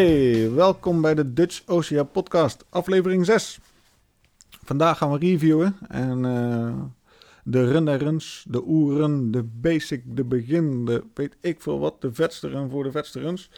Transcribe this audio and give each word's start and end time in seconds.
Hey, 0.00 0.50
welkom 0.50 1.00
bij 1.00 1.14
de 1.14 1.32
Dutch 1.32 1.62
Ocean 1.66 2.10
Podcast, 2.10 2.64
aflevering 2.68 3.26
6. 3.26 3.60
Vandaag 4.64 4.98
gaan 4.98 5.12
we 5.12 5.18
reviewen 5.18 5.76
en 5.88 6.24
uh, 6.24 6.82
de 7.44 7.64
run 7.72 7.96
runs, 7.96 8.44
de 8.48 8.62
oeren, 8.66 9.30
de 9.30 9.42
basic, 9.42 10.02
de 10.16 10.24
begin, 10.24 10.84
de 10.84 11.04
weet 11.14 11.36
ik 11.40 11.62
veel 11.62 11.78
wat, 11.78 12.00
de 12.00 12.12
vetste 12.12 12.48
run 12.48 12.70
voor 12.70 12.84
de 12.84 12.90
vetste 12.90 13.20
runs. 13.20 13.50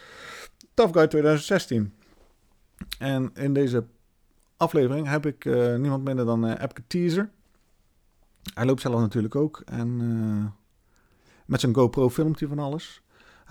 Tough 0.74 0.92
Guy 0.92 1.06
2016. 1.06 1.94
En 2.98 3.30
in 3.34 3.52
deze 3.52 3.84
aflevering 4.56 5.08
heb 5.08 5.26
ik 5.26 5.44
uh, 5.44 5.76
niemand 5.76 6.04
minder 6.04 6.24
dan 6.24 6.46
uh, 6.46 6.54
Teaser. 6.86 7.30
Hij 8.54 8.66
loopt 8.66 8.80
zelf 8.80 9.00
natuurlijk 9.00 9.36
ook 9.36 9.62
en 9.64 9.96
met 11.46 11.60
zijn 11.60 11.74
GoPro 11.74 12.10
filmt 12.10 12.40
hij 12.40 12.48
van 12.48 12.58
alles. 12.58 13.01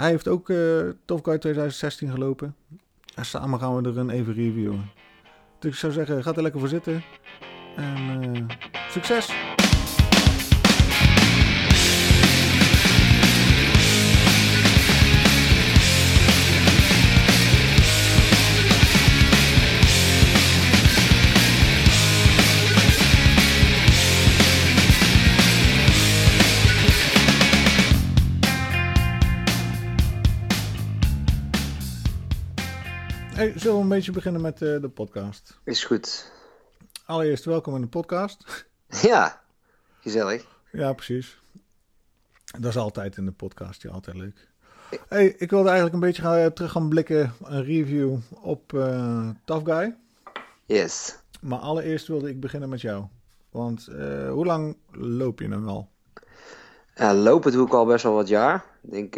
Hij 0.02 0.10
heeft 0.10 0.28
ook 0.28 0.50
uh, 0.50 0.58
Tough 1.05 1.23
Guy 1.23 1.38
2016 1.38 2.10
gelopen. 2.10 2.55
En 3.16 3.26
samen 3.26 3.60
gaan 3.60 3.76
we 3.76 3.90
er 3.90 3.98
een 3.98 4.10
even 4.10 4.34
reviewen. 4.34 4.91
Dus 5.60 5.72
ik 5.72 5.77
zou 5.77 5.91
zeggen, 5.94 6.24
ga 6.24 6.34
er 6.34 6.41
lekker 6.41 6.60
voor 6.60 6.70
zitten. 6.70 7.04
En 7.76 8.36
uh, 8.36 8.46
succes! 8.90 9.51
Hey, 33.41 33.53
zullen 33.55 33.75
we 33.75 33.84
een 33.84 33.89
beetje 33.89 34.11
beginnen 34.11 34.41
met 34.41 34.61
uh, 34.61 34.81
de 34.81 34.89
podcast? 34.89 35.59
Is 35.63 35.84
goed. 35.84 36.31
Allereerst 37.05 37.45
welkom 37.45 37.75
in 37.75 37.81
de 37.81 37.87
podcast. 37.87 38.65
Ja, 39.01 39.41
gezellig. 39.99 40.45
Ja, 40.71 40.93
precies. 40.93 41.41
Dat 42.59 42.65
is 42.65 42.77
altijd 42.77 43.17
in 43.17 43.25
de 43.25 43.31
podcast, 43.31 43.81
ja, 43.81 43.89
altijd 43.89 44.17
leuk. 44.17 44.47
Hey, 45.07 45.27
ik 45.37 45.49
wilde 45.49 45.69
eigenlijk 45.69 45.93
een 45.93 46.07
beetje 46.07 46.21
gaan, 46.21 46.53
terug 46.53 46.71
gaan 46.71 46.89
blikken, 46.89 47.34
een 47.43 47.63
review 47.63 48.17
op 48.41 48.73
uh, 48.73 49.29
Tough 49.45 49.65
Guy. 49.65 49.95
Yes. 50.65 51.17
Maar 51.39 51.59
allereerst 51.59 52.07
wilde 52.07 52.29
ik 52.29 52.39
beginnen 52.39 52.69
met 52.69 52.81
jou. 52.81 53.05
Want 53.49 53.87
uh, 53.89 54.31
hoe 54.31 54.45
lang 54.45 54.77
loop 54.91 55.39
je 55.39 55.47
nou 55.47 55.67
al? 55.67 55.89
Ja, 56.95 57.13
lopen 57.13 57.51
doe 57.51 57.65
ik 57.65 57.73
al 57.73 57.85
best 57.85 58.03
wel 58.03 58.13
wat 58.13 58.27
jaar. 58.27 58.65
Ik 58.81 58.91
denk 58.91 59.15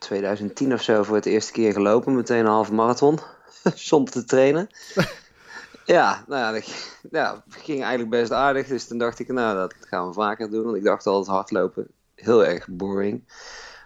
2010 0.00 0.72
of 0.72 0.82
zo 0.82 1.02
voor 1.02 1.16
het 1.16 1.26
eerste 1.26 1.52
keer 1.52 1.72
gelopen. 1.72 2.14
Meteen 2.14 2.38
een 2.38 2.46
halve 2.46 2.72
marathon. 2.72 3.18
Zonder 3.74 4.12
te 4.12 4.24
trainen. 4.24 4.68
ja, 5.84 6.24
nou 6.26 6.40
ja, 6.40 6.52
dat, 6.52 6.98
ja, 7.10 7.42
ging 7.48 7.80
eigenlijk 7.80 8.10
best 8.10 8.32
aardig. 8.32 8.66
Dus 8.66 8.86
toen 8.86 8.98
dacht 8.98 9.18
ik, 9.18 9.28
nou, 9.28 9.56
dat 9.56 9.74
gaan 9.80 10.06
we 10.06 10.12
vaker 10.12 10.50
doen. 10.50 10.64
Want 10.64 10.76
ik 10.76 10.84
dacht 10.84 11.06
altijd 11.06 11.36
hardlopen, 11.36 11.88
heel 12.14 12.44
erg 12.44 12.66
boring. 12.68 13.24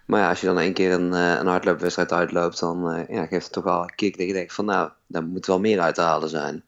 Maar 0.07 0.21
ja, 0.21 0.29
als 0.29 0.41
je 0.41 0.47
dan 0.47 0.59
één 0.59 0.73
keer 0.73 0.93
een, 0.93 1.13
een 1.13 1.47
hardloopwedstrijd 1.47 2.13
uitloopt, 2.13 2.61
dan 2.61 2.95
uh, 2.95 3.09
ja, 3.09 3.27
geeft 3.27 3.45
het 3.45 3.53
toch 3.53 3.65
wel 3.65 3.83
een 3.83 3.95
kick 3.95 4.19
dat 4.19 4.27
je 4.27 4.33
denkt 4.33 4.53
van, 4.53 4.65
nou, 4.65 4.91
daar 5.07 5.25
moet 5.25 5.47
wel 5.47 5.61
meer 5.61 5.81
uit 5.81 5.95
te 5.95 6.01
halen 6.01 6.29
zijn. 6.29 6.65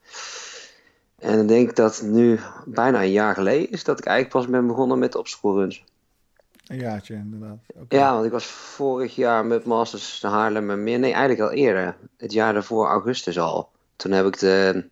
En 1.19 1.41
ik 1.41 1.49
denk 1.49 1.77
dat 1.77 2.03
nu 2.03 2.41
bijna 2.65 3.03
een 3.03 3.11
jaar 3.11 3.35
geleden 3.35 3.71
is 3.71 3.85
dat 3.85 3.99
ik 3.99 4.05
eigenlijk 4.05 4.37
pas 4.37 4.51
ben 4.51 4.67
begonnen 4.67 4.99
met 4.99 5.15
opschoolruns. 5.15 5.85
Een 6.66 6.78
jaartje, 6.78 7.15
inderdaad. 7.15 7.59
Okay. 7.75 7.99
Ja, 7.99 8.12
want 8.12 8.25
ik 8.25 8.32
was 8.32 8.47
vorig 8.47 9.15
jaar 9.15 9.44
met 9.47 9.65
Masters 9.65 10.21
de 10.21 10.27
Haarlem 10.27 10.71
en 10.71 10.82
meer. 10.82 10.99
Nee, 10.99 11.12
eigenlijk 11.12 11.50
al 11.50 11.56
eerder. 11.56 11.97
Het 12.16 12.32
jaar 12.32 12.53
daarvoor, 12.53 12.87
augustus 12.87 13.38
al. 13.38 13.71
Toen 13.97 14.12
heb 14.12 14.27
ik 14.27 14.38
de 14.38 14.88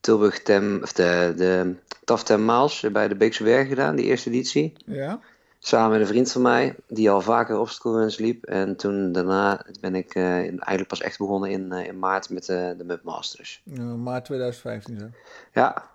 Tilburg 0.00 0.42
Tem, 0.42 0.82
of 0.82 0.92
de, 0.92 1.32
de 1.36 1.74
TAF 2.04 2.22
Tem 2.22 2.44
Maals 2.44 2.84
bij 2.92 3.08
de 3.08 3.16
Beekse 3.16 3.44
Berg 3.44 3.68
gedaan, 3.68 3.96
die 3.96 4.04
eerste 4.04 4.28
editie. 4.28 4.72
Ja. 4.84 5.20
Samen 5.58 5.90
met 5.90 6.00
een 6.00 6.06
vriend 6.06 6.32
van 6.32 6.42
mij, 6.42 6.74
die 6.86 7.10
al 7.10 7.20
vaker 7.20 7.58
obstacle 7.58 8.14
liep. 8.16 8.44
En 8.44 8.76
toen 8.76 9.12
daarna 9.12 9.66
ben 9.80 9.94
ik 9.94 10.14
uh, 10.14 10.24
eigenlijk 10.38 10.88
pas 10.88 11.00
echt 11.00 11.18
begonnen 11.18 11.50
in, 11.50 11.72
uh, 11.72 11.86
in 11.86 11.98
maart 11.98 12.30
met 12.30 12.48
uh, 12.48 12.70
de 12.76 12.84
Mud 12.84 13.02
Masters. 13.02 13.62
Maart 13.96 14.24
2015 14.24 14.98
zo. 14.98 15.06
Ja. 15.52 15.90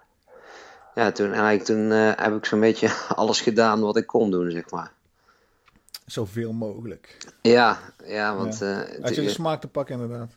Ja, 0.95 1.11
toen, 1.11 1.31
eigenlijk, 1.31 1.63
toen 1.63 1.89
heb 1.89 2.35
ik 2.35 2.45
zo'n 2.45 2.59
beetje 2.59 2.91
alles 3.15 3.41
gedaan 3.41 3.81
wat 3.81 3.97
ik 3.97 4.07
kon 4.07 4.31
doen, 4.31 4.51
zeg 4.51 4.69
maar. 4.69 4.91
Zoveel 6.05 6.53
mogelijk. 6.53 7.17
Ja, 7.41 7.79
ja 8.05 8.35
want... 8.35 8.59
Ja. 8.59 8.85
Je 9.03 9.13
de 9.13 9.29
smaak 9.29 9.61
te 9.61 9.67
pakken, 9.67 9.99
inderdaad. 9.99 10.31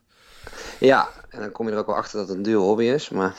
Ja, 0.81 1.09
en 1.29 1.41
dan 1.41 1.53
kom 1.53 1.67
je 1.67 1.73
er 1.73 1.79
ook 1.79 1.87
wel 1.87 1.97
achter 1.97 2.19
dat 2.19 2.29
het 2.29 2.37
een 2.37 2.43
dure 2.43 2.59
hobby 2.59 2.85
is, 2.85 3.09
maar... 3.09 3.37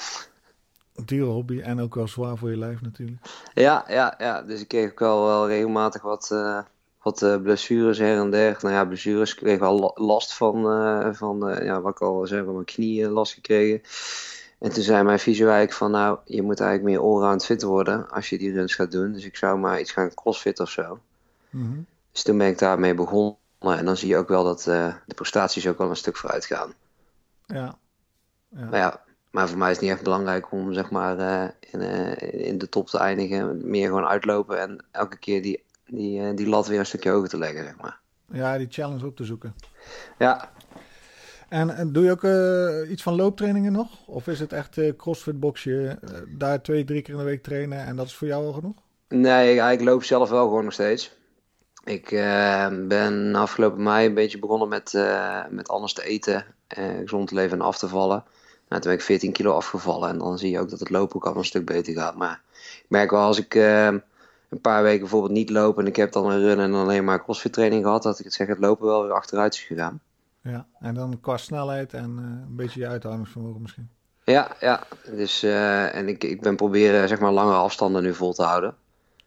Een 0.95 1.05
dure 1.05 1.31
hobby 1.31 1.61
en 1.61 1.81
ook 1.81 1.95
wel 1.95 2.07
zwaar 2.07 2.37
voor 2.37 2.49
je 2.49 2.57
lijf 2.57 2.81
natuurlijk. 2.81 3.21
Ja, 3.53 3.85
ja, 3.87 4.15
ja. 4.17 4.41
dus 4.41 4.61
ik 4.61 4.67
kreeg 4.67 4.91
ook 4.91 4.99
wel, 4.99 5.25
wel 5.25 5.47
regelmatig 5.47 6.01
wat, 6.01 6.29
uh, 6.33 6.59
wat 7.01 7.21
uh, 7.21 7.41
blessures 7.41 7.97
her 7.97 8.17
en 8.17 8.31
der. 8.31 8.57
Nou 8.61 8.73
ja, 8.73 8.85
blessures. 8.85 9.31
Ik 9.31 9.37
kreeg 9.37 9.59
wel 9.59 9.91
last 9.95 10.33
van, 10.33 10.57
uh, 10.57 11.13
van 11.13 11.57
ja, 11.63 11.81
wat 11.81 11.91
ik 11.91 12.01
al 12.01 12.27
zei, 12.27 12.43
van 12.43 12.53
mijn 12.53 12.65
knieën 12.65 13.09
last 13.09 13.33
gekregen. 13.33 13.81
En 14.59 14.71
toen 14.73 14.83
zei 14.83 15.03
mijn 15.03 15.19
fysio 15.19 15.45
eigenlijk 15.45 15.77
van, 15.77 15.91
nou, 15.91 16.19
je 16.25 16.41
moet 16.41 16.59
eigenlijk 16.59 16.89
meer 16.89 17.07
allround 17.07 17.45
fit 17.45 17.61
worden 17.61 18.09
als 18.09 18.29
je 18.29 18.37
die 18.37 18.53
runs 18.53 18.75
gaat 18.75 18.91
doen. 18.91 19.13
Dus 19.13 19.25
ik 19.25 19.35
zou 19.35 19.59
maar 19.59 19.79
iets 19.79 19.91
gaan 19.91 20.13
crossfit 20.13 20.59
of 20.59 20.69
zo. 20.69 20.99
Mm 21.49 21.61
-hmm. 21.63 21.85
Dus 22.11 22.23
toen 22.23 22.37
ben 22.37 22.47
ik 22.47 22.59
daarmee 22.59 22.93
begonnen. 22.93 23.37
En 23.59 23.85
dan 23.85 23.97
zie 23.97 24.07
je 24.07 24.17
ook 24.17 24.27
wel 24.27 24.43
dat 24.43 24.63
de 24.63 25.13
prestaties 25.15 25.67
ook 25.67 25.77
wel 25.77 25.89
een 25.89 25.95
stuk 25.95 26.17
vooruit 26.17 26.45
gaan. 26.45 26.73
Ja. 27.45 27.77
ja. 28.49 28.65
Maar 28.65 28.79
ja, 28.79 29.01
maar 29.31 29.49
voor 29.49 29.57
mij 29.57 29.69
is 29.69 29.75
het 29.75 29.83
niet 29.83 29.93
echt 29.93 30.03
belangrijk 30.03 30.51
om 30.51 30.73
zeg 30.73 30.89
maar 30.89 31.19
uh, 31.19 31.49
in, 31.59 31.81
uh, 31.81 32.45
in 32.47 32.57
de 32.57 32.69
top 32.69 32.87
te 32.87 32.97
eindigen. 32.97 33.69
Meer 33.69 33.87
gewoon 33.87 34.05
uitlopen 34.05 34.59
en 34.59 34.85
elke 34.91 35.17
keer 35.17 35.41
die, 35.41 35.63
die, 35.85 36.33
die 36.33 36.47
lat 36.47 36.67
weer 36.67 36.79
een 36.79 36.85
stukje 36.85 37.09
hoger 37.09 37.29
te 37.29 37.37
leggen, 37.37 37.63
zeg 37.63 37.77
maar. 37.77 37.99
Ja, 38.31 38.57
die 38.57 38.67
challenge 38.69 39.05
op 39.05 39.15
te 39.15 39.25
zoeken. 39.25 39.55
Ja. 40.17 40.51
En, 41.49 41.91
doe 41.91 42.03
je 42.03 42.11
ook 42.11 42.23
iets 42.89 43.03
van 43.03 43.15
looptrainingen 43.15 43.71
nog? 43.71 44.07
Of 44.07 44.27
is 44.27 44.39
het 44.39 44.53
echt 44.53 44.79
crossfit 44.97 45.39
boxje, 45.39 45.99
daar 46.37 46.61
twee, 46.61 46.83
drie 46.83 47.01
keer 47.01 47.13
in 47.13 47.19
de 47.19 47.25
week 47.25 47.43
trainen 47.43 47.85
en 47.85 47.95
dat 47.95 48.05
is 48.05 48.15
voor 48.15 48.27
jou 48.27 48.45
al 48.45 48.53
genoeg? 48.53 48.75
Nee, 49.07 49.71
ik, 49.71 49.81
loop 49.81 50.03
zelf 50.03 50.29
wel 50.29 50.47
gewoon 50.47 50.63
nog 50.63 50.73
steeds. 50.73 51.15
Ik 51.83 52.09
ben 52.87 53.35
afgelopen 53.35 53.83
mei 53.83 54.07
een 54.07 54.13
beetje 54.13 54.39
begonnen 54.39 54.67
met, 54.67 54.93
met 55.49 55.67
anders 55.67 55.93
te 55.93 56.03
eten, 56.03 56.45
gezond 57.03 57.27
te 57.27 57.35
leven 57.35 57.59
en 57.59 57.65
af 57.65 57.77
te 57.77 57.87
vallen. 57.87 58.23
Nou, 58.67 58.81
toen 58.81 58.91
ben 58.91 58.99
ik 58.99 59.05
14 59.05 59.31
kilo 59.31 59.51
afgevallen 59.51 60.09
en 60.09 60.17
dan 60.17 60.37
zie 60.37 60.51
je 60.51 60.59
ook 60.59 60.69
dat 60.69 60.79
het 60.79 60.89
lopen 60.89 61.15
ook 61.15 61.25
al 61.25 61.35
een 61.35 61.45
stuk 61.45 61.65
beter 61.65 61.93
gaat. 61.93 62.15
Maar 62.15 62.41
ik 62.53 62.85
merk 62.87 63.11
wel 63.11 63.21
als 63.21 63.37
ik 63.37 63.55
uh, 63.55 63.85
een 63.85 64.61
paar 64.61 64.83
weken 64.83 64.99
bijvoorbeeld 64.99 65.31
niet 65.31 65.49
loop 65.49 65.79
en 65.79 65.87
ik 65.87 65.95
heb 65.95 66.11
dan 66.11 66.29
een 66.29 66.39
run 66.39 66.59
en 66.59 66.73
alleen 66.73 67.03
maar 67.03 67.23
crossfit 67.23 67.53
training 67.53 67.83
gehad, 67.83 68.03
dat 68.03 68.19
ik 68.19 68.25
het 68.25 68.33
zeg, 68.33 68.47
het 68.47 68.59
lopen 68.59 68.87
wel 68.87 69.03
weer 69.03 69.11
achteruit 69.11 69.53
is 69.53 69.61
gegaan. 69.61 70.01
Ja, 70.47 70.67
en 70.79 70.93
dan 70.93 71.19
qua 71.21 71.37
snelheid 71.37 71.93
en 71.93 72.17
uh, 72.19 72.25
een 72.25 72.55
beetje 72.55 72.79
je 72.79 72.87
uithoudingsvermogen 72.87 73.61
misschien. 73.61 73.89
Ja, 74.23 74.55
ja. 74.59 74.83
Dus, 75.05 75.43
uh, 75.43 75.95
en 75.95 76.07
ik, 76.07 76.23
ik 76.23 76.41
ben 76.41 76.55
proberen 76.55 77.07
zeg 77.07 77.19
maar 77.19 77.31
langere 77.31 77.57
afstanden 77.57 78.03
nu 78.03 78.13
vol 78.13 78.33
te 78.33 78.43
houden. 78.43 78.75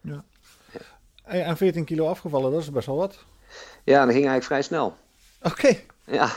Ja. 0.01 0.23
ja. 0.71 0.79
En 1.23 1.57
14 1.57 1.85
kilo 1.85 2.07
afgevallen, 2.07 2.51
dat 2.51 2.61
is 2.61 2.71
best 2.71 2.87
wel 2.87 2.95
wat. 2.95 3.25
Ja, 3.83 4.05
dat 4.05 4.13
ging 4.13 4.27
eigenlijk 4.27 4.43
vrij 4.43 4.61
snel. 4.61 4.95
Oké. 5.41 5.51
Okay. 5.51 5.85
Ja. 6.05 6.29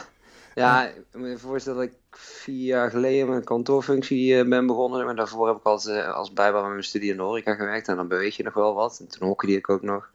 Ja, 0.54 0.86
ik 0.86 1.04
moet 1.12 1.28
je 1.28 1.38
voorstellen 1.38 1.78
dat 1.78 1.88
ik 1.88 2.16
vier 2.18 2.66
jaar 2.66 2.90
geleden 2.90 3.28
mijn 3.28 3.44
kantoorfunctie 3.44 4.44
ben 4.44 4.66
begonnen. 4.66 5.04
Maar 5.04 5.16
daarvoor 5.16 5.46
heb 5.46 5.56
ik 5.56 5.64
altijd 5.64 6.06
als 6.06 6.32
bijbaan 6.32 6.62
met 6.62 6.70
mijn 6.70 6.84
studie 6.84 7.10
in 7.10 7.16
de 7.16 7.22
horeca 7.22 7.54
gewerkt. 7.54 7.88
En 7.88 7.96
dan 7.96 8.08
beweeg 8.08 8.36
je 8.36 8.42
nog 8.42 8.54
wel 8.54 8.74
wat. 8.74 8.98
En 9.00 9.08
toen 9.08 9.28
hockeyde 9.28 9.56
ik 9.56 9.70
ook 9.70 9.82
nog. 9.82 10.10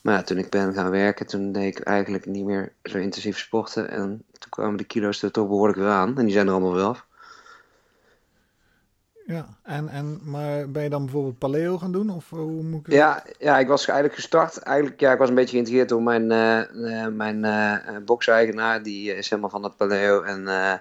Maar 0.00 0.14
ja, 0.14 0.22
toen 0.22 0.38
ik 0.38 0.50
ben 0.50 0.74
gaan 0.74 0.90
werken, 0.90 1.26
toen 1.26 1.52
deed 1.52 1.78
ik 1.78 1.84
eigenlijk 1.84 2.26
niet 2.26 2.44
meer 2.44 2.72
zo 2.82 2.98
intensief 2.98 3.38
sporten. 3.38 3.90
En 3.90 4.24
toen 4.38 4.50
kwamen 4.50 4.76
de 4.76 4.84
kilo's 4.84 5.22
er 5.22 5.30
toch 5.30 5.48
behoorlijk 5.48 5.78
weer 5.78 5.88
aan. 5.88 6.18
En 6.18 6.24
die 6.24 6.32
zijn 6.32 6.46
er 6.46 6.52
allemaal 6.52 6.74
wel 6.74 6.88
af. 6.88 7.08
Ja, 9.26 9.46
en, 9.62 9.88
en, 9.88 10.20
maar 10.24 10.70
ben 10.70 10.82
je 10.82 10.88
dan 10.88 11.04
bijvoorbeeld 11.04 11.38
paleo 11.38 11.78
gaan 11.78 11.92
doen? 11.92 12.10
Of 12.10 12.30
hoe 12.30 12.62
moet 12.62 12.86
ik 12.86 12.92
ja, 12.92 13.24
ja, 13.38 13.58
ik 13.58 13.68
was 13.68 13.86
eigenlijk 13.86 14.18
gestart. 14.18 14.58
Eigenlijk, 14.58 15.00
ja, 15.00 15.12
ik 15.12 15.18
was 15.18 15.28
een 15.28 15.34
beetje 15.34 15.50
geïntegreerd 15.50 15.88
door 15.88 16.02
mijn, 16.02 16.22
uh, 16.22 17.06
mijn 17.06 17.44
uh, 17.44 17.96
box-eigenaar. 18.04 18.82
Die 18.82 19.14
is 19.14 19.30
helemaal 19.30 19.50
van 19.50 19.64
het 19.64 19.76
paleo. 19.76 20.22
En 20.22 20.40
uh, 20.40 20.72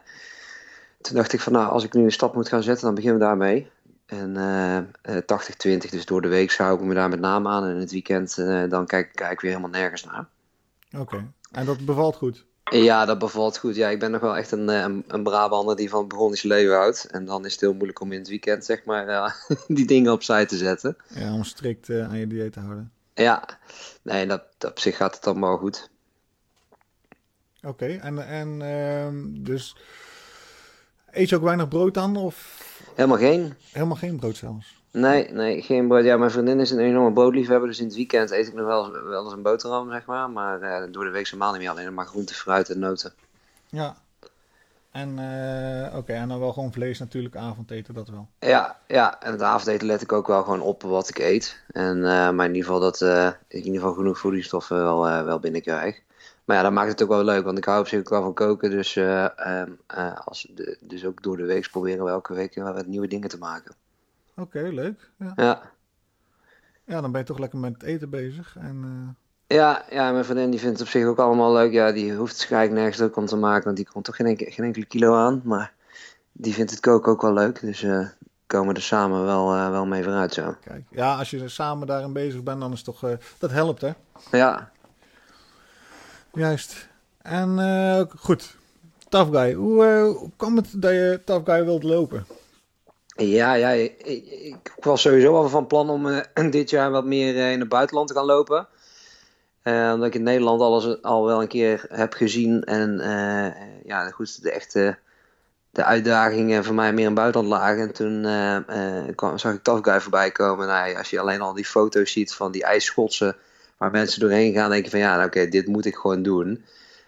toen 1.01 1.15
dacht 1.15 1.33
ik 1.33 1.39
van, 1.39 1.53
nou, 1.53 1.69
als 1.69 1.83
ik 1.83 1.93
nu 1.93 2.03
een 2.03 2.11
stap 2.11 2.35
moet 2.35 2.49
gaan 2.49 2.63
zetten, 2.63 2.85
dan 2.85 2.95
beginnen 2.95 3.19
we 3.19 3.25
daarmee. 3.25 3.69
En 4.09 4.35
80-20, 5.07 5.21
dus 5.89 6.05
door 6.05 6.21
de 6.21 6.27
week 6.27 6.51
zou 6.51 6.79
ik 6.79 6.85
me 6.85 6.93
daar 6.93 7.09
met 7.09 7.19
name 7.19 7.49
aan. 7.49 7.63
En 7.63 7.73
in 7.73 7.79
het 7.79 7.91
weekend, 7.91 8.35
dan 8.69 8.85
kijk, 8.85 9.11
kijk 9.13 9.31
ik 9.31 9.39
weer 9.39 9.51
helemaal 9.51 9.79
nergens 9.79 10.03
naar. 10.03 10.27
Oké, 10.91 11.01
okay. 11.01 11.27
en 11.51 11.65
dat 11.65 11.85
bevalt 11.85 12.15
goed? 12.15 12.45
Ja, 12.71 13.05
dat 13.05 13.19
bevalt 13.19 13.57
goed. 13.57 13.75
Ja, 13.75 13.89
ik 13.89 13.99
ben 13.99 14.11
nog 14.11 14.21
wel 14.21 14.37
echt 14.37 14.51
een, 14.51 14.67
een, 14.67 15.03
een 15.07 15.23
Brabander 15.23 15.75
die 15.75 15.89
van 15.89 15.99
het 15.99 16.07
Burgondische 16.07 16.47
leven 16.47 16.75
houdt. 16.75 17.05
En 17.05 17.25
dan 17.25 17.45
is 17.45 17.51
het 17.51 17.61
heel 17.61 17.73
moeilijk 17.73 18.01
om 18.01 18.11
in 18.11 18.19
het 18.19 18.27
weekend, 18.27 18.65
zeg 18.65 18.85
maar, 18.85 19.07
uh, 19.07 19.31
die 19.77 19.85
dingen 19.85 20.11
opzij 20.11 20.45
te 20.45 20.57
zetten. 20.57 20.97
Ja, 21.07 21.33
om 21.33 21.43
strikt 21.43 21.89
uh, 21.89 22.09
aan 22.09 22.17
je 22.17 22.27
dieet 22.27 22.53
te 22.53 22.59
houden. 22.59 22.91
Ja, 23.13 23.43
nee, 24.01 24.27
dat, 24.27 24.43
op 24.65 24.79
zich 24.79 24.95
gaat 24.95 25.15
het 25.15 25.37
wel 25.39 25.57
goed. 25.57 25.89
Oké, 27.61 27.85
en, 27.85 28.27
en 28.27 28.61
ehm, 28.61 29.43
dus 29.43 29.75
eet 31.11 31.29
je 31.29 31.35
ook 31.35 31.43
weinig 31.43 31.67
brood 31.67 31.93
dan? 31.93 32.15
Of 32.15 32.67
Helemaal 32.95 33.17
geen. 33.17 33.53
helemaal 33.71 33.95
geen 33.95 34.19
brood 34.19 34.37
zelfs? 34.37 34.77
Nee, 34.91 35.31
nee, 35.31 35.61
geen 35.61 35.87
brood. 35.87 36.03
Ja, 36.03 36.17
mijn 36.17 36.31
vriendin 36.31 36.59
is 36.59 36.71
een 36.71 36.79
enorme 36.79 37.13
broodliefhebber, 37.13 37.67
dus 37.67 37.79
in 37.79 37.85
het 37.85 37.95
weekend 37.95 38.31
eet 38.31 38.47
ik 38.47 38.53
nog 38.53 38.65
wel, 38.65 38.85
eens- 38.95 39.03
wel 39.03 39.23
eens 39.23 39.33
een 39.33 39.41
boterham, 39.41 39.91
zeg 39.91 40.05
maar. 40.05 40.29
Maar 40.29 40.61
eh, 40.61 40.83
door 40.91 41.03
de 41.03 41.09
week 41.09 41.29
normaal 41.31 41.51
niet 41.51 41.61
meer 41.61 41.69
alleen 41.69 41.93
maar 41.93 42.05
groente, 42.05 42.33
fruit 42.33 42.69
en 42.69 42.79
noten. 42.79 43.13
Ja. 43.69 43.95
En 44.91 45.19
eh, 45.19 45.97
oké, 45.97 46.13
en 46.13 46.27
dan 46.27 46.39
wel 46.39 46.53
gewoon 46.53 46.71
vlees 46.73 46.99
natuurlijk, 46.99 47.35
avondeten, 47.35 47.93
dat 47.93 48.07
wel. 48.07 48.27
Ja, 48.39 48.77
ja, 48.87 49.21
en 49.21 49.31
het 49.31 49.41
avondeten 49.41 49.87
let 49.87 50.01
ik 50.01 50.11
ook 50.11 50.27
wel 50.27 50.43
gewoon 50.43 50.61
op 50.61 50.81
wat 50.81 51.09
ik 51.09 51.19
eet. 51.19 51.59
En, 51.71 51.97
eh, 51.97 52.29
maar 52.29 52.45
in 52.45 52.55
ieder 52.55 52.71
geval 52.71 52.79
dat 52.79 53.01
ik 53.01 53.35
in 53.59 53.65
ieder 53.65 53.79
geval 53.81 53.93
genoeg 53.95 54.19
voedingsstoffen 54.19 54.77
wel, 54.77 55.01
wel 55.25 55.39
binnenkrijg. 55.39 56.01
Maar 56.49 56.57
ja, 56.57 56.63
dat 56.63 56.73
maakt 56.73 56.89
het 56.91 57.01
ook 57.03 57.09
wel 57.09 57.23
leuk, 57.23 57.43
want 57.43 57.57
ik 57.57 57.65
hou 57.65 57.79
op 57.79 57.87
zich 57.87 57.99
ook 57.99 58.09
wel 58.09 58.21
van 58.21 58.33
koken. 58.33 58.69
Dus, 58.69 58.95
eh, 58.95 59.39
ehm, 59.39 59.71
eh, 59.87 60.19
als 60.25 60.47
de, 60.55 60.77
dus 60.81 61.05
ook 61.05 61.23
door 61.23 61.37
de 61.37 61.45
week 61.45 61.69
proberen 61.71 62.05
we 62.05 62.09
elke 62.11 62.33
week 62.33 62.55
wel 62.55 62.73
wat 62.73 62.85
nieuwe 62.85 63.07
dingen 63.07 63.29
te 63.29 63.37
maken. 63.37 63.75
Oké, 64.35 64.59
leuk. 64.59 65.09
Ja. 65.17 65.33
Ja, 65.35 65.61
ja, 66.83 67.01
dan 67.01 67.11
ben 67.11 67.21
je 67.21 67.27
toch 67.27 67.39
lekker 67.39 67.59
met 67.59 67.73
het 67.73 67.83
eten 67.83 68.09
bezig. 68.09 68.55
En, 68.59 68.83
eh, 69.47 69.57
ja, 69.57 69.85
ja 69.89 70.11
mijn 70.11 70.25
vriendin 70.25 70.49
die 70.49 70.59
vindt 70.59 70.79
het 70.79 70.87
op 70.87 70.93
zich 70.93 71.05
ook 71.05 71.17
allemaal 71.17 71.53
leuk. 71.53 71.71
Ja, 71.71 71.91
die 71.91 72.13
hoeft 72.13 72.37
waarschijnlijk 72.37 72.73
nergens 72.73 72.97
druk 72.97 73.15
om 73.15 73.25
te 73.25 73.37
maken, 73.37 73.63
want 73.63 73.75
die 73.77 73.87
komt 73.91 74.05
toch 74.05 74.15
geen, 74.15 74.27
enke- 74.27 74.51
geen 74.51 74.65
enkele 74.65 74.85
kilo 74.85 75.15
aan. 75.15 75.41
Maar 75.43 75.73
die 76.31 76.53
vindt 76.53 76.71
het 76.71 76.79
koken 76.79 77.11
ook 77.11 77.21
wel 77.21 77.33
leuk, 77.33 77.61
dus 77.61 77.85
komen 78.47 78.75
er 78.75 78.81
samen 78.81 79.25
wel, 79.25 79.51
wel 79.51 79.85
mee 79.85 80.03
vooruit 80.03 80.33
zo. 80.33 80.55
kijk, 80.61 80.83
ja, 80.89 81.15
als 81.15 81.29
je 81.29 81.47
samen 81.47 81.87
daarin 81.87 82.13
bezig 82.13 82.43
bent, 82.43 82.59
dan 82.59 82.71
is 82.71 82.85
het 82.85 82.85
toch... 82.85 83.17
dat 83.37 83.51
helpt, 83.51 83.81
hè? 83.81 83.91
Ja, 84.31 84.71
Juist. 86.39 86.87
En 87.21 87.59
eh, 87.59 88.01
goed, 88.17 88.55
Tough 89.09 89.31
Guy. 89.31 89.53
Hoe, 89.53 89.85
eh, 89.85 90.01
hoe 90.01 90.29
kwam 90.35 90.55
het 90.55 90.67
dat 90.81 90.91
je 90.91 91.21
Tough 91.25 91.51
Guy 91.51 91.65
wilt 91.65 91.83
lopen? 91.83 92.25
Ja, 93.15 93.53
ja 93.53 93.69
ik, 93.69 94.01
ik 94.43 94.73
was 94.79 95.01
sowieso 95.01 95.35
al 95.35 95.49
van 95.49 95.67
plan 95.67 95.89
om 95.89 96.07
eh, 96.07 96.51
dit 96.51 96.69
jaar 96.69 96.91
wat 96.91 97.05
meer 97.05 97.51
in 97.51 97.59
het 97.59 97.69
buitenland 97.69 98.07
te 98.07 98.13
gaan 98.13 98.25
lopen. 98.25 98.67
Omdat 99.63 100.05
ik 100.05 100.15
in 100.15 100.23
Nederland 100.23 100.61
alles 100.61 101.01
al 101.01 101.25
wel 101.25 101.41
een 101.41 101.47
keer 101.47 101.85
heb 101.89 102.13
gezien. 102.13 102.63
En 102.63 102.97
ja, 103.83 104.09
goed, 104.09 104.43
de 104.43 104.51
echte 104.51 104.97
de 105.71 105.83
uitdagingen 105.83 106.63
voor 106.63 106.75
mij 106.75 106.91
meer 106.93 106.99
in 106.99 107.05
het 107.05 107.15
buitenland 107.15 107.53
lagen. 107.53 107.81
En 107.81 107.93
toen 107.93 108.21
kwam, 109.15 109.37
zag 109.37 109.53
ik 109.53 109.63
Tough 109.63 109.89
Guy 109.89 110.01
voorbij 110.01 110.31
komen. 110.31 110.67
Nou, 110.67 110.95
als 110.95 111.09
je 111.09 111.19
alleen 111.19 111.41
al 111.41 111.53
die 111.53 111.65
foto's 111.65 112.11
ziet 112.11 112.33
van 112.33 112.51
die 112.51 112.63
ijsschotsen 112.63 113.35
waar 113.79 113.91
mensen 113.91 114.19
doorheen 114.19 114.53
gaan, 114.53 114.69
denk 114.69 114.83
je 114.83 114.89
van 114.89 114.99
ja, 114.99 115.15
nou, 115.15 115.27
oké, 115.27 115.47
dit 115.47 115.67
moet 115.67 115.85
ik 115.85 115.95
gewoon 115.95 116.23
doen. 116.23 116.65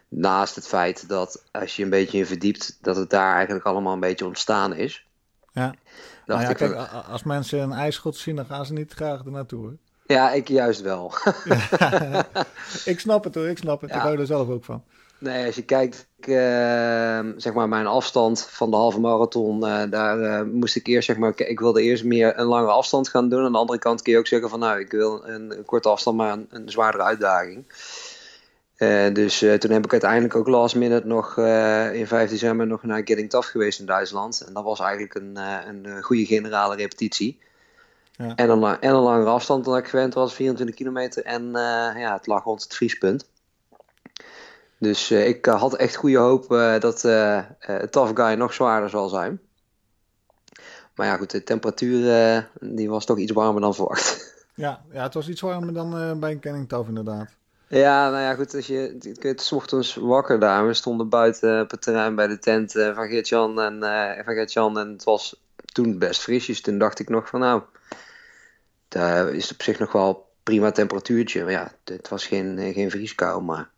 Naast 0.08 0.56
het 0.56 0.68
feit 0.68 1.10
dat 1.10 1.44
als 1.52 1.76
je 1.76 1.84
een 1.84 1.90
beetje 1.90 2.18
in 2.18 2.26
verdiept, 2.26 2.78
dat 2.82 2.96
het 2.96 3.10
daar 3.10 3.36
eigenlijk 3.36 3.66
allemaal 3.66 3.94
een 3.94 4.00
beetje 4.00 4.26
ontstaan 4.26 4.76
is. 4.76 5.06
Ja. 5.52 5.66
Dacht 5.66 5.78
Nou 6.26 6.42
ja, 6.42 6.50
ik 6.50 6.56
kijk, 6.56 6.76
als 7.08 7.24
mensen 7.24 7.60
een 7.60 7.72
ijsschot 7.72 8.18
zien, 8.18 8.36
dan 8.36 8.46
gaan 8.46 8.66
ze 8.66 8.74
niet 8.74 8.94
graag 8.94 9.26
er 9.26 9.32
naartoe. 9.32 9.60
Hoor. 9.60 9.78
Ja, 10.06 10.32
ik 10.32 10.48
juist 10.48 10.82
wel. 10.82 11.14
ik 12.92 13.00
snap 13.00 13.24
het 13.24 13.36
hoor, 13.36 13.48
ik 13.48 13.58
snap 13.58 13.82
het. 13.82 13.90
Ja. 13.90 13.96
Ik 13.96 14.02
hou 14.02 14.20
er 14.20 14.26
zelf 14.26 14.50
ook 14.50 14.66
van. 14.66 14.84
Nee, 15.22 15.46
als 15.46 15.56
je 15.56 15.66
kijkt, 15.66 16.08
eh, 16.20 17.20
zeg 17.38 17.54
maar 17.54 17.70
mijn 17.70 17.88
afstand 17.88 18.48
van 18.50 18.70
de 18.70 18.76
halve 18.76 19.00
marathon, 19.00 19.66
eh, 19.66 19.84
daar 19.90 20.22
eh, 20.22 20.42
moest 20.42 20.76
ik 20.76 20.88
eerst, 20.88 21.08
zeg 21.08 21.18
maar, 21.18 21.34
ik 21.40 21.60
wilde 21.60 21.82
eerst 21.82 22.04
meer 22.04 22.40
een 22.40 22.46
langere 22.46 22.72
afstand 22.72 23.10
gaan 23.10 23.30
doen. 23.30 23.46
Aan 23.46 23.52
de 23.52 23.58
andere 23.58 23.80
kant 23.80 24.02
kun 24.02 24.12
je 24.12 24.18
ook 24.18 24.28
zeggen 24.28 24.50
van, 24.50 24.60
nou, 24.60 24.80
ik 24.80 24.92
wil 24.92 25.28
een, 25.28 25.58
een 25.58 25.66
korte 25.66 25.90
afstand, 25.90 26.18
maar 26.18 26.32
een, 26.32 26.48
een 26.50 26.70
zwaardere 26.70 27.04
uitdaging. 27.04 27.66
Eh, 28.76 29.14
dus 29.14 29.38
toen 29.38 29.72
heb 29.72 29.86
ik 29.86 29.92
uiteindelijk 29.92 30.36
ook 30.36 30.48
last 30.48 30.76
minute 30.76 31.08
nog 31.08 31.38
in 31.94 32.08
5 32.08 32.30
december 32.30 32.68
nog 32.68 32.84
naar 32.84 33.02
Getting 33.06 33.30
Tough 33.30 33.50
geweest 33.50 33.80
in 33.80 33.86
Duitsland. 33.86 34.44
En 34.48 34.54
dat 34.54 34.64
was 34.64 34.80
eigenlijk 34.80 35.16
een, 35.16 35.38
een 35.68 36.04
goede 36.04 36.26
generale 36.26 36.76
repetitie. 36.76 37.40
Ja. 38.12 38.36
En, 38.36 38.50
een, 38.50 38.64
en 38.64 38.94
een 38.94 39.02
langere 39.02 39.30
afstand 39.30 39.66
dan 39.66 39.78
ik 39.78 39.88
gewend 39.88 40.14
was, 40.14 40.34
24 40.34 40.76
kilometer. 40.76 41.24
En 41.24 41.52
ja, 41.98 42.14
het 42.14 42.28
lag 42.28 42.44
rond 42.44 42.64
het 42.64 42.76
vriespunt. 42.76 43.30
Dus 44.82 45.12
eh, 45.12 45.28
ik 45.28 45.48
eh, 45.48 45.60
had 45.60 45.76
echt 45.76 45.96
goede 45.96 46.18
hoop 46.18 46.52
eh, 46.52 46.80
dat 46.80 47.04
eh, 47.04 47.40
Tough 47.90 48.12
Guy 48.14 48.34
nog 48.34 48.54
zwaarder 48.54 48.90
zal 48.90 49.10
zijn. 49.10 49.40
Maar 50.96 51.08
ja, 51.08 51.18
goed, 51.18 51.32
de 51.32 51.44
temperatuur 51.44 52.50
die 52.60 52.90
was 52.90 53.06
toch 53.06 53.18
iets 53.18 53.32
warmer 53.32 53.62
dan 53.62 53.76
verwacht. 53.76 54.20
Ja, 54.56 54.82
ja, 54.92 55.04
het 55.04 55.14
was 55.14 55.30
iets 55.30 55.42
warmer 55.42 55.74
dan 55.74 56.20
bij 56.20 56.32
een 56.32 56.40
Kenning 56.40 56.70
Tough 56.70 56.88
inderdaad. 56.88 57.30
Ja, 57.68 58.10
nou 58.10 58.22
ja, 58.22 58.34
goed, 58.36 58.56
als 58.56 58.68
je, 58.68 58.98
ik 59.02 59.22
werd 59.22 59.42
's 59.42 59.52
ochtends 59.52 59.96
wakker 59.96 60.40
daar. 60.40 60.68
We 60.68 60.74
stonden 60.74 61.10
buiten 61.10 61.62
op 61.62 61.72
het 61.72 61.82
terrein 61.82 62.16
bij 62.16 62.28
de 62.28 62.40
tent 62.40 62.72
van 62.72 63.08
Geert-Jan 63.08 63.62
en, 63.62 63.80
van 64.26 64.34
Geert-Jan 64.34 64.80
en 64.80 64.92
het 64.92 65.04
was 65.04 65.42
toen 65.66 65.98
best 65.98 66.22
frisjes. 66.22 66.62
Toen 66.62 66.78
dacht 66.78 67.00
ik 67.00 67.10
nog 67.10 67.28
van 67.28 67.40
nou, 67.40 67.62
daar 68.88 69.34
is 69.34 69.52
op 69.52 69.62
zich 69.62 69.80
nog 69.80 69.92
wel 69.92 70.30
prima 70.44 70.72
temperatuurtje. 70.72 71.44
Maar 71.44 71.52
ja, 71.52 71.72
het 71.84 72.10
was 72.10 72.28
geen, 72.28 72.74
geen 72.74 72.92
vrieskou, 72.92 73.42
maar 73.42 73.70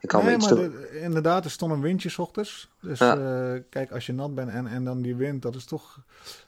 ik 0.00 0.08
kan 0.08 0.24
nee, 0.24 0.36
maar 0.36 0.54
de- 0.54 0.98
inderdaad, 1.02 1.44
er 1.44 1.50
stond 1.50 1.72
een 1.72 1.80
windje 1.80 2.08
's 2.08 2.18
ochtends. 2.18 2.70
Dus 2.80 2.98
Ja. 2.98 3.16
eh, 3.16 3.60
kijk, 3.70 3.90
als 3.92 4.06
je 4.06 4.12
nat 4.12 4.34
bent 4.34 4.50
en, 4.50 4.66
en 4.66 4.84
dan 4.84 5.02
die 5.02 5.16
wind, 5.16 5.42
dat 5.42 5.54
is 5.54 5.64
toch, 5.64 6.00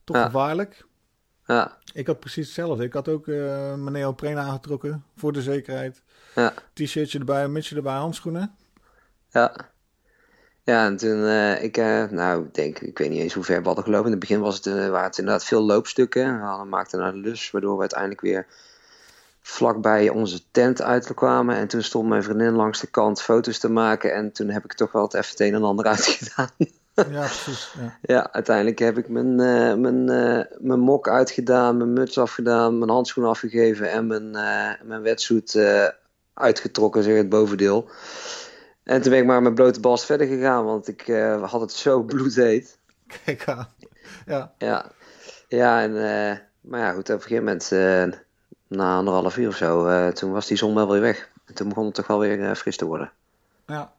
toch 0.04 0.16
Ja. 0.16 0.24
gevaarlijk. 0.24 0.84
Ja, 1.46 1.76
Ik 1.92 2.06
had 2.06 2.20
precies 2.20 2.44
hetzelfde. 2.46 2.84
Ik 2.84 2.92
had 2.92 3.08
ook 3.08 3.28
eh 3.28 3.34
mijn 3.74 3.92
neopreen 3.92 4.38
aangetrokken, 4.38 5.04
voor 5.16 5.32
de 5.32 5.42
zekerheid. 5.42 6.02
ja. 6.34 6.52
T-shirtje 6.72 7.18
erbij, 7.18 7.48
mutsje 7.48 7.76
erbij, 7.76 7.94
handschoenen. 7.94 8.54
Ja. 9.30 9.54
Ja, 10.64 10.86
en 10.86 10.96
toen, 10.96 11.24
eh, 11.24 11.62
ik, 11.62 11.76
nou, 12.10 12.48
denk, 12.52 12.78
ik 12.78 12.98
weet 12.98 13.10
niet 13.10 13.20
eens 13.20 13.34
hoe 13.34 13.44
ver 13.44 13.58
we 13.60 13.66
hadden 13.66 13.84
gelopen. 13.84 14.04
In 14.06 14.10
het 14.10 14.20
begin 14.20 14.40
was 14.40 14.54
het, 14.56 14.64
waren 14.64 15.02
het 15.04 15.18
inderdaad 15.18 15.44
veel 15.44 15.62
loopstukken. 15.62 16.38
We 16.38 16.44
hadden, 16.44 16.68
maakten 16.68 16.98
naar 16.98 17.12
de 17.12 17.18
lus, 17.18 17.50
waardoor 17.50 17.74
we 17.74 17.80
uiteindelijk 17.80 18.20
weer 18.20 18.46
vlakbij 19.42 20.08
onze 20.08 20.40
tent 20.50 20.82
uitkwamen. 20.82 21.56
En 21.56 21.68
toen 21.68 21.82
stond 21.82 22.08
mijn 22.08 22.22
vriendin 22.22 22.52
langs 22.52 22.80
de 22.80 22.86
kant 22.86 23.22
foto's 23.22 23.58
te 23.58 23.70
maken. 23.70 24.14
En 24.14 24.32
toen 24.32 24.48
heb 24.48 24.64
ik 24.64 24.72
toch 24.72 24.92
wel 24.92 25.02
het 25.02 25.14
even 25.14 25.30
het 25.30 25.40
een 25.40 25.54
en 25.54 25.62
ander 25.62 25.86
uitgedaan. 25.94 26.50
Ja, 26.94 27.04
precies. 27.04 27.74
Ja. 27.80 27.98
ja, 28.02 28.32
uiteindelijk 28.32 28.78
heb 28.78 28.98
ik 28.98 29.08
mijn, 29.08 29.40
eh, 29.40 29.74
mijn, 29.74 30.08
eh, 30.08 30.58
mijn 30.58 30.80
mok 30.80 31.08
uitgedaan, 31.08 31.76
mijn 31.76 31.92
muts 31.92 32.18
afgedaan, 32.18 32.78
mijn 32.78 32.90
handschoen 32.90 33.24
afgegeven 33.24 33.90
en 33.90 34.06
mijn, 34.06 34.34
eh 34.34 34.70
mijn 34.82 35.02
wetsuit 35.02 35.58
uitgetrokken, 36.34 37.02
zeg 37.02 37.16
het 37.16 37.28
bovendeel. 37.28 37.90
En 38.82 39.02
toen 39.02 39.10
ben 39.10 39.20
ik 39.20 39.26
maar 39.26 39.42
met 39.42 39.54
blote 39.54 39.80
bast 39.80 40.04
verder 40.04 40.26
gegaan, 40.26 40.64
want 40.64 40.88
ik 40.88 41.06
had 41.40 41.60
het 41.60 41.72
zo 41.72 42.02
bloedheet. 42.12 42.78
Kijk 43.24 43.48
aan. 43.48 43.68
Ja, 44.26 44.54
Ja, 44.58 44.90
ja 45.48 45.82
en, 45.82 45.92
maar 46.60 46.80
ja, 46.80 46.92
goed, 46.92 47.10
op 47.10 47.14
een 47.14 47.22
gegeven 47.22 47.44
moment, 47.44 47.68
na 48.76 48.96
anderhalf 48.96 49.36
uur 49.36 49.48
of 49.48 49.56
zo, 49.56 49.86
eh, 49.86 50.08
toen 50.08 50.32
was 50.32 50.46
die 50.46 50.56
zon 50.56 50.74
wel 50.74 50.88
weer 50.90 51.00
weg. 51.00 51.30
En 51.46 51.54
toen 51.54 51.68
begon 51.68 51.84
het 51.84 51.94
toch 51.94 52.06
wel 52.06 52.18
weer 52.18 52.42
eh, 52.48 52.54
fris 52.54 52.76
te 52.76 52.84
worden. 52.86 53.10
ja. 53.66 53.92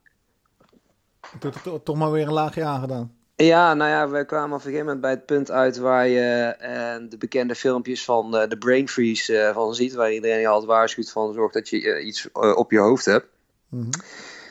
Toen 1.39 1.51
to- 1.63 1.83
toch 1.83 1.95
maar 1.95 2.11
weer 2.11 2.27
een 2.27 2.33
laagje 2.33 2.63
aangedaan. 2.63 3.13
Ja, 3.35 3.73
nou 3.73 3.89
ja, 3.89 4.09
we 4.09 4.25
kwamen 4.25 4.49
op 4.49 4.53
een 4.55 4.61
gegeven 4.61 4.85
moment 4.85 5.01
bij 5.01 5.11
het 5.11 5.25
punt 5.25 5.51
uit 5.51 5.77
waar 5.77 6.07
je 6.07 6.55
eh, 6.59 6.95
de 7.09 7.17
bekende 7.17 7.55
filmpjes 7.55 8.03
van 8.05 8.31
de 8.31 8.57
brain 8.59 8.89
freeze 8.89 9.51
van 9.53 9.75
ziet. 9.75 9.93
Waar 9.93 10.11
iedereen 10.13 10.39
je 10.39 10.47
altijd 10.47 10.69
waarschuwt 10.69 11.11
van 11.11 11.33
zorg 11.33 11.51
dat 11.51 11.69
je 11.69 12.01
iets 12.01 12.31
op 12.31 12.71
je 12.71 12.79
hoofd 12.79 13.05
hebt. 13.05 13.25
Mhm. 13.69 13.89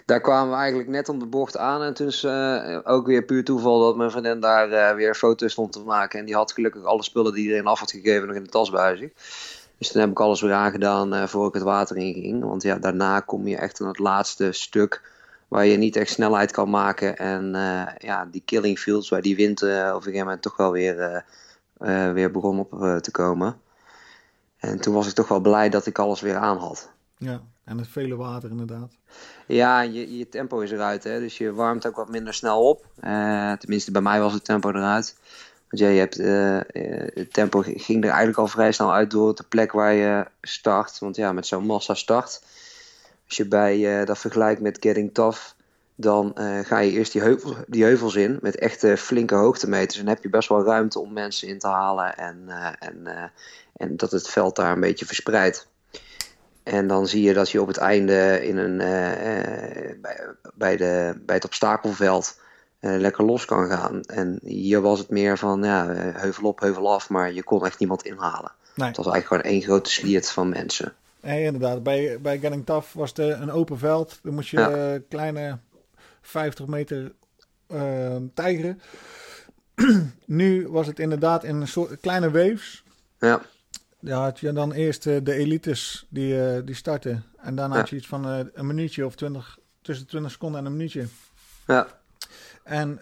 Daar 0.06 0.20
kwamen 0.20 0.50
we 0.52 0.56
eigenlijk 0.58 0.88
net 0.88 1.08
om 1.08 1.18
de 1.18 1.26
bocht 1.26 1.56
aan. 1.56 1.82
En 1.82 1.94
toen 1.94 2.06
is 2.06 2.26
ook 2.84 3.06
weer 3.06 3.22
puur 3.22 3.44
toeval 3.44 3.80
dat 3.80 3.96
mijn 3.96 4.10
vriendin 4.10 4.40
daar 4.40 4.96
weer 4.96 5.14
foto's 5.14 5.52
stond 5.52 5.72
te 5.72 5.80
maken. 5.80 6.18
En 6.18 6.24
die 6.24 6.34
had 6.34 6.52
gelukkig 6.52 6.84
alle 6.84 7.02
spullen 7.02 7.32
die 7.32 7.42
iedereen 7.42 7.66
af 7.66 7.78
had 7.80 7.90
gegeven 7.90 8.26
nog 8.26 8.36
in 8.36 8.44
de 8.44 8.50
tas 8.50 8.70
bij 8.70 8.96
zich. 8.96 9.10
Dus 9.82 9.90
toen 9.90 10.00
heb 10.00 10.10
ik 10.10 10.20
alles 10.20 10.40
weer 10.40 10.52
aangedaan 10.52 11.14
eh 11.14 11.26
voor 11.26 11.46
ik 11.46 11.54
het 11.54 11.62
water 11.62 11.96
in 11.96 12.14
ging. 12.14 12.44
Want 12.44 12.62
ja, 12.62 12.78
daarna 12.78 13.20
kom 13.20 13.46
je 13.46 13.56
echt 13.56 13.80
aan 13.80 13.86
het 13.86 13.98
laatste 13.98 14.52
stuk 14.52 15.02
waar 15.48 15.66
je 15.66 15.76
niet 15.76 15.96
echt 15.96 16.10
snelheid 16.10 16.50
kan 16.50 16.70
maken. 16.70 17.16
En 17.16 17.54
eh, 17.54 17.94
ja, 17.98 18.24
die 18.30 18.42
killing 18.44 18.78
fields 18.78 19.08
waar 19.08 19.22
die 19.22 19.36
wind 19.36 19.62
eh, 19.62 19.88
op 19.88 19.96
een 19.96 20.02
gegeven 20.02 20.24
moment 20.24 20.42
toch 20.42 20.56
wel 20.56 20.72
weer, 20.72 21.24
weer 22.14 22.30
begon 22.30 22.58
op 22.58 23.00
te 23.00 23.10
komen. 23.10 23.60
En 24.56 24.80
toen 24.80 24.94
was 24.94 25.06
ik 25.06 25.14
toch 25.14 25.28
wel 25.28 25.40
blij 25.40 25.68
dat 25.68 25.86
ik 25.86 25.98
alles 25.98 26.20
weer 26.20 26.36
aan 26.36 26.58
had. 26.58 26.90
Ja, 27.16 27.40
en 27.64 27.78
het 27.78 27.88
vele 27.88 28.16
water 28.16 28.50
inderdaad. 28.50 28.92
Ja, 29.46 29.80
je, 29.80 30.16
je 30.18 30.28
tempo 30.28 30.60
is 30.60 30.70
eruit, 30.70 31.04
hè? 31.04 31.18
dus 31.18 31.38
je 31.38 31.52
warmt 31.52 31.86
ook 31.86 31.96
wat 31.96 32.08
minder 32.08 32.34
snel 32.34 32.68
op. 32.68 32.86
Tenminste, 33.58 33.90
bij 33.90 34.02
mij 34.02 34.20
was 34.20 34.32
het 34.32 34.44
tempo 34.44 34.68
eruit. 34.68 35.16
Want 35.72 35.84
ja, 35.84 35.90
je 35.90 35.98
hebt, 35.98 36.18
eh, 36.18 36.58
eh, 36.58 37.08
het 37.14 37.32
tempo 37.32 37.62
ging 37.64 38.04
er 38.04 38.08
eigenlijk 38.10 38.38
al 38.38 38.46
vrij 38.46 38.72
snel 38.72 38.92
uit 38.92 39.10
door 39.10 39.34
de 39.34 39.44
plek 39.48 39.72
waar 39.72 39.92
je 39.92 40.26
start. 40.40 40.98
Want 40.98 41.16
ja, 41.16 41.32
met 41.32 41.46
zo'n 41.46 41.66
massa 41.66 41.94
start, 41.94 42.42
als 43.26 43.36
je 43.36 43.48
bij 43.48 44.00
eh, 44.00 44.06
dat 44.06 44.18
vergelijkt 44.18 44.60
met 44.60 44.78
Getting 44.80 45.14
Tough, 45.14 45.40
dan 45.94 46.32
ga 46.64 46.78
je 46.78 46.90
eerst 46.90 47.12
die, 47.12 47.20
heuvel, 47.20 47.56
die 47.66 47.82
heuvels 47.82 48.14
in 48.14 48.38
met 48.40 48.56
echte 48.56 48.96
flinke 48.96 49.34
hoogtemeters. 49.34 49.98
En 49.98 50.08
heb 50.08 50.22
je 50.22 50.28
best 50.28 50.48
wel 50.48 50.64
ruimte 50.64 50.98
om 50.98 51.12
mensen 51.12 51.48
in 51.48 51.58
te 51.58 51.66
halen 51.66 52.16
en, 52.16 52.48
en, 52.78 53.32
en 53.76 53.96
dat 53.96 54.10
het 54.10 54.28
veld 54.28 54.56
daar 54.56 54.72
een 54.72 54.80
beetje 54.80 55.06
verspreidt. 55.06 55.68
En 56.62 56.86
dan 56.86 57.06
zie 57.06 57.22
je 57.22 57.32
dat 57.34 57.50
je 57.50 57.60
op 57.60 57.66
het 57.66 57.76
einde 57.76 58.46
in 58.46 58.56
een, 58.56 58.76
bij, 60.00 60.26
bij, 60.54 60.76
de, 60.76 61.20
bij 61.26 61.34
het 61.34 61.44
obstakelveld 61.44 62.40
lekker 62.84 63.24
los 63.24 63.44
kan 63.44 63.66
gaan. 63.66 64.00
En 64.00 64.38
hier 64.42 64.80
was 64.80 64.98
het 64.98 65.10
meer 65.10 65.38
van 65.38 65.62
ja, 65.62 65.86
heuvel 65.94 66.44
op, 66.44 66.60
heuvel 66.60 66.92
af, 66.92 67.08
maar 67.08 67.32
je 67.32 67.42
kon 67.42 67.66
echt 67.66 67.78
niemand 67.78 68.02
inhalen. 68.02 68.52
Nee. 68.74 68.88
Het 68.88 68.96
was 68.96 69.06
eigenlijk 69.06 69.26
gewoon 69.26 69.42
één 69.42 69.62
grote 69.62 69.90
sliert 69.90 70.30
van 70.30 70.48
mensen. 70.48 70.94
Nee, 71.20 71.44
inderdaad. 71.44 71.82
Bij, 71.82 72.18
bij 72.20 72.38
Getting 72.38 72.66
Tough 72.66 72.92
was 72.92 73.08
het 73.08 73.18
een 73.18 73.50
open 73.50 73.78
veld. 73.78 74.18
Dan 74.22 74.34
moest 74.34 74.48
je 74.48 74.58
ja. 74.58 74.98
kleine 75.08 75.58
50 76.20 76.66
meter 76.66 77.12
uh, 77.68 78.16
tijgeren. 78.34 78.80
nu 80.26 80.68
was 80.68 80.86
het 80.86 80.98
inderdaad 80.98 81.44
in 81.44 81.56
een 81.56 81.68
soort 81.68 82.00
kleine 82.00 82.30
waves. 82.30 82.84
Ja. 83.18 83.42
Ja, 83.98 84.22
had 84.22 84.40
je 84.40 84.52
dan 84.52 84.72
eerst 84.72 85.06
uh, 85.06 85.16
de 85.22 85.32
elites 85.32 86.06
die, 86.08 86.34
uh, 86.34 86.58
die 86.64 86.74
starten. 86.74 87.24
En 87.36 87.54
daarna 87.54 87.74
ja. 87.74 87.80
had 87.80 87.90
je 87.90 87.96
iets 87.96 88.06
van 88.06 88.24
een 88.24 88.66
minuutje 88.66 89.06
of 89.06 89.14
20, 89.14 89.58
tussen 89.82 90.06
20 90.06 90.30
seconden 90.30 90.60
en 90.60 90.66
een 90.66 90.72
minuutje. 90.72 91.06
Ja. 91.66 91.86
En 92.64 92.98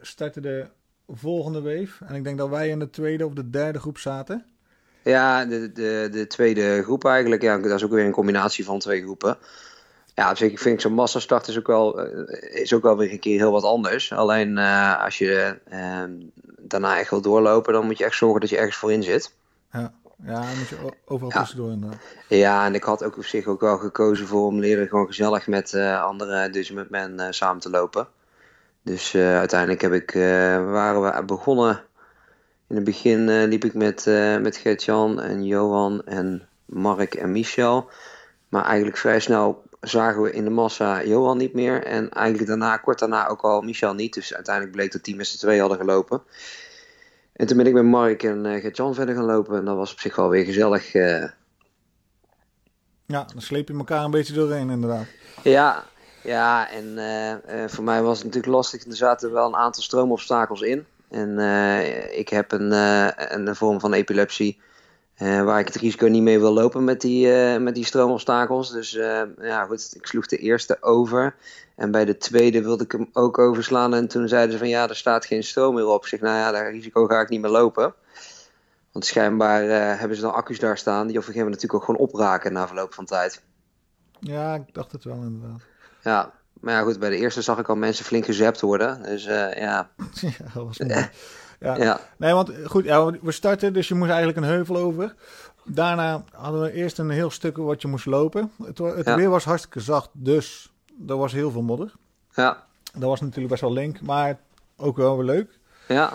startte 0.00 0.40
de 0.40 0.66
volgende 1.08 1.60
wave. 1.62 2.04
En 2.04 2.14
ik 2.14 2.24
denk 2.24 2.38
dat 2.38 2.48
wij 2.48 2.68
in 2.68 2.78
de 2.78 2.90
tweede 2.90 3.26
of 3.26 3.32
de 3.32 3.50
derde 3.50 3.78
groep 3.78 3.98
zaten. 3.98 4.46
Ja, 5.02 5.44
de, 5.44 5.72
de, 5.72 6.08
de 6.12 6.26
tweede 6.26 6.82
groep 6.82 7.04
eigenlijk. 7.04 7.42
Ja, 7.42 7.58
dat 7.58 7.72
is 7.72 7.84
ook 7.84 7.90
weer 7.90 8.04
een 8.04 8.12
combinatie 8.12 8.64
van 8.64 8.78
twee 8.78 9.02
groepen. 9.02 9.38
Ja, 10.14 10.30
op 10.30 10.36
zich 10.36 10.60
vind 10.60 10.74
ik 10.74 10.80
zo'n 10.80 10.92
massastart 10.92 11.48
is 11.48 11.58
ook, 11.58 11.66
wel, 11.66 12.00
is 12.40 12.72
ook 12.74 12.82
wel 12.82 12.96
weer 12.96 13.12
een 13.12 13.20
keer 13.20 13.38
heel 13.38 13.52
wat 13.52 13.64
anders. 13.64 14.12
Alleen 14.12 14.58
als 14.98 15.18
je 15.18 15.58
daarna 16.58 16.98
echt 16.98 17.10
wil 17.10 17.20
doorlopen, 17.20 17.72
dan 17.72 17.86
moet 17.86 17.98
je 17.98 18.04
echt 18.04 18.16
zorgen 18.16 18.40
dat 18.40 18.50
je 18.50 18.56
ergens 18.56 18.76
voorin 18.76 19.02
zit. 19.02 19.34
Ja. 19.72 19.94
Ja, 20.24 20.40
dan 20.40 20.58
moet 20.58 20.68
je 20.68 20.76
overal 21.04 21.32
ja. 21.32 21.38
tussendoor 21.40 21.72
inderdaad. 21.72 22.00
Ja, 22.28 22.66
en 22.66 22.74
ik 22.74 22.82
had 22.82 23.04
ook 23.04 23.16
op 23.16 23.24
zich 23.24 23.46
ook 23.46 23.60
wel 23.60 23.78
gekozen 23.78 24.26
voor 24.26 24.46
om 24.46 24.60
leren 24.60 24.88
gewoon 24.88 25.06
gezellig 25.06 25.46
met 25.46 25.72
uh, 25.72 26.02
andere 26.02 26.50
Dutchman 26.50 27.20
uh, 27.20 27.26
samen 27.30 27.60
te 27.60 27.70
lopen. 27.70 28.08
Dus 28.86 29.14
uh, 29.14 29.38
uiteindelijk 29.38 29.80
heb 29.80 29.92
ik, 29.92 30.12
waren 30.70 31.02
we 31.02 31.24
begonnen. 31.24 31.82
In 32.68 32.76
het 32.76 32.84
begin 32.84 33.44
liep 33.44 33.64
ik 33.64 33.74
met, 33.74 34.04
met 34.40 34.56
Gert-Jan 34.56 35.20
en 35.20 35.44
Johan 35.44 36.04
en 36.04 36.48
Mark 36.64 37.14
en 37.14 37.32
Michel. 37.32 37.90
Maar 38.48 38.64
eigenlijk 38.64 38.96
vrij 38.96 39.20
snel 39.20 39.62
zagen 39.80 40.22
we 40.22 40.32
in 40.32 40.44
de 40.44 40.50
massa 40.50 41.04
Johan 41.04 41.38
niet 41.38 41.52
meer. 41.52 41.84
En 41.84 42.10
eigenlijk 42.10 42.48
daarna, 42.48 42.76
kort 42.76 42.98
daarna 42.98 43.28
ook 43.28 43.40
al 43.40 43.60
Michel 43.60 43.94
niet. 43.94 44.14
Dus 44.14 44.34
uiteindelijk 44.34 44.76
bleek 44.76 44.92
dat 44.92 45.04
die 45.04 45.16
met 45.16 45.26
z'n 45.26 45.38
twee 45.38 45.60
hadden 45.60 45.78
gelopen. 45.78 46.22
En 47.32 47.46
toen 47.46 47.56
ben 47.56 47.66
ik 47.66 47.72
met 47.72 47.84
Mark 47.84 48.22
en 48.22 48.60
Gert-Jan 48.60 48.94
verder 48.94 49.14
gaan 49.14 49.24
lopen. 49.24 49.58
En 49.58 49.64
dat 49.64 49.76
was 49.76 49.92
op 49.92 50.00
zich 50.00 50.16
wel 50.16 50.28
weer 50.28 50.44
gezellig. 50.44 50.92
Ja, 50.92 51.32
dan 53.06 53.42
sleep 53.42 53.68
je 53.68 53.74
elkaar 53.74 54.04
een 54.04 54.10
beetje 54.10 54.34
doorheen 54.34 54.70
inderdaad. 54.70 55.06
Ja, 55.42 55.84
ja 56.26 56.70
en 56.70 56.84
uh, 56.84 57.68
voor 57.68 57.84
mij 57.84 58.02
was 58.02 58.16
het 58.16 58.26
natuurlijk 58.26 58.52
lastig. 58.52 58.84
Er 58.84 58.96
zaten 58.96 59.32
wel 59.32 59.46
een 59.46 59.56
aantal 59.56 59.82
stroomobstakels 59.82 60.60
in. 60.60 60.86
En 61.10 61.38
ik 62.18 62.28
heb 62.28 62.52
een, 62.52 62.72
een 63.34 63.56
vorm 63.56 63.80
van 63.80 63.92
epilepsie. 63.92 64.60
waar 65.18 65.60
ik 65.60 65.66
het 65.66 65.76
risico 65.76 66.06
niet 66.06 66.22
mee 66.22 66.38
wil 66.38 66.52
lopen 66.52 66.84
met 66.84 67.00
die, 67.00 67.28
met 67.58 67.74
die 67.74 67.84
stroomobstakels. 67.84 68.70
Dus 68.70 68.90
ja, 69.40 69.64
goed, 69.64 69.92
ik 69.96 70.06
sloeg 70.06 70.26
de 70.26 70.36
eerste 70.36 70.76
over. 70.80 71.34
En 71.76 71.90
bij 71.90 72.04
de 72.04 72.16
tweede 72.16 72.62
wilde 72.62 72.84
ik 72.84 72.92
hem 72.92 73.08
ook 73.12 73.38
overslaan. 73.38 73.94
En 73.94 74.08
toen 74.08 74.28
zeiden 74.28 74.52
ze 74.52 74.58
van 74.58 74.68
ja, 74.68 74.88
er 74.88 74.96
staat 74.96 75.26
geen 75.26 75.44
stroom 75.44 75.74
meer 75.74 75.86
op. 75.86 76.02
Ik 76.02 76.08
zeg, 76.08 76.20
nou 76.20 76.36
ja, 76.36 76.50
dat 76.50 76.70
risico 76.70 77.06
ga 77.06 77.20
ik 77.20 77.28
niet 77.28 77.40
meer 77.40 77.50
lopen. 77.50 77.94
Want 78.92 79.08
schijnbaar 79.08 79.62
hebben 79.98 80.16
ze 80.16 80.22
dan 80.22 80.34
accu's 80.34 80.58
daar 80.58 80.78
staan 80.78 81.06
die 81.06 81.16
op 81.16 81.26
een 81.26 81.32
gegeven 81.32 81.44
moment 81.44 81.62
natuurlijk 81.62 81.90
ook 81.90 81.96
gewoon 81.96 82.08
opraken 82.08 82.52
na 82.52 82.66
verloop 82.66 82.94
van 82.94 83.04
tijd. 83.04 83.42
Ja, 84.20 84.54
ik 84.54 84.74
dacht 84.74 84.92
het 84.92 85.04
wel 85.04 85.22
inderdaad. 85.22 85.60
Ja, 86.06 86.32
maar 86.60 86.74
ja 86.74 86.82
goed, 86.82 86.98
bij 86.98 87.10
de 87.10 87.16
eerste 87.16 87.42
zag 87.42 87.58
ik 87.58 87.68
al 87.68 87.76
mensen 87.76 88.04
flink 88.04 88.24
gezept 88.24 88.60
worden. 88.60 89.02
Dus 89.02 89.26
uh, 89.26 89.54
ja. 89.54 89.90
ja, 90.20 90.30
dat 90.54 90.64
was 90.64 90.78
mooi. 90.88 91.08
Ja. 91.60 91.76
ja. 91.76 92.00
Nee, 92.16 92.32
want 92.32 92.52
goed, 92.64 92.84
ja, 92.84 93.10
we 93.10 93.32
starten, 93.32 93.72
dus 93.72 93.88
je 93.88 93.94
moest 93.94 94.08
eigenlijk 94.08 94.38
een 94.38 94.52
heuvel 94.52 94.76
over. 94.76 95.14
Daarna 95.64 96.24
hadden 96.32 96.60
we 96.60 96.72
eerst 96.72 96.98
een 96.98 97.10
heel 97.10 97.30
stuk 97.30 97.56
wat 97.56 97.82
je 97.82 97.88
moest 97.88 98.06
lopen. 98.06 98.50
Het, 98.64 98.78
het 98.78 99.06
ja. 99.06 99.16
weer 99.16 99.30
was 99.30 99.44
hartstikke 99.44 99.80
zacht, 99.80 100.10
dus 100.12 100.72
er 101.08 101.16
was 101.16 101.32
heel 101.32 101.50
veel 101.50 101.62
modder. 101.62 101.92
Ja. 102.34 102.64
Dat 102.92 103.08
was 103.08 103.20
natuurlijk 103.20 103.48
best 103.48 103.60
wel 103.60 103.72
link, 103.72 104.00
maar 104.00 104.38
ook 104.76 104.96
wel 104.96 105.16
weer 105.16 105.26
leuk. 105.26 105.58
Ja. 105.88 106.12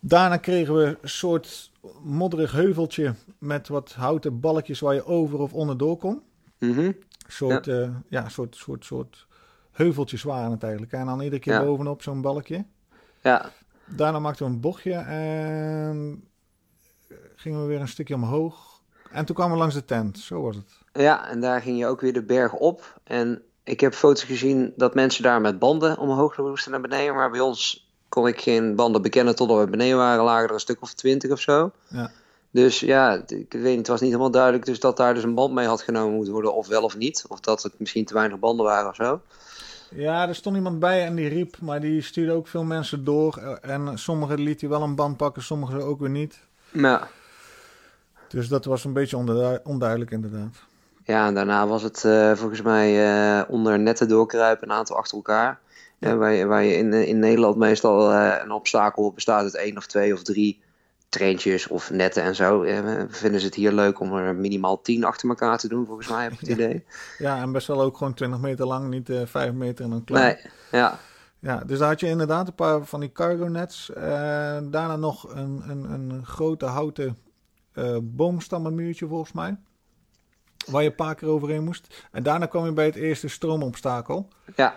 Daarna 0.00 0.36
kregen 0.36 0.74
we 0.74 0.98
een 1.00 1.08
soort 1.08 1.70
modderig 2.02 2.52
heuveltje 2.52 3.14
met 3.38 3.68
wat 3.68 3.92
houten 3.92 4.40
balkjes 4.40 4.80
waar 4.80 4.94
je 4.94 5.06
over 5.06 5.38
of 5.38 5.52
onderdoor 5.52 5.96
kon. 5.96 6.22
Mm 6.58 6.74
-hmm. 6.74 6.96
soort, 7.26 7.64
ja. 7.64 7.72
Uh, 7.72 7.88
ja, 8.08 8.28
soort, 8.28 8.56
soort, 8.56 8.84
soort 8.84 9.26
heuveltjes 9.74 10.22
waren 10.22 10.50
het 10.50 10.62
eigenlijk. 10.62 10.92
En 10.92 11.06
dan 11.06 11.20
iedere 11.20 11.40
keer 11.40 11.52
ja. 11.52 11.64
bovenop 11.64 12.02
zo'n 12.02 12.20
balkje. 12.20 12.64
Ja. 13.20 13.50
Daarna 13.84 14.18
maakten 14.18 14.46
we 14.46 14.52
een 14.52 14.60
bochtje 14.60 14.94
en 14.94 16.28
gingen 17.36 17.60
we 17.60 17.66
weer 17.66 17.80
een 17.80 17.88
stukje 17.88 18.14
omhoog. 18.14 18.80
En 19.10 19.24
toen 19.24 19.34
kwamen 19.34 19.52
we 19.52 19.58
langs 19.58 19.74
de 19.74 19.84
tent, 19.84 20.18
zo 20.18 20.42
was 20.42 20.56
het. 20.56 20.78
Ja, 20.92 21.28
en 21.28 21.40
daar 21.40 21.60
ging 21.60 21.78
je 21.78 21.86
ook 21.86 22.00
weer 22.00 22.12
de 22.12 22.22
berg 22.22 22.52
op. 22.52 23.00
En 23.04 23.42
ik 23.64 23.80
heb 23.80 23.94
foto's 23.94 24.22
gezien 24.22 24.72
dat 24.76 24.94
mensen 24.94 25.22
daar 25.22 25.40
met 25.40 25.58
banden 25.58 25.98
omhoog 25.98 26.38
moesten 26.38 26.70
naar 26.70 26.80
beneden. 26.80 27.14
Maar 27.14 27.30
bij 27.30 27.40
ons 27.40 27.88
kon 28.08 28.26
ik 28.26 28.40
geen 28.40 28.74
banden 28.74 29.02
bekennen 29.02 29.36
totdat 29.36 29.58
we 29.58 29.70
beneden 29.70 29.96
waren. 29.96 30.24
Lagen 30.24 30.48
er 30.48 30.54
een 30.54 30.60
stuk 30.60 30.82
of 30.82 30.94
twintig 30.94 31.30
of 31.30 31.40
zo. 31.40 31.70
Ja. 31.88 32.10
Dus 32.50 32.80
ja, 32.80 33.22
ik 33.26 33.52
weet 33.52 33.64
niet, 33.64 33.76
het 33.76 33.86
was 33.86 34.00
niet 34.00 34.10
helemaal 34.10 34.30
duidelijk 34.30 34.64
dus 34.64 34.80
dat 34.80 34.96
daar 34.96 35.14
dus 35.14 35.22
een 35.22 35.34
band 35.34 35.54
mee 35.54 35.66
had 35.66 35.82
genomen 35.82 36.14
moeten 36.14 36.32
worden. 36.32 36.54
Of 36.54 36.66
wel 36.66 36.82
of 36.82 36.96
niet. 36.96 37.24
Of 37.28 37.40
dat 37.40 37.62
het 37.62 37.78
misschien 37.78 38.04
te 38.04 38.14
weinig 38.14 38.38
banden 38.38 38.66
waren 38.66 38.88
of 38.88 38.94
zo. 38.94 39.20
Ja, 39.94 40.28
er 40.28 40.34
stond 40.34 40.56
iemand 40.56 40.78
bij 40.78 41.04
en 41.04 41.14
die 41.14 41.28
riep, 41.28 41.56
maar 41.60 41.80
die 41.80 42.02
stuurde 42.02 42.32
ook 42.32 42.48
veel 42.48 42.64
mensen 42.64 43.04
door. 43.04 43.36
En 43.62 43.98
sommigen 43.98 44.40
liet 44.40 44.60
hij 44.60 44.70
wel 44.70 44.82
een 44.82 44.94
band 44.94 45.16
pakken, 45.16 45.42
sommigen 45.42 45.84
ook 45.84 46.00
weer 46.00 46.10
niet. 46.10 46.38
Ja. 46.70 47.08
Dus 48.28 48.48
dat 48.48 48.64
was 48.64 48.84
een 48.84 48.92
beetje 48.92 49.60
onduidelijk 49.64 50.10
inderdaad. 50.10 50.56
Ja, 51.04 51.26
en 51.26 51.34
daarna 51.34 51.66
was 51.66 51.82
het 51.82 52.02
uh, 52.06 52.32
volgens 52.32 52.62
mij 52.62 53.06
uh, 53.38 53.42
onder 53.48 53.78
netten 53.78 54.08
doorkruipen, 54.08 54.68
een 54.68 54.76
aantal 54.76 54.96
achter 54.96 55.16
elkaar. 55.16 55.58
Ja. 55.98 56.12
Uh, 56.12 56.18
waar, 56.18 56.32
je, 56.32 56.46
waar 56.46 56.62
je 56.62 56.76
in, 56.76 56.92
in 56.92 57.18
Nederland 57.18 57.56
meestal 57.56 58.14
een 58.14 58.50
obstakel 58.50 59.12
bestaat 59.12 59.42
uit 59.42 59.56
één 59.56 59.76
of 59.76 59.86
twee 59.86 60.12
of 60.12 60.22
drie 60.22 60.62
treintjes 61.14 61.68
of 61.68 61.90
netten 61.90 62.22
en 62.22 62.34
zo. 62.34 62.60
vinden 63.08 63.40
ze 63.40 63.46
het 63.46 63.54
hier 63.54 63.72
leuk 63.72 64.00
om 64.00 64.14
er 64.14 64.34
minimaal 64.34 64.80
tien 64.80 65.04
achter 65.04 65.28
elkaar 65.28 65.58
te 65.58 65.68
doen, 65.68 65.86
volgens 65.86 66.08
mij 66.08 66.22
heb 66.22 66.32
ik 66.32 66.40
het 66.40 66.48
idee. 66.58 66.84
Ja, 67.18 67.40
en 67.40 67.52
best 67.52 67.66
wel 67.66 67.82
ook 67.82 67.96
gewoon 67.96 68.14
20 68.14 68.40
meter 68.40 68.66
lang, 68.66 68.88
niet 68.88 69.08
uh, 69.08 69.20
5 69.24 69.52
meter 69.52 69.84
en 69.84 69.90
dan 69.90 70.04
klein. 70.04 70.38
Nee, 70.42 70.52
ja. 70.80 70.98
Ja, 71.38 71.62
dus 71.66 71.78
daar 71.78 71.88
had 71.88 72.00
je 72.00 72.06
inderdaad 72.06 72.48
een 72.48 72.54
paar 72.54 72.84
van 72.84 73.00
die 73.00 73.12
cargo 73.12 73.44
nets. 73.44 73.90
daarna 74.70 74.96
nog 74.96 75.34
een, 75.34 75.62
een, 75.68 75.92
een 75.92 76.26
grote 76.26 76.66
houten 76.66 77.18
boomstammenmuurtje 78.02 79.06
volgens 79.06 79.32
mij. 79.32 79.56
Waar 80.66 80.82
je 80.82 80.88
een 80.88 80.94
paar 80.94 81.14
keer 81.14 81.28
overheen 81.28 81.64
moest. 81.64 82.06
En 82.12 82.22
daarna 82.22 82.46
kwam 82.46 82.64
je 82.64 82.72
bij 82.72 82.84
het 82.84 82.94
eerste 82.94 83.28
stroomobstakel. 83.28 84.28
Ja. 84.56 84.74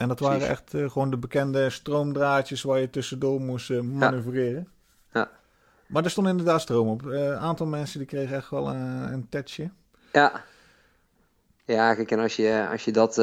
En 0.00 0.08
dat 0.08 0.20
waren 0.20 0.48
echt 0.48 0.74
uh, 0.74 0.90
gewoon 0.90 1.10
de 1.10 1.16
bekende 1.16 1.70
stroomdraadjes 1.70 2.62
waar 2.62 2.80
je 2.80 2.90
tussendoor 2.90 3.40
moest 3.40 3.70
uh, 3.70 3.80
manoeuvreren. 3.80 4.68
Ja. 4.68 4.79
Maar 5.90 6.04
er 6.04 6.10
stond 6.10 6.28
inderdaad 6.28 6.60
stroom 6.60 6.88
op. 6.88 7.04
Een 7.04 7.12
uh, 7.12 7.36
aantal 7.36 7.66
mensen 7.66 7.98
die 7.98 8.08
kregen 8.08 8.36
echt 8.36 8.50
wel 8.50 8.68
een 8.68 9.28
tetje. 9.28 9.70
Ja. 10.12 10.42
Ja, 11.64 11.94
kijk, 11.94 12.10
en 12.10 12.18
als 12.18 12.36
je, 12.36 12.68
als, 12.70 12.84
je 12.84 12.92
dat, 12.92 13.18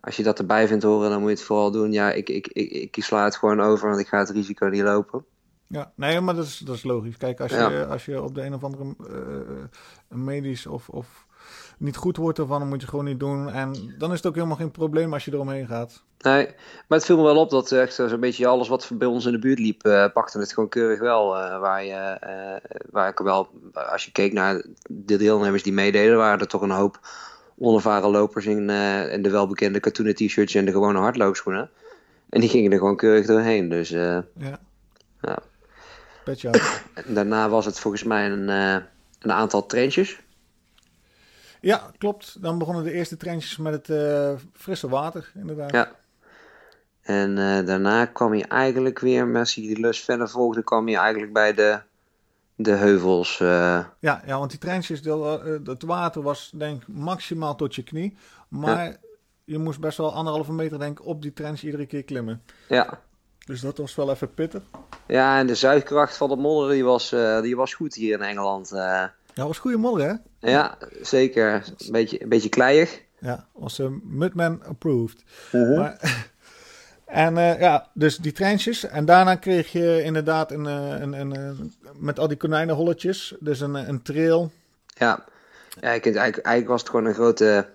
als 0.00 0.16
je 0.16 0.22
dat 0.22 0.38
erbij 0.38 0.68
vindt 0.68 0.84
horen, 0.84 1.10
dan 1.10 1.20
moet 1.20 1.28
je 1.28 1.36
het 1.36 1.44
vooral 1.44 1.70
doen. 1.70 1.92
Ja, 1.92 2.12
ik, 2.12 2.28
ik, 2.28 2.46
ik, 2.46 2.96
ik 2.96 3.04
sla 3.04 3.24
het 3.24 3.36
gewoon 3.36 3.60
over, 3.60 3.88
want 3.88 4.00
ik 4.00 4.06
ga 4.06 4.18
het 4.18 4.30
risico 4.30 4.66
niet 4.66 4.82
lopen. 4.82 5.24
Ja, 5.66 5.92
nee, 5.94 6.20
maar 6.20 6.34
dat 6.34 6.44
is, 6.44 6.58
dat 6.58 6.74
is 6.74 6.82
logisch. 6.82 7.16
Kijk, 7.16 7.40
als, 7.40 7.52
ja. 7.52 7.70
je, 7.70 7.86
als 7.86 8.04
je 8.04 8.22
op 8.22 8.34
de 8.34 8.42
een 8.42 8.54
of 8.54 8.64
andere 8.64 8.94
uh, 9.10 10.18
medisch 10.18 10.66
of, 10.66 10.88
of 10.88 11.26
niet 11.78 11.96
goed 11.96 12.16
wordt 12.16 12.38
ervan, 12.38 12.58
dan 12.58 12.68
moet 12.68 12.80
je 12.80 12.88
gewoon 12.88 13.04
niet 13.04 13.20
doen. 13.20 13.50
En 13.50 13.94
dan 13.98 14.10
is 14.10 14.16
het 14.16 14.26
ook 14.26 14.34
helemaal 14.34 14.56
geen 14.56 14.70
probleem 14.70 15.12
als 15.12 15.24
je 15.24 15.32
eromheen 15.32 15.66
gaat. 15.66 16.02
Nee, 16.24 16.46
maar 16.88 16.98
het 16.98 17.04
viel 17.04 17.16
me 17.16 17.22
wel 17.22 17.36
op 17.36 17.50
dat 17.50 17.72
echt 17.72 17.94
zo'n 17.94 18.20
beetje 18.20 18.46
alles 18.46 18.68
wat 18.68 18.90
bij 18.94 19.08
ons 19.08 19.24
in 19.24 19.32
de 19.32 19.38
buurt 19.38 19.58
liep, 19.58 19.86
uh, 19.86 20.06
pakte 20.12 20.38
het 20.38 20.52
gewoon 20.52 20.68
keurig 20.68 21.00
wel. 21.00 21.36
Uh, 21.36 21.60
waar, 21.60 21.84
je, 21.84 22.18
waar 22.90 23.08
ik 23.08 23.18
wel, 23.18 23.48
als 23.72 24.04
je 24.04 24.12
keek 24.12 24.32
naar 24.32 24.64
de 24.88 25.16
deelnemers 25.16 25.62
die 25.62 25.72
meededen, 25.72 26.16
waren 26.16 26.40
er 26.40 26.46
toch 26.46 26.62
een 26.62 26.70
hoop 26.70 26.98
onervaren 27.58 28.10
lopers 28.10 28.46
in, 28.46 28.70
in 29.10 29.22
de 29.22 29.30
welbekende 29.30 29.80
katoenen 29.80 30.14
t-shirts 30.14 30.54
en 30.54 30.64
de 30.64 30.72
gewone 30.72 30.98
hardloopschoenen. 30.98 31.70
En 32.28 32.40
die 32.40 32.48
gingen 32.48 32.72
er 32.72 32.78
gewoon 32.78 32.96
keurig 32.96 33.26
doorheen. 33.26 33.68
Dus 33.68 33.88
ja. 33.88 34.24
ja. 35.20 35.38
Daarna 37.06 37.48
was 37.48 37.64
het 37.64 37.80
volgens 37.80 38.02
mij 38.02 38.30
een, 38.30 38.48
een 39.20 39.32
aantal 39.32 39.66
treintjes. 39.66 40.22
Ja, 41.64 41.90
klopt. 41.98 42.42
Dan 42.42 42.58
begonnen 42.58 42.84
de 42.84 42.92
eerste 42.92 43.16
treintjes 43.16 43.56
met 43.56 43.72
het 43.72 43.88
uh, 43.88 44.30
frisse 44.52 44.88
water, 44.88 45.32
inderdaad. 45.34 45.72
Ja. 45.72 45.90
En 47.02 47.30
uh, 47.30 47.66
daarna 47.66 48.06
kwam 48.06 48.34
je 48.34 48.44
eigenlijk 48.44 48.98
weer, 48.98 49.36
als 49.38 49.54
je 49.54 49.60
die 49.60 49.80
lus 49.80 50.00
verder 50.00 50.28
volgde, 50.28 50.62
kwam 50.62 50.88
je 50.88 50.96
eigenlijk 50.96 51.32
bij 51.32 51.54
de 51.54 51.80
de 52.56 52.70
heuvels. 52.70 53.40
eh, 53.40 53.84
Ja, 53.98 54.22
ja, 54.26 54.38
want 54.38 54.50
die 54.50 54.70
eh, 55.12 55.58
het 55.64 55.82
water 55.82 56.22
was 56.22 56.50
denk 56.54 56.82
ik 56.82 56.88
maximaal 56.88 57.54
tot 57.54 57.74
je 57.74 57.82
knie. 57.82 58.16
Maar 58.48 58.96
je 59.44 59.58
moest 59.58 59.80
best 59.80 59.98
wel 59.98 60.14
anderhalve 60.14 60.52
meter 60.52 60.78
denk 60.78 60.98
ik 60.98 61.06
op 61.06 61.22
die 61.22 61.32
trench 61.32 61.62
iedere 61.62 61.86
keer 61.86 62.04
klimmen. 62.04 62.42
ja. 62.68 63.00
Dus 63.46 63.60
dat 63.60 63.78
was 63.78 63.94
wel 63.94 64.10
even 64.10 64.34
pittig. 64.34 64.62
ja, 65.06 65.38
en 65.38 65.46
de 65.46 65.54
zuigkracht 65.54 66.16
van 66.16 66.28
de 66.28 66.36
modder 66.36 66.70
die 66.70 66.84
was, 66.84 67.12
eh, 67.12 67.40
die 67.40 67.56
was 67.56 67.74
goed 67.74 67.94
hier 67.94 68.14
in 68.14 68.22
Engeland. 68.22 68.70
Ja, 69.34 69.46
was 69.46 69.58
goede 69.58 69.76
modder 69.76 70.06
hè? 70.40 70.50
ja, 70.50 70.78
zeker. 71.02 71.52
Een 71.78 71.92
beetje, 71.92 72.22
een 72.22 72.28
beetje 72.28 72.48
kleiig. 72.48 73.02
Ja, 73.18 73.46
was 73.52 73.78
uh, 73.78 73.86
Mudman 74.02 74.64
approved. 74.64 75.24
Maar, 75.52 76.00
en 77.06 77.36
eh, 77.38 77.60
ja, 77.60 77.88
dus 77.94 78.16
die 78.16 78.32
treintjes. 78.32 78.84
En 78.84 79.04
daarna 79.04 79.34
kreeg 79.36 79.72
je 79.72 80.02
inderdaad 80.02 80.50
een, 80.50 80.66
eh, 80.66 81.00
een, 81.00 81.12
een, 81.12 81.36
een- 81.36 81.72
met 81.98 82.18
al 82.18 82.28
die 82.28 82.36
konijnenholletjes. 82.36 83.34
Dus 83.40 83.60
een, 83.60 83.74
een 83.74 84.02
trail. 84.02 84.50
Ja, 84.86 85.24
ja 85.80 85.90
ik, 85.90 86.04
eigenlijk, 86.04 86.36
eigenlijk 86.38 86.68
was 86.68 86.80
het 86.80 86.90
gewoon 86.90 87.04
een 87.06 87.14
grote, 87.14 87.68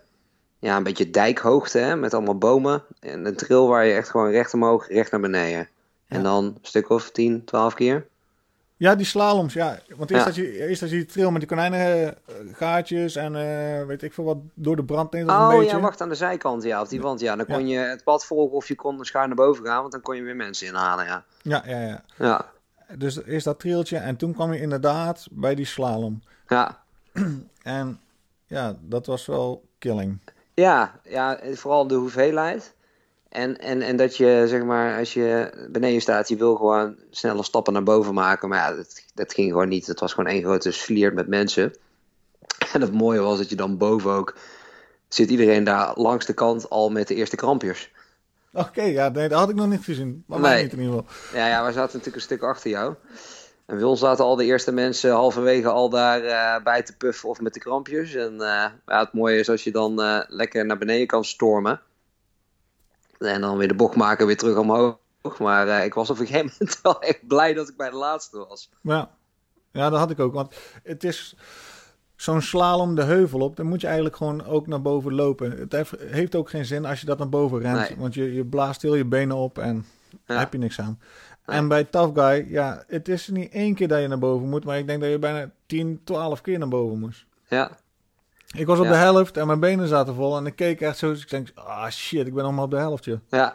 ja, 0.60 0.78
een 0.78 0.84
beetje 0.84 1.10
dijkhoogte 1.10 1.78
hè, 1.78 1.96
met 1.96 2.14
allemaal 2.14 2.38
bomen. 2.38 2.84
En 3.00 3.26
een 3.26 3.36
trail 3.36 3.68
waar 3.68 3.86
je 3.86 3.94
echt 3.94 4.10
gewoon 4.10 4.30
recht 4.32 4.54
omhoog, 4.54 4.88
recht 4.88 5.12
naar 5.12 5.22
beneden. 5.22 5.68
En 6.08 6.18
Ja. 6.18 6.24
dan 6.24 6.46
een 6.46 6.58
stuk 6.62 6.90
of 6.90 7.12
10, 7.12 7.46
12 7.46 7.74
keer. 7.74 8.06
Ja, 8.80 8.96
die 8.96 9.06
slaloms, 9.06 9.54
ja. 9.54 9.80
Want 9.96 10.12
eerst, 10.12 10.24
Ja. 10.24 10.30
had 10.32 10.36
je, 10.36 10.68
eerst 10.68 10.82
had 10.82 10.90
je 10.90 10.96
die 10.96 11.06
trail 11.06 11.32
met 11.32 11.40
die 11.40 11.50
konijnengaatjes 11.50 13.16
en 13.16 13.36
eh, 13.36 13.86
weet 13.86 14.04
ik 14.04 14.14
veel 14.14 14.24
wat 14.24 14.38
door 14.54 14.76
de 14.76 14.84
brand 14.84 15.12
neemt. 15.12 15.30
Oh 15.30 15.48
een 15.52 15.58
beetje. 15.60 15.76
ja, 15.76 15.82
wacht 15.82 16.02
aan 16.02 16.10
de 16.10 16.16
zijkant, 16.16 16.64
ja, 16.64 16.82
op 16.82 16.90
die 16.90 17.02
wand. 17.02 17.20
Ja, 17.20 17.36
dan 17.36 17.46
kon 17.46 17.68
je 17.68 17.78
het 17.78 18.04
pad 18.04 18.26
volgen 18.26 18.56
of 18.58 18.68
je 18.68 18.76
kon 18.76 19.06
schuin 19.06 19.28
naar 19.28 19.36
boven 19.38 19.66
gaan, 19.66 19.80
want 19.80 19.92
dan 19.92 20.02
kon 20.02 20.16
je 20.16 20.22
weer 20.22 20.36
mensen 20.36 20.68
inhalen, 20.68 21.06
ja. 21.06 21.24
Ja, 21.42 21.64
ja, 21.66 21.80
ja. 21.82 22.04
Ja, 22.18 22.46
Dus 22.96 23.24
eerst 23.24 23.46
dat 23.46 23.60
trailtje 23.60 23.98
en 23.98 24.16
toen 24.16 24.34
kwam 24.34 24.54
je 24.54 24.62
inderdaad 24.62 25.28
bij 25.32 25.56
die 25.56 25.66
slalom. 25.66 26.24
ja. 26.48 26.78
En 27.64 28.00
ja, 28.48 28.76
dat 28.82 29.06
was 29.06 29.26
wel 29.26 29.64
killing. 29.80 30.20
Ja, 30.54 31.00
ja, 31.04 31.40
vooral 31.54 31.88
de 31.88 31.96
hoeveelheid. 31.96 32.76
En, 33.30 33.58
en, 33.58 33.82
en 33.82 33.96
dat 33.96 34.18
je, 34.18 34.44
zeg 34.48 34.64
maar, 34.64 34.98
als 35.00 35.14
je 35.14 35.52
beneden 35.72 36.02
staat, 36.02 36.28
je 36.28 36.36
wil 36.36 36.56
gewoon 36.56 36.96
snelle 37.12 37.44
stappen 37.44 37.74
naar 37.74 37.84
boven 37.84 38.14
maken. 38.14 38.50
Maar 38.50 38.58
ja, 38.70 38.76
dat, 38.76 39.04
dat 39.14 39.34
ging 39.34 39.52
gewoon 39.52 39.68
niet. 39.70 39.88
Het 39.88 40.00
was 40.00 40.14
gewoon 40.14 40.32
één 40.32 40.44
grote 40.44 40.72
sliert 40.72 41.14
met 41.14 41.28
mensen. 41.28 41.74
En 42.74 42.82
het 42.82 42.94
mooie 42.94 43.20
was 43.20 43.38
dat 43.38 43.50
je 43.50 43.56
dan 43.56 43.78
boven 43.78 44.12
ook... 44.12 44.36
Zit 45.08 45.30
iedereen 45.30 45.64
daar 45.64 45.92
langs 45.96 46.26
de 46.26 46.34
kant 46.34 46.70
al 46.70 46.90
met 46.90 47.08
de 47.08 47.16
eerste 47.16 47.36
krampjes. 47.36 47.92
Oké, 48.54 48.82
ja, 48.82 49.10
nee, 49.10 49.28
dat 49.30 49.40
had 49.40 49.50
ik 49.50 49.56
nog 49.56 49.68
niet 49.68 49.84
gezien. 49.84 50.24
Maar 50.28 50.40
Nee. 50.40 50.64
niet 50.64 50.74
in 50.74 50.80
ieder 50.80 50.94
geval. 51.00 51.40
Ja, 51.40 51.48
ja, 51.48 51.64
wij 51.64 51.72
zaten 51.72 51.90
natuurlijk 51.98 52.16
een 52.16 52.22
stuk 52.22 52.42
achter 52.42 52.70
jou. 52.70 52.96
En 53.66 53.76
bij 53.76 53.84
ons 53.86 54.00
zaten 54.00 54.26
al 54.26 54.36
de 54.36 54.46
eerste 54.46 54.72
mensen 54.72 55.12
halverwege 55.12 55.70
al 55.70 55.90
daar 55.90 56.24
eh, 56.24 56.64
bij 56.64 56.84
te 56.84 56.98
puffen 56.98 57.30
of 57.30 57.42
met 57.42 57.54
de 57.54 57.60
krampjes. 57.60 58.14
En 58.14 58.34
eh, 58.34 58.66
ja, 58.86 59.00
het 59.00 59.14
mooie 59.14 59.40
is 59.40 59.50
als 59.50 59.64
je 59.64 59.72
dan 59.72 60.02
eh, 60.02 60.20
lekker 60.28 60.66
naar 60.66 60.78
beneden 60.78 61.08
kan 61.08 61.26
stormen. 61.26 61.82
En 63.20 63.42
dan 63.42 63.58
weer 63.58 63.68
de 63.68 63.74
bocht 63.74 63.96
maken, 63.96 64.26
weer 64.26 64.38
terug 64.38 64.58
omhoog. 64.58 64.98
Maar 65.40 65.68
eh, 65.68 65.86
ik 65.86 65.94
was 65.94 66.10
op 66.10 66.20
een 66.20 66.26
gegeven 66.28 66.52
moment 66.60 66.80
wel 66.82 67.02
echt 67.02 67.28
blij 67.28 67.54
dat 67.54 67.70
ik 67.70 67.78
bij 67.78 67.90
de 67.90 67.96
laatste 67.96 68.46
was. 68.48 68.70
Ja. 68.82 69.10
ja, 69.72 69.90
dat 69.90 70.00
had 70.00 70.12
ik 70.12 70.20
ook. 70.20 70.34
Want 70.34 70.56
het 70.84 71.04
is 71.04 71.36
zo'n 72.16 72.42
slalom 72.42 72.96
de 72.96 73.04
heuvel 73.04 73.40
op. 73.40 73.56
Dan 73.56 73.66
moet 73.66 73.82
je 73.82 73.88
eigenlijk 73.88 74.16
gewoon 74.16 74.46
ook 74.46 74.68
naar 74.68 74.82
boven 74.82 75.14
lopen. 75.14 75.52
Het 75.52 75.72
heeft, 75.98 76.36
ook 76.36 76.50
geen 76.50 76.66
zin 76.66 76.86
als 76.86 77.00
je 77.00 77.06
dat 77.06 77.18
naar 77.18 77.30
boven 77.30 77.60
rent. 77.60 77.90
Nee. 77.90 77.98
Want 77.98 78.14
je, 78.14 78.34
je 78.34 78.46
blaast 78.46 78.82
heel 78.82 78.96
je 78.96 79.06
benen 79.06 79.36
op 79.36 79.58
en 79.58 79.86
daar 80.26 80.36
Ja. 80.36 80.44
heb 80.44 80.52
je 80.54 80.60
niks 80.60 80.80
aan. 80.80 81.00
En 81.46 81.68
bij 81.68 81.84
Tough 81.84 82.20
Guy, 82.20 82.46
ja, 82.50 82.84
het 82.88 83.08
is 83.08 83.28
niet 83.28 83.52
één 83.52 83.76
keer 83.76 83.88
dat 83.88 84.02
je 84.02 84.08
naar 84.08 84.20
boven 84.20 84.50
moet. 84.50 84.66
Maar 84.66 84.78
ik 84.78 84.88
denk 84.88 85.02
dat 85.02 85.10
je 85.10 85.20
bijna 85.20 85.52
10, 85.66 86.02
12 86.04 86.42
keer 86.42 86.60
naar 86.60 86.68
boven 86.68 87.00
moest. 87.00 87.26
Ja, 87.48 87.78
Ik 88.58 88.66
was 88.66 88.80
op 88.80 88.86
Ja. 88.86 88.92
de 88.92 88.98
helft 88.98 89.38
en 89.38 89.48
mijn 89.48 89.60
benen 89.60 89.88
zaten 89.88 90.16
vol. 90.16 90.38
En 90.38 90.46
ik 90.46 90.56
keek 90.56 90.82
echt 90.82 90.98
zo. 90.98 91.10
Dus 91.12 91.22
ik 91.22 91.30
denk, 91.30 91.48
ah 91.56 91.90
shit, 91.90 92.28
ik 92.28 92.34
ben 92.34 92.44
nog 92.44 92.54
maar 92.54 92.64
op 92.64 92.72
de 92.72 92.78
helft, 92.78 93.06
joh. 93.06 93.20
ja. 93.30 93.54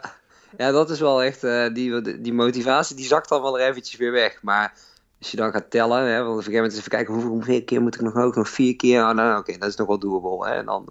ja 0.57 0.71
dat 0.71 0.89
is 0.89 0.99
wel 0.99 1.23
echt, 1.23 1.43
eh, 1.43 1.73
die, 1.73 2.21
die 2.21 2.33
motivatie 2.33 2.95
die 2.95 3.05
zakt 3.05 3.29
dan 3.29 3.41
wel 3.41 3.59
er 3.59 3.67
eventjes 3.69 3.99
weer 3.99 4.11
weg. 4.11 4.39
Maar 4.41 4.73
als 5.19 5.31
je 5.31 5.37
dan 5.37 5.51
gaat 5.51 5.69
tellen, 5.69 5.97
hè, 6.05 6.17
want 6.17 6.21
op 6.21 6.27
een 6.29 6.43
gegeven 6.43 6.53
moment 6.61 6.77
even 6.77 6.89
kijken 6.89 7.13
hoeveel 7.13 7.63
keer 7.63 7.81
moet 7.81 7.95
ik 7.95 8.01
nog 8.01 8.13
hoog? 8.13 8.35
Nog 8.35 8.49
vier 8.49 8.75
keer? 8.75 9.01
Oh, 9.07 9.11
nou, 9.13 9.39
oké, 9.39 9.57
dat 9.57 9.69
is 9.69 9.75
nog 9.75 9.87
wel 9.87 9.99
doable. 9.99 10.47
Hè? 10.47 10.53
En 10.53 10.65
dan 10.65 10.87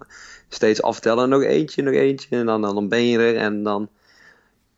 steeds 0.49 0.81
aftellen, 0.81 1.29
nog 1.29 1.41
eentje, 1.41 1.81
nog 1.81 1.93
eentje. 1.93 2.35
En 2.37 2.45
dan, 2.45 2.61
dan 2.61 2.87
ben 2.89 3.05
je 3.07 3.19
er. 3.19 3.37
En 3.37 3.63
dan 3.63 3.89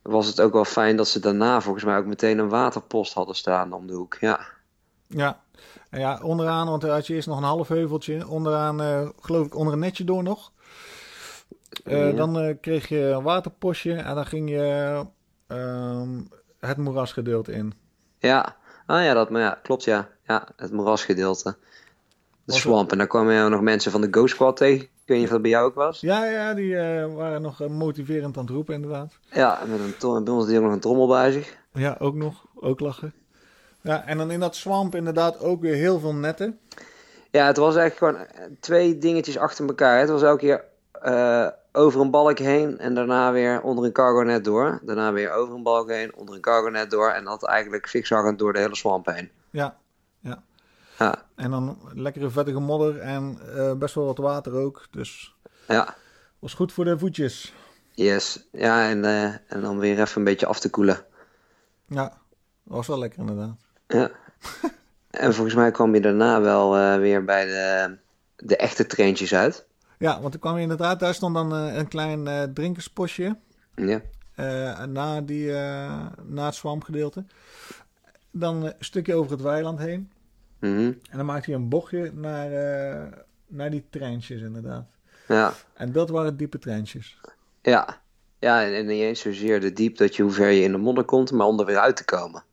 was 0.01 0.27
het 0.27 0.41
ook 0.41 0.53
wel 0.53 0.65
fijn 0.65 0.95
dat 0.97 1.07
ze 1.07 1.19
daarna 1.19 1.61
volgens 1.61 1.83
mij 1.83 1.97
ook 1.97 2.05
meteen 2.05 2.37
een 2.39 2.49
waterpost 2.49 3.13
hadden 3.13 3.35
staan 3.35 3.73
om 3.73 3.87
de 3.87 3.93
hoek. 3.93 4.17
Ja, 4.19 4.39
Ja. 5.07 5.39
Ja, 5.91 6.19
onderaan, 6.23 6.67
want 6.67 6.83
had 6.83 7.07
je 7.07 7.13
eerst 7.13 7.27
nog 7.27 7.37
een 7.37 7.43
half 7.43 7.67
heuveltje. 7.67 8.27
Onderaan, 8.27 8.81
eh, 8.81 9.09
geloof 9.19 9.45
ik, 9.45 9.55
onder 9.55 9.73
een 9.73 9.79
netje 9.79 10.03
door 10.03 10.23
nog. 10.23 10.51
Eh, 11.83 12.09
Ja. 12.09 12.15
Dan 12.15 12.39
eh, 12.39 12.55
kreeg 12.61 12.87
je 12.87 12.99
een 12.99 13.23
waterpostje 13.23 13.93
en 13.93 14.15
dan 14.15 14.25
ging 14.25 14.49
je 14.49 15.05
ehm, 15.47 16.19
het 16.59 16.77
moerasgedeelte 16.77 17.51
in. 17.51 17.73
ja. 18.19 18.55
Ah 18.85 19.03
ja, 19.03 19.13
dat, 19.13 19.29
maar 19.29 19.41
ja, 19.41 19.59
klopt 19.63 19.83
ja. 19.83 20.07
Ja, 20.23 20.47
het 20.55 20.71
moerasgedeelte. 20.71 21.57
De 22.43 22.53
swamp. 22.53 22.91
En 22.91 22.97
daar 22.97 23.07
kwamen 23.07 23.33
je 23.33 23.49
nog 23.49 23.61
mensen 23.61 23.91
van 23.91 24.01
de 24.01 24.07
Ghost 24.11 24.33
Squad 24.33 24.57
tegen. 24.57 24.83
Ik 24.83 24.89
weet 25.05 25.17
niet 25.17 25.25
of 25.25 25.31
dat 25.31 25.41
bij 25.41 25.51
jou 25.51 25.65
ook 25.65 25.75
was. 25.75 25.99
Ja, 26.01 26.25
ja, 26.25 26.53
die 26.53 26.75
waren 27.15 27.41
nog 27.41 27.67
motiverend 27.67 28.37
aan 28.37 28.43
het 28.43 28.53
roepen, 28.53 28.73
inderdaad. 28.73 29.19
Ja, 29.31 29.59
met 29.67 29.79
een 29.79 30.23
bij 30.23 30.33
ons 30.33 30.51
ook 30.53 30.61
nog 30.61 30.71
een 30.71 30.79
trommel 30.79 31.07
bij 31.07 31.31
zich. 31.31 31.57
Ja, 31.73 31.95
ook 31.99 32.15
nog. 32.15 32.45
Ook 32.55 32.79
lachen. 32.79 33.13
Ja, 33.87 34.05
en 34.05 34.17
dan 34.17 34.31
in 34.31 34.39
dat 34.39 34.55
swamp 34.55 34.95
inderdaad 34.95 35.39
ook 35.39 35.61
weer 35.61 35.75
heel 35.75 35.99
veel 35.99 36.13
netten. 36.13 36.59
Ja, 37.31 37.45
het 37.45 37.57
was 37.57 37.75
eigenlijk 37.75 38.17
gewoon 38.17 38.55
twee 38.59 38.97
dingetjes 38.97 39.37
achter 39.37 39.67
elkaar. 39.67 39.99
Het 39.99 40.09
was 40.09 40.21
elke 40.21 40.39
keer 40.39 40.63
eh, 41.01 41.47
over 41.71 42.01
een 42.01 42.11
balk 42.11 42.39
heen 42.39 42.77
en 42.77 42.95
daarna 42.95 43.31
weer 43.31 43.61
onder 43.61 43.85
een 43.85 43.91
cargo 43.91 44.21
net 44.21 44.43
door. 44.43 44.79
Daarna 44.83 45.11
weer 45.11 45.31
over 45.31 45.55
een 45.55 45.63
balk 45.63 45.89
heen, 45.89 46.15
onder 46.15 46.35
een 46.35 46.41
cargo 46.41 46.69
net 46.69 46.89
door. 46.89 47.09
En 47.09 47.23
dat 47.23 47.45
eigenlijk 47.45 47.87
zigzaggend 47.87 48.39
door 48.39 48.53
de 48.53 48.59
hele 48.59 48.75
swamp 48.75 49.05
heen. 49.05 49.31
Ja, 49.49 49.77
ja. 50.19 50.43
Ja, 50.99 51.25
En 51.35 51.51
dan 51.51 51.77
lekkere 51.93 52.29
vettige 52.29 52.59
modder 52.59 52.99
en 52.99 53.39
eh, 53.55 53.73
best 53.73 53.95
wel 53.95 54.05
wat 54.05 54.17
water 54.17 54.53
ook. 54.53 54.87
Dus 54.91 55.35
ja, 55.67 55.95
was 56.39 56.53
goed 56.53 56.73
voor 56.73 56.85
de 56.85 56.97
voetjes. 56.97 57.53
yes. 57.93 58.47
Ja, 58.51 58.89
en, 58.89 59.05
eh, 59.05 59.23
en 59.23 59.61
dan 59.61 59.79
weer 59.79 59.99
even 59.99 60.17
een 60.17 60.23
beetje 60.23 60.45
af 60.45 60.59
te 60.59 60.69
koelen. 60.69 61.05
Ja, 61.87 62.17
was 62.63 62.87
wel 62.87 62.99
lekker 62.99 63.19
inderdaad. 63.19 63.66
Ja. 63.87 64.11
en 65.09 65.33
volgens 65.33 65.55
mij 65.55 65.71
kwam 65.71 65.93
je 65.93 66.01
daarna 66.01 66.41
wel 66.41 66.77
eh, 66.77 66.97
weer 66.97 67.23
bij 67.23 67.45
de, 67.45 67.97
de 68.35 68.57
echte 68.57 68.85
treintjes 68.85 69.33
uit. 69.33 69.65
Ja, 69.97 70.21
want 70.21 70.33
er 70.33 70.39
kwam 70.39 70.55
je 70.55 70.61
inderdaad, 70.61 70.99
daar 70.99 71.13
stond 71.13 71.33
dan 71.33 71.55
eh, 71.55 71.75
een 71.75 71.87
klein 71.87 72.27
eh 72.27 72.43
drinkerspostje 72.43 73.37
Ja, 73.75 74.01
na, 74.85 75.21
die, 75.21 75.51
na 76.23 76.45
het 76.45 76.55
swampgedeelte. 76.55 77.25
Dan 78.31 78.63
een 78.63 78.73
stukje 78.79 79.15
over 79.15 79.31
het 79.31 79.41
weiland 79.41 79.79
heen. 79.79 80.11
Mhm. 80.59 80.93
En 81.09 81.17
dan 81.17 81.25
maakte 81.25 81.51
je 81.51 81.57
een 81.57 81.69
bochtje 81.69 82.11
naar, 82.13 82.49
naar 83.47 83.69
die 83.69 83.85
treintjes 83.89 84.41
inderdaad. 84.41 84.85
ja. 85.27 85.53
En 85.73 85.91
dat 85.91 86.09
waren 86.09 86.37
diepe 86.37 86.59
treintjes. 86.59 87.19
Ja, 87.61 88.01
ja 88.39 88.63
en, 88.63 88.73
en 88.73 88.85
niet 88.85 89.01
eens 89.01 89.19
zozeer 89.19 89.59
de 89.59 89.73
diep 89.73 89.97
dat 89.97 90.15
je 90.15 90.23
hoe 90.23 90.31
ver 90.31 90.49
je 90.49 90.61
in 90.61 90.71
de 90.71 90.77
modder 90.77 91.03
komt, 91.03 91.31
maar 91.31 91.47
om 91.47 91.59
er 91.59 91.65
weer 91.65 91.79
uit 91.79 91.95
te 91.95 92.05
komen. 92.05 92.43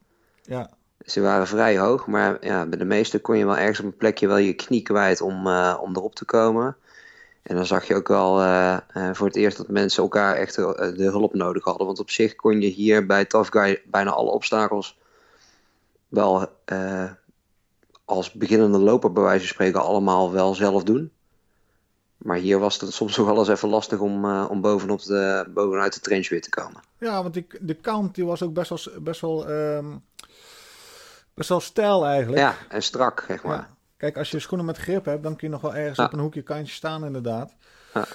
Ja, 0.42 0.70
Ze 1.04 1.20
waren 1.20 1.46
vrij 1.46 1.78
hoog, 1.78 2.06
maar 2.06 2.46
ja, 2.46 2.66
bij 2.66 2.78
de 2.78 2.84
meeste 2.84 3.20
kon 3.20 3.38
je 3.38 3.46
wel 3.46 3.56
ergens 3.56 3.78
op 3.78 3.84
een 3.84 3.96
plekje 3.96 4.26
wel 4.26 4.36
je 4.36 4.52
knie 4.52 4.82
kwijt 4.82 5.20
om, 5.20 5.46
eh, 5.46 5.78
om 5.80 5.96
erop 5.96 6.14
te 6.14 6.24
komen. 6.24 6.76
En 7.42 7.56
dan 7.56 7.66
zag 7.66 7.86
je 7.86 7.94
ook 7.94 8.08
wel 8.08 8.40
eh, 8.40 8.76
eh, 8.88 9.14
voor 9.14 9.26
het 9.26 9.36
eerst 9.36 9.56
dat 9.56 9.68
mensen 9.68 10.02
elkaar 10.02 10.36
echt 10.36 10.54
de 10.54 11.08
hulp 11.10 11.34
nodig 11.34 11.64
hadden. 11.64 11.86
Want 11.86 11.98
op 11.98 12.10
zich 12.10 12.34
kon 12.34 12.60
je 12.60 12.68
hier 12.68 13.06
bij 13.06 13.24
Tough 13.24 13.50
Guy 13.50 13.82
bijna 13.86 14.10
alle 14.10 14.30
obstakels 14.30 14.98
wel 16.08 16.48
als 18.04 18.32
beginnende 18.32 18.78
loper 18.78 19.12
bij 19.12 19.22
wijze 19.22 19.44
van 19.44 19.54
spreken 19.54 19.80
allemaal 19.82 20.32
wel 20.32 20.54
zelf 20.54 20.82
doen. 20.82 21.12
Maar 22.16 22.36
hier 22.36 22.58
was 22.58 22.80
het 22.80 22.92
soms 22.92 23.16
nog 23.16 23.26
wel 23.26 23.38
eens 23.38 23.48
even 23.48 23.68
lastig 23.68 23.98
om, 23.98 24.24
om 24.26 24.60
bovenop 24.60 25.02
de, 25.02 25.46
bovenuit 25.54 25.94
de 25.94 26.00
trench 26.00 26.28
weer 26.28 26.42
te 26.42 26.50
komen. 26.50 26.82
ja 26.98 27.22
want 27.22 27.34
de 27.60 27.74
kant 27.74 28.14
die 28.14 28.26
was 28.26 28.42
ook 28.42 28.52
best 28.52 28.68
wel, 28.68 29.02
best 29.02 29.20
wel, 29.20 29.46
wel 31.34 31.60
stijl 31.60 32.06
eigenlijk. 32.06 32.38
Ja, 32.42 32.54
en 32.68 32.82
strak, 32.82 33.24
zeg 33.28 33.42
maar. 33.42 33.56
Ja. 33.56 33.72
Kijk, 33.96 34.16
als 34.16 34.30
je 34.30 34.38
schoenen 34.38 34.66
met 34.66 34.76
grip 34.76 35.04
hebt, 35.04 35.22
dan 35.22 35.36
kun 35.36 35.46
je 35.46 35.52
nog 35.52 35.62
wel 35.62 35.74
ergens 35.74 35.98
Ja. 35.98 36.04
op 36.04 36.12
een 36.12 36.18
hoekje 36.18 36.42
kantje 36.42 36.72
staan 36.72 37.04
inderdaad. 37.04 37.54
Ja. 37.94 38.06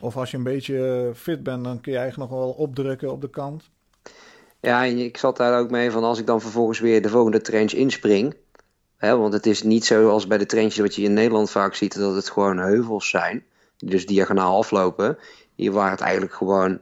Of 0.00 0.16
als 0.16 0.30
je 0.30 0.36
een 0.36 0.42
beetje 0.42 1.10
fit 1.14 1.42
bent, 1.42 1.64
dan 1.64 1.80
kun 1.80 1.92
je 1.92 1.98
eigenlijk 1.98 2.30
nog 2.30 2.40
wel 2.40 2.50
opdrukken 2.50 3.12
op 3.12 3.20
de 3.20 3.30
kant. 3.30 3.64
Ja, 4.60 4.84
en 4.84 4.98
ik 4.98 5.16
zat 5.16 5.36
daar 5.36 5.60
ook 5.60 5.70
mee 5.70 5.90
van 5.90 6.04
als 6.04 6.18
ik 6.18 6.26
dan 6.26 6.40
vervolgens 6.40 6.80
weer 6.80 7.02
de 7.02 7.08
volgende 7.08 7.40
trench 7.40 7.72
inspring. 7.72 8.36
Hè, 8.96 9.16
want 9.16 9.32
het 9.32 9.46
is 9.46 9.62
niet 9.62 9.84
zo 9.84 10.08
als 10.10 10.26
bij 10.26 10.38
de 10.38 10.46
trenches 10.46 10.78
wat 10.78 10.94
je 10.94 11.02
in 11.02 11.12
Nederland 11.12 11.50
vaak 11.50 11.74
ziet, 11.74 11.98
dat 11.98 12.14
het 12.14 12.30
gewoon 12.30 12.58
heuvels 12.58 13.08
zijn. 13.08 13.44
Die 13.76 13.90
dus 13.90 14.06
diagonaal 14.06 14.56
aflopen. 14.58 15.18
Hier 15.54 15.72
waren 15.72 15.90
het 15.90 16.00
eigenlijk 16.00 16.34
gewoon. 16.34 16.80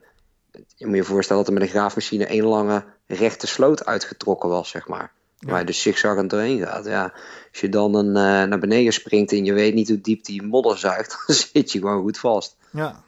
Je 0.77 0.87
moet 0.87 0.97
je 0.97 1.05
voorstellen 1.05 1.45
dat 1.45 1.53
er 1.53 1.59
met 1.59 1.69
een 1.69 1.75
graafmachine 1.75 2.27
één 2.27 2.45
lange 2.45 2.85
rechte 3.07 3.47
sloot 3.47 3.85
uitgetrokken 3.87 4.49
was, 4.49 4.69
zeg 4.69 4.89
maar. 4.89 5.13
Waar 5.39 5.59
je 5.61 5.67
dus 5.67 5.83
zigzaggend 5.83 6.31
doorheen 6.31 6.67
gaat. 6.67 6.85
Ja, 6.85 7.03
als 7.51 7.61
je 7.61 7.69
dan 7.69 7.95
een, 7.95 8.07
eh, 8.07 8.49
naar 8.49 8.59
beneden 8.59 8.93
springt 8.93 9.33
en 9.33 9.45
je 9.45 9.53
weet 9.53 9.75
niet 9.75 9.89
hoe 9.89 10.01
diep 10.01 10.25
die 10.25 10.43
modder 10.43 10.79
zuigt, 10.79 11.17
dan 11.27 11.37
zit 11.37 11.73
je 11.73 11.79
gewoon 11.79 12.03
goed 12.03 12.19
vast. 12.19 12.57
Ja. 12.71 13.03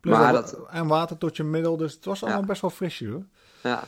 Plus 0.00 0.14
Maar 0.16 0.32
dat- 0.32 0.50
dat- 0.50 0.68
En 0.70 0.86
water 0.86 1.18
tot 1.18 1.36
je 1.36 1.42
middel, 1.44 1.76
dus 1.76 1.92
het 1.94 2.04
was 2.04 2.22
allemaal 2.22 2.40
Ja. 2.40 2.46
best 2.46 2.60
wel 2.60 2.70
frisje 2.70 3.06
hoor. 3.08 3.22
Ja. 3.62 3.82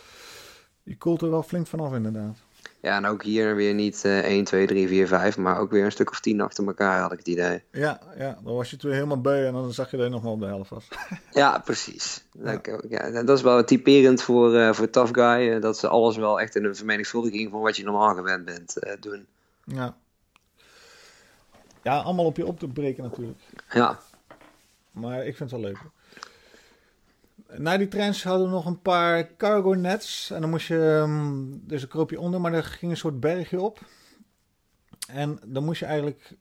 Je 0.83 0.97
koelt 0.97 1.23
er 1.23 1.31
wel 1.31 1.43
flink 1.43 1.67
vanaf 1.67 1.93
inderdaad. 1.95 2.37
Ja, 2.81 2.97
en 2.97 3.07
ook 3.07 3.23
hier 3.23 3.57
weer 3.57 3.75
niet 3.75 4.05
eh 4.05 4.19
1, 4.19 4.45
2, 4.45 4.67
3, 4.67 4.89
4, 4.89 5.07
5, 5.07 5.37
maar 5.39 5.59
ook 5.59 5.71
weer 5.71 5.85
een 5.85 5.93
stuk 5.93 6.11
of 6.11 6.21
10 6.21 6.41
achter 6.41 6.67
elkaar 6.67 7.01
had 7.01 7.13
ik 7.13 7.19
het 7.19 7.29
idee. 7.29 7.63
Ja, 7.73 8.01
ja, 8.19 8.39
dan 8.45 8.55
was 8.55 8.71
je 8.71 8.77
weer 8.81 8.93
helemaal 8.93 9.21
beu 9.21 9.47
en 9.47 9.53
dan 9.53 9.73
zag 9.73 9.91
je 9.91 9.97
dat 9.97 10.07
je 10.07 10.13
nog 10.13 10.23
wel 10.23 10.33
op 10.33 10.41
de 10.41 10.47
helft 10.47 10.71
was. 10.71 10.89
Ja, 11.33 11.59
precies. 11.59 12.25
Dat, 12.33 12.71
ja, 12.89 13.23
dat 13.23 13.37
is 13.37 13.43
wel 13.43 13.65
typerend 13.65 14.23
voor, 14.23 14.55
eh 14.57 14.73
voor 14.73 14.91
Tough 14.91 15.13
Guy. 15.13 15.53
eh, 15.55 15.61
dat 15.61 15.79
ze 15.79 15.89
alles 15.89 16.17
wel 16.17 16.41
echt 16.41 16.57
in 16.57 16.65
een 16.65 16.77
vermenigvuldiging 16.77 17.51
van 17.51 17.61
wat 17.61 17.77
je 17.77 17.85
normaal 17.85 18.15
gewend 18.15 18.45
bent 18.45 18.79
eh, 18.79 18.93
doen. 19.01 19.27
Ja. 19.65 19.97
Ja, 21.83 21.99
allemaal 21.99 22.25
op 22.25 22.37
je 22.37 22.47
op 22.47 22.59
te 22.59 22.69
breken 22.69 23.03
natuurlijk. 23.03 23.39
Ja, 23.73 23.99
Maar 24.91 25.27
ik 25.27 25.37
vind 25.37 25.51
het 25.51 25.61
wel 25.61 25.71
leuk. 25.71 25.79
Na 27.57 27.77
die 27.77 27.89
trends 27.89 28.25
hadden 28.25 28.47
we 28.47 28.53
nog 28.53 28.67
een 28.67 28.83
paar 28.83 29.37
cargo 29.37 29.73
nets. 29.75 30.31
En 30.31 30.41
dan 30.41 30.51
moest 30.51 30.67
je, 30.67 31.05
dus 31.67 31.81
dan 31.81 31.89
kroop 31.91 32.11
je 32.11 32.21
onder, 32.21 32.41
maar 32.41 32.53
er 32.53 32.65
ging 32.65 32.91
een 32.91 32.97
soort 32.97 33.21
bergje 33.21 33.61
op. 33.61 33.79
En 35.09 35.39
dan 35.47 35.65
moest 35.65 35.81
je 35.81 35.87
eigenlijk 35.87 36.33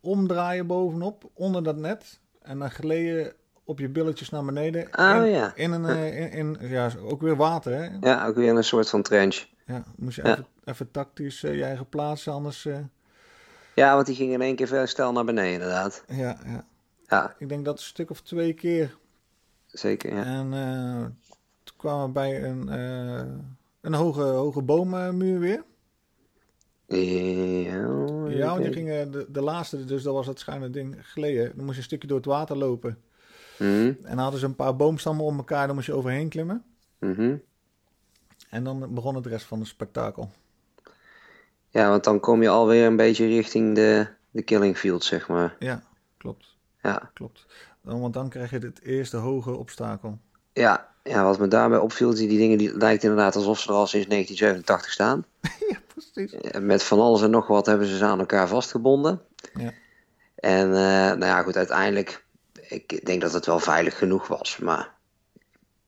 omdraaien 0.00 0.66
bovenop, 0.66 1.30
onder 1.34 1.62
dat 1.64 1.76
net. 1.76 2.20
En 2.42 2.58
dan 2.58 2.70
gleed 2.70 3.06
je 3.06 3.34
op 3.64 3.78
je 3.78 3.88
billetjes 3.88 4.30
naar 4.30 4.44
beneden. 4.44 4.88
Oh, 4.98 5.16
in, 5.24 5.30
ja. 5.30 5.52
In 5.54 5.72
een, 5.72 5.84
eh, 5.86 6.20
in, 6.34 6.56
in, 6.60 6.68
ja, 6.68 6.90
ook 7.00 7.20
weer 7.20 7.36
water 7.36 7.72
hè. 7.72 7.88
ja 8.00 8.26
ook 8.26 8.34
weer 8.34 8.56
een 8.56 8.64
soort 8.64 8.88
van 8.90 9.02
trench. 9.02 9.46
Ja, 9.66 9.84
moest 9.96 10.16
je 10.16 10.22
Ja. 10.22 10.30
even, 10.32 10.46
even 10.64 10.90
tactisch 10.90 11.42
eh, 11.44 11.54
je 11.56 11.64
eigen 11.64 11.88
plaatsen, 11.88 12.32
anders... 12.32 12.64
eh, 12.66 12.78
Ja, 13.74 13.94
want 13.94 14.06
die 14.06 14.14
ging 14.16 14.32
in 14.32 14.40
één 14.42 14.56
keer 14.56 14.88
snel 14.88 15.12
naar 15.12 15.24
beneden 15.24 15.52
inderdaad. 15.52 16.04
ja, 16.08 16.38
ja. 16.46 16.64
Ja, 17.06 17.34
Ik 17.38 17.48
denk 17.48 17.64
dat 17.64 17.78
een 17.78 17.84
stuk 17.84 18.10
of 18.10 18.20
twee 18.20 18.52
keer 18.52 18.96
zeker. 19.72 20.14
Ja. 20.14 20.24
En 20.24 20.52
eh, 20.52 21.04
toen 21.62 21.76
kwamen 21.76 22.06
we 22.06 22.12
bij 22.12 22.44
een, 22.44 22.68
eh, 22.68 23.34
een 23.80 23.94
hoge, 23.94 24.22
hoge 24.22 24.62
boommuur 24.62 25.38
weer. 25.38 25.64
Ja, 26.86 27.86
Ja, 28.28 28.48
want 28.48 28.62
die 28.62 28.72
gingen 28.72 29.10
de, 29.10 29.26
de 29.28 29.40
laatste, 29.40 29.84
dus 29.84 30.02
dat 30.02 30.14
was 30.14 30.26
het 30.26 30.38
schuine 30.38 30.70
ding, 30.70 30.96
geleden. 31.00 31.52
Dan 31.56 31.64
moest 31.64 31.70
je 31.70 31.76
een 31.76 31.82
stukje 31.86 32.08
door 32.08 32.16
het 32.16 32.26
water 32.26 32.56
lopen. 32.56 32.98
Mhm, 33.58 33.68
En 33.86 33.96
dan 34.02 34.18
hadden 34.18 34.40
ze 34.40 34.46
een 34.46 34.54
paar 34.56 34.76
boomstammen 34.76 35.24
om 35.24 35.36
elkaar, 35.36 35.66
dan 35.66 35.74
moest 35.74 35.86
je 35.86 35.92
overheen 35.94 36.28
klimmen. 36.28 36.64
mhm. 36.98 37.36
En 38.50 38.64
dan 38.64 38.94
begon 38.94 39.14
het 39.14 39.26
rest 39.26 39.46
van 39.46 39.58
het 39.58 39.68
spektakel. 39.68 40.30
Ja, 41.68 41.88
want 41.88 42.04
dan 42.04 42.20
kom 42.20 42.42
je 42.42 42.48
alweer 42.48 42.86
een 42.86 42.96
beetje 42.96 43.26
richting 43.26 43.74
de, 43.74 44.06
de 44.30 44.42
killing 44.42 44.76
field, 44.76 45.04
zeg 45.04 45.28
maar. 45.28 45.56
Ja, 45.58 45.82
klopt, 46.16 46.56
Ja. 46.82 47.10
klopt. 47.14 47.46
Dan, 47.88 48.00
want 48.00 48.14
dan 48.14 48.28
krijg 48.28 48.50
je 48.50 48.58
het 48.58 48.80
eerste 48.82 49.16
hoge 49.16 49.56
obstakel. 49.56 50.18
Ja, 50.52 50.88
ja, 51.02 51.24
wat 51.24 51.38
me 51.38 51.48
daarbij 51.48 51.78
opviel, 51.78 52.14
die, 52.14 52.28
die 52.28 52.38
dingen 52.38 52.58
die 52.58 52.76
lijkt 52.76 53.02
inderdaad 53.02 53.36
alsof 53.36 53.60
ze 53.60 53.68
er 53.68 53.74
al 53.74 53.86
sinds 53.86 54.08
1987 54.08 54.92
staan. 54.92 55.24
ja, 55.70 55.78
precies. 55.86 56.32
Eh, 56.32 56.60
Met 56.60 56.82
van 56.82 57.00
alles 57.00 57.22
en 57.22 57.30
nog 57.30 57.46
wat 57.46 57.66
hebben 57.66 57.86
ze 57.86 57.96
ze 57.96 58.04
aan 58.04 58.18
elkaar 58.18 58.48
vastgebonden. 58.48 59.20
Ja. 59.54 59.72
En 60.34 60.66
eh, 60.66 61.16
nou 61.16 61.24
ja, 61.24 61.42
goed, 61.42 61.56
uiteindelijk, 61.56 62.24
ik 62.68 63.06
denk 63.06 63.20
dat 63.20 63.32
het 63.32 63.46
wel 63.46 63.58
veilig 63.58 63.98
genoeg 63.98 64.26
was. 64.26 64.58
Maar 64.58 64.94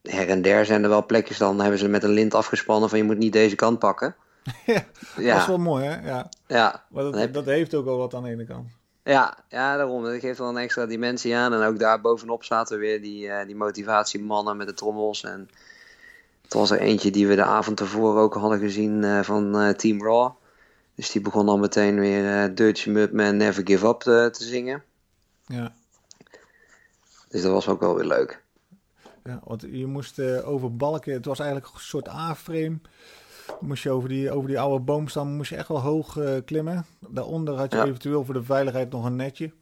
her 0.02 0.28
en 0.28 0.42
der 0.42 0.66
zijn 0.66 0.82
er 0.82 0.88
wel 0.88 1.06
plekjes, 1.06 1.38
dan 1.38 1.60
hebben 1.60 1.78
ze 1.78 1.88
met 1.88 2.02
een 2.02 2.10
lint 2.10 2.34
afgespannen 2.34 2.88
van 2.88 2.98
je 2.98 3.04
moet 3.04 3.18
niet 3.18 3.32
deze 3.32 3.56
kant 3.56 3.78
pakken. 3.78 4.16
ja, 4.66 4.84
dat 5.16 5.40
is 5.40 5.46
wel 5.46 5.58
mooi 5.58 5.84
hè. 5.84 6.08
Ja, 6.08 6.28
ja, 6.46 6.84
maar 6.90 7.02
dat, 7.02 7.34
dat 7.34 7.44
heeft 7.44 7.74
ook 7.74 7.84
wel 7.84 7.98
wat 7.98 8.14
aan 8.14 8.22
de 8.22 8.30
ene 8.30 8.44
kant. 8.44 8.78
Ja, 9.04 9.36
ja, 9.48 9.76
daarom. 9.76 10.04
Dat 10.04 10.20
geeft 10.20 10.38
wel 10.38 10.48
een 10.48 10.56
extra 10.56 10.86
dimensie 10.86 11.36
aan. 11.36 11.52
En 11.52 11.62
ook 11.62 11.78
daar 11.78 12.00
bovenop 12.00 12.44
zaten 12.44 12.78
weer 12.78 13.00
die, 13.02 13.28
eh, 13.28 13.46
die 13.46 13.56
motivatiemannen 13.56 14.56
met 14.56 14.66
de 14.66 14.74
trommels. 14.74 15.24
En 15.24 15.48
het 16.42 16.52
was 16.52 16.70
er 16.70 16.80
eentje 16.80 17.10
die 17.10 17.26
we 17.26 17.34
de 17.34 17.44
avond 17.44 17.76
tevoren 17.76 18.22
ook 18.22 18.34
hadden 18.34 18.58
gezien 18.58 19.04
eh, 19.04 19.20
van 19.20 19.58
eh, 19.58 19.68
Team 19.68 20.02
Raw. 20.02 20.30
Dus 20.94 21.10
die 21.10 21.20
begon 21.20 21.46
dan 21.46 21.60
meteen 21.60 22.00
weer 22.00 22.54
Dutch 22.54 22.86
Mudman 22.86 23.36
Never 23.36 23.66
Give 23.66 23.86
Up 23.86 24.00
te, 24.00 24.30
zingen. 24.32 24.82
Ja. 25.46 25.72
Dus 27.28 27.42
dat 27.42 27.52
was 27.52 27.68
ook 27.68 27.80
wel 27.80 27.94
weer 27.94 28.04
leuk. 28.04 28.42
Ja, 29.24 29.40
want 29.44 29.60
je 29.70 29.86
moest 29.86 30.20
over 30.42 30.76
balken, 30.76 31.12
het 31.12 31.24
was 31.24 31.38
eigenlijk 31.38 31.74
een 31.74 31.80
soort 31.80 32.08
A-frame. 32.08 32.78
Moest 33.60 33.82
je 33.82 33.90
over 33.90 34.08
die, 34.08 34.30
over 34.30 34.48
die 34.48 34.60
oude 34.60 34.84
boomstam 34.84 35.28
moest 35.28 35.50
je 35.50 35.56
echt 35.56 35.68
wel 35.68 35.80
hoog 35.80 36.16
eh, 36.18 36.30
klimmen. 36.44 36.84
Daaronder 37.08 37.54
had 37.54 37.72
je 37.72 37.78
Ja. 37.78 37.84
eventueel 37.84 38.24
voor 38.24 38.34
de 38.34 38.42
veiligheid 38.42 38.90
nog 38.90 39.04
een 39.04 39.16
netje. 39.16 39.52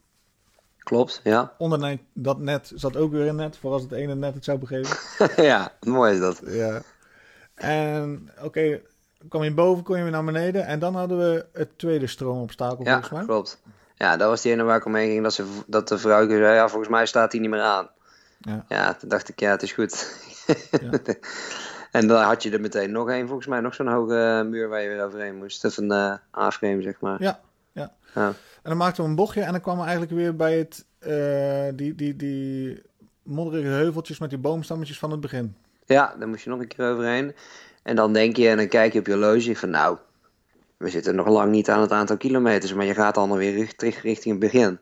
Klopt, 0.78 1.20
ja. 1.24 1.52
Onder 1.58 1.98
dat 2.12 2.38
net 2.38 2.72
zat 2.74 2.96
ook 2.96 3.12
weer 3.12 3.26
een 3.28 3.36
net, 3.36 3.56
voor 3.56 3.72
als 3.72 3.82
het 3.82 3.92
ene 3.92 4.14
net 4.14 4.34
het 4.34 4.44
zou 4.44 4.58
begeven. 4.58 4.96
ja, 5.44 5.72
mooi 5.80 6.12
is 6.14 6.20
dat. 6.20 6.40
ja. 6.46 6.82
En 7.54 8.30
oké, 8.42 8.80
kwam 9.28 9.42
je 9.42 9.54
boven, 9.54 9.84
kon 9.84 9.96
je 9.96 10.02
weer 10.02 10.12
naar 10.12 10.24
beneden. 10.24 10.66
En 10.66 10.78
dan 10.78 10.94
hadden 10.94 11.18
we 11.18 11.46
het 11.52 11.78
tweede 11.78 12.06
stroomobstakel 12.06 12.84
Ja, 12.84 12.90
volgens 12.92 13.10
mij. 13.12 13.24
klopt. 13.24 13.62
Ja, 13.94 14.16
dat 14.16 14.28
was 14.28 14.42
die 14.42 14.52
ene 14.52 14.62
waar 14.62 14.76
ik 14.76 14.84
omheen 14.84 15.08
ging. 15.10 15.22
Dat, 15.22 15.34
ze, 15.34 15.44
dat 15.66 15.88
de 15.88 15.98
vrouw 15.98 16.28
zei, 16.28 16.54
ja, 16.54 16.68
volgens 16.68 16.90
mij 16.90 17.06
staat 17.06 17.32
hij 17.32 17.40
niet 17.40 17.50
meer 17.50 17.60
aan. 17.60 17.88
Ja. 18.40 18.64
Ja, 18.68 18.94
toen 18.94 19.08
dacht 19.08 19.28
ik, 19.28 19.40
ja, 19.40 19.50
het 19.50 19.62
is 19.62 19.72
goed. 19.72 20.16
Ja. 20.80 20.90
en 21.90 22.06
dan 22.06 22.22
had 22.22 22.42
je 22.42 22.50
er 22.50 22.60
meteen 22.60 22.90
nog 22.90 23.10
één, 23.10 23.26
volgens 23.26 23.46
mij, 23.46 23.60
nog 23.60 23.74
zo'n 23.74 23.88
hoge 23.88 24.46
muur 24.50 24.68
waar 24.68 24.82
je 24.82 24.88
weer 24.88 25.04
overheen 25.04 25.36
moest. 25.36 25.64
Of 25.64 25.76
een 25.76 25.90
eh 25.90 26.14
A-frame, 26.36 26.82
zeg 26.82 27.00
maar. 27.00 27.22
Ja, 27.22 27.40
ja. 27.72 27.92
Ja. 28.14 28.26
En 28.28 28.34
dan 28.62 28.76
maakten 28.76 29.02
we 29.02 29.08
een 29.08 29.16
bochtje 29.16 29.42
en 29.42 29.52
dan 29.52 29.60
kwamen 29.60 29.80
we 29.80 29.88
eigenlijk 29.88 30.20
weer 30.20 30.36
bij 30.36 30.58
het, 30.58 30.84
eh, 30.98 31.76
die, 31.76 31.94
die, 31.94 32.16
die 32.16 32.82
modderige 33.22 33.68
heuveltjes 33.68 34.18
met 34.18 34.30
die 34.30 34.38
boomstammetjes 34.38 34.98
van 34.98 35.10
het 35.10 35.20
begin. 35.20 35.56
Ja, 35.86 36.14
daar 36.18 36.28
moest 36.28 36.44
je 36.44 36.50
nog 36.50 36.60
een 36.60 36.68
keer 36.68 36.90
overheen. 36.90 37.34
En 37.82 37.96
dan 37.96 38.12
denk 38.12 38.36
je, 38.36 38.48
en 38.48 38.56
dan 38.56 38.68
kijk 38.68 38.92
je 38.92 38.98
op 38.98 39.06
je 39.06 39.12
horloge 39.12 39.56
van, 39.56 39.70
nou, 39.70 39.98
we 40.76 40.90
zitten 40.90 41.14
nog 41.14 41.28
lang 41.28 41.50
niet 41.50 41.70
aan 41.70 41.80
het 41.80 41.92
aantal 41.92 42.16
kilometers, 42.16 42.74
maar 42.74 42.84
je 42.84 42.94
gaat 42.94 43.14
dan 43.14 43.36
weer 43.36 43.74
terug 43.76 44.02
richting 44.02 44.40
het 44.40 44.52
begin. 44.52 44.78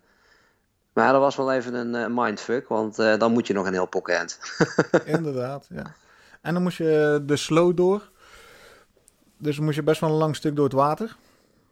Maar 0.92 1.12
dat 1.12 1.21
was 1.21 1.37
wel 1.37 1.53
even 1.53 1.75
een 1.75 1.95
eh, 1.95 2.07
mindfuck, 2.11 2.69
want 2.69 2.99
eh, 2.99 3.19
dan 3.19 3.33
moet 3.33 3.47
je 3.47 3.53
nog 3.53 3.66
een 3.66 3.73
heel 3.73 3.87
pocket. 3.87 4.38
Inderdaad, 5.05 5.66
ja. 5.71 5.95
En 6.46 6.54
dan 6.54 6.62
moest 6.62 6.76
je 6.76 7.22
de 7.26 7.37
sloot 7.37 7.76
door. 7.76 8.11
Dus 9.38 9.56
dan 9.56 9.64
moest 9.64 9.76
je 9.76 9.82
best 9.82 10.00
wel 10.00 10.11
een 10.11 10.16
lang 10.16 10.37
stuk 10.37 10.56
door 10.56 10.64
het 10.64 10.72
water. 10.74 11.16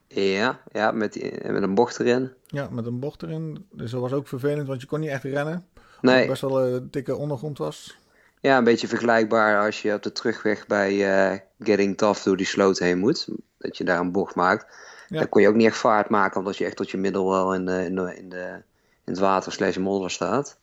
ja, 0.08 0.60
ja 0.72 0.90
met, 0.92 1.12
die, 1.12 1.50
met 1.50 1.62
een 1.62 1.74
bocht 1.74 2.00
erin. 2.00 2.32
Ja, 2.46 2.68
met 2.70 2.86
een 2.86 2.98
bocht 2.98 3.22
erin. 3.22 3.66
Dus 3.70 3.90
dat 3.90 4.00
was 4.00 4.12
ook 4.12 4.28
vervelend, 4.28 4.68
want 4.68 4.80
je 4.80 4.86
kon 4.86 5.00
niet 5.00 5.10
echt 5.10 5.22
rennen. 5.22 5.66
Omdat 5.74 6.00
Nee, 6.00 6.18
het 6.18 6.28
best 6.28 6.40
wel 6.40 6.62
een 6.62 6.88
dikke 6.90 7.16
ondergrond 7.16 7.58
was. 7.58 7.98
ja, 8.40 8.58
een 8.58 8.64
beetje 8.64 8.88
vergelijkbaar 8.88 9.64
als 9.64 9.82
je 9.82 9.94
op 9.94 10.02
de 10.02 10.12
terugweg 10.12 10.66
bij 10.66 10.92
eh, 11.32 11.38
Getting 11.58 11.96
Tough 11.96 12.22
door 12.22 12.36
die 12.36 12.46
sloot 12.46 12.78
heen 12.78 12.98
moet. 12.98 13.28
Dat 13.58 13.76
je 13.76 13.84
daar 13.84 14.00
een 14.00 14.12
bocht 14.12 14.34
maakt. 14.34 14.66
Ja. 15.08 15.18
Dan 15.18 15.28
kon 15.28 15.42
je 15.42 15.48
ook 15.48 15.54
niet 15.54 15.66
echt 15.66 15.76
vaart 15.78 16.08
maken, 16.08 16.38
omdat 16.38 16.56
je 16.56 16.64
echt 16.64 16.76
tot 16.76 16.90
je 16.90 16.96
middel 16.96 17.30
wel 17.30 17.54
in, 17.54 17.64
de, 17.64 17.84
in, 17.84 17.94
de, 17.94 18.16
in, 18.16 18.28
de, 18.28 18.62
in 19.04 19.12
het 19.12 19.18
water 19.18 19.52
slash 19.52 19.76
modder 19.76 20.10
staat. 20.10 20.58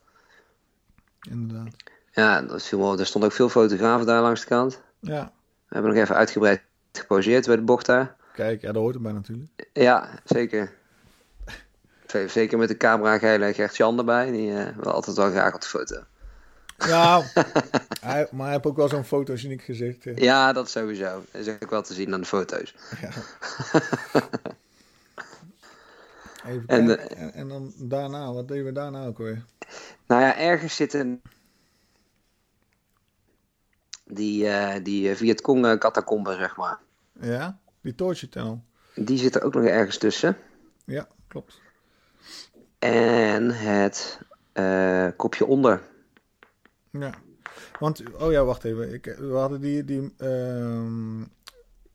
Inderdaad. 1.30 1.76
Ja, 2.12 2.42
dat 2.42 2.64
viel 2.64 2.80
wel, 2.80 3.00
er 3.00 3.06
stonden 3.06 3.30
ook 3.30 3.36
veel 3.36 3.50
fotografen 3.50 4.06
daar 4.06 4.22
langs 4.22 4.42
de 4.42 4.48
kant. 4.48 4.82
Ja, 5.00 5.32
We 5.68 5.74
hebben 5.76 5.94
nog 5.94 6.04
even 6.04 6.16
uitgebreid 6.16 6.62
geposeerd 6.92 7.46
bij 7.46 7.56
de 7.56 7.62
bocht 7.62 7.86
daar. 7.86 8.16
kijk, 8.34 8.62
ja, 8.62 8.72
dat 8.72 8.82
hoort 8.82 8.96
erbij 8.96 9.12
natuurlijk. 9.12 9.70
Ja, 9.74 10.10
zeker. 10.24 10.72
Zeker 12.28 12.58
met 12.58 12.68
de 12.68 12.78
camera 12.78 13.18
geile 13.18 13.54
Gert 13.54 13.78
Jan 13.78 13.98
erbij. 13.98 14.32
Die 14.32 14.52
wel 14.54 14.94
altijd 14.94 15.18
wel 15.18 15.30
graag 15.32 15.54
op 15.54 15.62
de 15.62 15.68
foto. 15.68 16.04
Ja, 16.78 17.22
hij, 18.02 18.28
maar 18.32 18.44
hij 18.46 18.52
heeft 18.54 18.66
ook 18.66 18.76
wel 18.76 18.88
zo'n 18.88 19.04
fotogeniek 19.04 19.62
gezicht. 19.62 20.06
eh. 20.06 20.18
Ja, 20.18 20.54
dat 20.54 20.70
sowieso. 20.70 21.24
Dat 21.32 21.42
is 21.42 21.48
ook 21.48 21.70
wel 21.70 21.82
te 21.82 21.94
zien 21.94 22.14
aan 22.14 22.20
de 22.22 22.28
foto's. 22.28 22.76
Ja. 23.02 23.10
Even 26.48 26.64
En. 26.68 27.10
En, 27.18 27.34
en 27.34 27.48
dan 27.48 27.74
daarna, 27.78 28.34
wat 28.34 28.48
deden 28.48 28.66
we 28.66 28.72
daarna 28.72 29.06
ook 29.06 29.18
weer? 29.18 29.44
Nou 30.08 30.22
ja, 30.22 30.38
ergens 30.38 30.76
zitten 30.76 31.22
die, 34.12 34.48
eh 34.48 34.84
die 34.84 35.10
eh, 35.10 35.16
Vietcong 35.16 35.66
eh, 35.66 36.38
zeg 36.38 36.58
maar. 36.58 36.80
Ja, 37.22 37.60
die 37.82 37.96
torture 37.96 38.30
tunnel. 38.30 38.64
Die 38.96 39.18
zitten 39.18 39.42
ook 39.42 39.54
nog 39.54 39.64
ergens 39.64 39.98
tussen. 39.98 40.38
Ja, 40.86 41.08
klopt. 41.28 41.62
En 42.80 43.50
het 43.50 44.20
kopje 45.18 45.46
onder. 45.46 45.82
Ja. 46.90 47.12
Want, 47.80 48.04
oh 48.14 48.32
ja, 48.32 48.44
wacht 48.44 48.64
even. 48.64 48.94
Ik, 48.94 49.06
we 49.06 49.34
hadden 49.34 49.62
die, 49.62 49.86
die, 49.86 50.14
ehm, 50.18 51.24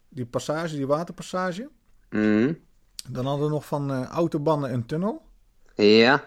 die 0.09 0.27
passage, 0.27 0.77
die 0.77 0.87
waterpassage. 0.87 1.69
Mhm. 2.11 2.53
Dan 3.09 3.27
hadden 3.27 3.47
we 3.47 3.53
nog 3.53 3.67
van 3.67 3.91
eh 3.91 4.05
autobannen 4.05 4.73
een 4.73 4.87
tunnel. 4.87 5.23
Ja. 5.75 6.25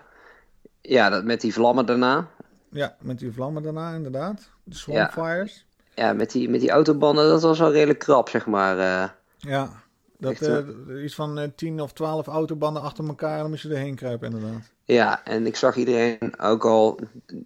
Ja, 0.81 1.09
dat 1.09 1.23
met 1.23 1.41
die 1.41 1.53
vlammen 1.53 1.85
daarna. 1.85 2.29
Ja, 2.71 2.95
met 3.01 3.19
die 3.19 3.31
vlammen 3.31 3.63
daarna 3.63 3.93
inderdaad. 3.93 4.49
De 4.63 4.75
swampfires. 4.75 5.67
Ja, 5.99 6.13
met 6.13 6.31
die, 6.31 6.49
met 6.49 6.59
die 6.59 6.69
autobanden, 6.69 7.29
dat 7.29 7.41
was 7.41 7.59
wel 7.59 7.71
redelijk 7.71 7.99
krap, 7.99 8.29
zeg 8.29 8.45
maar. 8.45 8.79
eh. 8.79 9.09
Ja, 9.37 9.69
Dat, 10.17 10.31
Echt, 10.31 10.47
eh, 10.47 11.03
iets 11.03 11.15
van 11.15 11.39
eh, 11.39 11.47
10 11.55 11.81
of 11.81 11.93
12 11.93 12.27
autobanden 12.27 12.81
achter 12.81 13.07
elkaar 13.07 13.37
en 13.39 13.49
dan 13.49 13.57
je 13.61 13.69
erheen 13.69 13.95
kruipen 13.95 14.31
inderdaad. 14.31 14.61
Ja, 14.83 15.23
en 15.25 15.45
ik 15.45 15.55
zag 15.55 15.75
iedereen 15.75 16.39
ook 16.41 16.65
al 16.65 16.99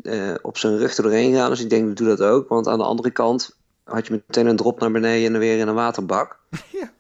eh, 0.04 0.34
op 0.42 0.58
zijn 0.58 0.78
rug 0.78 0.98
er 0.98 1.04
doorheen 1.04 1.34
gaan. 1.36 1.50
Dus 1.50 1.62
ik 1.62 1.70
denk, 1.70 1.98
doe 1.98 2.08
dat 2.08 2.22
ook. 2.22 2.50
Want 2.50 2.68
aan 2.68 2.78
de 2.78 2.84
andere 2.84 3.12
kant 3.12 3.58
had 3.84 4.08
je 4.08 4.14
meteen 4.14 4.46
een 4.46 4.56
drop 4.56 4.80
naar 4.80 4.92
beneden 4.92 5.26
en 5.26 5.32
dan 5.32 5.42
weer 5.42 5.60
in 5.60 5.68
een 5.68 5.76
waterbak. 5.76 6.40
Ja. 6.72 6.92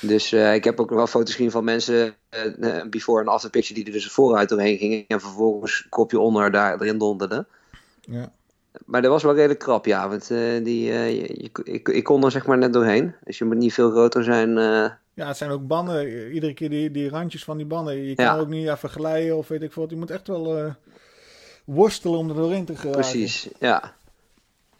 Dus 0.00 0.32
eh, 0.32 0.54
ik 0.54 0.64
heb 0.64 0.80
ook 0.80 0.88
nog 0.88 0.98
wel 0.98 1.06
foto's 1.06 1.34
gezien 1.34 1.50
van 1.50 1.64
mensen, 1.64 2.14
eh, 2.28 2.78
eh, 2.78 2.88
before 2.88 3.20
en 3.20 3.28
after 3.28 3.50
picture, 3.50 3.74
die 3.74 3.86
er 3.86 3.92
dus 3.92 4.10
vooruit 4.10 4.48
doorheen 4.48 4.78
gingen. 4.78 5.04
En 5.08 5.20
vervolgens 5.20 5.86
kopje 5.88 6.18
onder 6.18 6.50
daar 6.50 6.80
erin 6.80 6.98
donderden. 6.98 7.46
Ja. 8.00 8.32
Maar 8.84 9.02
dat 9.02 9.10
was 9.10 9.22
wel 9.22 9.34
redelijk 9.34 9.58
krap, 9.60 9.86
ja. 9.86 10.08
Want 10.08 10.30
eh, 10.30 10.64
die, 10.64 10.92
eh, 10.92 11.10
je, 11.20 11.26
ik, 11.64 11.88
ik 11.88 12.04
kon 12.04 12.24
er 12.24 12.30
zeg 12.30 12.46
maar 12.46 12.58
net 12.58 12.72
doorheen. 12.72 13.14
Dus 13.24 13.38
je 13.38 13.44
moet 13.44 13.56
niet 13.56 13.72
veel 13.74 13.90
groter 13.90 14.24
zijn. 14.24 14.58
eh, 14.58 14.90
ja, 15.14 15.26
het 15.26 15.36
zijn 15.36 15.50
ook 15.50 15.66
banden. 15.66 16.32
Iedere 16.32 16.54
keer 16.54 16.70
die, 16.70 16.90
die 16.90 17.08
randjes 17.08 17.44
van 17.44 17.56
die 17.56 17.66
banden. 17.66 17.96
Je 18.04 18.14
kan 18.14 18.24
Ja. 18.24 18.38
ook 18.38 18.48
niet 18.48 18.68
even 18.68 18.88
glijden 18.88 19.36
of 19.36 19.48
weet 19.48 19.62
ik 19.62 19.72
wat. 19.72 19.90
Je 19.90 19.96
moet 19.96 20.10
echt 20.10 20.26
wel 20.28 20.74
worstelen 21.64 22.18
om 22.18 22.28
er 22.28 22.34
doorheen 22.34 22.64
te 22.64 22.76
geraken. 22.76 23.00
Precies, 23.00 23.48
ja. 23.58 23.92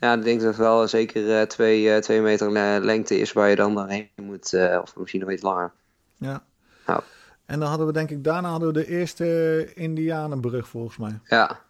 Ja, 0.00 0.14
ik 0.14 0.22
denk 0.24 0.38
dat 0.40 0.48
het 0.48 0.56
wel 0.58 0.88
zeker 0.88 1.48
twee, 1.48 2.00
twee 2.00 2.20
meter 2.20 2.52
le- 2.52 2.78
lengte 2.78 3.18
is 3.18 3.32
waar 3.32 3.48
je 3.48 3.56
dan 3.56 3.74
doorheen 3.74 4.08
moet. 4.16 4.54
of 4.82 4.96
misschien 4.96 5.20
nog 5.20 5.30
iets 5.30 5.42
langer. 5.42 5.72
Ja. 6.16 6.42
Nou. 6.86 7.00
En 7.46 7.58
dan 7.60 7.68
hadden 7.68 7.86
we 7.86 7.92
denk 7.92 8.10
ik, 8.10 8.24
daarna 8.24 8.48
hadden 8.48 8.68
we 8.68 8.74
de 8.74 8.86
eerste 8.86 9.68
Indianenbrug 9.74 10.68
volgens 10.68 10.96
mij. 10.96 11.18
Ja. 11.24 11.60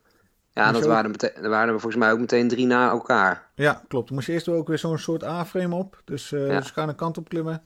Ja, 0.58 0.72
dat 0.72 0.84
waren, 0.86 1.16
er 1.16 1.48
waren 1.48 1.74
er 1.74 1.80
volgens 1.80 2.02
mij 2.02 2.12
ook 2.12 2.18
meteen 2.18 2.48
drie 2.48 2.66
na 2.66 2.90
elkaar. 2.90 3.48
Ja, 3.54 3.82
klopt. 3.88 4.06
Dan 4.06 4.14
moest 4.14 4.26
je 4.26 4.32
eerst 4.32 4.48
ook 4.48 4.68
weer 4.68 4.78
zo'n 4.78 4.98
soort 4.98 5.24
A-frame 5.24 5.74
op. 5.74 6.02
Dus 6.04 6.32
eh 6.32 6.46
Ja. 6.46 6.58
de 6.58 6.64
schuine 6.66 6.94
kant 6.94 7.18
op 7.18 7.28
klimmen. 7.28 7.62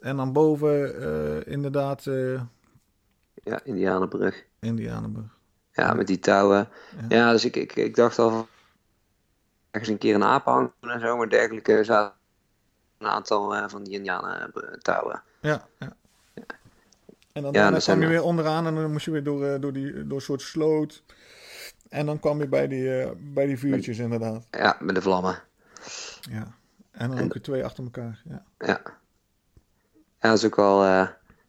En 0.00 0.16
dan 0.16 0.32
boven 0.32 1.02
eh, 1.02 1.52
inderdaad 1.52 2.06
eh 2.06 2.40
Ja, 3.44 3.60
Indianenbrug. 3.64 4.44
Indianenbrug. 4.60 5.38
Ja, 5.72 5.94
met 5.94 6.06
die 6.06 6.18
touwen. 6.18 6.68
Ja. 7.08 7.16
Ja, 7.16 7.30
dus 7.32 7.44
ik, 7.44 7.56
ik, 7.56 7.76
ik 7.76 7.94
dacht 7.94 8.18
al 8.18 8.30
van 8.30 8.46
ergens 9.70 9.90
een 9.90 9.98
keer 9.98 10.14
een 10.14 10.24
aap 10.24 10.44
hangen 10.44 10.72
en 10.80 11.00
zo, 11.00 11.16
maar 11.16 11.28
dergelijke 11.28 11.84
zaten 11.84 12.14
een 12.98 13.06
aantal 13.06 13.68
van 13.68 13.84
die 13.84 13.92
Indianen 13.94 14.52
touwen. 14.78 15.22
Ja, 15.40 15.66
ja. 15.78 15.96
En 17.32 17.42
dan 17.42 17.52
Ja, 17.52 17.70
dat 17.70 17.82
zijn 17.82 17.96
kwam 17.96 18.08
je 18.08 18.14
er- 18.14 18.20
weer 18.20 18.30
onderaan 18.30 18.66
en 18.66 18.74
dan 18.74 18.92
moest 18.92 19.04
je 19.04 19.10
weer 19.10 19.22
door, 19.24 19.60
door, 19.60 19.72
die, 19.72 20.06
door 20.06 20.16
een 20.16 20.22
soort 20.24 20.40
sloot. 20.40 21.02
En 21.90 22.06
dan 22.06 22.20
kwam 22.20 22.40
je 22.40 22.48
bij 22.48 22.68
die, 22.68 23.00
eh, 23.00 23.10
bij 23.18 23.46
die 23.46 23.58
vuurtjes 23.58 23.98
inderdaad. 23.98 24.46
Ja, 24.50 24.76
met 24.80 24.94
de 24.94 25.02
vlammen. 25.02 25.38
Ja. 26.20 26.46
En 26.90 27.08
dan 27.08 27.18
En- 27.18 27.24
ook 27.24 27.32
weer 27.32 27.42
twee 27.42 27.64
achter 27.64 27.84
elkaar. 27.84 28.22
Ja. 28.28 28.42
Ja. 28.58 28.80
Ja, 30.20 30.28
dat 30.28 30.38
is 30.38 30.44
ook 30.44 30.56
wel. 30.56 30.84
eh, 30.84 31.06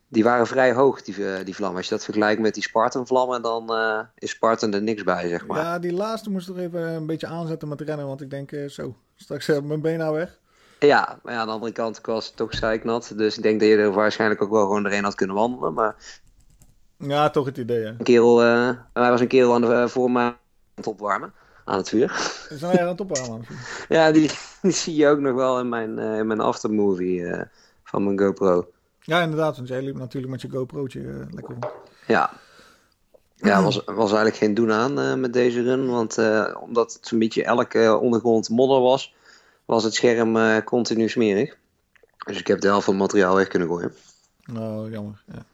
die 0.08 0.24
waren 0.24 0.48
vrij 0.48 0.74
hoog, 0.74 1.02
die, 1.02 1.34
eh, 1.34 1.46
die 1.46 1.56
vlammen. 1.56 1.78
Als 1.78 1.88
je 1.88 1.96
dat 1.96 2.04
vergelijkt 2.04 2.42
met 2.42 2.54
die 2.54 2.64
Spartan-vlammen, 2.64 3.42
dan 3.42 3.72
is 4.18 4.30
Spartan 4.30 4.74
er 4.74 4.82
niks 4.82 5.04
bij, 5.04 5.28
zeg 5.28 5.46
maar. 5.48 5.58
ja, 5.62 5.80
die 5.80 5.94
laatste 5.94 6.30
moest 6.30 6.50
ik 6.50 6.56
er 6.56 6.62
even 6.62 6.82
een 6.82 7.06
beetje 7.06 7.28
aanzetten 7.28 7.68
met 7.68 7.82
rennen. 7.82 8.08
Want 8.08 8.22
ik 8.22 8.30
denk, 8.30 8.52
zo, 8.68 8.96
straks 9.16 9.48
heb 9.48 9.64
mijn 9.64 9.82
been 9.82 9.98
nou 9.98 10.16
weg. 10.16 10.40
Ja, 10.80 11.20
maar 11.24 11.34
ja, 11.34 11.40
aan 11.40 11.48
de 11.48 11.54
andere 11.54 11.72
kant 11.72 12.02
was 12.02 12.26
het 12.28 12.36
toch 12.36 12.54
zeiknat. 12.56 13.14
Dus 13.16 13.38
ik 13.38 13.44
denk 13.44 13.60
dat 13.60 13.70
je 13.70 13.76
er 13.78 13.92
waarschijnlijk 13.92 14.42
ook 14.42 14.50
wel 14.52 14.62
gewoon 14.66 14.84
doorheen 14.84 15.04
had 15.04 15.16
kunnen 15.16 15.36
wandelen. 15.36 15.74
Maar 15.74 15.96
Ja, 17.02 17.30
toch 17.30 17.46
het 17.46 17.58
idee, 17.58 17.84
hè. 17.84 17.90
een 17.90 18.04
kerel, 18.04 18.44
eh, 18.44 18.70
hij 18.94 19.10
was 19.10 19.22
een 19.22 19.28
kerel 19.28 19.54
aan 19.54 19.62
de, 19.62 19.74
eh, 19.74 19.88
voor 19.88 20.12
mij 20.12 20.24
aan 20.24 20.38
het 20.76 20.88
opwarmen. 20.88 21.34
Aan 21.66 21.78
het 21.78 21.90
vuur. 21.90 22.32
Zijn 22.50 22.78
er 22.78 22.82
aan 22.82 22.88
het 22.88 23.02
opwarmen. 23.02 23.46
ja, 23.90 24.12
die, 24.12 24.32
die 24.62 24.72
zie 24.72 24.96
je 24.96 25.08
ook 25.08 25.20
nog 25.20 25.34
wel 25.34 25.60
in 25.60 25.70
mijn, 25.70 26.00
eh, 26.00 26.18
in 26.18 26.28
mijn 26.28 26.40
aftermovie 26.40 27.46
van 27.84 28.04
mijn 28.04 28.20
GoPro. 28.20 28.72
Ja, 29.00 29.22
inderdaad. 29.22 29.56
Want 29.56 29.68
jij 29.68 29.82
liep 29.82 29.98
natuurlijk 29.98 30.32
met 30.32 30.42
je 30.42 30.50
GoPro'tje 30.50 31.28
lekker 31.32 31.56
rond. 31.60 31.74
Ja. 32.08 32.32
Ja, 33.36 33.64
was, 33.64 33.84
was 33.86 34.10
eigenlijk 34.12 34.36
geen 34.36 34.54
doen 34.54 34.72
aan 34.72 35.20
met 35.20 35.34
deze 35.34 35.62
run. 35.62 35.90
Want 35.90 36.18
omdat 36.62 36.94
het 36.94 37.08
zo'n 37.08 37.20
beetje 37.20 37.44
elke 37.44 37.98
ondergrond 38.02 38.50
modder 38.50 38.82
was, 38.82 39.16
was 39.66 39.84
het 39.84 39.94
scherm 39.94 40.64
continu 40.64 41.10
smerig. 41.10 41.58
Dus 42.26 42.40
ik 42.40 42.48
heb 42.48 42.62
de 42.62 42.68
helft 42.68 42.86
van 42.86 42.94
het 42.94 43.04
materiaal 43.04 43.36
weg 43.36 43.48
kunnen 43.48 43.68
gooien. 43.68 43.94
Nou, 44.46 44.92
jammer. 44.92 45.24
Ja. 45.26 45.46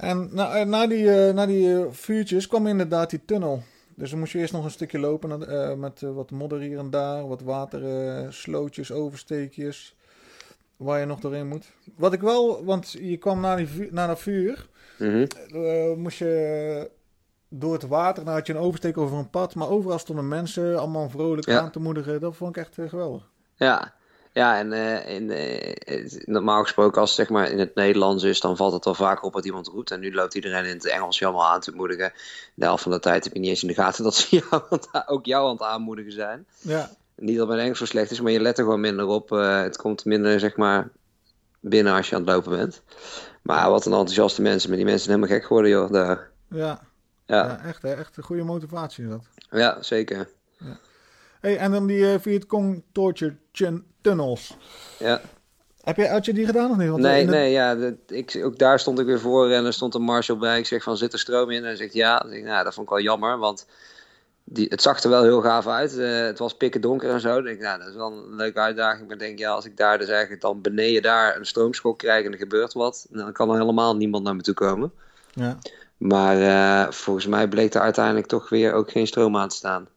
En 0.00 0.28
na, 0.32 0.54
eh, 0.54 0.66
na 0.66 0.86
die, 0.86 1.10
eh, 1.26 1.34
na 1.34 1.46
die 1.46 1.74
eh, 1.74 1.84
vuurtjes 1.90 2.46
kwam 2.46 2.66
inderdaad 2.66 3.10
die 3.10 3.24
tunnel. 3.24 3.62
Dus 3.94 4.10
dan 4.10 4.18
moest 4.18 4.32
je 4.32 4.38
eerst 4.38 4.52
nog 4.52 4.64
een 4.64 4.70
stukje 4.70 4.98
lopen 4.98 5.38
met 5.80 6.00
wat 6.00 6.30
modder 6.30 6.60
hier 6.60 6.78
en 6.78 6.90
daar, 6.90 7.28
wat 7.28 7.42
water, 7.42 7.82
slootjes, 8.32 8.92
oversteekjes, 8.92 9.96
waar 10.76 11.00
je 11.00 11.06
nog 11.06 11.20
doorheen 11.20 11.48
moet. 11.48 11.66
Wat 11.96 12.12
ik 12.12 12.20
wel, 12.20 12.64
want 12.64 12.90
je 12.90 13.16
kwam 13.16 13.40
na, 13.40 13.56
die 13.56 13.66
vuur, 13.66 13.88
na 13.92 14.06
dat 14.06 14.18
vuur, 14.18 14.68
eh, 14.98 15.94
moest 15.96 16.18
je 16.18 16.90
door 17.48 17.72
het 17.72 17.86
water, 17.86 18.24
dan 18.24 18.34
had 18.34 18.46
je 18.46 18.52
een 18.52 18.58
oversteek 18.58 18.98
over 18.98 19.18
een 19.18 19.30
pad, 19.30 19.54
maar 19.54 19.68
overal 19.68 19.98
stonden 19.98 20.28
mensen, 20.28 20.78
allemaal 20.78 21.08
vrolijk 21.10 21.46
Ja. 21.48 21.60
aan 21.60 21.70
te 21.70 21.80
moedigen. 21.80 22.20
Dat 22.20 22.36
vond 22.36 22.56
ik 22.56 22.62
echt 22.62 22.90
geweldig. 22.90 23.30
Ja, 23.54 23.92
ja 24.32 24.58
en 24.58 24.72
eh, 24.72 25.14
in, 25.14 25.30
eh, 25.30 26.10
normaal 26.24 26.62
gesproken 26.62 27.00
als 27.00 27.10
het 27.10 27.18
zeg 27.18 27.28
maar 27.28 27.50
in 27.50 27.58
het 27.58 27.74
Nederlands 27.74 28.22
is, 28.24 28.40
dan 28.40 28.56
valt 28.56 28.72
het 28.72 28.84
wel 28.84 28.94
vaker 28.94 29.24
op 29.24 29.32
wat 29.32 29.44
iemand 29.44 29.66
roept. 29.66 29.90
En 29.90 30.00
nu 30.00 30.14
loopt 30.14 30.34
iedereen 30.34 30.64
in 30.64 30.74
het 30.74 30.86
Engels 30.86 31.18
je 31.18 31.24
allemaal 31.24 31.50
aan 31.50 31.60
te 31.60 31.72
moedigen. 31.72 32.12
De 32.54 32.64
helft 32.64 32.82
van 32.82 32.92
de 32.92 33.00
tijd 33.00 33.24
heb 33.24 33.32
je 33.32 33.38
niet 33.38 33.48
eens 33.48 33.62
in 33.62 33.68
de 33.68 33.74
gaten 33.74 34.04
dat 34.04 34.14
ze 34.14 34.36
jou, 34.50 34.62
ook 35.06 35.26
jou 35.26 35.44
aan 35.46 35.52
het 35.52 35.62
aanmoedigen 35.62 36.12
zijn. 36.12 36.46
Ja, 36.60 36.90
Niet 37.16 37.36
dat 37.36 37.48
mijn 37.48 37.60
Engels 37.60 37.78
zo 37.78 37.84
slecht 37.84 38.10
is, 38.10 38.20
maar 38.20 38.32
je 38.32 38.40
let 38.40 38.58
er 38.58 38.64
gewoon 38.64 38.80
minder 38.80 39.06
op. 39.06 39.32
Eh, 39.32 39.60
het 39.60 39.76
komt 39.76 40.04
minder, 40.04 40.40
zeg 40.40 40.56
maar, 40.56 40.88
binnen 41.60 41.94
als 41.94 42.08
je 42.08 42.14
aan 42.14 42.22
het 42.22 42.30
lopen 42.30 42.50
bent. 42.50 42.82
Maar 43.42 43.70
wat 43.70 43.86
een 43.86 43.92
enthousiaste 43.92 44.42
mensen. 44.42 44.68
Maar 44.68 44.78
die 44.78 44.86
mensen 44.86 45.04
zijn 45.04 45.16
helemaal 45.16 45.38
gek 45.38 45.46
geworden, 45.46 45.70
joh. 45.70 45.90
Daar. 45.90 46.30
ja, 46.48 46.80
Ja, 47.26 47.44
ja. 47.44 47.60
echt, 47.64 47.82
hè, 47.82 47.94
echt 47.94 48.16
een 48.16 48.22
goede 48.22 48.42
motivatie 48.42 49.04
is 49.04 49.10
dat. 49.10 49.24
ja, 49.50 49.82
zeker. 49.82 50.28
Hey, 51.40 51.56
en 51.58 51.70
dan 51.70 51.86
die 51.86 51.98
uh, 51.98 52.14
Vietcong 52.18 52.82
Torture 52.92 53.34
Tunnels. 54.00 54.56
Ja. 54.98 55.20
Heb 55.82 55.96
je, 55.96 56.08
had 56.08 56.24
je 56.24 56.32
die 56.32 56.46
gedaan 56.46 56.70
of 56.70 56.76
niet? 56.76 56.88
Want 56.88 57.02
Nee, 57.02 57.20
in 57.20 57.26
het- 57.26 57.36
nee, 57.36 57.50
ja, 57.50 57.74
dat, 57.74 57.94
ik, 58.06 58.40
ook 58.44 58.58
daar 58.58 58.78
stond 58.80 58.98
ik 58.98 59.06
weer 59.06 59.20
voor 59.20 59.50
en 59.50 59.64
er 59.64 59.72
stond 59.72 59.94
een 59.94 60.02
marshal 60.02 60.36
bij. 60.36 60.58
Ik 60.58 60.66
zeg 60.66 60.82
van, 60.82 60.96
zit 60.96 61.12
er 61.12 61.18
stroom 61.18 61.50
in? 61.50 61.58
En 61.58 61.64
hij 61.64 61.76
zegt 61.76 61.92
ja. 61.92 62.24
Ik, 62.24 62.44
nou, 62.44 62.64
dat 62.64 62.74
vond 62.74 62.86
ik 62.86 62.92
wel 62.92 63.02
jammer, 63.02 63.38
want 63.38 63.66
die, 64.44 64.66
het 64.68 64.82
zag 64.82 65.02
er 65.02 65.10
wel 65.10 65.22
heel 65.22 65.40
gaaf 65.40 65.66
uit. 65.66 65.98
Eh, 65.98 66.20
het 66.20 66.38
was 66.38 66.54
pikken 66.56 66.80
donker 66.80 67.10
en 67.10 67.20
zo. 67.20 67.34
Dan 67.34 67.44
denk 67.44 67.56
ik, 67.56 67.62
nou, 67.62 67.78
dat 67.78 67.88
is 67.88 67.94
wel 67.94 68.12
een 68.12 68.34
leuke 68.36 68.58
uitdaging. 68.58 69.08
Maar 69.08 69.18
denk, 69.18 69.38
ja, 69.38 69.50
als 69.50 69.64
ik 69.64 69.76
daar 69.76 69.98
dus 69.98 70.08
eigenlijk 70.08 70.40
dan 70.40 70.60
beneden 70.60 71.02
daar 71.02 71.36
een 71.36 71.46
stroomschok 71.46 71.98
krijg 71.98 72.24
en 72.26 72.32
er 72.32 72.38
gebeurt 72.38 72.72
wat, 72.72 73.06
dan 73.10 73.32
kan 73.32 73.50
er 73.50 73.58
helemaal 73.58 73.96
niemand 73.96 74.24
naar 74.24 74.36
me 74.36 74.42
toe 74.42 74.54
komen. 74.54 74.92
Ja. 75.34 75.58
Maar 75.96 76.40
eh, 76.40 76.92
volgens 76.92 77.26
mij 77.26 77.48
bleek 77.48 77.74
er 77.74 77.80
uiteindelijk 77.80 78.26
toch 78.26 78.48
weer 78.48 78.72
ook 78.72 78.90
geen 78.90 79.06
stroom 79.06 79.36
aan 79.36 79.48
te 79.48 79.56
staan. 79.56 79.88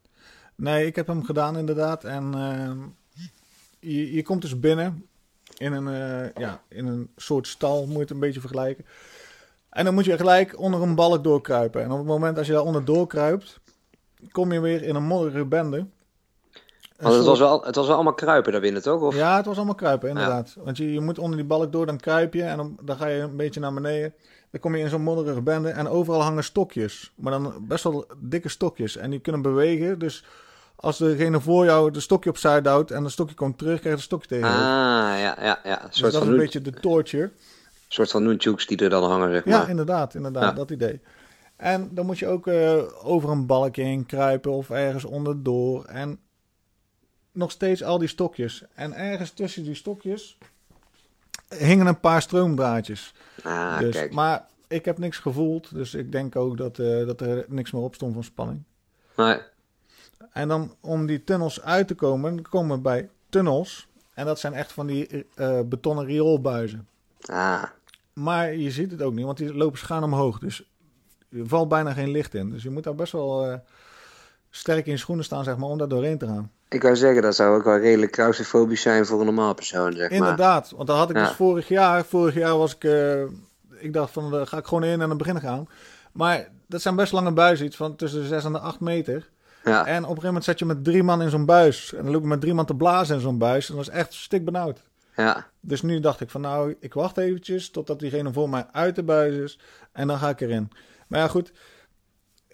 Nee, 0.54 0.86
ik 0.86 0.96
heb 0.96 1.06
hem 1.06 1.24
gedaan 1.24 1.58
inderdaad. 1.58 2.04
En 2.04 2.34
ehm, 2.34 2.78
je, 3.78 4.12
je 4.12 4.22
komt 4.22 4.42
dus 4.42 4.60
binnen 4.60 5.06
in 5.56 5.72
een, 5.72 5.88
eh, 5.88 6.42
ja, 6.42 6.62
in 6.68 6.86
een 6.86 7.10
soort 7.16 7.46
stal, 7.46 7.86
moet 7.86 7.94
je 7.94 8.00
het 8.00 8.10
een 8.10 8.18
beetje 8.18 8.40
vergelijken. 8.40 8.84
En 9.68 9.84
dan 9.84 9.94
moet 9.94 10.04
je 10.04 10.16
gelijk 10.16 10.58
onder 10.58 10.82
een 10.82 10.94
balk 10.94 11.24
doorkruipen. 11.24 11.82
En 11.82 11.90
op 11.90 11.98
het 11.98 12.06
moment 12.06 12.38
als 12.38 12.46
je 12.46 12.52
daar 12.52 12.62
onder 12.62 12.84
doorkruipt, 12.84 13.60
kom 14.30 14.52
je 14.52 14.60
weer 14.60 14.82
in 14.82 14.94
een 14.94 15.04
modderige 15.04 15.44
bende. 15.44 15.86
Want 16.96 17.14
het 17.14 17.24
was, 17.24 17.38
wel, 17.38 17.64
het 17.64 17.74
was 17.74 17.86
wel 17.86 17.94
allemaal 17.94 18.14
kruipen 18.14 18.52
daar 18.52 18.60
binnen, 18.60 18.82
toch? 18.82 19.00
Of? 19.00 19.14
Ja, 19.14 19.36
het 19.36 19.46
was 19.46 19.56
allemaal 19.56 19.74
kruipen, 19.74 20.08
inderdaad. 20.08 20.56
Want 20.58 20.76
je, 20.76 20.92
je 20.92 21.00
moet 21.00 21.18
onder 21.18 21.36
die 21.36 21.46
balk 21.46 21.72
door, 21.72 21.86
dan 21.86 21.98
kruip 21.98 22.34
je 22.34 22.42
en 22.42 22.56
dan, 22.56 22.76
dan 22.80 22.96
ga 22.96 23.06
je 23.06 23.20
een 23.20 23.36
beetje 23.36 23.60
naar 23.60 23.74
beneden. 23.74 24.14
Dan 24.54 24.62
kom 24.62 24.74
je 24.74 24.82
in 24.82 24.88
zo'n 24.88 25.02
modderige 25.02 25.40
bende 25.42 25.68
en 25.70 25.88
overal 25.88 26.22
hangen 26.22 26.44
stokjes. 26.44 27.12
Maar 27.14 27.32
dan 27.32 27.54
best 27.68 27.84
wel 27.84 28.06
dikke 28.20 28.48
stokjes. 28.48 28.96
En 28.96 29.10
die 29.10 29.20
kunnen 29.20 29.42
bewegen, 29.42 29.98
dus 29.98 30.24
als 30.76 30.98
degene 30.98 31.40
voor 31.40 31.64
jou 31.64 31.90
de 31.90 32.00
stokje 32.00 32.30
opzij 32.30 32.62
duwt 32.62 32.90
en 32.90 33.02
het 33.02 33.12
stokje 33.12 33.34
komt 33.34 33.58
terug, 33.58 33.72
krijg 33.80 33.84
je 33.84 33.90
het 33.90 34.00
stokje 34.00 34.28
tegen. 34.28 34.48
Ah, 34.48 34.52
ja, 34.54 35.36
ja, 35.40 35.60
ja. 35.64 35.82
Een 35.82 35.88
dus 35.88 35.98
soort 35.98 36.12
dat 36.12 36.20
van, 36.22 36.22
is 36.22 36.28
een 36.38 36.40
beetje 36.44 36.60
de 36.60 36.72
torture. 36.72 37.30
soort 37.88 38.10
van 38.10 38.22
nunchuks 38.22 38.66
die 38.66 38.76
er 38.78 38.90
dan 38.90 39.02
hangen, 39.10 39.30
zeg 39.30 39.44
Ja, 39.44 39.58
maar. 39.58 39.68
inderdaad, 39.68 40.14
inderdaad, 40.14 40.42
Ja. 40.42 40.52
dat 40.52 40.70
idee. 40.70 41.00
En 41.56 41.88
dan 41.94 42.06
moet 42.06 42.18
je 42.18 42.26
ook 42.26 42.46
eh, 42.46 42.82
over 43.02 43.30
een 43.30 43.46
balkje 43.46 43.82
heen 43.82 44.06
kruipen 44.06 44.52
of 44.52 44.70
ergens 44.70 45.04
onderdoor. 45.04 45.84
En 45.84 46.18
nog 47.32 47.50
steeds 47.50 47.82
al 47.82 47.98
die 47.98 48.08
stokjes. 48.08 48.64
En 48.74 48.92
ergens 48.92 49.30
tussen 49.30 49.64
die 49.64 49.74
stokjes 49.74 50.38
hingen 51.58 51.86
een 51.86 52.00
paar 52.00 52.22
stroomdraadjes. 52.22 53.14
Ah, 53.42 53.78
dus, 53.78 53.94
kijk. 53.94 54.12
maar 54.12 54.46
ik 54.68 54.84
heb 54.84 54.98
niks 54.98 55.18
gevoeld, 55.18 55.74
dus 55.74 55.94
ik 55.94 56.12
denk 56.12 56.36
ook 56.36 56.56
dat, 56.56 56.78
eh, 56.78 57.06
dat 57.06 57.20
er 57.20 57.44
niks 57.48 57.70
meer 57.70 57.82
op 57.82 57.94
stond 57.94 58.14
van 58.14 58.24
spanning. 58.24 58.62
Nee. 59.16 59.38
En 60.32 60.48
dan 60.48 60.74
om 60.80 61.06
die 61.06 61.24
tunnels 61.24 61.62
uit 61.62 61.88
te 61.88 61.94
komen, 61.94 62.42
komen 62.42 62.76
we 62.76 62.82
bij 62.82 63.10
tunnels. 63.28 63.88
En 64.14 64.26
dat 64.26 64.38
zijn 64.38 64.54
echt 64.54 64.72
van 64.72 64.86
die 64.86 65.26
eh, 65.34 65.60
betonnen 65.66 66.04
rioolbuizen. 66.04 66.88
Ah, 67.26 67.62
Maar 68.12 68.54
je 68.54 68.70
ziet 68.70 68.90
het 68.90 69.02
ook 69.02 69.14
niet, 69.14 69.24
want 69.24 69.38
die 69.38 69.54
lopen 69.54 69.78
schuin 69.78 70.02
omhoog. 70.02 70.38
Dus 70.38 70.70
er 71.30 71.46
valt 71.48 71.68
bijna 71.68 71.92
geen 71.92 72.10
licht 72.10 72.34
in. 72.34 72.50
Dus 72.50 72.62
je 72.62 72.70
moet 72.70 72.84
daar 72.84 72.94
best 72.94 73.12
wel 73.12 73.46
eh, 73.46 73.58
sterk 74.56 74.86
in 74.86 74.98
schoenen 74.98 75.24
staan, 75.24 75.44
zeg 75.44 75.56
maar, 75.56 75.68
om 75.68 75.78
daar 75.78 75.88
doorheen 75.88 76.18
te 76.18 76.26
gaan. 76.26 76.50
Ik 76.68 76.82
wou 76.82 76.96
zeggen, 76.96 77.22
dat 77.22 77.34
zou 77.34 77.56
ook 77.56 77.64
wel 77.64 77.78
redelijk 77.78 78.12
claustrofobisch 78.12 78.82
zijn 78.82 79.06
voor 79.06 79.18
een 79.18 79.24
normaal 79.24 79.54
persoon, 79.54 79.92
zeg 79.92 80.10
maar. 80.10 80.18
Inderdaad, 80.18 80.72
want 80.76 80.86
dat 80.86 80.96
had 80.96 81.10
ik 81.10 81.16
Ja. 81.16 81.26
dus 81.26 81.32
vorig 81.36 81.68
jaar. 81.68 82.04
Vorig 82.04 82.34
jaar 82.34 82.56
was 82.58 82.74
ik, 82.74 82.84
eh, 82.84 83.22
ik 83.78 83.92
dacht 83.92 84.12
van, 84.12 84.30
daar 84.30 84.46
ga 84.46 84.56
ik 84.58 84.66
gewoon 84.66 84.84
in 84.84 85.00
en 85.00 85.08
dan 85.08 85.16
beginnen 85.16 85.42
gaan. 85.42 85.68
Maar 86.12 86.48
dat 86.66 86.82
zijn 86.82 86.96
best 86.96 87.12
lange 87.12 87.32
buizen, 87.32 87.66
iets 87.66 87.76
van 87.76 87.96
tussen 87.96 88.20
de 88.20 88.26
6 88.26 88.44
en 88.44 88.52
de 88.52 88.58
8 88.58 88.80
meter. 88.80 89.30
Ja, 89.64 89.78
En 89.86 89.94
op 89.94 89.94
een 89.94 90.06
gegeven 90.06 90.26
moment 90.26 90.44
zat 90.44 90.58
je 90.58 90.64
met 90.64 90.84
drie 90.84 91.02
man 91.02 91.22
in 91.22 91.30
zo'n 91.30 91.44
buis. 91.46 91.92
En 91.94 92.02
dan 92.02 92.12
loop 92.12 92.22
je 92.22 92.28
met 92.28 92.40
drie 92.40 92.54
man 92.54 92.66
te 92.66 92.74
blazen 92.74 93.14
in 93.14 93.20
zo'n 93.20 93.38
buis. 93.38 93.68
En 93.68 93.76
dat 93.76 93.86
is 93.88 93.92
echt 93.92 94.14
stik 94.14 94.44
benauwd. 94.44 94.82
ja, 95.16 95.46
Dus 95.60 95.82
nu 95.82 96.00
dacht 96.00 96.20
ik 96.20 96.30
van 96.30 96.40
nou, 96.40 96.74
ik 96.80 96.94
wacht 96.94 97.16
eventjes 97.18 97.70
totdat 97.70 97.98
diegene 97.98 98.32
voor 98.32 98.48
mij 98.48 98.66
uit 98.72 98.94
de 98.96 99.02
buis 99.02 99.34
is. 99.34 99.58
En 99.92 100.06
dan 100.06 100.18
ga 100.18 100.28
ik 100.28 100.40
erin. 100.40 100.70
Maar 101.08 101.20
ja, 101.20 101.28
goed. 101.28 101.52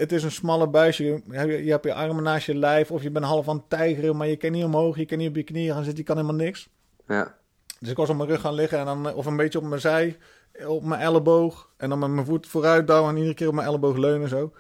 Het 0.01 0.13
is 0.13 0.23
een 0.23 0.31
smalle 0.31 0.69
buisje. 0.69 1.05
Je, 1.05 1.23
hebt- 1.31 1.65
je 1.65 1.71
hebt 1.71 1.85
je 1.85 1.95
armen 1.95 2.23
naast 2.23 2.47
je 2.47 2.55
lijf. 2.55 2.91
Of 2.91 3.03
je 3.03 3.11
bent 3.11 3.25
half 3.25 3.49
aan 3.49 3.57
het 3.57 3.71
tijgeren. 3.71 4.17
Maar 4.17 4.27
je 4.27 4.37
kan 4.37 4.51
niet 4.53 4.65
omhoog. 4.65 4.97
Je 4.97 5.07
kan 5.07 5.19
niet 5.19 5.29
op 5.29 5.37
je 5.37 5.43
knieën 5.43 5.73
gaan 5.75 5.85
zitten. 5.85 5.99
Je 5.99 6.05
kan 6.05 6.17
helemaal 6.17 6.37
niks. 6.45 6.69
ja. 7.07 7.39
Dus 7.79 7.91
ik 7.91 7.97
was 7.97 8.09
op 8.11 8.17
mijn 8.17 8.29
rug 8.29 8.41
gaan 8.41 8.55
liggen. 8.55 8.79
En 8.79 8.85
dan, 8.85 9.15
of 9.15 9.27
een 9.27 9.37
beetje 9.37 9.59
op 9.59 9.65
mijn 9.65 9.81
zij. 9.81 10.19
Op 10.67 10.85
mijn 10.85 11.01
elleboog. 11.01 11.69
En 11.77 11.89
dan 11.89 11.99
met 11.99 12.11
mijn 12.11 12.27
voet 12.27 12.47
vooruit 12.47 12.87
douwen. 12.87 13.11
En 13.11 13.17
iedere 13.17 13.35
keer 13.35 13.49
op 13.49 13.55
mijn 13.55 13.67
elleboog 13.67 13.97
leunen 13.97 14.29
zo. 14.29 14.53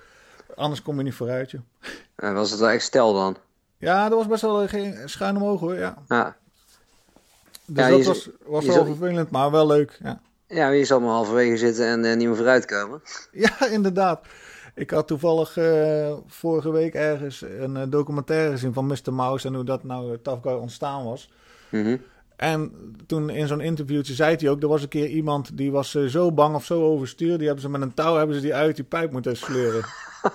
Anders 0.57 0.83
kom 0.83 0.96
je 0.96 1.03
niet 1.03 1.14
vooruit, 1.14 1.50
joh. 1.50 1.61
En 2.16 2.35
was 2.35 2.50
het 2.50 2.61
wel 2.61 2.68
echt 2.68 2.83
stel 2.83 3.12
dan? 3.12 3.37
Ja, 3.79 4.09
dat 4.09 4.18
was 4.18 4.26
best 4.26 4.42
wel 4.42 4.68
geen 4.68 4.96
schuin 5.05 5.37
omhoog 5.37 5.61
hoor. 5.61 5.74
Ja. 5.74 5.96
Ja. 6.09 6.37
Dus 7.66 7.85
Ja, 7.85 7.90
dat 7.90 8.05
was, 8.05 8.29
was 8.46 8.66
wel 8.66 8.85
vervelend. 8.85 9.31
Maar 9.31 9.50
wel 9.50 9.66
leuk. 9.66 9.98
Ja. 10.03 10.20
Ja, 10.46 10.68
je 10.68 10.85
zal 10.85 11.00
maar 11.00 11.11
halverwege 11.11 11.57
zitten 11.57 11.87
en 11.87 12.05
eh, 12.05 12.16
niet 12.16 12.26
meer 12.26 12.37
vooruit 12.37 12.64
komen. 12.64 13.03
Ja, 13.33 13.66
inderdaad. 13.70 14.20
Ik 14.74 14.90
had 14.90 15.06
toevallig 15.06 15.56
eh, 15.56 16.12
vorige 16.26 16.70
week 16.70 16.94
ergens 16.94 17.40
een 17.40 17.76
eh, 17.76 17.83
documentaire 17.88 18.50
gezien 18.50 18.72
van 18.72 18.87
Mr. 18.87 19.12
Mouse 19.12 19.46
en 19.46 19.54
hoe 19.54 19.64
dat 19.64 19.85
nou 19.85 20.12
uh, 20.12 20.18
Tough 20.22 20.42
Guy 20.42 20.52
ontstaan 20.52 21.04
was. 21.04 21.30
Mhm. 21.68 21.96
En 22.40 22.72
toen 23.06 23.30
in 23.30 23.46
zo'n 23.46 23.61
interviewtje 23.61 24.14
zei 24.14 24.37
hij 24.37 24.48
ook, 24.48 24.62
er 24.62 24.68
was 24.68 24.83
een 24.83 24.88
keer 24.88 25.06
iemand 25.06 25.56
die 25.56 25.72
was 25.72 25.94
eh, 25.94 26.04
zo 26.04 26.33
bang 26.33 26.54
of 26.54 26.64
zo 26.64 26.83
overstuur, 26.83 27.37
die 27.37 27.46
hebben 27.46 27.62
ze 27.62 27.70
met 27.70 27.80
een 27.80 27.94
touw 27.94 28.16
hebben 28.16 28.37
ze 28.37 28.42
die 28.42 28.54
uit 28.54 28.76
die 28.76 28.85
pijp 28.85 29.12
moeten 29.12 29.37
sleuren. 29.37 29.85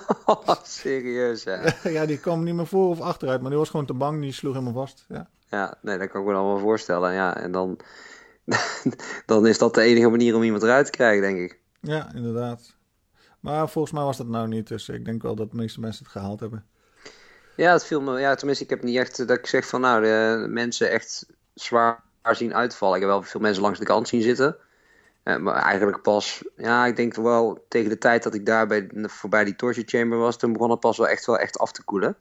Serieus, 0.63 1.43
ja. 1.43 1.74
ja, 1.98 2.06
die 2.06 2.19
kwam 2.19 2.43
niet 2.43 2.56
meer 2.56 2.67
voor 2.67 2.89
of 2.89 3.02
achteruit, 3.02 3.41
maar 3.41 3.50
die 3.50 3.60
was 3.60 3.69
gewoon 3.69 3.86
te 3.86 3.93
bang, 3.93 4.21
die 4.21 4.32
sloeg 4.32 4.54
helemaal 4.54 4.74
vast. 4.74 5.06
Ja, 5.10 5.30
Ja, 5.50 5.78
nee, 5.82 5.98
dat 5.98 6.10
kan 6.10 6.21
ik 6.21 6.28
me 6.28 6.34
wel 6.34 6.60
voorstellen. 6.60 7.13
Ja, 7.13 7.38
en 7.38 7.52
dan, 7.52 7.80
dan 9.26 9.48
is 9.48 9.58
dat 9.58 9.74
de 9.74 9.82
enige 9.82 10.10
manier 10.10 10.36
om 10.36 10.43
iemand 10.43 10.63
eruit 10.63 10.86
te 10.86 10.91
krijgen, 10.91 11.21
denk 11.21 11.39
ik. 11.39 11.60
ja 11.80 12.12
inderdaad. 12.15 12.76
Maar 13.46 13.70
volgens 13.70 13.94
mij 13.94 14.04
was 14.04 14.18
dat 14.18 14.28
nou 14.28 14.48
niet, 14.48 14.68
dus 14.68 14.90
ik 14.90 15.06
denk 15.06 15.22
wel 15.22 15.36
dat 15.36 15.52
de 15.52 15.58
meeste 15.58 15.80
mensen 15.80 16.04
het 16.04 16.12
gehaald 16.12 16.40
hebben. 16.40 16.66
Ja, 17.56 17.72
het 17.72 17.86
viel 17.86 18.02
me, 18.02 18.20
ja, 18.20 18.36
tenminste, 18.36 18.64
ik 18.64 18.70
heb 18.70 18.84
niet 18.84 18.98
echt 18.98 19.20
eh, 19.20 19.28
dat 19.28 19.38
ik 19.38 19.46
zeg 19.46 19.68
van 19.68 19.82
nou, 19.82 20.02
de 20.02 20.46
mensen 20.50 20.92
echt 20.92 21.26
zwaar 21.54 22.04
zien 22.32 22.56
uitvallen. 22.56 22.96
Ik 22.96 23.02
heb 23.02 23.12
wel 23.12 23.24
veel 23.24 23.40
mensen 23.40 23.62
langs 23.62 23.80
de 23.80 23.86
kant 23.86 24.08
zien 24.08 24.22
zitten. 24.22 24.58
Eh, 25.24 25.38
maar 25.38 25.56
eigenlijk 25.56 26.02
pas, 26.02 26.44
ja, 26.56 26.86
ik 26.86 26.96
denk 26.96 27.16
wel 27.16 27.66
tegen 27.68 27.90
de 27.90 27.98
tijd 27.98 28.24
dat 28.24 28.34
ik 28.34 28.46
daar 28.46 28.68
bij, 28.68 28.90
voorbij 28.94 29.44
die 29.44 29.56
torture 29.56 29.88
chamber 29.88 30.18
was, 30.18 30.38
toen 30.38 30.54
begon 30.54 30.70
het 30.70 30.80
pas 30.80 30.98
wel 30.98 31.08
echt 31.08 31.26
wel 31.26 31.38
echt 31.38 31.58
af 31.58 31.72
te 31.72 31.84
koelen. 31.84 32.16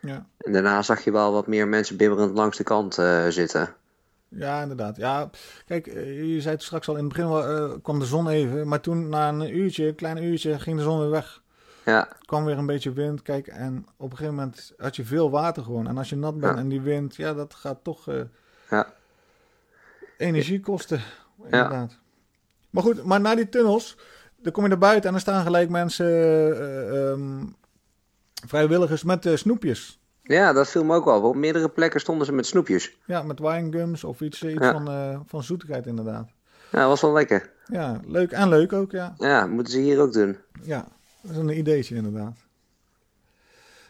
Ja. 0.00 0.26
En 0.38 0.52
daarna 0.52 0.82
zag 0.82 1.04
je 1.04 1.12
wel 1.12 1.32
wat 1.32 1.46
meer 1.46 1.68
mensen 1.68 1.96
bibberend 1.96 2.36
langs 2.36 2.56
de 2.56 2.64
kant 2.64 2.98
eh, 2.98 3.26
zitten. 3.28 3.74
Ja, 4.38 4.62
inderdaad. 4.62 4.96
Ja, 4.96 5.30
kijk, 5.66 5.86
eh, 5.86 6.34
je 6.34 6.40
zei 6.40 6.54
het 6.54 6.62
straks 6.64 6.88
al, 6.88 6.96
in 6.96 7.04
het 7.04 7.12
begin 7.12 7.28
wel, 7.28 7.44
eh, 7.46 7.74
kwam 7.82 7.98
de 7.98 8.04
zon 8.04 8.28
even. 8.28 8.68
Maar 8.68 8.80
toen, 8.80 9.08
na 9.08 9.28
een 9.28 9.56
uurtje, 9.56 9.86
een 9.86 9.94
klein 9.94 10.22
uurtje, 10.22 10.58
ging 10.58 10.76
de 10.76 10.82
zon 10.82 10.98
weer 11.00 11.10
weg. 11.10 11.42
Ja, 11.84 12.08
kwam 12.24 12.44
weer 12.44 12.58
een 12.58 12.66
beetje 12.66 12.92
wind. 12.92 13.22
Kijk, 13.22 13.46
en 13.46 13.86
op 13.96 14.10
een 14.10 14.16
gegeven 14.16 14.34
moment 14.38 14.72
had 14.76 14.96
je 14.96 15.04
veel 15.04 15.30
water 15.30 15.62
gewoon. 15.62 15.86
En 15.88 15.98
als 15.98 16.08
je 16.08 16.16
nat 16.16 16.40
bent 16.40 16.54
Ja. 16.54 16.60
en 16.60 16.68
die 16.68 16.80
wind, 16.80 17.16
ja, 17.16 17.34
dat 17.34 17.54
gaat 17.54 17.78
toch 17.82 18.08
eh, 18.08 18.20
ja, 18.70 18.92
energie 20.16 20.60
kosten. 20.60 21.00
Inderdaad. 21.44 21.98
Maar 22.70 22.82
goed, 22.82 23.04
maar 23.04 23.20
na 23.20 23.34
die 23.34 23.48
tunnels, 23.48 23.96
dan 24.42 24.52
kom 24.52 24.62
je 24.62 24.68
naar 24.68 24.78
buiten 24.78 25.04
en 25.04 25.10
dan 25.12 25.20
staan 25.20 25.42
gelijk 25.44 25.68
mensen, 25.70 26.06
eh, 26.06 27.10
ehm, 27.10 27.44
vrijwilligers 28.46 29.02
met 29.02 29.30
snoepjes. 29.34 30.00
Ja, 30.26 30.52
dat 30.52 30.68
viel 30.68 30.84
me 30.84 30.94
ook 30.94 31.04
wel. 31.04 31.22
Op 31.22 31.34
meerdere 31.34 31.68
plekken 31.68 32.00
stonden 32.00 32.26
ze 32.26 32.32
met 32.32 32.46
snoepjes. 32.46 32.96
Ja, 33.06 33.22
met 33.22 33.38
winegums 33.38 34.04
of 34.04 34.20
iets, 34.20 34.42
iets 34.42 34.52
Ja. 34.64 34.72
van, 34.72 34.88
eh, 34.88 35.20
van 35.26 35.42
zoetigheid 35.42 35.86
inderdaad. 35.86 36.28
Ja, 36.70 36.78
dat 36.78 36.88
was 36.88 37.00
wel 37.00 37.12
lekker. 37.12 37.50
Ja, 37.66 38.00
leuk 38.06 38.30
en 38.32 38.48
leuk 38.48 38.72
ook, 38.72 38.90
ja. 38.90 39.14
Ja, 39.18 39.46
moeten 39.46 39.72
ze 39.72 39.78
hier 39.80 40.00
ook 40.00 40.12
doen. 40.12 40.36
Ja, 40.62 40.88
dat 41.20 41.30
is 41.30 41.36
een 41.36 41.58
ideetje 41.58 41.94
inderdaad. 41.94 42.36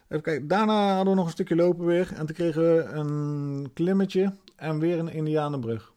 Even 0.09 0.23
kijken, 0.23 0.49
daarna 0.49 0.89
hadden 0.95 1.09
we 1.13 1.15
nog 1.19 1.25
een 1.27 1.33
stukje 1.33 1.57
lopen 1.57 1.85
weer. 1.87 2.09
En 2.17 2.27
toen 2.27 2.37
kregen 2.37 2.63
we 2.77 2.83
een 2.83 3.71
klimmetje 3.75 4.33
en 4.57 4.79
weer 4.79 4.99
een 4.99 5.13
indianenbrug. 5.13 5.93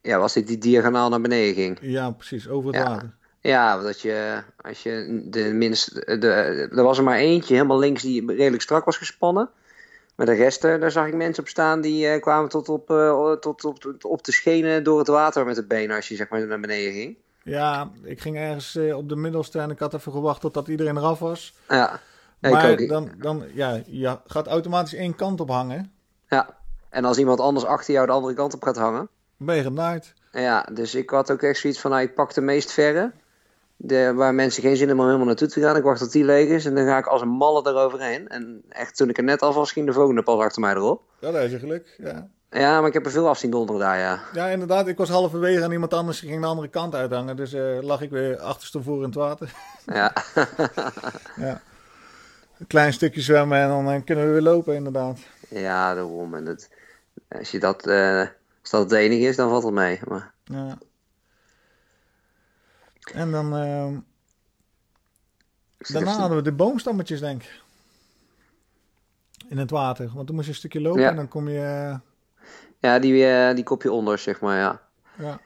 Ja, 0.00 0.18
was 0.18 0.32
dit 0.32 0.46
die 0.46 0.58
diagonaal 0.58 1.08
naar 1.08 1.20
beneden 1.20 1.54
ging? 1.54 1.78
Ja, 1.80 2.10
precies, 2.10 2.48
over 2.48 2.66
het 2.72 2.82
Ja. 2.82 2.88
water. 2.88 3.14
Ja, 3.42 3.82
dat 3.82 4.00
je, 4.00 4.42
als 4.56 4.82
je 4.82 5.22
de 5.24 5.52
minst, 5.52 5.94
de, 5.94 6.28
er 6.72 6.82
was 6.82 6.98
er 6.98 7.04
maar 7.04 7.18
eentje 7.18 7.54
helemaal 7.54 7.78
links 7.78 8.02
die 8.02 8.26
redelijk 8.26 8.62
strak 8.62 8.84
was 8.84 8.96
gespannen. 8.96 9.50
Maar 10.14 10.26
de 10.26 10.32
rest, 10.32 10.64
eh, 10.64 10.80
daar 10.80 10.90
zag 10.90 11.06
ik 11.06 11.14
mensen 11.14 11.42
op 11.42 11.48
staan 11.48 11.80
die 11.80 12.08
eh, 12.08 12.20
kwamen 12.20 12.48
tot 12.48 12.68
op, 12.68 12.90
eh, 12.90 13.32
tot 13.32 13.64
op, 13.64 14.04
op 14.04 14.24
de 14.24 14.32
schenen 14.32 14.84
door 14.84 14.98
het 14.98 15.08
water 15.08 15.44
met 15.44 15.54
de 15.54 15.64
benen 15.64 15.96
als 15.96 16.08
je 16.08 16.16
zeg 16.16 16.28
maar 16.28 16.46
naar 16.46 16.60
beneden 16.60 16.92
ging. 16.92 17.16
Ja, 17.42 17.90
ik 18.02 18.20
ging 18.20 18.36
ergens 18.36 18.76
op 18.76 19.08
de 19.08 19.16
middelste 19.16 19.58
en 19.58 19.70
ik 19.70 19.78
had 19.78 19.94
even 19.94 20.12
gewacht 20.12 20.40
totdat 20.40 20.68
iedereen 20.68 20.96
eraf 20.96 21.18
was. 21.18 21.54
Ja, 21.68 22.00
maar 22.38 22.70
ook. 22.70 22.88
dan, 22.88 23.10
dan 23.18 23.44
ja, 23.54 23.82
je 23.86 24.18
gaat 24.26 24.46
automatisch 24.46 24.94
één 24.94 25.14
kant 25.14 25.40
op 25.40 25.48
hangen. 25.48 25.92
ja. 26.28 26.60
En 26.88 27.04
als 27.04 27.18
iemand 27.18 27.40
anders 27.40 27.64
achter 27.64 27.94
jou 27.94 28.06
de 28.06 28.12
andere 28.12 28.34
kant 28.34 28.54
op 28.54 28.62
gaat 28.62 28.76
hangen. 28.76 29.08
Ben 29.36 29.56
je 29.56 29.62
genaaid. 29.62 30.14
Ja, 30.32 30.68
dus 30.72 30.94
ik 30.94 31.10
had 31.10 31.30
ook 31.30 31.42
echt 31.42 31.58
zoiets 31.58 31.80
van, 31.80 31.90
nou, 31.90 32.02
ik 32.02 32.14
pak 32.14 32.34
de 32.34 32.40
meest 32.40 32.72
verre. 32.72 33.12
De, 33.84 34.12
waar 34.14 34.34
mensen 34.34 34.62
geen 34.62 34.76
zin 34.76 34.86
hebben 34.86 35.04
om 35.04 35.10
helemaal 35.10 35.28
naartoe 35.28 35.48
te 35.48 35.60
gaan. 35.60 35.76
Ik 35.76 35.82
wacht 35.82 35.98
tot 36.00 36.12
die 36.12 36.24
leeg 36.24 36.48
is 36.48 36.64
en 36.64 36.74
dan 36.74 36.86
ga 36.86 36.98
ik 36.98 37.06
als 37.06 37.20
een 37.22 37.28
malle 37.28 37.68
eroverheen. 37.68 38.28
En 38.28 38.62
echt, 38.68 38.96
toen 38.96 39.08
ik 39.08 39.16
er 39.18 39.24
net 39.24 39.40
af 39.42 39.54
was, 39.54 39.72
ging 39.72 39.86
de 39.86 39.92
volgende 39.92 40.22
pas 40.22 40.40
achter 40.40 40.60
mij 40.60 40.74
erop. 40.74 41.02
Ja, 41.20 41.30
daar 41.30 41.44
is 41.44 41.50
je 41.50 41.58
geluk. 41.58 41.94
Ja. 41.98 42.28
Ja, 42.50 42.78
maar 42.78 42.88
ik 42.88 42.94
heb 42.94 43.04
er 43.04 43.10
veel 43.12 43.28
af 43.28 43.38
zien 43.38 43.50
donderen 43.50 43.80
daar, 43.80 43.98
ja. 43.98 44.20
ja, 44.32 44.46
inderdaad. 44.46 44.86
Ik 44.88 44.96
was 44.96 45.08
halverwege 45.08 45.62
en 45.62 45.72
iemand 45.72 45.94
anders 45.94 46.20
ging 46.20 46.40
de 46.40 46.46
andere 46.46 46.68
kant 46.68 46.94
uithangen. 46.94 47.36
Dus 47.36 47.52
eh, 47.52 47.78
lag 47.80 48.00
ik 48.00 48.10
weer 48.10 48.38
achterstevoren 48.38 48.98
in 49.00 49.06
het 49.06 49.14
water. 49.14 49.52
Ja, 49.94 50.12
ja. 51.36 51.60
Een 52.58 52.66
klein 52.66 52.92
stukje 52.92 53.20
zwemmen 53.20 53.58
en 53.58 53.68
dan 53.68 53.90
eh, 53.90 54.00
kunnen 54.04 54.26
we 54.26 54.32
weer 54.32 54.40
lopen 54.42 54.74
inderdaad. 54.74 55.18
ja 55.48 55.94
daarom. 55.94 56.34
En 56.34 56.46
het, 56.46 56.70
als, 57.28 57.50
je 57.50 57.58
dat, 57.58 57.86
eh, 57.86 58.20
als 58.60 58.70
dat 58.70 58.82
het 58.82 58.92
enige 58.92 59.22
is, 59.26 59.36
dan 59.36 59.48
valt 59.48 59.62
het 59.62 59.72
mee. 59.72 60.00
Maar, 60.08 60.32
Ja. 60.44 60.78
En 63.14 63.30
dan... 63.30 63.52
zit 65.78 65.94
Daarna 65.96 66.12
hadden 66.12 66.36
we 66.36 66.42
de 66.42 66.52
boomstammetjes, 66.52 67.20
denk 67.20 67.42
ik. 67.42 67.60
In 69.48 69.58
het 69.58 69.70
water. 69.70 70.10
Want 70.14 70.26
dan 70.26 70.34
moest 70.34 70.46
je 70.46 70.52
een 70.52 70.58
stukje 70.58 70.80
lopen 70.80 71.00
Ja. 71.00 71.08
en 71.08 71.16
dan 71.16 71.28
kom 71.28 71.48
je... 71.48 71.98
Ja, 72.82 72.98
die, 72.98 73.26
eh, 73.26 73.54
die 73.54 73.64
kopje 73.64 73.92
onder, 73.92 74.18
zeg 74.18 74.40
maar, 74.40 74.58
ja. 74.58 74.80
ja. 75.18 75.40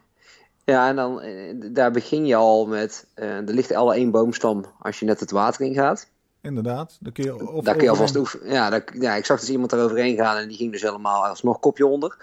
Ja, 0.65 0.89
en 0.89 0.97
dan, 0.97 1.21
eh, 1.21 1.55
daar 1.73 1.91
begin 1.91 2.27
je 2.27 2.35
al 2.35 2.67
met, 2.67 3.07
eh, 3.15 3.37
er 3.37 3.55
ligt 3.55 3.75
al 3.75 3.95
één 3.95 4.11
boomstam 4.11 4.65
als 4.79 4.99
je 4.99 5.07
net 5.07 5.21
het 5.21 5.31
water 5.31 5.67
in 5.67 5.75
gaat. 5.75 6.09
Inderdaad. 6.41 6.97
Dan 7.01 7.13
kun 7.13 7.25
je, 7.25 7.49
of 7.49 7.65
daar 7.65 7.75
kun 7.75 7.85
je 7.85 7.91
alvast 7.91 8.17
oefenen. 8.17 8.53
Ja, 8.53 8.71
daar, 8.71 8.85
ja, 8.99 9.15
ik 9.15 9.25
zag 9.25 9.41
dus 9.41 9.51
iemand 9.51 9.73
eroverheen 9.73 10.17
gaan 10.17 10.37
en 10.37 10.49
die 10.49 10.57
ging 10.57 10.73
dus 10.73 10.83
helemaal 10.83 11.27
alsnog 11.27 11.61
kopje 11.61 11.87
onder. 11.87 12.17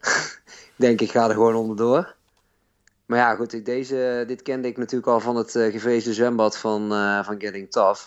ik 0.74 0.74
denk, 0.76 1.00
ik 1.00 1.10
ga 1.10 1.28
er 1.28 1.34
gewoon 1.34 1.54
onderdoor. 1.54 2.14
Maar 3.12 3.20
ja, 3.20 3.34
goed, 3.34 3.52
ik- 3.52 3.64
deze, 3.64 4.24
dit 4.26 4.42
kende 4.42 4.68
ik 4.68 4.76
natuurlijk 4.76 5.10
al 5.10 5.20
van 5.20 5.36
het 5.36 5.54
eh, 5.56 5.72
gevreesde 5.72 6.12
zwembad 6.12 6.58
van, 6.58 6.92
eh, 6.92 7.24
van 7.24 7.40
Getting 7.40 7.70
Tough. 7.70 8.00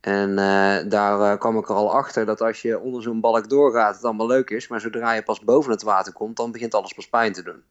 En 0.00 0.30
eh, 0.38 0.76
daar 0.88 1.38
kwam 1.38 1.58
ik 1.58 1.68
er 1.68 1.74
al 1.74 1.92
achter 1.94 2.26
dat 2.26 2.40
als 2.40 2.62
je 2.62 2.78
onder 2.78 3.02
zo'n 3.02 3.20
balk 3.20 3.48
doorgaat, 3.48 3.94
het 3.94 4.04
allemaal 4.04 4.26
leuk 4.26 4.50
is. 4.50 4.68
Maar 4.68 4.80
zodra 4.80 5.12
je 5.12 5.22
pas 5.22 5.40
boven 5.40 5.70
het 5.70 5.82
water 5.82 6.12
komt, 6.12 6.36
dan 6.36 6.52
begint 6.52 6.74
alles 6.74 6.92
pas 6.92 7.08
pijn 7.08 7.32
te 7.32 7.42
doen. 7.42 7.62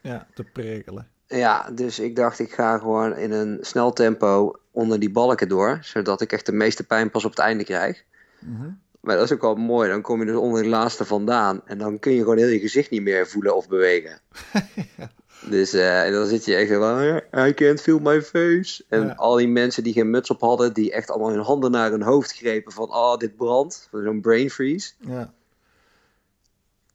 Ja, 0.00 0.26
te 0.34 0.44
prikkelen. 0.44 1.08
Ja, 1.26 1.70
dus 1.72 1.98
ik 1.98 2.16
dacht, 2.16 2.38
ik 2.38 2.52
ga 2.52 2.78
gewoon 2.78 3.16
in 3.16 3.32
een 3.32 3.58
snel 3.60 3.92
tempo 3.92 4.56
onder 4.70 4.98
die 5.00 5.10
balken 5.10 5.48
door. 5.48 5.78
Zodat 5.80 6.20
ik 6.20 6.32
echt 6.32 6.46
de 6.46 6.52
meeste 6.52 6.84
pijn 6.86 7.10
pas 7.10 7.24
op 7.24 7.30
het 7.30 7.40
einde 7.40 7.64
krijg. 7.64 8.04
Mhm. 8.38 8.68
Maar 9.00 9.16
dat 9.16 9.24
is 9.24 9.32
ook 9.32 9.40
wel 9.40 9.54
mooi. 9.54 9.88
Dan 9.90 10.02
kom 10.02 10.20
je 10.20 10.26
dus 10.26 10.36
onder 10.36 10.62
die 10.62 10.70
laatste 10.70 11.04
vandaan. 11.04 11.60
En 11.64 11.78
dan 11.78 11.98
kun 11.98 12.12
je 12.12 12.18
gewoon 12.18 12.36
heel 12.36 12.48
je 12.48 12.58
gezicht 12.58 12.90
niet 12.90 13.02
meer 13.02 13.26
voelen 13.28 13.56
of 13.56 13.68
bewegen. 13.68 14.20
Dus 15.50 15.72
eh, 15.72 16.04
en 16.06 16.12
dan 16.12 16.26
zit 16.26 16.44
je 16.44 16.54
echt 16.54 16.72
van... 16.72 17.20
I 17.48 17.54
can't 17.54 17.80
feel 17.80 17.98
my 17.98 18.22
face. 18.22 18.84
En 18.88 19.06
Ja. 19.06 19.12
al 19.12 19.36
die 19.36 19.48
mensen 19.48 19.82
die 19.82 19.92
geen 19.92 20.10
muts 20.10 20.30
op 20.30 20.40
hadden... 20.40 20.72
die 20.72 20.92
echt 20.92 21.10
allemaal 21.10 21.30
hun 21.30 21.40
handen 21.42 21.70
naar 21.70 21.90
hun 21.90 22.02
hoofd 22.02 22.32
grepen 22.36 22.72
van... 22.72 22.90
Oh, 22.90 23.16
dit 23.16 23.36
brandt. 23.36 23.88
Zo'n 23.92 24.20
brain 24.20 24.50
freeze. 24.50 24.92
Ja. 24.98 25.32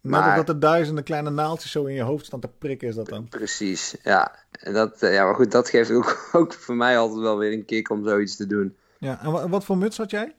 Maar- 0.01 0.35
dat 0.35 0.49
er 0.49 0.59
duizenden 0.59 1.03
kleine 1.03 1.29
naaltjes 1.29 1.71
zo 1.71 1.85
in 1.85 1.93
je 1.95 2.01
hoofd 2.01 2.25
staan 2.25 2.39
te 2.39 2.49
prikken, 2.57 2.87
is 2.87 2.95
dat 2.95 3.09
dan. 3.09 3.27
Precies, 3.29 3.95
ja. 4.03 4.35
En 4.51 4.73
dat, 4.73 5.01
eh, 5.01 5.13
ja, 5.13 5.25
maar 5.25 5.35
goed, 5.35 5.51
dat 5.51 5.69
geeft 5.69 5.91
ook, 5.91 6.27
ook 6.33 6.53
voor 6.53 6.75
mij 6.75 6.97
altijd 6.97 7.19
wel 7.19 7.37
weer 7.37 7.53
een 7.53 7.65
kick 7.65 7.89
om 7.89 8.03
zoiets 8.07 8.35
te 8.35 8.47
doen. 8.47 8.75
Ja, 8.99 9.21
en 9.23 9.31
wa- 9.31 9.49
wat 9.49 9.63
voor 9.65 9.77
muts 9.77 9.97
had 9.97 10.11
jij? 10.11 10.35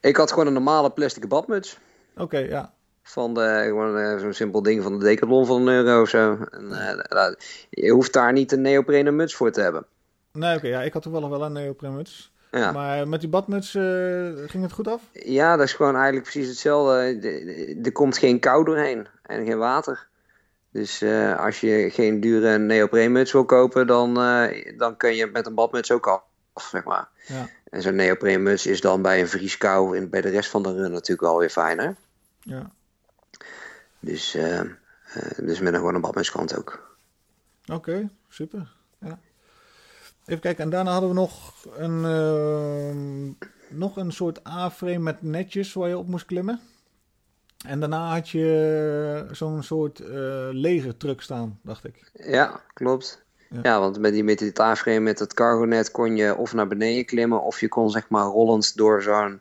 Ik 0.00 0.16
had 0.16 0.30
gewoon 0.30 0.46
een 0.46 0.52
normale 0.52 0.90
plastic 0.90 1.28
badmuts. 1.28 1.78
Oké, 2.16 2.38
ja. 2.38 2.72
Van 3.02 3.34
de, 3.34 3.62
gewoon 3.64 3.98
eh, 3.98 4.18
zo'n 4.18 4.32
simpel 4.32 4.62
ding 4.62 4.82
van 4.82 4.98
de 4.98 5.04
Decathlon 5.04 5.46
van 5.46 5.66
een 5.66 5.74
euro 5.74 6.00
of 6.00 6.08
zo. 6.08 6.38
En, 6.50 6.72
eh, 7.08 7.32
je 7.70 7.90
hoeft 7.90 8.12
daar 8.12 8.32
niet 8.32 8.52
een 8.52 8.60
neoprene 8.60 9.10
muts 9.10 9.34
voor 9.34 9.50
te 9.50 9.60
hebben. 9.60 9.86
Nee, 10.32 10.56
oké, 10.56 10.66
ja, 10.66 10.82
ik 10.82 10.92
had 10.92 11.02
toevallig 11.02 11.28
wel 11.28 11.42
een 11.44 11.52
neoprenmuts. 11.52 12.32
Ja. 12.50 12.72
Maar 12.72 13.08
met 13.08 13.20
die 13.20 13.28
badmuts 13.28 13.74
eh, 13.74 14.28
ging 14.46 14.62
het 14.62 14.72
goed 14.72 14.88
af? 14.88 15.02
ja, 15.12 15.56
dat 15.56 15.66
is 15.66 15.72
gewoon 15.72 15.94
eigenlijk 15.94 16.22
precies 16.22 16.48
hetzelfde. 16.48 17.18
Er- 17.82 17.92
komt 17.92 18.18
geen 18.18 18.40
kou 18.40 18.64
doorheen 18.64 19.06
en 19.22 19.46
geen 19.46 19.58
water. 19.58 20.08
Dus 20.72 21.04
als 21.36 21.60
je 21.60 21.90
geen 21.92 22.20
dure 22.20 22.58
neopreenmuts 22.58 23.32
wil 23.32 23.44
kopen, 23.44 23.86
dan, 23.86 24.14
dan 24.76 24.96
kun 24.96 25.14
je 25.14 25.26
met 25.26 25.46
een 25.46 25.54
badmuts 25.54 25.92
ook 25.92 26.06
af, 26.06 26.22
zeg 26.70 26.84
maar. 26.84 27.08
Ja. 27.26 27.48
En 27.70 27.82
zo'n 27.82 27.94
neopreenmuts 27.94 28.66
is 28.66 28.80
dan 28.80 29.02
bij 29.02 29.20
een 29.20 29.28
vrieskou 29.28 29.96
en 29.96 30.10
bij 30.10 30.20
de 30.20 30.28
rest 30.28 30.50
van 30.50 30.62
de 30.62 30.72
run 30.72 30.90
natuurlijk 30.92 31.20
wel 31.20 31.38
weer 31.38 31.50
fijner. 31.50 31.96
Ja. 32.40 32.70
Dus, 34.00 34.34
eh, 34.34 34.60
dus 35.36 35.60
met 35.60 35.74
een 35.74 36.00
kan 36.30 36.42
het 36.42 36.58
ook. 36.58 36.96
Oké, 37.72 38.10
super. 38.28 38.72
Ja. 39.00 39.18
Even 40.26 40.40
kijken, 40.42 40.64
en 40.64 40.70
daarna 40.70 40.90
hadden 40.90 41.08
we 41.10 41.14
nog 41.16 41.54
een, 41.76 42.04
ehm, 42.04 43.48
nog 43.78 43.96
een 43.96 44.12
soort 44.12 44.46
A-frame 44.48 44.98
met 44.98 45.22
netjes 45.22 45.72
waar 45.72 45.88
je 45.88 45.98
op 45.98 46.06
moest 46.06 46.24
klimmen. 46.26 46.60
En 47.66 47.80
daarna 47.80 48.12
had 48.12 48.28
je 48.28 49.26
zo'n 49.30 49.62
soort 49.62 50.00
eh 50.00 50.48
legertruck 50.50 51.20
staan, 51.20 51.58
dacht 51.62 51.84
ik. 51.84 52.10
Ja, 52.12 52.60
klopt. 52.72 53.22
Ja. 53.50 53.58
Ja, 53.62 53.80
want 53.80 53.98
met 53.98 54.12
die 54.12 54.24
met 54.24 54.38
die 54.38 54.52
tafelframe 54.52 55.00
met 55.00 55.18
het 55.18 55.34
cargonet 55.34 55.90
kon 55.90 56.16
je 56.16 56.36
of 56.36 56.52
naar 56.52 56.66
beneden 56.66 57.04
klimmen 57.04 57.42
of 57.42 57.60
je 57.60 57.68
kon 57.68 57.90
zeg 57.90 58.08
maar 58.08 58.24
rollend 58.24 58.76
door 58.76 59.02
zo'n 59.02 59.40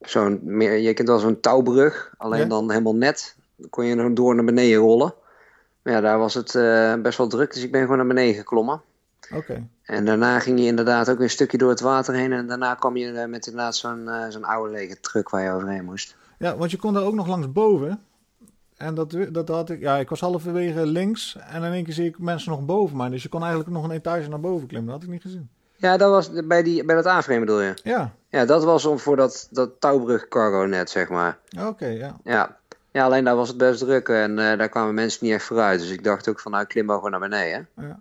zo'n 0.00 0.40
meer 0.42 0.76
je 0.76 0.94
kent 0.94 1.08
wel 1.08 1.18
zo'n 1.18 1.40
touwbrug, 1.40 2.14
alleen 2.18 2.40
Ja. 2.40 2.46
dan 2.46 2.70
helemaal 2.70 2.94
net. 2.96 3.36
Kon 3.70 3.84
je 3.84 3.96
er 3.96 4.14
door 4.14 4.34
naar 4.34 4.44
beneden 4.44 4.78
rollen. 4.78 5.14
Maar 5.82 5.92
ja, 5.92 6.00
daar 6.00 6.18
was 6.18 6.34
het 6.34 6.54
eh, 6.54 6.94
best 6.94 7.18
wel 7.18 7.26
druk, 7.28 7.54
dus 7.54 7.62
ik 7.62 7.72
ben 7.72 7.80
gewoon 7.80 7.96
naar 7.96 8.06
beneden 8.06 8.34
geklommen. 8.34 8.82
Oké, 9.34 9.66
En 9.82 10.04
daarna 10.04 10.38
ging 10.40 10.58
je 10.60 10.66
inderdaad 10.66 11.10
ook 11.10 11.20
een 11.20 11.30
stukje 11.30 11.58
door 11.58 11.70
het 11.70 11.80
water 11.80 12.14
heen 12.14 12.32
en 12.32 12.46
daarna 12.46 12.74
kwam 12.74 12.96
je 12.96 13.12
eh, 13.12 13.28
met 13.28 13.46
inderdaad 13.46 13.76
zo'n 13.76 14.08
eh, 14.08 14.24
zo'n 14.28 14.44
oude 14.44 14.72
lege 14.72 15.00
truck 15.00 15.28
waar 15.28 15.42
je 15.42 15.50
overheen 15.50 15.84
moest. 15.84 16.16
ja, 16.38 16.56
want 16.56 16.70
je 16.70 16.76
kon 16.76 16.94
daar 16.94 17.02
ook 17.02 17.14
nog 17.14 17.26
langs 17.26 17.52
boven. 17.52 18.02
En 18.76 18.94
dat, 18.94 19.16
dat 19.32 19.48
had 19.48 19.70
ik, 19.70 19.80
ja, 19.80 19.96
ik 19.96 20.08
was 20.08 20.20
halverwege 20.20 20.86
links 20.86 21.36
en 21.48 21.62
in 21.62 21.72
één 21.72 21.84
keer 21.84 21.94
zie 21.94 22.08
ik 22.08 22.18
mensen 22.18 22.50
nog 22.50 22.64
boven 22.64 22.96
mij. 22.96 23.08
Dus 23.08 23.22
je 23.22 23.28
kon 23.28 23.40
eigenlijk 23.40 23.70
nog 23.70 23.84
een 23.84 23.90
etage 23.90 24.28
naar 24.28 24.40
boven 24.40 24.66
klimmen, 24.66 24.90
dat 24.90 25.00
had 25.00 25.08
ik 25.08 25.14
niet 25.14 25.22
gezien. 25.22 25.48
Ja, 25.76 25.96
dat 25.96 26.10
was 26.10 26.30
bij, 26.46 26.62
die, 26.62 26.84
bij 26.84 26.94
dat 26.94 27.06
A-frame 27.06 27.40
bedoel 27.40 27.60
je? 27.60 27.74
Ja, 27.82 28.14
Ja, 28.28 28.44
dat 28.44 28.64
was 28.64 28.84
om 28.84 28.98
voor 28.98 29.16
dat, 29.16 29.48
dat 29.50 29.70
touwbrug 29.80 30.28
cargonet, 30.28 30.90
zeg 30.90 31.08
maar. 31.08 31.38
oké, 31.58 31.86
ja. 31.86 32.16
Ja. 32.24 32.56
Ja, 32.92 33.04
alleen 33.04 33.24
daar 33.24 33.36
was 33.36 33.48
het 33.48 33.56
best 33.56 33.78
druk 33.80 34.08
en 34.08 34.38
eh, 34.38 34.58
daar 34.58 34.68
kwamen 34.68 34.94
mensen 34.94 35.24
niet 35.26 35.34
echt 35.34 35.44
vooruit. 35.44 35.80
Dus 35.80 35.90
ik 35.90 36.04
dacht 36.04 36.28
ook 36.28 36.40
van, 36.40 36.52
nou, 36.52 36.64
klim 36.64 36.84
maar 36.84 36.96
gewoon 36.96 37.10
naar 37.10 37.20
beneden. 37.20 37.68
ja. 37.76 38.00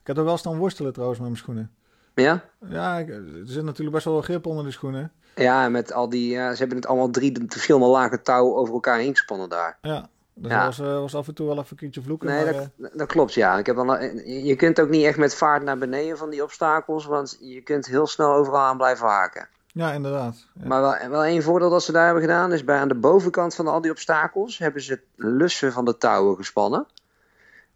Ik 0.00 0.14
heb 0.16 0.16
er 0.16 0.24
wel 0.32 0.36
staan 0.38 0.56
worstelen 0.58 0.92
trouwens 0.92 1.18
met 1.20 1.28
mijn 1.28 1.40
schoenen. 1.40 1.70
Ja? 2.14 2.44
Ja, 2.68 2.98
er 2.98 3.22
zit 3.44 3.64
natuurlijk 3.64 3.92
best 3.92 4.04
wel 4.04 4.14
wat 4.14 4.24
grip 4.24 4.46
onder 4.46 4.64
de 4.64 4.70
schoenen. 4.70 5.12
Ja, 5.34 5.68
met 5.68 5.92
al 5.92 6.08
die, 6.08 6.34
ze 6.34 6.54
hebben 6.58 6.76
het 6.76 6.86
allemaal 6.86 7.10
drie 7.10 7.44
verschillende 7.48 7.86
lagen 7.86 8.22
touw 8.22 8.54
over 8.56 8.74
elkaar 8.74 8.98
heen 8.98 9.10
gespannen 9.10 9.48
daar. 9.48 9.78
Ja, 9.82 10.08
dus 10.34 10.50
Ja. 10.50 10.64
dat 10.64 10.76
was, 10.76 10.86
eh, 10.88 11.00
was 11.00 11.14
af 11.14 11.28
en 11.28 11.34
toe 11.34 11.46
wel 11.46 11.56
even 11.56 11.66
een 11.70 11.76
keertje 11.76 12.02
vloeken. 12.02 12.28
Nee, 12.28 12.44
maar, 12.44 12.52
dat, 12.52 12.62
eh, 12.92 12.98
dat 12.98 13.06
klopt, 13.08 13.34
ja. 13.34 13.58
Ik 13.58 13.66
heb 13.66 13.76
je 14.24 14.54
kunt 14.56 14.80
ook 14.80 14.88
niet 14.88 15.04
echt 15.04 15.18
met 15.18 15.34
vaart 15.34 15.62
naar 15.62 15.78
beneden 15.78 16.18
van 16.18 16.30
die 16.30 16.42
obstakels, 16.42 17.04
want 17.06 17.36
je 17.40 17.60
kunt 17.62 17.86
heel 17.86 18.06
snel 18.06 18.32
overal 18.32 18.60
aan 18.60 18.76
blijven 18.76 19.06
haken. 19.06 19.48
Ja, 19.78 19.92
inderdaad. 19.92 20.46
Ja. 20.60 20.66
Maar 20.66 20.80
wel, 20.80 21.08
wel 21.10 21.24
één 21.24 21.42
voordeel 21.42 21.70
dat 21.70 21.82
ze 21.82 21.92
daar 21.92 22.04
hebben 22.04 22.22
gedaan, 22.22 22.52
is 22.52 22.64
bij 22.64 22.78
aan 22.78 22.88
de 22.88 22.94
bovenkant 22.94 23.54
van 23.54 23.66
al 23.68 23.80
die 23.80 23.90
obstakels 23.90 24.58
hebben 24.58 24.82
ze 24.82 25.00
lussen 25.16 25.72
van 25.72 25.84
de 25.84 25.98
touwen 25.98 26.36
gespannen. 26.36 26.86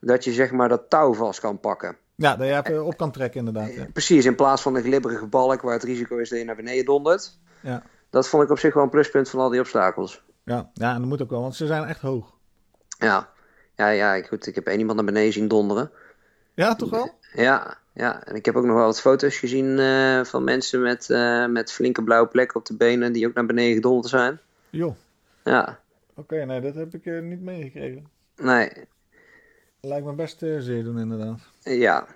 Dat 0.01 0.25
je 0.25 0.33
zeg 0.33 0.51
maar 0.51 0.69
dat 0.69 0.91
touw 0.91 1.15
vast 1.15 1.41
kan 1.41 1.61
pakken. 1.61 1.97
ja, 2.15 2.37
dat 2.37 2.47
je 2.47 2.57
even 2.65 2.85
op 2.85 2.97
kan 2.97 3.11
trekken 3.13 3.39
inderdaad. 3.39 3.75
Ja. 3.75 3.87
Precies, 3.93 4.25
in 4.25 4.35
plaats 4.35 4.63
van 4.63 4.75
een 4.77 4.83
glibberige 4.83 5.27
balk 5.27 5.63
waar 5.63 5.73
het 5.73 5.83
risico 5.83 6.17
is 6.17 6.29
dat 6.29 6.39
je 6.39 6.45
naar 6.45 6.57
beneden 6.57 6.85
dondert. 6.85 7.39
Ja. 7.61 7.83
Dat 8.11 8.29
vond 8.29 8.43
ik 8.43 8.51
op 8.51 8.59
zich 8.59 8.75
wel 8.75 8.83
een 8.83 8.89
pluspunt 8.91 9.29
van 9.31 9.41
al 9.41 9.49
die 9.49 9.61
obstakels. 9.61 10.23
Ja. 10.45 10.71
ja, 10.75 10.93
en 10.95 10.99
dat 10.99 11.09
moet 11.09 11.23
ook 11.23 11.31
wel, 11.31 11.41
want 11.41 11.55
ze 11.55 11.67
zijn 11.67 11.85
echt 11.85 12.01
hoog. 12.01 12.35
Ja, 12.99 13.29
ja, 13.77 13.89
ja 13.89 14.15
ik- 14.15 14.27
goed, 14.27 14.47
ik 14.47 14.55
heb 14.55 14.67
één 14.67 14.79
iemand 14.79 14.97
naar 14.97 15.07
beneden 15.07 15.33
zien 15.33 15.49
donderen. 15.49 15.91
Ja, 16.55 16.75
toch 16.75 16.91
wel? 16.91 17.11
Ja, 17.35 17.77
ja, 17.95 18.25
en 18.25 18.35
ik 18.35 18.45
heb 18.45 18.57
ook 18.57 18.65
nog 18.65 18.77
wel 18.77 18.85
wat 18.85 19.01
foto's 19.01 19.37
gezien 19.39 19.79
eh, 19.79 20.25
van 20.25 20.45
mensen 20.45 20.83
met, 20.83 21.11
eh, 21.11 21.47
met 21.47 21.73
flinke 21.73 22.03
blauwe 22.03 22.29
plekken 22.29 22.57
op 22.57 22.67
de 22.67 22.77
benen 22.77 23.13
die 23.13 23.27
ook 23.27 23.35
naar 23.35 23.47
beneden 23.47 23.75
gedonderd 23.75 24.09
zijn. 24.09 24.41
Joh, 24.71 24.95
Ja, 25.45 25.79
oké, 26.15 26.45
nee, 26.45 26.61
dat 26.61 26.75
heb 26.75 26.95
ik 26.95 27.07
eh, 27.07 27.21
niet 27.21 27.41
meegekregen. 27.41 28.09
nee, 28.37 28.71
Lijkt 29.81 30.07
me 30.07 30.13
best 30.13 30.39
zeer 30.39 30.85
doen 30.85 30.99
inderdaad. 30.99 31.41
ja. 31.61 32.07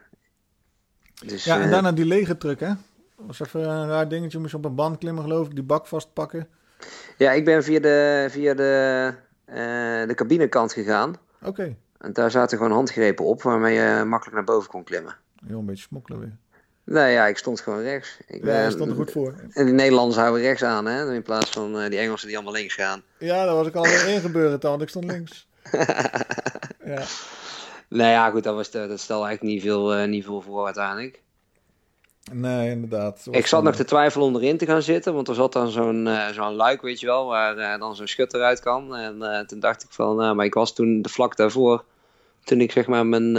Dus, 1.25 1.45
Ja, 1.45 1.61
en 1.61 1.71
daarna 1.71 1.93
die 1.93 2.05
lege 2.07 2.37
truck, 2.39 2.61
hè? 2.61 2.67
Dat 3.17 3.27
was 3.27 3.41
even 3.41 3.69
een 3.69 3.89
raar 3.89 4.09
dingetje, 4.09 4.39
moest 4.39 4.51
je 4.51 4.57
op 4.57 4.65
een 4.65 4.75
band 4.75 4.99
klimmen 4.99 5.23
geloof 5.23 5.47
ik, 5.47 5.55
die 5.55 5.65
bak 5.65 5.87
vastpakken. 5.87 6.49
ja, 7.19 7.33
ik 7.33 7.45
ben 7.45 7.63
via 7.65 7.81
de, 7.81 8.27
via 8.31 8.55
de, 8.55 9.13
de 10.07 10.15
cabinekant 10.15 10.73
gegaan. 10.73 11.15
Oké, 11.43 11.77
En 11.99 12.13
daar 12.13 12.31
zaten 12.31 12.57
gewoon 12.59 12.73
handgrepen 12.73 13.25
op 13.25 13.43
waarmee 13.43 13.75
je 13.75 14.05
makkelijk 14.05 14.37
naar 14.37 14.45
boven 14.45 14.71
kon 14.71 14.85
klimmen. 14.85 15.17
Heel 15.47 15.59
een 15.59 15.67
beetje 15.67 15.83
smokkelen 15.85 16.21
weer. 16.21 16.37
Nee, 16.85 17.13
ja, 17.13 17.27
ik 17.27 17.37
stond 17.39 17.61
gewoon 17.61 17.83
rechts. 17.83 18.17
Ik 18.27 18.37
Ja, 18.39 18.45
ben- 18.45 18.73
stond 18.73 18.91
er 18.91 18.97
goed 18.97 19.11
voor. 19.11 19.35
En 19.53 19.65
die 19.65 19.75
Nederlanders 19.75 20.17
houden 20.21 20.41
rechts 20.43 20.63
aan, 20.63 20.87
hè? 20.87 21.15
In 21.15 21.23
plaats 21.23 21.51
van 21.51 21.79
eh, 21.81 21.91
die 21.91 21.99
Engelsen 21.99 22.27
die 22.29 22.37
allemaal 22.37 22.55
links 22.55 22.75
gaan. 22.75 23.03
Ja, 23.19 23.45
daar 23.45 23.55
was 23.55 23.67
ik 23.67 23.75
alweer 23.75 24.09
in 24.09 24.21
gebeuren, 24.21 24.61
want 24.61 24.83
ik 24.83 24.89
stond 24.89 25.05
links. 25.05 25.49
ja. 26.85 27.03
Nou 27.89 28.11
ja, 28.11 28.31
goed, 28.31 28.43
dat, 28.45 28.55
was 28.55 28.71
de, 28.71 28.87
dat 28.87 29.01
stelde 29.01 29.27
eigenlijk 29.27 29.55
niet 29.55 29.63
veel, 29.65 29.95
eh, 29.95 30.09
niet 30.09 30.25
veel 30.25 30.41
voor 30.41 30.65
uiteindelijk. 30.65 31.23
Nee, 32.33 32.71
inderdaad. 32.71 33.27
Ik 33.31 33.47
zat 33.47 33.63
nog 33.63 33.75
te 33.75 33.85
twijfelen 33.85 34.27
om 34.27 34.37
erin 34.37 34.57
te 34.59 34.67
gaan 34.67 34.83
zitten, 34.83 35.15
want 35.15 35.29
er 35.29 35.35
zat 35.35 35.53
dan 35.53 35.71
zo'n 35.71 36.07
eh, 36.07 36.29
zo'n 36.29 36.55
luik, 36.55 36.83
weet 36.83 37.01
je 37.01 37.07
wel, 37.07 37.27
waar 37.27 37.79
dan 37.79 37.97
zo'n 37.97 38.07
schut 38.07 38.35
eruit 38.35 38.61
kan. 38.61 38.97
En 38.97 39.47
toen 39.47 39.61
dacht 39.61 39.83
ik 39.83 39.91
van, 39.91 40.17
nou, 40.17 40.35
maar 40.35 40.45
ik 40.47 40.55
was 40.55 40.75
toen 40.75 41.03
de 41.03 41.09
vlak 41.09 41.37
daarvoor, 41.37 41.85
toen 42.45 42.61
ik 42.61 42.73
zeg 42.73 42.87
maar 42.87 43.07
mijn, 43.07 43.37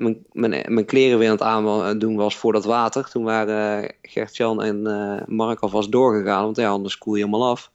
mijn, 0.00 0.24
mijn, 0.32 0.74
mijn 0.74 0.86
kleren 0.86 1.18
weer 1.18 1.28
aan 1.28 1.34
het 1.34 1.78
aan 1.82 1.98
doen 1.98 2.16
was 2.16 2.36
voor 2.36 2.52
dat 2.52 2.64
water. 2.64 3.10
Toen 3.10 3.24
waren 3.24 3.82
eh, 3.82 3.90
Gert-Jan 4.02 4.62
en 4.62 4.86
eh, 4.86 5.26
Mark 5.26 5.60
alvast 5.60 5.92
doorgegaan, 5.92 6.44
want 6.44 6.56
ja, 6.56 6.68
anders 6.68 6.98
koel 6.98 7.14
je 7.14 7.24
helemaal 7.24 7.48
af. 7.48 7.70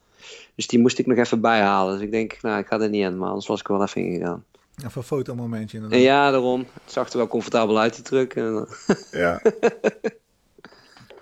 Dus 0.55 0.67
die 0.67 0.79
moest 0.79 0.99
ik 0.99 1.05
nog 1.05 1.17
even 1.17 1.41
bijhalen. 1.41 1.93
Dus 1.93 2.03
ik 2.03 2.11
denk, 2.11 2.41
nou, 2.41 2.59
ik 2.59 2.67
ga 2.67 2.79
er 2.79 2.89
niet 2.89 3.03
in, 3.03 3.17
maar 3.17 3.29
anders 3.29 3.47
was 3.47 3.59
ik 3.59 3.67
er 3.67 3.73
wel 3.73 3.83
even 3.83 4.01
ingegaan. 4.01 4.43
Even 4.77 4.91
een 4.93 5.03
fotomomentje 5.03 5.77
inderdaad. 5.77 5.99
En 5.99 6.05
ja, 6.05 6.31
daarom. 6.31 6.59
Het 6.59 6.91
zag 6.91 7.09
er 7.09 7.17
wel 7.17 7.27
comfortabel 7.27 7.79
uit, 7.79 7.95
die 7.95 8.03
truck. 8.03 8.35
En, 8.35 8.67
eh, 8.87 8.95
Ja. 9.11 9.41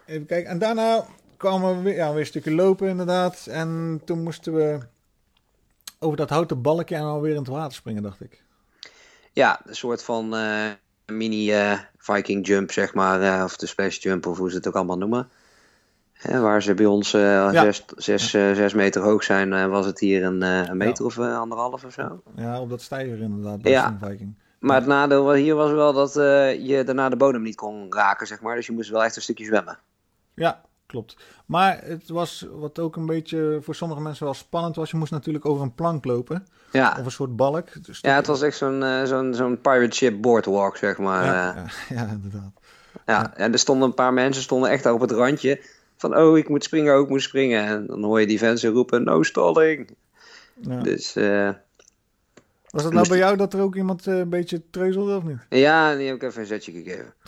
Even 0.05 0.25
kijken. 0.25 0.49
En 0.49 0.59
daarna 0.59 1.05
kwamen 1.37 1.77
we 1.77 1.81
weer, 1.83 1.95
ja, 1.95 2.11
weer 2.11 2.19
een 2.19 2.25
stukje 2.25 2.51
lopen 2.51 2.87
inderdaad. 2.87 3.47
En 3.47 4.01
toen 4.05 4.23
moesten 4.23 4.53
we 4.53 4.79
over 5.99 6.17
dat 6.17 6.29
houten 6.29 6.61
balkje 6.61 6.95
en 6.95 7.01
alweer 7.01 7.31
in 7.31 7.37
het 7.37 7.47
water 7.47 7.73
springen, 7.73 8.03
dacht 8.03 8.21
ik. 8.21 8.43
Ja, 9.31 9.61
een 9.65 9.75
soort 9.75 10.03
van 10.03 10.35
eh, 10.35 10.69
mini 11.17 11.51
eh, 11.53 11.79
Viking 11.97 12.47
jump, 12.47 12.71
zeg 12.71 12.93
maar. 12.93 13.21
eh, 13.21 13.43
of 13.43 13.57
de 13.57 13.65
splash 13.65 13.97
jump, 13.97 14.25
of 14.25 14.37
hoe 14.37 14.49
ze 14.49 14.55
het 14.55 14.67
ook 14.67 14.75
allemaal 14.75 14.97
noemen. 14.97 15.29
Hè, 16.13 16.39
waar 16.39 16.61
ze 16.61 16.73
bij 16.73 16.85
ons 16.85 17.13
eh, 17.13 17.21
Ja. 17.21 17.51
zes, 17.51 17.83
zes, 17.95 18.29
zes 18.29 18.73
meter 18.73 19.01
hoog 19.01 19.23
zijn, 19.23 19.69
was 19.69 19.85
het 19.85 19.99
hier 19.99 20.23
een, 20.23 20.41
een 20.41 20.77
meter 20.77 21.05
of 21.05 21.19
anderhalf 21.19 21.83
of 21.83 21.93
zo. 21.93 22.21
Ja, 22.35 22.61
op 22.61 22.69
dat 22.69 22.81
stijger 22.81 23.19
inderdaad, 23.19 23.61
bij 23.61 23.71
Ja. 23.71 23.97
Viking. 24.01 24.33
Maar 24.59 24.75
het 24.77 24.85
nadeel 24.85 25.33
hier 25.33 25.55
was 25.55 25.71
wel 25.71 25.93
dat 25.93 26.13
je 26.13 26.81
daarna 26.85 27.09
de 27.09 27.15
bodem 27.15 27.41
niet 27.41 27.55
kon 27.55 27.93
raken, 27.93 28.27
zeg 28.27 28.41
maar. 28.41 28.55
Dus 28.55 28.65
je 28.65 28.71
moest 28.71 28.89
wel 28.89 29.03
echt 29.03 29.15
een 29.15 29.21
stukje 29.21 29.45
zwemmen. 29.45 29.77
Ja, 30.33 30.61
klopt. 30.93 31.17
Maar 31.45 31.81
het 31.83 32.09
was 32.09 32.47
wat 32.51 32.79
ook 32.79 32.95
een 32.95 33.05
beetje 33.05 33.59
voor 33.61 33.75
sommige 33.75 34.01
mensen 34.01 34.25
wel 34.25 34.33
spannend 34.33 34.75
was. 34.75 34.91
Je 34.91 34.97
moest 34.97 35.11
natuurlijk 35.11 35.45
over 35.45 35.63
een 35.63 35.73
plank 35.73 36.05
lopen. 36.05 36.47
Ja, 36.71 36.95
Of 36.99 37.05
een 37.05 37.11
soort 37.11 37.35
balk. 37.35 37.85
Dus 37.85 37.99
ja 38.01 38.15
het 38.15 38.27
was 38.27 38.41
echt 38.41 38.57
zo'n 38.57 38.83
eh, 38.83 39.03
zo'n 39.03 39.33
zo'n 39.33 39.61
pirate 39.61 39.95
ship 39.95 40.21
boardwalk, 40.21 40.77
zeg 40.77 40.97
maar. 40.97 41.25
ja, 41.25 41.55
eh. 41.55 41.63
ja, 41.89 41.95
ja, 41.95 42.07
inderdaad. 42.07 42.51
Ja, 43.05 43.35
en 43.35 43.53
er 43.53 43.59
stonden 43.59 43.87
een 43.87 43.93
paar 43.93 44.13
mensen 44.13 44.43
stonden 44.43 44.69
echt 44.69 44.83
daar 44.83 44.93
op 44.93 45.01
het 45.01 45.11
randje. 45.11 45.61
Van, 45.97 46.17
oh, 46.17 46.37
ik 46.37 46.49
moet 46.49 46.63
springen, 46.63 46.95
oh, 46.95 47.03
ik 47.03 47.09
moet 47.09 47.21
springen. 47.21 47.65
En 47.65 47.87
dan 47.87 48.03
hoor 48.03 48.19
je 48.19 48.27
die 48.27 48.41
mensen 48.41 48.71
roepen, 48.71 49.03
no 49.03 49.23
stalling. 49.23 49.89
Ja. 50.55 50.81
Dus 50.81 51.15
eh, 51.15 51.49
Was 52.69 52.83
het 52.83 52.93
nou 52.93 53.07
bij 53.07 53.17
jou 53.17 53.37
dat 53.37 53.53
er 53.53 53.61
ook 53.61 53.75
iemand 53.75 54.05
een 54.05 54.29
beetje 54.29 54.61
treuzelde 54.69 55.15
of 55.15 55.23
niet? 55.23 55.39
ja, 55.49 55.95
die 55.95 56.07
heb 56.07 56.15
ik 56.15 56.23
even 56.23 56.41
een 56.41 56.47
zetje 56.47 56.71
gegeven. 56.71 57.13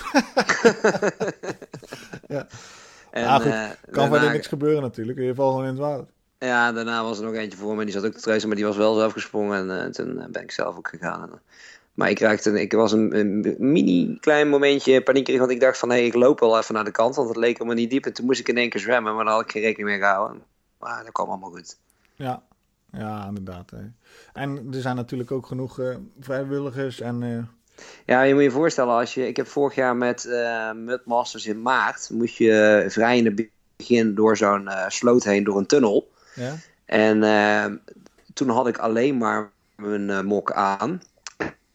Ja. 2.36 2.48
En, 3.16 3.26
Ah, 3.26 3.36
goed. 3.36 3.46
eh, 3.46 3.52
Kan 3.52 3.94
daarna, 3.94 4.10
verder 4.10 4.32
niks 4.32 4.48
gebeuren 4.48 4.82
natuurlijk. 4.82 5.20
Je 5.20 5.36
valt 5.36 5.50
gewoon 5.50 5.66
in 5.66 5.72
het 5.72 5.80
water. 5.82 6.06
Ja, 6.40 6.72
daarna 6.72 7.04
was 7.04 7.18
er 7.20 7.26
nog 7.26 7.34
eentje 7.34 7.58
voor 7.58 7.76
me. 7.76 7.84
Die 7.84 7.94
zat 7.94 8.06
ook 8.06 8.14
te 8.14 8.22
treuzen, 8.22 8.48
maar 8.48 8.58
die 8.58 8.66
was 8.66 8.78
wel 8.78 8.96
zelf 8.96 9.12
gesprongen. 9.14 9.58
En 9.70 9.84
eh, 9.86 9.90
toen 9.92 10.20
eh, 10.20 10.28
ben 10.30 10.42
ik 10.44 10.52
zelf 10.52 10.78
ook 10.78 10.88
gegaan. 10.88 11.22
En, 11.22 11.40
Maar 11.94 12.10
ik, 12.10 12.20
raakte, 12.20 12.62
ik 12.62 12.74
was 12.74 12.92
een, 12.92 13.20
een 13.20 13.56
mini 13.58 14.18
klein 14.20 14.50
momentje 14.50 15.02
paniek, 15.02 15.38
want 15.38 15.52
ik 15.52 15.60
dacht 15.60 15.78
van 15.78 15.90
hé, 15.90 15.96
hey, 15.96 16.06
ik 16.06 16.14
loop 16.14 16.40
wel 16.40 16.58
even 16.58 16.74
naar 16.74 16.84
de 16.84 16.92
kant, 16.92 17.16
want 17.16 17.28
het 17.28 17.38
leek 17.38 17.58
helemaal 17.58 17.76
niet 17.78 17.90
diep. 17.90 18.06
En 18.06 18.14
toen 18.14 18.26
moest 18.26 18.40
ik 18.40 18.48
in 18.48 18.58
één 18.58 18.70
keer 18.70 18.82
zwemmen, 18.82 19.16
maar 19.16 19.26
daar 19.26 19.34
had 19.34 19.44
ik 19.44 19.52
geen 19.52 19.62
rekening 19.62 19.90
mee 19.90 20.00
gehouden. 20.00 20.42
Maar 20.80 21.04
dat 21.04 21.12
kwam 21.12 21.30
allemaal 21.30 21.50
goed. 21.52 21.78
Ja, 22.16 22.42
ja 22.92 23.26
inderdaad. 23.28 23.70
Hè. 23.70 23.78
En 24.34 24.68
er 24.74 24.82
zijn 24.82 24.96
natuurlijk 24.96 25.32
ook 25.32 25.46
genoeg 25.46 25.80
uh, 25.80 25.96
vrijwilligers 26.20 27.02
en... 27.02 27.22
Uh... 27.22 27.44
Ja, 28.06 28.22
je 28.22 28.34
moet 28.34 28.44
je 28.44 28.52
voorstellen, 28.52 28.94
als 28.94 29.14
je, 29.14 29.28
ik 29.28 29.36
heb 29.36 29.48
vorig 29.48 29.76
jaar 29.76 29.96
met 29.96 30.26
uh, 30.26 30.72
Mudmasters 30.72 31.46
in 31.46 31.62
maart, 31.62 32.10
moest 32.10 32.38
je 32.38 32.86
vrij 32.88 33.18
in 33.18 33.26
het 33.26 33.50
begin 33.78 34.16
door 34.16 34.38
zo'n 34.38 34.70
sloot 34.88 35.24
heen, 35.24 35.44
door 35.44 35.58
een 35.58 35.66
tunnel. 35.66 36.12
Ja. 36.36 36.56
En 36.86 37.82
toen 38.34 38.50
had 38.50 38.68
ik 38.68 38.78
alleen 38.78 39.18
maar 39.18 39.52
mijn 39.76 40.26
mok 40.26 40.52
aan. 40.52 41.02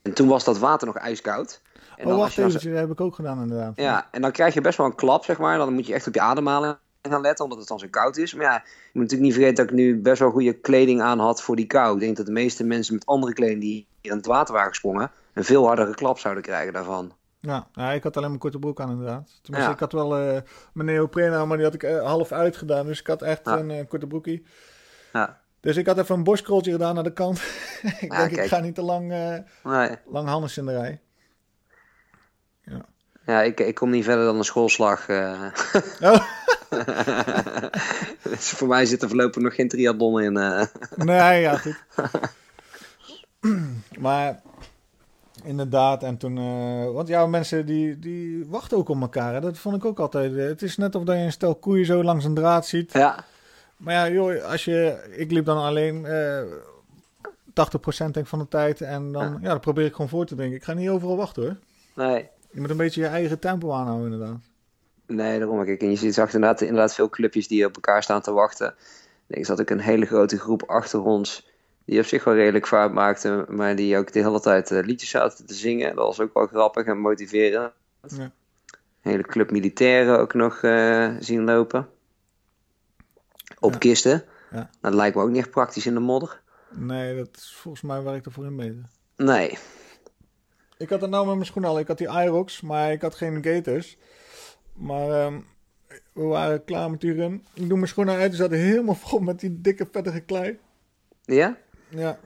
En 0.03 0.13
toen 0.13 0.29
was 0.29 0.45
dat 0.45 0.59
water 0.59 0.87
nog 0.87 0.97
ijskoud. 0.97 1.61
En 1.97 2.07
oh, 2.07 2.17
wacht 2.17 2.39
even, 2.39 2.53
dat 2.53 2.63
heb 2.63 2.91
ik 2.91 3.01
ook 3.01 3.15
gedaan 3.15 3.43
inderdaad. 3.43 3.73
Ja, 3.77 4.09
en 4.11 4.23
dan 4.23 4.31
krijg 4.31 4.55
je 4.55 4.61
best 4.61 4.77
wel 4.77 4.87
een 4.87 4.95
klap, 4.95 5.25
zeg 5.25 5.39
maar. 5.39 5.59
Dan 5.59 5.75
moet 5.75 5.87
je 5.87 5.95
echt 5.95 6.07
op 6.07 6.15
je 6.15 6.21
ademhaling 6.21 6.77
gaan 7.03 7.21
letten, 7.21 7.45
omdat 7.45 7.59
het 7.59 7.69
dan 7.69 7.79
zo 7.79 7.87
koud 7.91 8.17
is. 8.17 8.35
Maar 8.35 8.45
ja, 8.45 8.55
je 8.65 8.91
moet 8.93 9.03
natuurlijk 9.03 9.23
niet 9.23 9.33
vergeten 9.33 9.57
dat 9.57 9.73
ik 9.73 9.81
nu 9.81 10.01
best 10.01 10.19
wel 10.19 10.31
goede 10.31 10.53
kleding 10.53 11.01
aan 11.01 11.19
had 11.19 11.43
voor 11.43 11.57
die 11.57 11.67
kou. 11.67 11.95
Ik 11.95 12.01
denk 12.01 12.17
dat 12.17 12.27
de 12.27 12.33
meeste 12.33 12.65
mensen 12.65 12.95
met 12.95 13.07
andere 13.07 13.33
kleding 13.33 13.61
die 13.61 13.87
in 14.01 14.11
het 14.11 14.27
water 14.27 14.55
waren 14.55 14.69
gesprongen, 14.69 15.11
een 15.35 15.45
veel 15.45 15.67
hardere 15.67 15.95
klap 15.95 16.19
zouden 16.19 16.43
krijgen 16.43 16.73
daarvan. 16.73 17.13
Ja, 17.41 17.67
ja 17.73 17.91
ik 17.91 18.03
had 18.03 18.17
alleen 18.17 18.29
mijn 18.29 18.41
korte 18.41 18.59
broek 18.59 18.81
aan 18.81 18.91
inderdaad. 18.91 19.39
Tenminste, 19.43 19.73
ik 19.73 19.79
had 19.79 19.93
wel 19.93 20.21
uh, 20.21 20.41
mijn 20.73 20.87
neoprene 20.89 21.37
aan, 21.37 21.49
maar 21.49 21.57
die 21.57 21.67
had 21.67 21.75
ik 21.75 21.83
uh, 21.83 22.03
half 22.03 22.33
uitgedaan. 22.33 22.87
Dus 22.87 23.01
ik 23.01 23.07
had 23.07 23.23
echt 23.23 23.47
een 23.47 23.71
uh, 23.71 23.89
korte 23.89 24.07
broekie. 24.07 24.47
Ja. 25.13 25.41
Dus 25.61 25.77
ik 25.77 25.87
had 25.87 25.99
even 25.99 26.15
een 26.15 26.25
borstkroltje 26.25 26.73
gedaan 26.73 26.95
naar 26.95 27.05
de 27.05 27.13
kant. 27.13 27.43
ik 28.01 28.11
denk, 28.11 28.31
ik 28.31 28.49
ga 28.49 28.61
niet 28.61 28.75
te 28.75 28.83
lang, 28.83 29.09
nee. 29.09 29.97
lang 30.07 30.29
Hannes 30.29 30.57
in 30.57 30.67
de 30.67 30.73
rij. 30.73 31.01
Ja, 32.65 32.87
ja 33.27 33.43
ik, 33.43 33.61
ik 33.61 33.75
kom 33.75 33.91
niet 33.91 34.05
verder 34.05 34.25
dan 34.25 34.37
een 34.37 34.45
schoolslag. 34.45 35.07
Oh. 36.01 36.25
dus 38.23 38.49
voor 38.51 38.69
mij 38.69 38.87
zit 38.87 39.03
er 39.03 39.09
voorlopig 39.09 39.43
nog 39.43 39.55
geen 39.55 39.69
triathlon 39.69 40.21
in. 40.21 40.33
Nee, 40.97 41.41
ja, 41.41 41.57
goed. 41.57 41.77
maar 43.99 44.43
inderdaad, 45.45 46.03
en 46.03 46.17
toen... 46.17 46.35
want 46.93 47.09
ja, 47.09 47.27
mensen 47.27 47.67
die, 47.67 47.99
die 47.99 48.47
wachten 48.47 48.77
ook 48.77 48.89
op 48.89 49.01
elkaar. 49.01 49.35
Hè? 49.35 49.41
Dat 49.41 49.59
vond 49.59 49.77
ik 49.77 49.85
ook 49.85 49.99
altijd. 49.99 50.35
Het 50.35 50.63
is 50.63 50.77
net 50.77 50.95
of 50.95 51.05
dat 51.05 51.17
je 51.17 51.23
een 51.23 51.33
stel 51.33 51.55
koeien 51.55 51.87
zo 51.87 52.05
langs 52.05 52.25
een 52.25 52.35
draad 52.35 52.67
ziet. 52.67 52.93
Ja. 52.93 53.25
Maar 53.77 53.95
ja, 53.95 54.09
joh, 54.09 54.45
als 54.45 54.65
je, 54.65 55.09
ik 55.17 55.31
liep 55.31 55.45
dan 55.45 55.59
alleen 55.59 56.05
uh, 56.05 56.43
80% 58.07 58.11
denk 58.11 58.27
van 58.27 58.39
de 58.39 58.49
tijd. 58.49 58.81
En 58.81 59.13
dan, 59.13 59.39
ja. 59.43 59.49
dan 59.49 59.61
probeer 59.61 59.85
ik 59.85 59.93
gewoon 59.93 60.09
voor 60.09 60.27
te 60.27 60.35
denken. 60.35 60.57
Ik 60.57 60.65
ga 60.65 60.73
niet 60.73 60.89
overal 60.89 61.17
wachten 61.17 61.43
hoor. 61.43 61.57
Nee. 62.07 62.29
Je 62.51 62.61
moet 62.61 62.71
een 62.71 62.77
beetje 62.77 63.01
je 63.01 63.07
eigen 63.07 63.39
tempo 63.39 63.73
aanhouden 63.73 64.13
inderdaad. 64.13 64.41
Nee, 65.07 65.39
daarom. 65.39 65.65
Kijk, 65.65 65.83
en 65.83 65.91
je 65.91 65.97
ziet 65.97 66.15
zag 66.15 66.35
inderdaad, 66.35 66.61
inderdaad 66.61 66.95
veel 66.95 67.09
clubjes 67.09 67.49
die 67.49 67.67
op 67.67 67.75
elkaar 67.75 68.03
staan 68.03 68.21
te 68.21 68.33
wachten. 68.33 68.75
Ik 69.27 69.47
zat 69.47 69.61
ook 69.61 69.71
een 69.71 69.81
hele 69.81 70.07
grote 70.07 70.39
groep 70.39 70.63
achter 70.63 71.03
ons. 71.03 71.50
Die 71.91 71.99
op 71.99 72.05
zich 72.05 72.25
wel 72.25 72.35
redelijk 72.35 72.67
vaart 72.67 72.93
maakte. 72.93 73.47
Maar 73.49 73.77
die 73.77 73.97
ook 73.97 74.13
de 74.13 74.21
hele 74.21 74.41
tijd 74.41 74.71
uh, 74.71 74.85
liedjes 74.85 75.11
zaten 75.11 75.47
te 75.47 75.55
zingen. 75.55 75.97
Dat 75.97 76.07
was 76.07 76.21
ook 76.21 76.35
wel 76.35 76.47
grappig 76.47 76.87
en 76.87 76.99
motiverend. 76.99 77.73
Ja. 78.07 78.33
hele 79.01 79.23
club 79.23 79.51
militairen 79.51 80.19
ook 80.19 80.35
nog 80.35 80.63
uh, 80.63 81.15
zien 81.19 81.45
lopen. 81.45 81.89
Op 83.59 83.79
kisten. 83.79 84.25
Ja. 84.51 84.71
Dat 84.81 84.95
lijkt 84.95 85.17
me 85.17 85.23
ook 85.23 85.29
niet 85.29 85.39
echt 85.39 85.51
praktisch 85.51 85.87
in 85.87 85.95
de 85.95 86.01
modder. 86.01 86.41
Nee, 86.71 87.17
dat 87.17 87.29
is 87.37 87.55
volgens 87.55 87.83
mij 87.83 88.01
waar 88.01 88.17
ik 88.17 88.25
ervoor 88.25 88.45
in 88.45 88.55
mee. 88.55 88.83
Nee. 89.17 89.59
Ik 90.79 90.89
had 90.89 91.01
het 91.01 91.11
nou 91.11 91.27
met 91.27 91.35
mijn 91.35 91.47
schoenen 91.47 91.71
al. 91.71 91.79
Ik 91.79 91.89
had 91.89 91.99
die 91.99 92.09
Irox, 92.09 92.61
maar 92.61 92.93
ik 92.93 93.03
had 93.03 93.15
geen 93.15 93.45
Gators. 93.45 93.97
Maar 94.73 95.25
um, 95.27 95.47
we 96.13 96.23
waren 96.23 96.65
klaar 96.65 96.91
met 96.91 97.01
die 97.01 97.15
run. 97.15 97.45
Ik 97.55 97.69
doe 97.69 97.77
mijn 97.77 97.89
schoenen 97.89 98.17
uit. 98.17 98.31
Ze 98.31 98.37
zaten 98.37 98.59
helemaal 98.59 98.95
vol 98.95 99.19
met 99.19 99.41
die 99.41 99.61
dikke, 99.61 99.89
vettige 99.93 100.21
klei. 100.21 100.59
Ja? 101.25 101.57
Ja. 101.91 102.19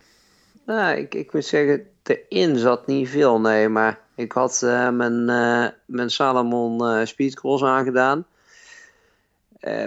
Nou, 0.66 0.96
ik, 0.96 1.14
ik 1.14 1.32
moet 1.32 1.44
zeggen, 1.44 1.86
erin 2.02 2.56
zat 2.56 2.86
niet 2.86 3.08
veel, 3.08 3.40
nee. 3.40 3.68
Maar 3.68 4.00
ik 4.14 4.32
had 4.32 4.60
uh, 4.64 4.90
mijn, 4.90 5.28
uh, 5.28 5.66
mijn 5.86 6.10
Salomon 6.10 6.82
uh, 6.82 7.04
Speedcross 7.04 7.62
aangedaan. 7.62 8.26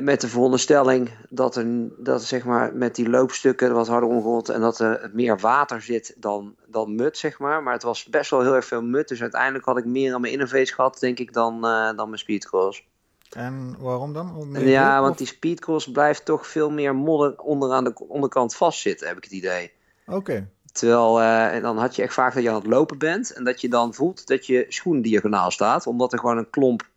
Met 0.01 0.21
de 0.21 0.27
veronderstelling 0.27 1.09
dat 1.29 1.55
er 1.55 1.65
dat, 1.97 2.23
zeg 2.23 2.45
maar, 2.45 2.75
met 2.75 2.95
die 2.95 3.09
loopstukken 3.09 3.73
wat 3.73 3.87
harder 3.87 4.09
omgerold 4.09 4.49
en 4.49 4.61
dat 4.61 4.79
er 4.79 5.09
meer 5.13 5.39
water 5.39 5.81
zit 5.81 6.13
dan, 6.17 6.55
dan 6.67 6.95
mud, 6.95 7.17
zeg 7.17 7.39
maar. 7.39 7.63
Maar 7.63 7.73
het 7.73 7.83
was 7.83 8.05
best 8.05 8.29
wel 8.29 8.41
heel 8.41 8.55
erg 8.55 8.65
veel 8.65 8.81
mud. 8.81 9.07
Dus 9.07 9.21
uiteindelijk 9.21 9.65
had 9.65 9.77
ik 9.77 9.85
meer 9.85 10.13
aan 10.13 10.21
mijn 10.21 10.33
innerface 10.33 10.73
gehad, 10.73 10.99
denk 10.99 11.19
ik, 11.19 11.33
dan, 11.33 11.61
dan 11.95 12.07
mijn 12.07 12.17
speedcross. 12.17 12.83
En 13.29 13.75
waarom 13.79 14.13
dan? 14.13 14.55
ja, 14.59 15.01
want 15.01 15.17
die 15.17 15.27
speedcross 15.27 15.91
blijft 15.91 16.25
toch 16.25 16.47
veel 16.47 16.69
meer 16.69 16.95
modder 16.95 17.39
onderaan 17.39 17.83
de 17.83 17.93
onderkant 18.07 18.55
vastzitten, 18.55 19.07
heb 19.07 19.17
ik 19.17 19.23
het 19.23 19.33
idee. 19.33 19.71
Oké. 20.05 20.49
Terwijl, 20.71 21.21
uh, 21.21 21.61
dan 21.61 21.77
had 21.77 21.95
je 21.95 22.01
echt 22.01 22.13
vaak 22.13 22.33
dat 22.33 22.43
je 22.43 22.49
aan 22.49 22.55
het 22.55 22.67
lopen 22.67 22.97
bent 22.97 23.33
en 23.33 23.43
dat 23.43 23.61
je 23.61 23.69
dan 23.69 23.93
voelt 23.93 24.27
dat 24.27 24.45
je 24.45 24.65
schoen 24.69 25.01
diagonaal 25.01 25.51
staat, 25.51 25.87
omdat 25.87 26.13
er 26.13 26.19
gewoon 26.19 26.37
een 26.37 26.49
klomp 26.49 26.87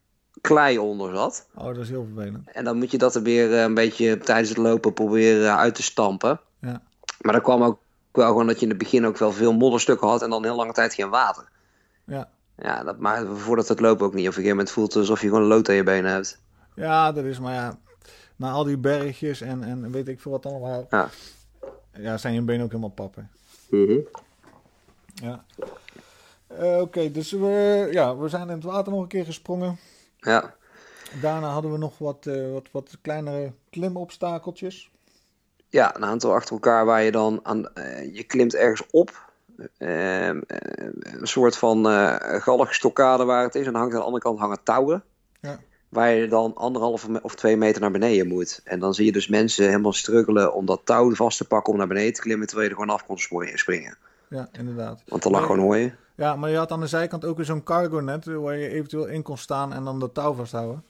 klei 0.40 0.78
onder 0.78 1.14
zat. 1.14 1.46
Oh, 1.54 1.64
dat 1.64 1.76
is 1.76 1.88
heel 1.88 2.06
vervelend. 2.14 2.50
En 2.50 2.64
dan 2.64 2.76
moet 2.76 2.90
je 2.90 2.98
dat 2.98 3.14
er 3.14 3.22
weer 3.22 3.52
eh, 3.52 3.62
een 3.62 3.74
beetje 3.74 4.18
tijdens 4.18 4.48
het 4.48 4.58
lopen 4.58 4.92
proberen 4.92 5.56
uit 5.56 5.74
te 5.74 5.82
stampen. 5.82 6.40
Ja. 6.60 6.82
Maar 7.20 7.32
dan 7.32 7.42
kwam 7.42 7.62
ook 7.62 7.78
wel 8.12 8.26
gewoon 8.26 8.46
dat 8.46 8.56
je 8.56 8.62
in 8.62 8.68
het 8.68 8.78
begin 8.78 9.06
ook 9.06 9.18
wel 9.18 9.32
veel 9.32 9.52
modderstukken 9.52 10.08
had 10.08 10.22
en 10.22 10.30
dan 10.30 10.44
heel 10.44 10.56
lange 10.56 10.72
tijd 10.72 10.94
geen 10.94 11.10
water. 11.10 11.48
Ja. 12.04 12.28
Ja, 12.62 12.82
dat 12.84 12.98
maakt 12.98 13.26
voordat 13.34 13.68
het 13.68 13.80
lopen 13.80 14.06
ook 14.06 14.14
niet. 14.14 14.28
Of 14.28 14.32
op 14.32 14.38
een 14.38 14.42
gegeven 14.42 14.56
moment 14.56 14.70
voelt 14.70 14.92
het 14.92 14.96
alsof 15.02 15.20
je 15.20 15.28
gewoon 15.28 15.42
lood 15.42 15.68
aan 15.68 15.74
je 15.74 15.82
benen 15.82 16.12
hebt. 16.12 16.40
Ja, 16.74 17.12
dat 17.12 17.24
is 17.24 17.38
maar 17.38 17.54
ja. 17.54 17.78
Na 18.36 18.50
al 18.50 18.64
die 18.64 18.78
bergjes 18.78 19.40
en, 19.40 19.64
en 19.64 19.90
weet 19.90 20.08
ik 20.08 20.20
veel 20.20 20.32
wat 20.32 20.46
allemaal. 20.46 20.86
Ja. 20.90 21.08
Ja, 21.92 22.18
zijn 22.18 22.34
je 22.34 22.42
benen 22.42 22.64
ook 22.64 22.70
helemaal 22.70 22.90
pappen. 22.90 23.30
Mm 23.70 24.06
Ja. 25.14 25.44
Uh, 26.60 26.80
Oké, 26.80 27.10
dus 27.10 27.32
we, 27.32 27.88
ja, 27.90 28.16
we 28.16 28.28
zijn 28.28 28.48
in 28.48 28.54
het 28.54 28.64
water 28.64 28.92
nog 28.92 29.02
een 29.02 29.08
keer 29.08 29.24
gesprongen. 29.24 29.78
Ja. 30.16 30.54
Daarna 31.20 31.48
hadden 31.48 31.72
we 31.72 31.78
nog 31.78 31.98
wat, 31.98 32.26
uh, 32.26 32.52
wat, 32.52 32.68
wat 32.70 32.98
kleinere 33.02 33.52
klimobstakeltjes. 33.70 34.90
Ja, 35.68 35.96
een 35.96 36.04
aantal 36.04 36.34
achter 36.34 36.52
elkaar 36.52 36.84
waar 36.84 37.02
je 37.02 37.10
dan 37.10 37.40
aan. 37.42 37.68
Uh, 37.74 38.14
je 38.14 38.24
klimt 38.24 38.54
ergens 38.54 38.86
op. 38.90 39.29
Uh, 39.78 40.26
een 40.26 41.20
soort 41.22 41.56
van 41.56 41.86
galgstokkade 42.40 43.24
waar 43.24 43.42
het 43.42 43.54
is. 43.54 43.66
En 43.66 43.72
dan 43.72 43.80
hangt 43.80 43.94
aan 43.94 44.00
de 44.00 44.06
andere 44.06 44.24
kant 44.24 44.38
hangen 44.38 44.62
touwen. 44.62 45.02
Ja. 45.40 45.58
Waar 45.88 46.10
je 46.10 46.28
dan 46.28 46.54
anderhalve 46.54 47.22
of 47.22 47.34
twee 47.34 47.56
meter 47.56 47.80
naar 47.80 47.90
beneden 47.90 48.28
moet. 48.28 48.60
En 48.64 48.80
dan 48.80 48.94
zie 48.94 49.04
je 49.04 49.12
dus 49.12 49.28
mensen 49.28 49.66
helemaal 49.66 49.92
struggelen 49.92 50.54
om 50.54 50.66
dat 50.66 50.80
touw 50.84 51.14
vast 51.14 51.38
te 51.38 51.46
pakken 51.46 51.72
om 51.72 51.78
naar 51.78 51.88
beneden 51.88 52.12
te 52.12 52.20
klimmen. 52.20 52.46
Terwijl 52.46 52.68
je 52.68 52.74
er 52.74 52.80
gewoon 52.80 52.96
af 52.96 53.06
kon 53.06 53.18
springen. 53.54 53.96
Ja, 54.28 54.48
inderdaad. 54.52 55.02
Want 55.06 55.24
er 55.24 55.30
lag 55.30 55.42
gewoon 55.42 55.58
hooi. 55.58 55.94
Ja, 56.14 56.36
maar 56.36 56.50
je 56.50 56.56
had 56.56 56.70
aan 56.70 56.80
de 56.80 56.86
zijkant 56.86 57.24
ook 57.24 57.38
zo'n 57.40 57.62
cargo 57.62 58.00
net 58.00 58.24
waar 58.24 58.56
je 58.56 58.68
eventueel 58.68 59.06
in 59.06 59.22
kon 59.22 59.38
staan 59.38 59.72
en 59.72 59.84
dan 59.84 60.00
de 60.00 60.12
touw 60.12 60.34
vasthouden. 60.34 60.84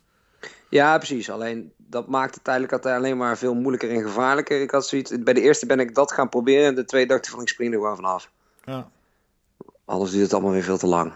Ja, 0.68 0.96
precies. 0.96 1.30
Alleen 1.30 1.72
dat 1.76 2.08
maakt 2.08 2.34
het 2.34 2.44
tijdelijk 2.44 2.86
alleen 2.86 3.16
maar 3.16 3.38
veel 3.38 3.54
moeilijker 3.54 3.90
en 3.90 4.02
gevaarlijker. 4.02 4.60
Ik 4.60 4.70
had 4.70 4.86
zoiets, 4.86 5.22
bij 5.22 5.34
de 5.34 5.40
eerste 5.40 5.66
ben 5.66 5.80
ik 5.80 5.94
dat 5.94 6.12
gaan 6.12 6.28
proberen 6.28 6.66
en 6.66 6.74
de 6.74 6.84
tweede 6.84 7.08
dacht 7.08 7.26
ik 7.26 7.32
van 7.32 7.40
ik 7.40 7.48
spring 7.48 7.72
er 7.72 7.80
gewoon 7.80 7.96
vanaf. 7.96 8.30
Ja. 8.70 8.90
Anders 9.84 10.10
duurt 10.10 10.22
het 10.22 10.32
allemaal 10.32 10.52
weer 10.52 10.62
veel 10.62 10.78
te 10.78 10.86
lang. 10.86 11.12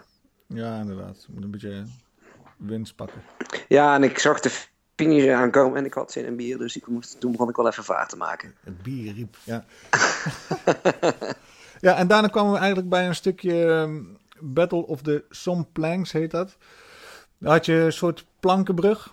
Ja, 0.46 0.80
inderdaad. 0.80 1.24
Je 1.26 1.32
moet 1.32 1.42
een 1.42 1.50
beetje 1.50 1.84
winst 2.57 2.96
pakken. 2.96 3.22
Ja, 3.68 3.94
en 3.94 4.02
ik 4.02 4.18
zag 4.18 4.40
de 4.40 4.50
finish 4.96 5.28
aankomen 5.28 5.78
en 5.78 5.84
ik 5.84 5.94
had 5.94 6.12
zin 6.12 6.24
in 6.24 6.36
bier, 6.36 6.59
dus 6.59 6.76
ik 6.76 6.86
moest, 6.86 7.20
toen 7.20 7.32
begon 7.32 7.48
ik 7.48 7.57
wel 7.57 7.68
even 7.68 7.84
vaart 7.84 8.09
te 8.09 8.16
maken. 8.16 8.55
Het 8.61 8.82
bier 8.82 9.14
riep, 9.14 9.36
ja. 9.44 9.64
Ja, 11.80 11.96
en 11.96 12.07
daarna 12.07 12.28
kwamen 12.28 12.52
we 12.52 12.59
eigenlijk 12.59 12.88
bij 12.88 13.07
een 13.07 13.14
stukje 13.14 13.64
ehm, 13.64 14.02
Battle 14.40 14.86
of 14.86 15.02
the 15.02 15.24
Some 15.30 15.64
Planks, 15.72 16.12
heet 16.12 16.30
dat. 16.30 16.57
Daar 17.38 17.52
had 17.52 17.66
je 17.66 17.74
een 17.74 17.92
soort 17.92 18.26
plankenbrug. 18.40 19.12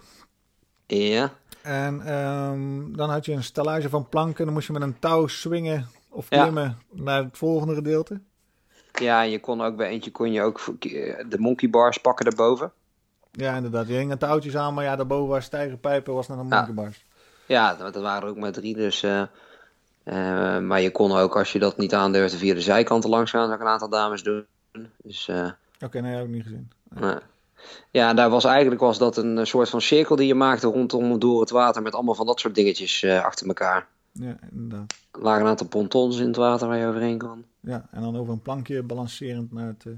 Ja. 0.88 1.34
En 1.62 2.14
um, 2.14 2.98
dan 2.98 3.10
had 3.10 3.26
je 3.26 3.34
een 3.34 3.44
stellage 3.44 3.90
van 3.90 4.10
planken. 4.10 4.46
Dan 4.46 4.54
moest 4.54 4.68
je 4.68 4.74
met 4.74 4.82
een 4.82 5.00
touw 5.00 5.28
swingen 5.28 5.88
of 6.10 6.30
klimmen 6.30 6.78
naar 6.92 7.24
het 7.24 7.38
volgende 7.38 7.76
gedeelte. 7.76 8.22
Ja, 9.02 9.24
en 9.24 9.30
je 9.30 9.40
kon 9.40 9.62
ook 9.62 9.76
bij 9.76 9.90
eentje 9.90 10.12
kon 10.12 10.32
je 10.32 10.42
ook 10.42 10.62
de 11.30 11.40
monkey 11.40 11.70
bars 11.70 11.98
pakken 11.98 12.26
daarboven. 12.26 12.72
Ja, 13.32 13.56
inderdaad. 13.56 13.88
Je 13.88 13.94
hing 13.94 14.12
een 14.12 14.18
touwtjes 14.18 14.56
aan, 14.56 14.74
maar 14.74 14.84
ja, 14.84 14.96
daarboven 14.96 15.30
was 15.30 15.46
stijgerpijpen, 15.46 16.14
was 16.14 16.28
naar 16.28 16.38
een 16.38 16.48
monkey 16.48 16.74
bars. 16.74 17.06
Ja, 17.46 17.76
dat 17.76 17.96
waren 17.96 18.24
er 18.24 18.30
ook 18.30 18.38
maar 18.38 18.52
drie, 18.52 18.76
dus... 18.76 19.04
Uh, 19.04 19.22
uh, 20.06 20.60
maar 20.60 20.82
je 20.82 20.92
kon 20.92 21.12
ook, 21.12 21.38
als 21.38 21.52
je 21.52 21.60
dat 21.60 21.78
niet 21.78 21.94
aandurfde, 21.94 22.38
via 22.38 22.54
de 22.54 22.62
zijkanten 22.62 23.10
langs 23.10 23.32
gaan. 23.32 23.46
Dat 23.46 23.56
ik 23.56 23.62
een 23.62 23.72
aantal 23.72 23.90
dames 23.90 24.24
doen. 24.24 24.46
Dus, 25.04 25.28
uh, 25.28 25.46
Oké, 25.46 25.86
okay, 25.86 26.02
nee, 26.02 26.16
heb 26.16 26.24
ik 26.24 26.30
niet 26.30 26.44
gezien. 26.44 26.72
Nee. 26.90 27.16
Ja, 27.92 28.14
daar 28.14 28.30
was 28.30 28.44
eigenlijk 28.44 28.82
was 28.82 28.98
dat 28.98 29.18
een 29.18 29.48
soort 29.48 29.70
van 29.70 29.82
cirkel 29.82 30.16
die 30.16 30.28
je 30.28 30.36
maakte 30.36 30.68
rondom 30.68 31.20
door 31.20 31.40
het 31.40 31.50
water 31.50 31.82
met 31.82 31.94
allemaal 31.94 32.16
van 32.16 32.26
dat 32.26 32.40
soort 32.40 32.56
dingetjes 32.56 33.02
uh, 33.02 33.24
achter 33.24 33.48
elkaar. 33.48 33.88
Ja, 34.12 34.36
inderdaad. 34.52 34.94
Er 35.12 35.22
lagen 35.22 35.42
een 35.42 35.48
aantal 35.48 35.68
pontons 35.68 36.20
in 36.20 36.28
het 36.28 36.36
water 36.36 36.68
waar 36.68 36.78
je 36.78 36.88
overheen 36.88 37.18
kon. 37.18 37.46
Ja, 37.62 37.88
en 37.92 38.02
dan 38.02 38.18
over 38.18 38.34
een 38.34 38.42
plankje 38.42 38.84
balancerend 38.84 39.52
naar 39.52 39.68
het 39.68 39.86
uh, 39.86 39.94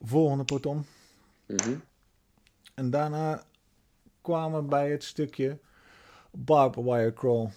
volgende 0.00 0.44
peloton. 0.44 0.86
Mhm. 1.46 1.74
En 2.74 2.90
daarna 2.90 3.42
kwamen 4.22 4.62
we 4.62 4.68
bij 4.68 4.90
het 4.90 5.04
stukje 5.04 5.58
barbed 6.30 6.84
wire 6.84 7.12
crawl. 7.12 7.48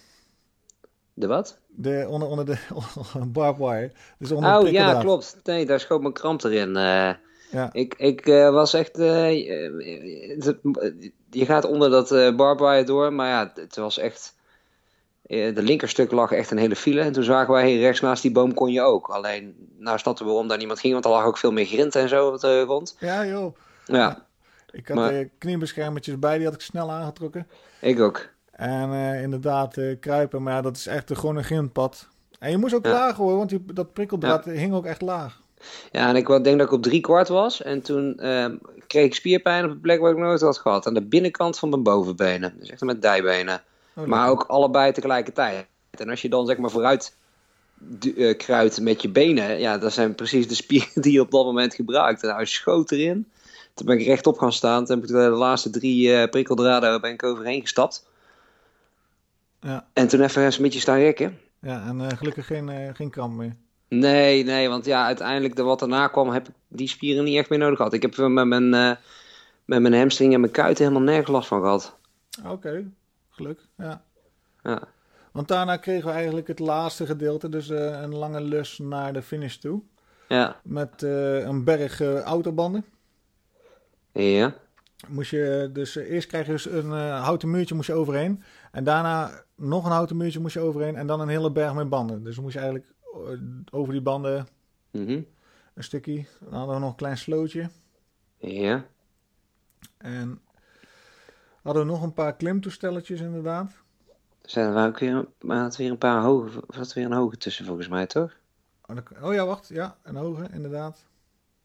De 1.14 1.26
wat? 1.26 1.58
De, 1.68 2.06
onder, 2.08 2.28
onder 2.28 2.44
de 2.44 2.58
barbed 3.32 3.66
wire. 3.68 3.92
Dus 4.18 4.30
onder 4.30 4.58
oh 4.58 4.68
ja, 4.70 5.00
klopt. 5.00 5.36
Nee, 5.44 5.66
daar 5.66 5.80
schoot 5.80 6.00
mijn 6.00 6.12
kramp 6.12 6.42
erin. 6.42 6.76
eh. 6.76 7.12
Ja, 7.50 7.72
Ik, 7.72 7.94
ik 7.94 8.26
eh, 8.26 8.50
was 8.50 8.74
echt. 8.74 8.98
eh, 8.98 9.28
eh, 9.28 9.72
je 11.30 11.44
gaat 11.44 11.64
onder 11.64 11.90
dat 11.90 12.12
eh 12.12 12.36
barbed 12.36 12.66
wire 12.66 12.84
door, 12.84 13.12
maar 13.12 13.28
ja, 13.28 13.52
het 13.54 13.76
was 13.76 13.98
echt. 13.98 14.34
Eh, 15.30 15.54
de 15.54 15.62
linkerstuk 15.62 16.10
lag 16.10 16.32
echt 16.32 16.50
een 16.50 16.58
hele 16.58 16.76
file. 16.76 17.00
En 17.00 17.12
toen 17.12 17.22
zagen 17.24 17.52
wij 17.54 17.70
hier 17.70 17.80
rechts 17.80 18.00
naast 18.00 18.22
die 18.22 18.32
boom 18.32 18.54
kon 18.54 18.72
je 18.72 18.82
ook. 18.82 19.06
Alleen, 19.08 19.54
nou 19.78 19.98
snapten 19.98 20.24
we 20.24 20.30
waarom 20.30 20.48
daar 20.48 20.58
niemand 20.58 20.80
ging, 20.80 20.92
want 20.92 21.04
er 21.04 21.10
lag 21.10 21.24
ook 21.24 21.38
veel 21.38 21.52
meer 21.52 21.64
grind 21.66 21.94
en 21.94 22.08
zo 22.08 22.26
op 22.28 22.40
de 22.40 22.62
grond. 22.64 22.96
ja 23.00 23.26
joh. 23.26 23.54
Ja, 23.84 24.26
Ik 24.70 24.88
had 24.88 24.96
Maar- 24.96 25.24
kniebeschermertjes 25.38 26.18
bij, 26.18 26.36
die 26.36 26.46
had 26.46 26.54
ik 26.54 26.60
snel 26.60 26.90
aangetrokken. 26.90 27.46
ik 27.80 28.00
ook. 28.00 28.28
En 28.50 28.92
eh, 28.92 29.22
inderdaad 29.22 29.76
eh, 29.76 29.96
kruipen, 30.00 30.42
maar 30.42 30.52
ja, 30.54 30.60
dat 30.60 30.76
is 30.76 30.86
echt 30.86 31.16
gewoon 31.18 31.36
een 31.36 31.44
grindpad. 31.44 32.08
En 32.38 32.50
je 32.50 32.56
moest 32.56 32.74
ook 32.74 32.84
Ja. 32.84 32.90
laag 32.92 33.16
hoor, 33.16 33.36
want 33.36 33.48
die, 33.48 33.64
dat 33.74 33.92
prikkeldraad 33.92 34.44
hing 34.44 34.74
ook 34.74 34.84
echt 34.86 35.00
laag. 35.00 35.40
Ja, 35.92 36.08
en 36.08 36.16
ik 36.16 36.26
denk 36.26 36.44
dat 36.44 36.60
ik 36.60 36.72
op 36.72 36.82
drie 36.82 37.00
kwart 37.00 37.28
was. 37.28 37.62
En 37.62 37.82
toen 37.82 38.18
ehm, 38.18 38.56
kreeg 38.86 39.04
ik 39.04 39.14
spierpijn 39.14 39.64
op 39.64 39.70
een 39.70 39.80
plek 39.80 40.00
waar 40.00 40.10
ik 40.10 40.16
nooit 40.16 40.40
had 40.40 40.58
gehad. 40.58 40.86
Aan 40.86 40.94
de 40.94 41.02
binnenkant 41.02 41.58
van 41.58 41.68
mijn 41.68 41.82
bovenbenen. 41.82 42.54
Dus 42.58 42.70
echt 42.70 42.80
met 42.80 43.02
dijbenen. 43.02 43.62
Oh, 44.00 44.06
Maar 44.06 44.28
ook 44.28 44.42
allebei 44.42 44.92
tegelijkertijd. 44.92 45.66
En 45.90 46.08
als 46.10 46.22
je 46.22 46.28
dan 46.28 46.46
zeg 46.46 46.58
maar 46.58 46.70
vooruit 46.70 47.16
du- 47.74 48.12
eh, 48.14 48.36
kruidt 48.36 48.80
met 48.80 49.02
je 49.02 49.08
benen, 49.08 49.58
ja, 49.60 49.78
dat 49.78 49.92
zijn 49.92 50.14
precies 50.14 50.48
de 50.48 50.54
spieren 50.54 51.02
die 51.02 51.12
je 51.12 51.20
op 51.20 51.30
dat 51.30 51.44
moment 51.44 51.74
gebruikt. 51.74 52.22
En 52.22 52.28
nou, 52.28 52.46
schoot 52.46 52.90
erin. 52.90 53.28
Toen 53.74 53.86
ben 53.86 53.98
ik 53.98 54.06
rechtop 54.06 54.38
gaan 54.38 54.52
staan. 54.52 54.84
Toen 54.84 54.96
heb 54.96 55.04
ik 55.04 55.10
de 55.14 55.18
laatste 55.28 55.70
drie 55.70 56.14
eh, 56.14 56.30
prikkeldraden 56.30 57.00
ben 57.00 57.12
ik 57.12 57.22
overheen 57.22 57.60
gestapt. 57.60 58.08
Ja, 59.60 59.86
En 59.92 60.08
toen 60.08 60.20
even 60.20 60.42
een 60.44 60.52
beetje 60.62 60.80
staan 60.80 60.98
rekken. 60.98 61.38
ja 61.60 61.84
en 61.86 62.00
eh, 62.00 62.16
gelukkig 62.18 62.46
geen, 62.46 62.94
geen 62.94 63.10
kramp 63.10 63.34
meer. 63.36 63.56
Nee, 63.88 64.44
nee, 64.44 64.68
want 64.68 64.84
ja, 64.84 65.04
uiteindelijk 65.04 65.56
de, 65.56 65.62
wat 65.62 65.78
daarna 65.78 66.08
kwam, 66.08 66.28
heb 66.28 66.48
ik 66.48 66.54
die 66.68 66.88
spieren 66.88 67.24
niet 67.24 67.36
echt 67.36 67.48
meer 67.50 67.58
nodig 67.58 67.76
gehad. 67.76 67.92
Ik 67.92 68.02
heb 68.02 68.16
met 68.16 68.46
mijn, 68.46 68.68
met 69.64 69.80
mijn 69.80 69.94
hamstring 69.94 70.34
en 70.34 70.40
mijn 70.40 70.52
kuiten 70.52 70.84
helemaal 70.84 71.06
nergens 71.06 71.30
last 71.30 71.48
van 71.48 71.60
gehad. 71.60 71.96
Oké, 72.46 72.84
Ja. 73.76 74.04
Ja, 74.62 74.88
Want 75.32 75.48
daarna 75.48 75.76
kregen 75.76 76.06
we 76.08 76.12
eigenlijk 76.14 76.48
het 76.48 76.58
laatste 76.58 77.06
gedeelte, 77.06 77.48
dus 77.48 77.68
eh, 77.68 78.00
een 78.00 78.14
lange 78.14 78.40
lus 78.40 78.78
naar 78.78 79.12
de 79.12 79.22
finish 79.22 79.56
toe. 79.56 79.82
ja, 80.28 80.60
Met 80.64 81.02
eh, 81.02 81.38
een 81.40 81.64
berg 81.64 82.00
eh, 82.00 82.20
autobanden. 82.20 82.84
ja. 84.12 84.54
Moest 85.08 85.30
je 85.30 85.70
dus 85.72 85.94
eerst 85.94 86.28
krijg 86.28 86.46
je 86.46 86.52
dus 86.52 86.66
een 86.66 86.90
houten 87.00 87.50
muurtje 87.50 87.74
moest 87.74 87.86
je 87.86 87.92
overheen. 87.94 88.42
En 88.72 88.84
daarna 88.84 89.42
nog 89.54 89.84
een 89.84 89.90
houten 89.90 90.16
muurtje 90.16 90.40
moest 90.40 90.54
je 90.54 90.60
overheen. 90.60 90.96
En 90.96 91.06
dan 91.06 91.20
een 91.20 91.28
hele 91.28 91.52
berg 91.52 91.74
met 91.74 91.88
banden. 91.88 92.24
Dus 92.24 92.34
dan 92.34 92.44
moest 92.44 92.56
je 92.56 92.60
eigenlijk 92.62 92.92
over 93.70 93.92
die 93.92 94.02
banden 94.02 94.46
Mhm. 94.90 95.20
een 95.74 95.84
stukje. 95.84 96.24
Dan 96.40 96.52
hadden 96.52 96.74
we 96.74 96.80
nog 96.80 96.90
een 96.90 96.96
klein 96.96 97.18
slootje. 97.18 97.70
Ja, 98.36 98.84
En 99.98 100.40
hadden 101.62 101.86
we 101.86 101.90
nog 101.90 102.02
een 102.02 102.12
paar 102.14 102.36
klimtoestelletjes 102.36 103.20
inderdaad. 103.20 103.72
zijn 104.42 104.74
er 104.76 104.86
ook 104.86 104.98
weer, 104.98 105.26
maar 105.40 105.74
weer 105.76 105.90
een 105.90 105.98
paar 105.98 106.22
hoge, 106.22 106.62
had 106.66 106.92
weer 106.92 107.04
een 107.04 107.12
hoge 107.12 107.36
tussen 107.36 107.64
volgens 107.64 107.88
mij, 107.88 108.06
toch? 108.06 108.36
Oh, 108.86 108.96
dan- 108.96 109.22
Oh 109.24 109.34
ja, 109.34 109.46
wacht. 109.46 109.68
Ja, 109.68 109.96
een 110.02 110.16
hoge 110.16 110.48
inderdaad. 110.52 111.06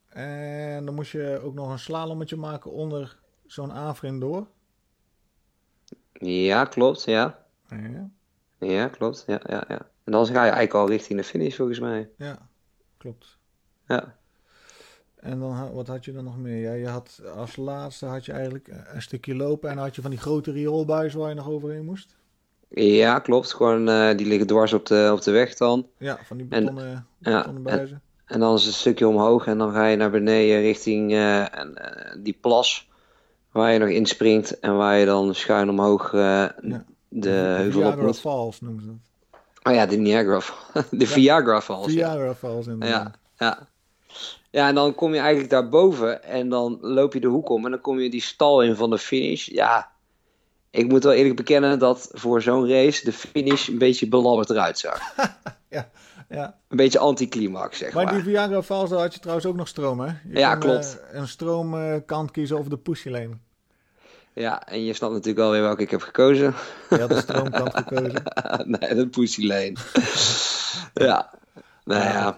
En 0.10 0.86
dan 0.86 0.96
moest 0.96 1.12
je 1.12 1.40
ook 1.44 1.54
nog 1.54 1.70
een 1.72 1.80
slalommetje 1.80 2.36
maken 2.36 2.72
onder 2.72 3.20
zo'n 3.46 3.72
afrin 3.72 4.20
door. 4.20 4.48
Ja, 6.14 6.66
klopt, 6.66 7.04
ja. 7.04 7.46
Ja, 7.70 8.10
Ja, 8.60 8.88
klopt, 8.88 9.24
ja, 9.28 9.40
ja, 9.48 9.64
ja. 9.68 9.90
En 10.04 10.12
dan 10.12 10.26
ga 10.26 10.32
je 10.32 10.38
eigenlijk 10.40 10.74
al 10.74 10.88
richting 10.88 11.20
de 11.20 11.26
finish 11.26 11.56
volgens 11.56 11.80
mij. 11.80 12.10
ja 12.18 12.50
klopt. 12.98 13.38
Ja, 13.88 14.18
En 15.26 15.40
dan, 15.40 15.74
wat 15.74 15.88
had 15.88 16.06
je 16.06 16.14
dan 16.14 16.24
nog 16.24 16.38
meer? 16.38 16.58
Ja, 16.62 16.74
je 16.74 16.88
had 16.88 17.22
als 17.36 17.56
laatste 17.56 18.06
had 18.06 18.26
je 18.26 18.32
eigenlijk 18.32 18.70
een 18.94 19.02
stukje 19.02 19.36
lopen 19.36 19.70
en 19.70 19.78
had 19.78 19.96
je 19.96 20.02
van 20.02 20.12
die 20.12 20.20
grote 20.20 20.52
rioolbuizen 20.52 21.20
waar 21.20 21.30
je 21.30 21.36
nog 21.36 21.50
overheen 21.50 21.86
moest. 21.86 22.16
ja 22.70 23.20
klopt. 23.20 23.54
Gewoon, 23.54 23.90
eh, 23.90 24.18
die 24.18 24.26
liggen 24.28 24.48
dwars 24.48 24.74
op 24.74 24.86
de, 24.86 25.10
op 25.14 25.22
de 25.22 25.32
weg 25.32 25.56
dan. 25.56 25.88
Ja, 25.98 26.20
van 26.24 26.38
die 26.38 26.46
En- 26.50 26.60
betonnen, 26.60 27.08
ja, 27.20 27.38
betonnen 27.38 27.64
buizen. 27.64 28.02
En 28.26 28.40
dan 28.40 28.54
is 28.56 28.60
het 28.64 28.74
een 28.74 28.80
stukje 28.80 29.08
omhoog 29.08 29.46
en 29.48 29.58
dan 29.58 29.72
ga 29.72 29.86
je 29.86 29.96
naar 29.98 30.12
beneden 30.12 30.62
richting 30.62 31.12
eh, 31.12 31.58
en, 31.60 31.76
eh, 31.76 32.16
die 32.24 32.38
plas 32.42 32.90
waar 33.52 33.72
je 33.74 33.80
nog 33.80 33.90
inspringt 33.90 34.60
en 34.60 34.78
waar 34.78 34.98
je 34.98 35.06
dan 35.06 35.36
schuin 35.36 35.70
omhoog 35.70 36.14
eh, 36.14 36.20
Ja. 36.20 36.84
de 37.10 37.30
heuvel 37.30 37.88
op 37.92 38.02
moet. 38.02 38.20
Falls 38.20 38.62
noemen 38.62 38.82
ze 38.84 38.88
dat. 38.88 38.98
Oh 39.64 39.74
ja, 39.74 39.86
de 39.86 39.96
Niagara 39.98 40.42
Falls. 40.42 40.90
De 41.00 41.08
Viagra 41.08 41.62
Falls. 41.62 41.94
ja. 41.94 42.12
Viagra 42.12 42.36
Falls 42.36 42.68
inderdaad. 42.68 43.18
Ja, 43.38 43.46
ja. 43.46 43.68
Ja, 44.56 44.68
en 44.68 44.76
dan 44.76 44.96
kom 44.96 45.14
je 45.14 45.20
eigenlijk 45.20 45.50
daarboven 45.50 46.24
en 46.24 46.50
dan 46.50 46.78
loop 46.82 47.14
je 47.14 47.20
de 47.20 47.28
hoek 47.28 47.50
om 47.50 47.66
en 47.66 47.72
dan 47.72 47.82
kom 47.82 48.00
je 48.00 48.10
die 48.10 48.22
stal 48.22 48.62
in 48.62 48.76
van 48.76 48.90
de 48.90 48.98
finish. 48.98 49.48
Ja, 49.48 49.92
ik 50.70 50.88
moet 50.88 51.04
wel 51.04 51.14
eerlijk 51.14 51.36
bekennen 51.36 51.80
dat 51.80 52.10
voor 52.14 52.42
zo'n 52.42 52.70
race 52.70 53.06
de 53.06 53.12
finish 53.12 53.68
een 53.68 53.78
beetje 53.78 54.08
belabberd 54.08 54.50
eruit 54.50 54.80
zag. 54.80 55.00
Ja. 56.30 56.58
Een 56.68 56.78
beetje 56.78 57.00
anticlimax, 57.00 57.78
zeg 57.78 57.94
maar. 57.94 58.04
Maar 58.04 58.14
die 58.14 58.24
Viagra 58.24 58.64
Falls, 58.64 58.92
had 58.92 59.14
je 59.14 59.20
trouwens 59.20 59.48
ook 59.48 59.56
nog 59.56 59.68
stroom, 59.68 60.00
hè? 60.00 60.06
Je 60.06 60.40
Ja, 60.40 60.52
kon, 60.56 60.70
klopt. 60.70 61.00
eh, 61.12 61.20
een 61.20 61.28
stroomkant 61.28 62.32
kiezen 62.32 62.58
of 62.58 62.68
de 62.68 62.78
pussy 62.78 63.10
lane. 63.10 63.38
Ja, 64.34 64.68
en 64.68 64.84
je 64.84 64.94
snapt 64.94 65.14
natuurlijk 65.14 65.40
wel 65.40 65.52
weer 65.52 65.62
welke 65.62 65.82
ik 65.82 65.92
heb 65.92 66.02
gekozen. 66.02 66.54
Je 66.90 67.00
had 67.00 67.10
de 67.10 67.20
stroomkant 67.20 67.76
gekozen. 67.78 68.24
nee, 68.80 68.96
de 68.96 69.08
Pussy 69.08 69.46
Lane. 69.48 69.74
ja, 71.08 71.34
nou 71.84 72.04
ja. 72.04 72.38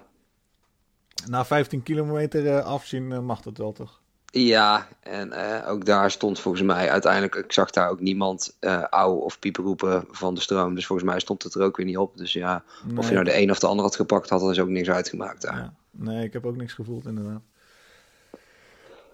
Na 1.25 1.45
15 1.45 1.83
kilometer 1.83 2.47
eh, 2.47 2.65
afzien 2.65 3.11
eh, 3.11 3.19
mag 3.19 3.41
dat 3.41 3.57
wel, 3.57 3.71
toch? 3.71 3.99
Ja, 4.31 4.87
en 4.99 5.31
eh, 5.31 5.71
ook 5.71 5.85
daar 5.85 6.11
stond 6.11 6.39
volgens 6.39 6.63
mij 6.63 6.89
uiteindelijk, 6.89 7.35
ik 7.35 7.51
zag 7.51 7.69
daar 7.69 7.89
ook 7.89 7.99
niemand 7.99 8.57
ouw 8.89 9.13
of 9.13 9.39
piep 9.39 9.55
roepen 9.55 10.05
van 10.11 10.33
de 10.33 10.41
stroom. 10.41 10.75
Dus 10.75 10.85
volgens 10.85 11.09
mij 11.09 11.19
stond 11.19 11.43
het 11.43 11.53
er 11.53 11.61
ook 11.61 11.77
weer 11.77 11.85
niet 11.85 11.97
op. 11.97 12.17
Dus 12.17 12.33
ja, 12.33 12.63
of 12.95 13.07
je 13.07 13.13
nou 13.13 13.25
de 13.25 13.37
een 13.37 13.51
of 13.51 13.59
de 13.59 13.67
ander 13.67 13.85
had 13.85 13.95
gepakt, 13.95 14.29
had 14.29 14.41
er 14.41 14.47
dus 14.47 14.59
ook 14.59 14.69
niks 14.69 14.89
uitgemaakt 14.89 15.41
daar. 15.41 15.57
Ja. 15.57 15.73
Nee, 15.91 16.25
ik 16.25 16.33
heb 16.33 16.45
ook 16.45 16.55
niks 16.55 16.73
gevoeld, 16.73 17.05
inderdaad. 17.05 17.41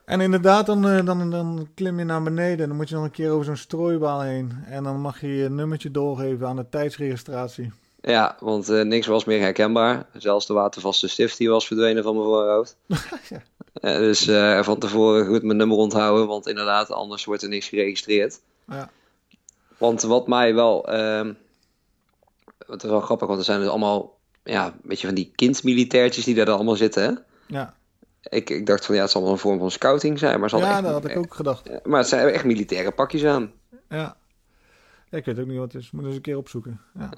En 0.06 0.22
inderdaad, 0.22 0.66
dan, 0.66 0.82
dan, 1.06 1.32
dan 1.32 1.68
klim 1.74 2.00
je 2.00 2.06
naar 2.06 2.24
beneden. 2.24 2.68
Dan 2.68 2.78
moet 2.78 2.90
je 2.90 2.96
nog 2.96 3.04
een 3.04 3.12
keer 3.12 3.32
over 3.32 3.46
zo'n 3.46 3.56
strooibaal 3.56 4.22
heen. 4.22 4.52
En 4.66 4.84
dan 4.84 5.00
mag 5.02 5.22
je 5.22 5.36
je 5.36 5.50
nummertje 5.50 5.92
doorgeven 5.92 6.48
aan 6.48 6.56
de 6.56 6.70
tijdsregistratie. 6.70 7.72
Ja, 8.06 8.38
want 8.40 8.70
eh, 8.70 8.82
niks 8.82 9.08
was 9.08 9.24
meer 9.26 9.40
herkenbaar. 9.40 10.06
Zelfs 10.14 10.46
de 10.46 10.54
watervaste 10.54 11.08
stift 11.08 11.38
die 11.38 11.50
was 11.50 11.68
verdwenen 11.68 12.04
van 12.04 12.16
mijn 12.16 12.26
voorhoofd. 12.26 12.78
Ja. 13.30 13.42
Eh, 13.74 13.98
dus 13.98 14.28
eh, 14.28 14.64
van 14.64 14.80
tevoren 14.80 15.26
goed 15.26 15.44
mijn 15.44 15.58
nummer 15.58 15.78
onthouden, 15.78 16.28
want 16.28 16.48
inderdaad, 16.48 16.92
anders 16.92 17.26
wordt 17.26 17.42
er 17.42 17.50
niks 17.50 17.68
geregistreerd. 17.68 18.40
Ja, 18.68 18.90
Want 19.78 20.02
wat 20.02 20.28
mij 20.28 20.54
wel. 20.56 20.88
ehm 20.88 21.34
wat 22.68 22.84
is 22.84 22.90
wel 22.90 23.02
grappig, 23.02 23.28
want 23.28 23.40
er 23.40 23.46
zijn 23.46 23.60
dus 23.60 23.70
allemaal. 23.70 24.20
Ja, 24.44 24.66
een 24.66 24.74
beetje 24.84 25.08
van 25.08 25.16
die 25.16 25.32
kindmilitairtjes 25.36 26.26
die 26.26 26.36
daar 26.36 26.46
dan 26.46 26.56
allemaal 26.56 26.76
zitten. 26.76 27.04
Hè? 27.04 27.12
ja. 27.56 27.76
Ik, 28.24 28.50
ik 28.50 28.66
dacht 28.66 28.86
van 28.86 28.96
ja, 28.96 29.02
het 29.02 29.12
zal 29.12 29.22
wel 29.22 29.32
een 29.32 29.38
vorm 29.38 29.60
van 29.60 29.72
scouting 29.72 30.20
zijn. 30.20 30.40
Maar, 30.40 30.50
zal 30.50 30.60
ja 30.60 30.82
dat 30.82 30.92
had 30.92 31.06
ik 31.06 31.18
ook 31.18 31.34
gedacht. 31.34 31.86
maar 31.86 32.00
het 32.00 32.08
zijn 32.08 32.28
echt 32.28 32.46
militaire 32.46 32.92
pakjes 32.92 33.26
aan. 33.26 33.52
Ja. 33.90 34.18
ja 35.10 35.18
ik 35.18 35.26
weet 35.26 35.40
ook 35.40 35.48
niet 35.48 35.58
wat 35.58 35.74
het 35.74 35.82
is. 35.82 35.92
Moet 35.92 36.06
eens 36.06 36.16
een 36.16 36.22
keer 36.22 36.38
opzoeken. 36.38 36.82
Ja, 36.94 37.10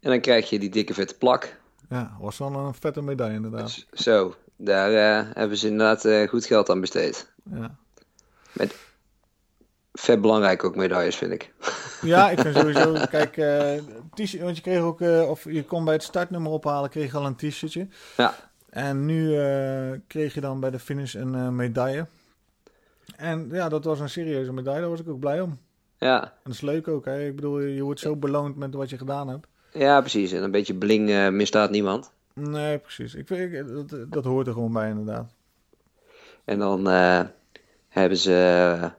En 0.00 0.10
dan 0.10 0.20
krijg 0.20 0.50
je 0.50 0.58
die 0.58 0.70
dikke 0.70 0.94
vette 0.94 1.14
plak. 1.14 1.56
ja 1.88 2.16
was 2.20 2.38
wel 2.38 2.54
een 2.54 2.74
vette 2.74 3.02
medaille 3.02 3.34
inderdaad. 3.34 3.62
Dus 3.62 3.86
zo, 4.04 4.34
daar 4.56 4.92
eh, 4.92 5.30
hebben 5.34 5.56
ze 5.56 5.66
inderdaad 5.68 6.04
eh, 6.04 6.28
goed 6.28 6.44
geld 6.44 6.70
aan 6.70 6.80
besteed. 6.80 7.32
Ja, 7.50 7.76
Vet 9.92 10.20
belangrijk 10.20 10.64
ook 10.64 10.76
medailles, 10.76 11.16
vind 11.16 11.32
ik. 11.32 11.52
ja 12.02 12.30
ik 12.30 12.40
vind 12.44 12.56
sowieso... 12.56 12.92
Kijk, 13.10 13.32
t-shirt, 14.14 14.42
want 14.42 14.56
je 14.56 14.62
kreeg 14.62 14.80
ook... 14.80 15.00
of 15.28 15.44
je 15.44 15.64
kon 15.64 15.84
bij 15.84 15.94
het 15.94 16.02
startnummer 16.02 16.52
ophalen, 16.52 16.90
kreeg 16.90 17.10
je 17.12 17.18
al 17.18 17.26
een 17.26 17.36
t-shirtje. 17.36 17.88
Ja, 18.16 18.34
En 18.70 19.04
nu 19.04 19.28
kreeg 20.06 20.34
je 20.34 20.40
dan 20.40 20.60
bij 20.60 20.70
de 20.70 20.78
finish 20.78 21.14
een 21.14 21.56
medaille. 21.56 22.06
En 23.16 23.48
ja, 23.52 23.68
dat 23.68 23.84
was 23.84 24.00
een 24.00 24.08
serieuze 24.08 24.52
medaille. 24.52 24.80
Daar 24.80 24.90
was 24.90 25.00
ik 25.00 25.08
ook 25.08 25.20
blij 25.20 25.40
om. 25.40 25.58
ja. 25.98 26.22
En 26.22 26.30
dat 26.44 26.52
is 26.52 26.60
leuk 26.60 26.88
ook. 26.88 27.04
Hè? 27.04 27.26
Ik 27.26 27.34
bedoel, 27.34 27.60
je 27.60 27.82
wordt 27.82 28.00
zo 28.00 28.16
beloond 28.16 28.56
met 28.56 28.74
wat 28.74 28.90
je 28.90 28.98
gedaan 28.98 29.28
hebt. 29.28 29.46
Ja 29.72 30.00
precies. 30.00 30.32
En 30.32 30.42
een 30.42 30.50
beetje 30.50 30.74
bling 30.74 31.10
eh, 31.10 31.28
misstaat 31.28 31.70
niemand. 31.70 32.12
Nee, 32.34 32.78
precies. 32.78 33.14
Ik 33.14 33.30
ik- 33.30 33.66
dat, 33.88 34.12
dat 34.12 34.24
hoort 34.24 34.46
er 34.46 34.52
gewoon 34.52 34.72
bij 34.72 34.88
inderdaad. 34.88 35.32
En 36.44 36.58
dan 36.58 36.88
eh, 36.90 37.20
hebben 37.88 38.18
ze, 38.18 38.90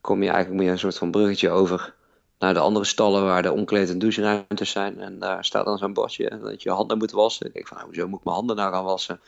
kom 0.00 0.22
je 0.22 0.28
eigenlijk 0.28 0.54
moet 0.56 0.64
je 0.64 0.70
een 0.70 0.78
soort 0.78 0.98
van 0.98 1.10
bruggetje 1.10 1.50
over 1.50 1.94
naar 2.38 2.54
de 2.54 2.60
andere 2.60 2.84
stallen 2.84 3.24
waar 3.24 3.42
de 3.42 3.52
omkleed- 3.52 3.90
en 3.90 3.98
doucheruimtes 3.98 4.70
zijn. 4.70 5.00
En 5.00 5.18
daar 5.18 5.44
staat 5.44 5.64
dan 5.64 5.78
zo'n 5.78 5.92
bordje 5.92 6.38
dat 6.42 6.62
je 6.62 6.68
je 6.68 6.74
handen 6.74 6.98
moet 6.98 7.10
wassen. 7.10 7.46
Ik 7.46 7.52
denk 7.52 7.66
van, 7.68 7.76
nou, 7.76 7.88
hoezo 7.88 8.08
moet 8.08 8.18
ik 8.18 8.24
mijn 8.24 8.36
handen 8.36 8.56
nou 8.56 8.72
gaan 8.72 8.84
wassen? 8.84 9.20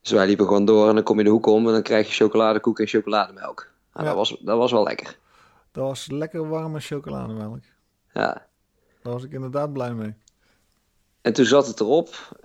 Dus 0.00 0.10
wij 0.12 0.26
liepen 0.26 0.46
gewoon 0.46 0.64
door 0.64 0.88
en 0.88 0.94
dan 0.94 1.04
kom 1.04 1.18
je 1.18 1.24
de 1.24 1.30
hoek 1.30 1.46
om 1.46 1.66
en 1.66 1.72
dan 1.72 1.82
krijg 1.82 2.06
je 2.06 2.12
chocoladekoek 2.14 2.78
en 2.80 2.86
chocolademelk. 2.86 3.70
Nou, 3.92 4.06
Ja. 4.06 4.14
dat, 4.14 4.14
was, 4.14 4.36
dat 4.40 4.58
was 4.58 4.72
wel 4.72 4.82
lekker. 4.82 5.16
Dat 5.72 5.84
was 5.84 6.06
lekker 6.10 6.48
warme 6.48 6.80
chocolademelk. 6.80 7.62
Ja. 8.12 8.46
Daar 9.04 9.12
was 9.12 9.24
ik 9.24 9.32
inderdaad 9.32 9.72
blij 9.72 9.94
mee. 9.94 10.14
En 11.20 11.32
toen 11.32 11.44
zat 11.44 11.66
het 11.66 11.80
erop. 11.80 12.36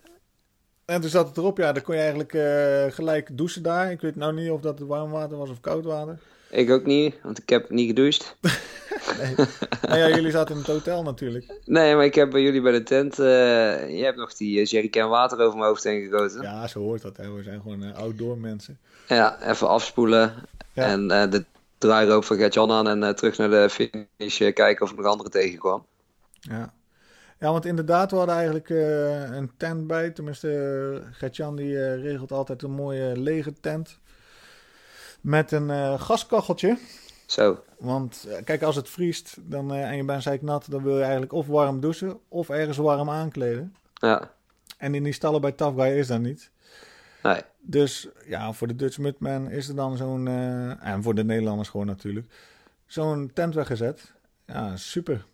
En 0.85 1.01
toen 1.01 1.09
zat 1.09 1.27
het 1.27 1.37
erop, 1.37 1.57
ja, 1.57 1.71
dan 1.71 1.83
kon 1.83 1.95
je 1.95 2.01
eigenlijk 2.01 2.33
eh, 2.33 2.95
gelijk 2.95 3.37
douchen 3.37 3.63
daar. 3.63 3.91
Ik 3.91 4.01
weet 4.01 4.15
nou 4.15 4.33
niet 4.33 4.51
of 4.51 4.61
dat 4.61 4.79
warm 4.79 5.11
water 5.11 5.37
was 5.37 5.49
of 5.49 5.59
koud 5.59 5.83
water. 5.83 6.19
Ik 6.49 6.69
ook 6.69 6.85
niet, 6.85 7.15
want 7.23 7.41
ik 7.41 7.49
heb 7.49 7.69
niet 7.69 7.87
gedoucht. 7.87 8.35
Nee. 9.17 9.35
nou 9.81 9.97
ja, 9.97 10.09
jullie 10.09 10.31
zaten 10.31 10.55
in 10.55 10.61
het 10.61 10.67
hotel 10.69 11.03
natuurlijk. 11.03 11.59
Nee, 11.65 11.95
maar 11.95 12.05
ik 12.05 12.15
heb 12.15 12.29
bij 12.31 12.41
jullie 12.41 12.61
bij 12.61 12.71
de 12.71 12.83
tent... 12.83 13.19
eh, 13.19 13.25
je 13.97 14.03
hebt 14.03 14.17
nog 14.17 14.33
die 14.33 14.59
eh, 14.59 14.65
jerrycan 14.65 15.09
water 15.09 15.39
over 15.39 15.57
mijn 15.57 15.69
hoofd 15.69 15.83
heen 15.83 16.09
gegoten. 16.09 16.41
Ja, 16.41 16.67
zo 16.67 16.79
hoort 16.79 17.01
dat. 17.01 17.17
Hè. 17.17 17.31
We 17.33 17.43
zijn 17.43 17.61
gewoon 17.61 17.83
eh, 17.83 17.95
outdoor 17.95 18.37
mensen. 18.37 18.79
Ja, 19.07 19.49
even 19.49 19.67
afspoelen. 19.67 20.33
Ja. 20.73 20.83
En 20.83 21.07
de 21.07 21.45
draairoop 21.77 22.23
van 22.23 22.37
Gert-Jan 22.37 22.71
aan 22.71 23.03
en 23.03 23.15
terug 23.15 23.37
naar 23.37 23.49
de 23.49 23.69
finish 23.69 24.37
kijken 24.37 24.81
of 24.81 24.91
ik 24.91 24.97
nog 24.97 25.05
andere 25.05 25.29
tegenkwam. 25.29 25.85
Ja. 26.39 26.73
ja, 27.39 27.51
want 27.51 27.65
inderdaad, 27.65 28.11
we 28.11 28.17
hadden 28.17 28.35
eigenlijk 28.35 28.69
eh, 28.69 29.21
een 29.35 29.51
tent 29.57 29.87
bij. 29.87 30.09
Tenminste, 30.09 30.47
uh, 31.03 31.07
Gertjan 31.11 31.55
die 31.55 31.83
eh, 31.85 32.01
regelt 32.01 32.31
altijd 32.31 32.61
een 32.63 32.71
mooie 32.71 33.17
lege 33.19 33.53
tent. 33.59 33.99
Met 35.21 35.51
een 35.51 35.69
eh, 35.69 36.01
gaskacheltje. 36.01 36.77
Zo, 37.25 37.63
Want 37.77 38.25
eh, 38.29 38.43
kijk, 38.43 38.61
als 38.63 38.75
het 38.75 38.89
vriest 38.89 39.37
dan, 39.41 39.73
eh, 39.73 39.89
en 39.89 39.95
je 39.95 40.03
bent 40.03 40.23
zeiknat, 40.23 40.65
dan 40.69 40.83
wil 40.83 40.95
je 40.95 41.01
eigenlijk 41.01 41.33
of 41.33 41.47
warm 41.47 41.79
douchen 41.79 42.19
of 42.27 42.49
ergens 42.49 42.77
warm 42.77 43.09
aankleden. 43.09 43.75
ja. 43.93 44.31
En 44.77 44.95
in 44.95 45.03
die 45.03 45.13
stallen 45.13 45.41
bij 45.41 45.51
Tough 45.51 45.81
Guy 45.81 45.97
is 45.97 46.07
dat 46.07 46.19
niet. 46.19 46.51
Nee. 47.23 47.41
Dus 47.61 48.07
ja, 48.25 48.53
voor 48.53 48.67
de 48.67 48.75
Dutch 48.75 48.97
Mudman 48.97 49.49
is 49.49 49.67
er 49.67 49.75
dan 49.75 49.97
zo'n, 49.97 50.27
eh, 50.27 50.87
en 50.87 51.03
voor 51.03 51.15
de 51.15 51.23
Nederlanders 51.23 51.69
gewoon 51.69 51.85
natuurlijk, 51.85 52.27
zo'n 52.85 53.31
tent 53.33 53.53
weggezet. 53.53 54.11
Ja, 54.45 54.77
super. 54.77 55.25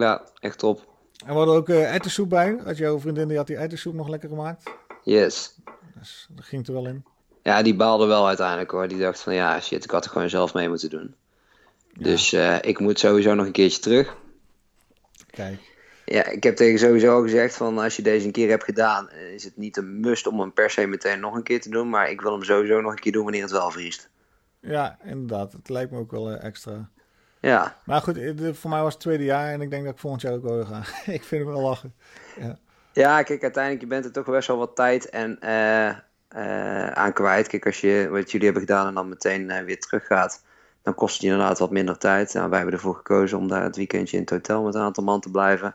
Ja, 0.00 0.22
echt 0.40 0.58
top. 0.58 0.92
En 1.26 1.30
we 1.30 1.32
hadden 1.32 1.54
ook 1.54 1.68
uh, 1.68 2.28
bij. 2.28 2.60
Had 2.64 2.76
jouw 2.76 3.00
vriendin 3.00 3.28
die 3.28 3.36
had 3.36 3.46
die 3.46 3.56
ettensoep 3.56 3.94
nog 3.94 4.08
lekker 4.08 4.28
gemaakt. 4.28 4.70
Yes. 5.02 5.54
Dus 5.98 6.26
dat 6.30 6.44
ging 6.44 6.66
er 6.66 6.72
wel 6.72 6.86
in. 6.86 7.04
Ja, 7.42 7.62
die 7.62 7.76
baalde 7.76 8.06
wel 8.06 8.26
uiteindelijk 8.26 8.70
hoor. 8.70 8.88
Die 8.88 8.98
dacht 8.98 9.20
van 9.20 9.34
ja, 9.34 9.60
shit, 9.60 9.84
ik 9.84 9.90
had 9.90 10.04
er 10.04 10.10
gewoon 10.10 10.30
zelf 10.30 10.54
mee 10.54 10.68
moeten 10.68 10.90
doen. 10.90 11.14
Ja. 11.92 12.02
Dus 12.02 12.32
uh, 12.32 12.62
ik 12.62 12.78
moet 12.78 12.98
sowieso 12.98 13.34
nog 13.34 13.46
een 13.46 13.52
keertje 13.52 13.80
terug. 13.80 14.16
Kijk. 15.30 15.72
Ja, 16.04 16.26
ik 16.26 16.42
heb 16.42 16.56
tegen 16.56 16.78
sowieso 16.78 17.14
al 17.14 17.22
gezegd 17.22 17.56
van 17.56 17.78
als 17.78 17.96
je 17.96 18.02
deze 18.02 18.26
een 18.26 18.32
keer 18.32 18.48
hebt 18.48 18.64
gedaan, 18.64 19.10
is 19.10 19.44
het 19.44 19.56
niet 19.56 19.76
een 19.76 20.00
must 20.00 20.26
om 20.26 20.40
hem 20.40 20.52
per 20.52 20.70
se 20.70 20.86
meteen 20.86 21.20
nog 21.20 21.34
een 21.34 21.42
keer 21.42 21.60
te 21.60 21.68
doen. 21.70 21.88
Maar 21.88 22.10
ik 22.10 22.20
wil 22.20 22.32
hem 22.32 22.44
sowieso 22.44 22.80
nog 22.80 22.92
een 22.92 22.98
keer 22.98 23.12
doen 23.12 23.22
wanneer 23.22 23.42
het 23.42 23.50
wel 23.50 23.70
vriest. 23.70 24.10
Ja, 24.60 24.98
inderdaad. 25.04 25.52
Het 25.52 25.68
lijkt 25.68 25.90
me 25.90 25.98
ook 25.98 26.10
wel 26.10 26.30
extra. 26.30 26.90
Ja. 27.44 27.76
Maar 27.84 28.00
goed, 28.00 28.18
voor 28.52 28.70
mij 28.70 28.82
was 28.82 28.92
het 28.92 29.02
tweede 29.02 29.24
jaar 29.24 29.52
en 29.52 29.60
ik 29.60 29.70
denk 29.70 29.84
dat 29.84 29.92
ik 29.92 29.98
volgend 29.98 30.22
jaar 30.22 30.32
ook 30.32 30.42
wel 30.42 30.64
ga. 30.64 30.78
ik 31.12 31.24
vind 31.24 31.44
hem 31.44 31.52
wel 31.52 31.62
lachen. 31.62 31.94
Ja. 32.40 32.58
ja, 32.92 33.22
kijk, 33.22 33.42
uiteindelijk 33.42 33.82
je 33.82 33.88
bent 33.88 34.04
er 34.04 34.12
toch 34.12 34.24
best 34.24 34.48
wel 34.48 34.56
wat 34.56 34.76
tijd 34.76 35.10
en 35.10 35.38
uh, 35.44 35.88
uh, 36.36 36.88
aan 36.88 37.12
kwijt. 37.12 37.48
Kijk, 37.48 37.66
als 37.66 37.80
je 37.80 38.08
wat 38.10 38.30
jullie 38.30 38.46
hebben 38.46 38.66
gedaan 38.66 38.86
en 38.86 38.94
dan 38.94 39.08
meteen 39.08 39.50
uh, 39.50 39.60
weer 39.60 39.80
teruggaat, 39.80 40.42
dan 40.82 40.94
kost 40.94 41.12
het 41.12 41.22
je 41.22 41.28
inderdaad 41.28 41.58
wat 41.58 41.70
minder 41.70 41.98
tijd. 41.98 42.34
Nou, 42.34 42.48
wij 42.48 42.58
hebben 42.58 42.76
ervoor 42.76 42.94
gekozen 42.94 43.38
om 43.38 43.48
daar 43.48 43.62
het 43.62 43.76
weekendje 43.76 44.16
in 44.16 44.22
het 44.22 44.30
hotel 44.30 44.62
met 44.62 44.74
een 44.74 44.80
aantal 44.80 45.04
man 45.04 45.20
te 45.20 45.30
blijven. 45.30 45.74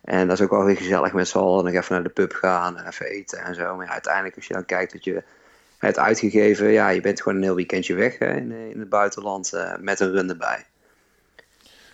En 0.00 0.28
dat 0.28 0.38
is 0.38 0.44
ook 0.44 0.50
wel 0.50 0.64
weer 0.64 0.76
gezellig 0.76 1.12
met 1.12 1.28
z'n 1.28 1.38
allen. 1.38 1.64
Nog 1.64 1.74
even 1.74 1.94
naar 1.94 2.02
de 2.02 2.08
pub 2.08 2.32
gaan 2.32 2.78
en 2.78 2.86
even 2.86 3.06
eten 3.06 3.38
en 3.38 3.54
zo. 3.54 3.76
Maar 3.76 3.86
ja, 3.86 3.92
uiteindelijk, 3.92 4.36
als 4.36 4.46
je 4.46 4.54
dan 4.54 4.64
kijkt 4.64 4.92
dat 4.92 5.04
je 5.04 5.22
hebt 5.78 5.98
uitgegeven, 5.98 6.68
ja, 6.68 6.88
je 6.88 7.00
bent 7.00 7.22
gewoon 7.22 7.38
een 7.38 7.44
heel 7.44 7.54
weekendje 7.54 7.94
weg 7.94 8.18
hè, 8.18 8.36
in, 8.36 8.52
in, 8.52 8.80
het 8.80 8.88
buitenland 8.88 9.52
met 9.80 10.00
een 10.00 10.12
run 10.12 10.28
erbij. 10.28 10.64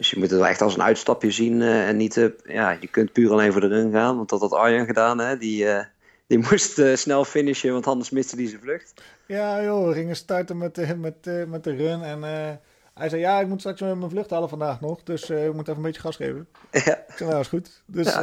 Dus 0.02 0.10
je 0.10 0.18
moet 0.18 0.30
het 0.30 0.38
wel 0.38 0.48
echt 0.48 0.60
als 0.60 0.74
een 0.74 0.82
uitstapje 0.82 1.30
zien 1.30 1.60
uh, 1.60 1.88
en 1.88 1.96
niet, 1.96 2.16
uh, 2.16 2.30
ja, 2.44 2.76
je 2.80 2.86
kunt 2.86 3.12
puur 3.12 3.30
alleen 3.30 3.52
voor 3.52 3.60
de 3.60 3.66
run 3.66 3.92
gaan. 3.92 4.16
Want 4.16 4.28
dat 4.28 4.40
had 4.40 4.52
Arjan 4.52 4.86
gedaan, 4.86 5.18
hè. 5.18 5.38
Die, 5.38 5.64
uh, 5.64 5.80
die 6.26 6.38
moest 6.50 6.82
snel 6.94 7.24
finishen, 7.24 7.72
want 7.72 7.86
anders 7.86 8.10
miste 8.10 8.36
hij 8.36 8.48
zijn 8.48 8.60
vlucht. 8.60 8.92
Ja 9.26 9.62
joh, 9.62 9.88
we 9.88 9.94
gingen 9.94 10.16
starten 10.16 10.58
met, 10.58 10.74
de, 10.74 10.96
met, 10.96 11.48
met 11.48 11.64
de 11.64 11.74
run 11.74 12.02
en 12.02 12.22
hij 12.94 13.08
zei, 13.08 13.20
ja, 13.20 13.40
ik 13.40 13.46
moet 13.46 13.60
straks 13.60 13.80
mijn 13.80 14.10
vlucht 14.10 14.30
halen 14.30 14.48
vandaag 14.48 14.80
nog, 14.80 15.02
dus 15.02 15.30
ik 15.30 15.52
moet 15.52 15.68
even 15.68 15.76
een 15.76 15.82
beetje 15.82 16.00
gas 16.00 16.16
geven. 16.16 16.48
Ja. 16.70 16.96
Ik 17.08 17.14
zei, 17.16 17.28
nou 17.30 17.40
is 17.40 17.48
goed. 17.48 17.82
Dus, 17.86 18.12
ja. 18.12 18.22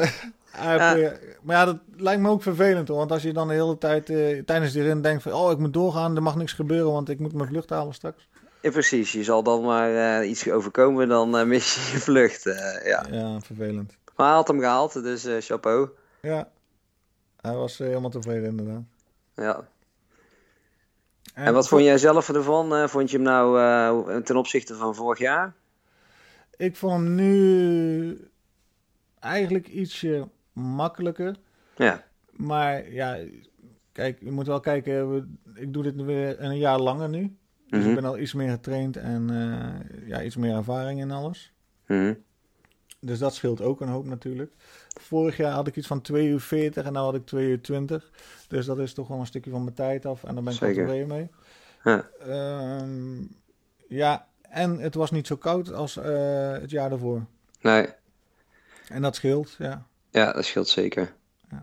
ja. 0.95 1.13
maar 1.41 1.55
ja, 1.55 1.65
dat 1.65 1.77
lijkt 1.97 2.21
me 2.21 2.29
ook 2.29 2.43
vervelend 2.43 2.87
hoor, 2.87 2.97
want 2.97 3.11
als 3.11 3.21
je 3.21 3.33
dan 3.33 3.47
de 3.47 3.53
hele 3.53 3.77
tijd 3.77 4.05
tijdens 4.45 4.71
die 4.71 4.83
run 4.83 5.01
denkt 5.01 5.23
van, 5.23 5.33
oh, 5.33 5.51
ik 5.51 5.57
moet 5.57 5.73
doorgaan, 5.73 6.15
er 6.15 6.23
mag 6.23 6.35
niks 6.35 6.53
gebeuren, 6.53 6.91
want 6.91 7.09
ik 7.09 7.19
moet 7.19 7.33
mijn 7.33 7.49
vlucht 7.49 7.69
halen 7.69 7.93
straks. 7.93 8.28
Ja, 8.61 8.71
precies. 8.71 9.11
Je 9.11 9.23
zal 9.23 9.43
dan 9.43 9.63
maar 9.63 10.21
uh, 10.21 10.29
iets 10.29 10.49
overkomen, 10.49 11.07
dan 11.07 11.39
uh, 11.39 11.43
mis 11.43 11.75
je 11.75 11.91
je 11.91 11.97
vlucht. 11.97 12.45
Uh, 12.45 12.85
ja. 12.85 13.05
ja, 13.11 13.39
vervelend. 13.39 13.97
Maar 14.15 14.27
hij 14.27 14.35
had 14.35 14.47
hem 14.47 14.59
gehaald, 14.59 14.93
dus 15.03 15.27
chapeau. 15.39 15.89
Ja, 16.21 16.49
hij 17.41 17.55
was 17.55 17.77
helemaal 17.77 18.09
tevreden 18.09 18.49
inderdaad. 18.49 18.83
Ja. 19.35 19.67
En, 21.33 21.45
en 21.45 21.53
wat 21.53 21.67
vond 21.67 21.83
jij 21.83 21.97
zelf 21.97 22.29
ervan? 22.29 22.89
vond 22.89 23.11
je 23.11 23.15
hem 23.17 23.25
nou 23.25 24.23
ten 24.23 24.37
opzichte 24.37 24.75
van 24.75 24.95
vorig 24.95 25.19
jaar? 25.19 25.53
Ik 26.57 26.75
vond 26.75 26.93
hem 26.93 27.15
nu 27.15 28.29
eigenlijk 29.19 29.67
ietsje 29.67 30.27
makkelijker. 30.53 31.35
Ja. 31.75 32.03
Maar 32.31 32.91
ja, 32.91 33.17
kijk, 33.91 34.19
je 34.21 34.31
moet 34.31 34.47
wel 34.47 34.59
kijken. 34.59 35.39
Ik 35.55 35.73
doe 35.73 35.83
dit 35.83 35.95
weer 35.95 36.41
een 36.41 36.57
jaar 36.57 36.79
langer 36.79 37.09
nu. 37.09 37.37
Dus 37.69 37.79
Mhm. 37.79 37.89
ik 37.89 37.95
ben 37.95 38.05
al 38.05 38.17
iets 38.17 38.33
meer 38.33 38.49
getraind 38.49 38.97
en 38.97 39.31
uh, 39.31 40.07
ja, 40.07 40.23
iets 40.23 40.35
meer 40.35 40.55
ervaring 40.55 40.99
in 40.99 41.11
alles. 41.11 41.53
Mhm. 41.87 42.13
Dus 43.01 43.19
dat 43.19 43.35
scheelt 43.35 43.61
ook 43.61 43.81
een 43.81 43.87
hoop 43.87 44.05
natuurlijk. 44.05 44.51
Vorig 45.01 45.37
jaar 45.37 45.51
had 45.51 45.67
ik 45.67 45.75
iets 45.75 45.87
van 45.87 46.01
2 46.01 46.27
uur 46.27 46.39
40 46.39 46.85
en 46.85 46.93
nu 46.93 46.99
had 46.99 47.15
ik 47.15 47.25
2 47.25 47.47
uur 47.47 47.61
20. 47.61 48.11
Dus 48.47 48.65
dat 48.65 48.79
is 48.79 48.93
toch 48.93 49.07
wel 49.07 49.19
een 49.19 49.25
stukje 49.25 49.51
van 49.51 49.63
mijn 49.63 49.75
tijd 49.75 50.05
af. 50.05 50.23
En 50.23 50.33
daar 50.35 50.43
ben 50.43 50.53
ik 50.53 50.59
wel 50.59 50.73
tevreden 50.73 51.07
mee. 51.07 51.29
Ja. 51.83 52.09
Um, 52.81 53.35
ja, 53.87 54.27
en 54.41 54.79
het 54.79 54.95
was 54.95 55.11
niet 55.11 55.27
zo 55.27 55.35
koud 55.35 55.73
als 55.73 55.97
uh, 55.97 56.51
het 56.51 56.69
jaar 56.69 56.89
daarvoor. 56.89 57.25
Nee. 57.61 57.87
En 58.87 59.01
dat 59.01 59.15
scheelt, 59.15 59.55
ja. 59.57 59.85
Ja, 60.09 60.33
dat 60.33 60.45
scheelt 60.45 60.67
zeker. 60.67 61.13
Ja. 61.49 61.61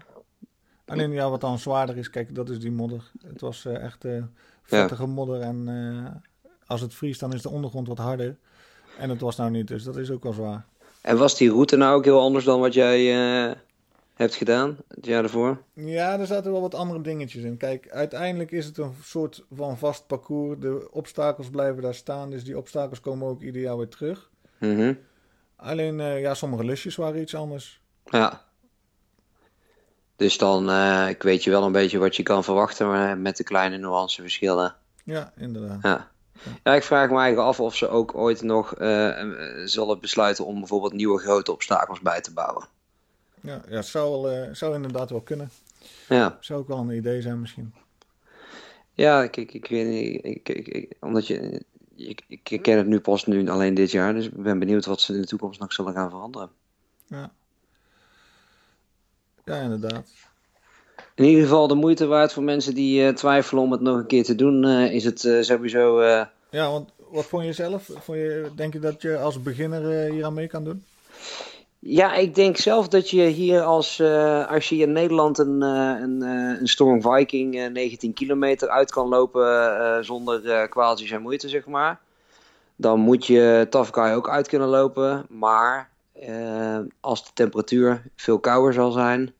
Alleen 0.84 1.12
ja, 1.12 1.30
wat 1.30 1.40
dan 1.40 1.59
zwaarder 1.59 1.96
is, 1.96 2.11
kijk, 2.11 2.34
dat 2.34 2.48
is 2.50 2.59
die 2.59 2.70
modder. 2.72 3.11
Het 3.26 3.40
was 3.40 3.64
uh, 3.64 3.82
echt 3.82 4.04
vettige 4.67 5.07
modder 5.07 5.41
en 5.41 5.69
uh, 5.69 6.07
als 6.67 6.81
het 6.81 6.95
vriest, 6.95 7.21
dan 7.21 7.33
is 7.33 7.43
de 7.43 7.51
ondergrond 7.51 7.89
wat 7.89 7.99
harder. 7.99 8.37
En 8.99 9.11
het 9.11 9.21
was 9.21 9.37
nou 9.37 9.51
niet, 9.51 9.69
dus 9.69 9.83
dat 9.83 9.97
is 9.97 10.11
ook 10.11 10.23
wel 10.23 10.33
zwaar. 10.33 10.67
En 11.01 11.19
was 11.19 11.37
die 11.37 11.51
route 11.51 11.77
nou 11.77 11.97
ook 11.97 12.05
heel 12.05 12.21
anders 12.21 12.45
dan 12.45 12.61
wat 12.61 12.75
jij 12.75 13.01
uh, 13.49 13.53
hebt 14.14 14.35
gedaan 14.35 14.77
het 14.89 15.07
jaar 15.07 15.23
ervoor? 15.23 15.62
Ja, 15.73 16.19
er 16.19 16.27
zaten 16.27 16.53
wel 16.53 16.61
wat 16.61 16.75
andere 16.75 17.01
dingetjes 17.01 17.43
in. 17.43 17.57
Kijk, 17.57 17.91
uiteindelijk 17.91 18.51
is 18.51 18.67
het 18.67 18.79
een 18.79 18.95
soort 19.03 19.45
van 19.55 19.79
vast 19.79 20.07
parcours. 20.07 20.61
De 20.61 20.89
obstakels 20.91 21.51
blijven 21.51 21.83
daar 21.83 21.95
staan, 21.95 22.31
dus 22.31 22.45
die 22.45 22.59
obstakels 22.59 23.01
komen 23.01 23.29
ook 23.29 23.43
ieder 23.43 23.62
jaar 23.62 23.77
weer 23.77 23.89
terug. 23.89 24.31
Mm 24.59 24.77
-hmm. 24.77 24.99
Alleen, 25.57 25.99
uh, 25.99 26.21
ja, 26.21 26.35
sommige 26.35 26.64
lusjes 26.64 26.97
waren 26.97 27.21
iets 27.21 27.35
anders. 27.35 27.81
Ja. 28.05 28.45
Dus 30.17 30.39
dan, 30.39 30.71
uh, 30.71 31.09
ik 31.09 31.23
weet 31.23 31.45
je 31.45 31.51
wel 31.51 31.62
een 31.62 31.73
beetje 31.73 31.99
wat 31.99 32.17
je 32.17 32.23
kan 32.23 32.45
verwachten, 32.45 32.87
maar 32.87 33.19
met 33.19 33.37
de 33.37 33.45
kleine 33.45 33.77
nuanceverschillen. 33.77 34.75
Ja, 35.05 35.33
inderdaad. 35.37 35.79
Ja. 35.83 36.11
Ja, 36.62 36.75
ik 36.75 36.83
vraag 36.83 37.11
me 37.11 37.19
eigenlijk 37.19 37.49
af 37.49 37.61
of 37.61 37.77
ze 37.77 37.89
ook 37.89 38.14
ooit 38.14 38.43
nog 38.43 38.81
uh, 38.81 39.64
zullen 39.64 40.01
besluiten 40.01 40.47
om 40.47 40.59
bijvoorbeeld 40.59 40.93
nieuwe 40.93 41.21
grote 41.21 41.53
obstakels 41.53 42.01
bij 42.01 42.21
te 42.21 42.33
bouwen. 42.33 42.67
Ja, 43.41 43.62
ja 43.69 43.83
zou, 43.83 44.11
wel, 44.11 44.33
uh, 44.33 44.49
zou 44.53 44.75
inderdaad 44.75 45.11
wel 45.11 45.21
kunnen. 45.21 45.51
Ja. 46.09 46.37
Zou 46.41 46.61
ook 46.61 46.69
wel 46.69 46.79
een 46.79 46.91
idee 46.91 47.23
zijn 47.23 47.41
misschien. 47.41 47.75
Ja, 48.93 49.23
ik, 49.23 49.37
ik, 49.37 49.53
ik 49.53 49.67
weet 49.67 49.87
niet, 49.87 50.25
ik, 50.25 50.49
ik, 50.49 50.69
ik, 50.69 50.93
omdat 51.01 51.27
je, 51.27 51.62
ik, 51.97 52.23
ik 52.29 52.62
ken 52.62 52.77
het 52.77 52.87
nu 52.87 53.01
pas 53.01 53.27
nu 53.27 53.49
alleen 53.49 53.75
dit 53.75 53.91
jaar, 53.91 54.14
dus 54.14 54.27
ik 54.27 54.43
ben 54.43 54.59
benieuwd 54.59 54.87
wat 54.87 55.01
ze 55.01 55.14
in 55.14 55.21
de 55.21 55.27
toekomst 55.27 55.61
nog 55.61 55.73
zullen 55.73 55.93
gaan 55.93 56.11
veranderen. 56.11 56.51
Ja. 57.07 57.33
Ja, 59.47 59.61
inderdaad. 59.61 60.12
In 61.14 61.24
ieder 61.24 61.42
geval 61.42 61.68
de 61.68 61.74
moeite 61.74 62.07
waard 62.07 62.32
voor 62.32 62.42
mensen 62.42 62.74
die 62.74 63.03
uh, 63.03 63.09
twijfelen 63.09 63.62
om 63.62 63.72
het 63.72 63.80
nog 63.80 63.97
een 63.97 64.07
keer 64.07 64.24
te 64.24 64.34
doen, 64.34 64.64
uh, 64.64 64.92
is 64.92 65.05
het 65.05 65.24
uh, 65.24 65.42
sowieso. 65.42 66.03
Ja, 66.51 66.70
want 66.70 66.90
wat 67.11 67.24
vond 67.24 67.44
je 67.44 67.53
zelf? 67.53 67.84
Vond 67.84 68.18
je, 68.18 68.51
denk 68.57 68.72
je 68.72 68.78
dat 68.78 69.03
je 69.03 69.18
als 69.18 69.42
beginner 69.42 70.11
hier 70.11 70.24
aan 70.24 70.34
mee 70.34 70.47
kan 70.47 70.64
doen? 70.64 70.84
Ja, 71.78 72.14
ik 72.14 72.34
denk 72.34 72.57
zelf 72.57 72.88
dat 72.88 73.11
je 73.11 73.22
hier 73.22 73.62
als, 73.62 74.01
als 74.49 74.68
je 74.68 74.76
in 74.76 74.92
Nederland 74.92 75.38
een, 75.38 75.61
een, 75.61 76.20
een 76.61 76.68
Storm 76.68 77.03
Viking 77.03 77.70
19 77.72 78.12
kilometer 78.12 78.68
uit 78.68 78.90
kan 78.90 79.09
lopen 79.09 80.05
zonder 80.05 80.68
kwaaltjes 80.68 81.11
en 81.11 81.22
moeite, 81.22 81.49
zeg 81.49 81.66
maar. 81.66 82.01
dan 82.76 83.01
moet 83.01 83.26
je 83.26 83.66
Tough 83.70 83.94
Guy 83.94 84.12
ook 84.12 84.28
uit 84.28 84.49
kunnen 84.49 84.68
lopen. 84.68 85.26
Maar 85.28 85.90
eh, 86.20 86.78
als 87.01 87.24
de 87.24 87.30
temperatuur 87.34 88.03
veel 88.16 88.38
kouder 88.38 88.72
zal 88.72 88.90
zijn, 88.90 89.34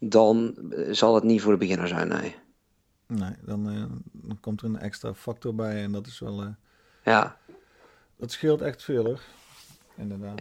dan 0.00 0.54
eh, 0.70 0.92
zal 0.92 1.14
het 1.14 1.24
niet 1.24 1.40
voor 1.42 1.52
de 1.52 1.58
beginner 1.58 1.88
zijn, 1.88 2.08
nee. 2.08 2.36
Nee, 3.06 3.32
dan, 3.44 3.68
eh, 3.70 3.82
dan 4.12 4.40
komt 4.40 4.60
er 4.60 4.66
een 4.66 4.78
extra 4.78 5.14
factor 5.14 5.54
bij 5.54 5.82
en 5.82 5.92
dat 5.92 6.06
is 6.06 6.18
wel... 6.18 6.40
eh, 6.40 6.46
Ja, 7.04 7.36
dat 8.16 8.30
scheelt 8.32 8.60
echt 8.60 8.82
veel 8.82 9.04
hoor. 9.04 9.20
Inderdaad. 9.96 10.40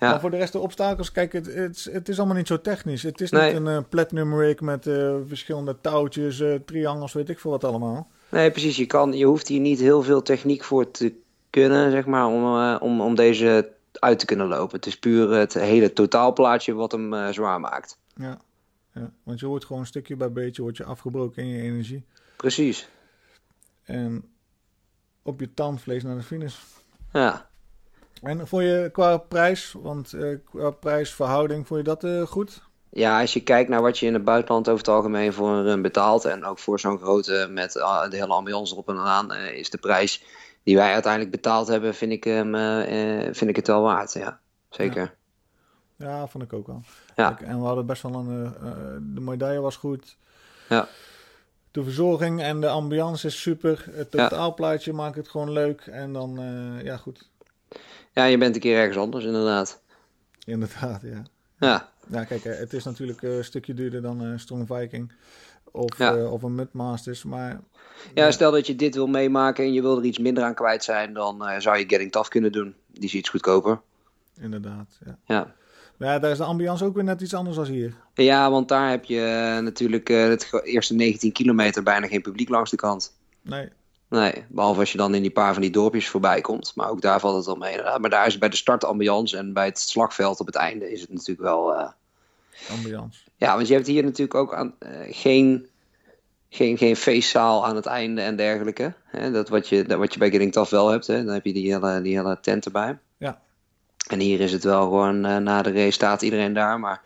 Ja. 0.00 0.10
Maar 0.10 0.20
voor 0.20 0.30
de 0.30 0.36
rest 0.36 0.52
de 0.52 0.58
obstakels, 0.58 1.12
kijk, 1.12 1.32
het, 1.32 1.46
het, 1.54 1.76
is- 1.76 1.92
het 1.92 2.08
is 2.08 2.18
allemaal 2.18 2.36
niet 2.36 2.46
zo 2.46 2.60
technisch. 2.60 3.02
Het 3.02 3.20
is 3.20 3.30
Nee. 3.30 3.46
niet 3.52 3.60
een 3.60 3.76
eh, 3.76 3.82
platinum 3.88 4.38
rig 4.40 4.60
met 4.60 4.82
verschillende 5.26 5.76
touwtjes, 5.80 6.42
triangels, 6.64 7.12
weet 7.12 7.28
ik 7.28 7.38
veel 7.38 7.50
wat 7.50 7.64
allemaal. 7.64 8.10
nee, 8.28 8.50
precies. 8.50 8.76
Je, 8.76 8.86
kan, 8.86 9.12
je 9.12 9.24
hoeft 9.24 9.48
hier 9.48 9.60
niet 9.60 9.78
heel 9.78 10.02
veel 10.02 10.22
techniek 10.22 10.64
voor 10.64 10.90
te 10.90 11.14
kunnen, 11.50 11.90
zeg 11.90 12.06
maar, 12.06 12.26
om, 12.26 12.76
om, 12.76 13.00
om 13.00 13.14
deze 13.14 13.72
uit 13.92 14.18
te 14.18 14.26
kunnen 14.26 14.46
lopen. 14.46 14.76
Het 14.76 14.86
is 14.86 14.98
puur 14.98 15.30
het 15.30 15.54
hele 15.54 15.92
totaalplaatje 15.92 16.72
wat 16.74 16.92
hem 16.92 17.32
zwaar 17.32 17.60
maakt. 17.60 17.98
Ja. 18.14 18.38
Ja. 18.98 19.12
Want 19.22 19.40
je 19.40 19.46
wordt 19.46 19.64
gewoon 19.64 19.86
stukje 19.86 20.16
bij 20.16 20.32
beetje 20.32 20.62
wordt 20.62 20.76
je 20.76 20.84
afgebroken 20.84 21.42
in 21.42 21.48
je 21.48 21.62
energie. 21.62 22.04
Precies. 22.36 22.88
En 23.82 24.24
op 25.22 25.40
je 25.40 25.54
tandvlees 25.54 26.02
naar 26.02 26.16
de 26.16 26.22
finish. 26.22 26.56
Ja. 27.12 27.50
En 28.22 28.48
voor 28.48 28.62
je 28.62 28.90
qua 28.92 29.16
prijs, 29.16 29.74
want 29.78 30.12
eh, 30.12 30.36
qua 30.44 30.70
prijsverhouding, 30.70 31.66
vond 31.66 31.80
je 31.80 31.86
dat 31.86 32.04
eh, 32.04 32.22
goed? 32.22 32.66
Ja, 32.90 33.20
als 33.20 33.32
je 33.32 33.42
kijkt 33.42 33.70
naar 33.70 33.82
wat 33.82 33.98
je 33.98 34.06
in 34.06 34.14
het 34.14 34.24
buitenland 34.24 34.68
over 34.68 34.78
het 34.78 34.94
algemeen 34.94 35.32
voor 35.32 35.48
een 35.48 35.62
run 35.62 35.82
betaalt. 35.82 36.24
En 36.24 36.44
ook 36.44 36.58
voor 36.58 36.80
zo'n 36.80 36.98
grote 36.98 37.48
met 37.50 37.80
ah, 37.80 38.10
de 38.10 38.16
hele 38.16 38.32
ambiance 38.32 38.72
erop 38.72 38.88
en 38.88 38.98
aan. 38.98 39.32
eh, 39.32 39.58
is 39.58 39.70
de 39.70 39.78
prijs 39.78 40.22
die 40.62 40.76
wij 40.76 40.92
uiteindelijk 40.92 41.32
betaald 41.32 41.68
hebben, 41.68 41.94
vind 41.94 42.12
ik, 42.12 42.24
hem, 42.24 42.54
eh, 42.54 43.26
eh, 43.26 43.34
vind 43.34 43.50
ik 43.50 43.56
het 43.56 43.66
wel 43.66 43.82
waard. 43.82 44.12
Ja, 44.12 44.40
zeker. 44.70 45.02
Ja, 45.02 45.14
vond 46.06 46.44
ik 46.44 46.52
ook 46.52 46.66
wel. 46.66 46.82
Ja. 47.16 47.32
Kijk, 47.32 47.48
en 47.48 47.58
we 47.60 47.64
hadden 47.66 47.86
best 47.86 48.02
wel 48.02 48.14
een... 48.14 48.54
eh, 48.60 48.68
eh, 48.70 48.76
de 49.00 49.20
medaille 49.20 49.60
was 49.60 49.76
goed. 49.76 50.16
Ja. 50.68 50.88
De 51.70 51.82
verzorging 51.82 52.42
en 52.42 52.60
de 52.60 52.68
ambiance 52.68 53.26
is 53.26 53.40
super. 53.40 53.84
Het 53.90 54.10
totaalplaatje 54.10 54.92
maakt 54.92 55.16
het 55.16 55.28
gewoon 55.28 55.50
leuk. 55.52 55.80
En 55.80 56.12
dan, 56.12 56.38
eh, 56.38 56.84
ja 56.84 56.96
goed. 56.96 57.28
Ja, 58.12 58.24
je 58.24 58.38
bent 58.38 58.54
een 58.54 58.60
keer 58.60 58.78
ergens 58.78 58.96
anders, 58.96 59.24
inderdaad. 59.24 59.82
Inderdaad, 60.44 61.00
ja. 61.02 61.22
Ja, 61.58 61.88
Ja, 62.10 62.24
kijk, 62.24 62.44
het 62.44 62.72
is 62.72 62.84
natuurlijk 62.84 63.22
een 63.22 63.44
stukje 63.44 63.74
duurder 63.74 64.02
dan 64.02 64.24
eh 64.24 64.32
Strong 64.38 64.66
Viking. 64.66 65.12
Of, 65.72 65.98
Ja. 65.98 66.24
of 66.26 66.42
een 66.42 66.54
Mudmasters, 66.54 67.24
maar... 67.24 67.60
ja 68.14 68.30
stel 68.30 68.50
dat 68.50 68.66
je 68.66 68.76
dit 68.76 68.94
wil 68.94 69.06
meemaken 69.06 69.64
en 69.64 69.72
je 69.72 69.82
wil 69.82 69.98
er 69.98 70.04
iets 70.04 70.18
minder 70.18 70.44
aan 70.44 70.54
kwijt 70.54 70.84
zijn, 70.84 71.12
dan 71.12 71.44
zou 71.58 71.78
je 71.78 71.88
Getting 71.88 72.12
Tough 72.12 72.28
kunnen 72.30 72.52
doen. 72.52 72.74
Die 72.86 73.04
is 73.04 73.14
iets 73.14 73.28
goedkoper. 73.28 73.80
Inderdaad, 74.40 74.98
ja. 75.04 75.18
Ja. 75.26 75.54
Maar 75.98 76.08
ja, 76.08 76.18
daar 76.18 76.30
is 76.30 76.38
de 76.38 76.44
ambiance 76.44 76.84
ook 76.84 76.94
weer 76.94 77.04
net 77.04 77.20
iets 77.20 77.34
anders 77.34 77.56
dan 77.56 77.66
hier. 77.66 77.94
Ja, 78.14 78.50
want 78.50 78.68
daar 78.68 78.90
heb 78.90 79.04
je 79.04 79.20
eh, 79.20 79.62
natuurlijk 79.62 80.10
eh, 80.10 80.28
het 80.28 80.60
eerste 80.62 80.94
19 80.94 81.32
kilometer 81.32 81.82
bijna 81.82 82.06
geen 82.06 82.22
publiek 82.22 82.48
langs 82.48 82.70
de 82.70 82.76
kant. 82.76 83.12
Nee, 83.42 83.68
Nee, 84.08 84.44
behalve 84.48 84.80
als 84.80 84.92
je 84.92 84.98
dan 84.98 85.14
in 85.14 85.22
die 85.22 85.30
paar 85.30 85.52
van 85.52 85.62
die 85.62 85.70
dorpjes 85.70 86.08
voorbij 86.08 86.40
komt. 86.40 86.72
Maar 86.74 86.90
ook 86.90 87.00
daar 87.00 87.20
valt 87.20 87.36
het 87.36 87.46
wel 87.46 87.56
mee. 87.56 87.76
Maar 88.00 88.10
daar 88.10 88.26
is 88.26 88.38
bij 88.38 88.48
de 88.48 88.56
start 88.56 88.84
ambiance 88.84 89.36
en 89.36 89.52
bij 89.52 89.64
het 89.64 89.78
slagveld 89.78 90.40
op 90.40 90.46
het 90.46 90.54
einde 90.54 90.90
is 90.90 91.00
het 91.00 91.12
natuurlijk 91.12 91.40
wel... 91.40 91.74
eh, 91.74 91.88
ambiance. 92.70 93.20
Ja, 93.36 93.54
want 93.54 93.68
je 93.68 93.74
hebt 93.74 93.86
hier 93.86 94.02
natuurlijk 94.02 94.34
ook 94.34 94.54
aan, 94.54 94.74
geen, 95.10 95.66
geen, 96.48 96.78
geen 96.78 96.96
feestzaal 96.96 97.66
aan 97.66 97.76
het 97.76 97.86
einde 97.86 98.20
en 98.20 98.36
dergelijke. 98.36 98.94
Hè? 99.04 99.30
Dat 99.30 99.48
wat 99.48 99.68
je, 99.68 99.84
dat 99.84 99.98
wat 99.98 100.12
je 100.12 100.18
bij 100.18 100.50
Tough 100.50 100.70
wel 100.70 100.88
hebt. 100.88 101.06
Hè? 101.06 101.24
Dan 101.24 101.34
heb 101.34 101.44
je 101.44 101.52
die 101.52 101.72
hele, 101.72 102.00
die 102.02 102.16
hele 102.16 102.38
tent 102.40 102.64
erbij. 102.64 102.98
En 104.06 104.20
hier 104.20 104.40
is 104.40 104.52
het 104.52 104.64
wel 104.64 104.82
gewoon, 104.82 105.24
eh, 105.24 105.36
na 105.36 105.62
de 105.62 105.72
race 105.72 105.90
staat 105.90 106.22
iedereen 106.22 106.52
daar. 106.52 106.80
Maar 106.80 107.02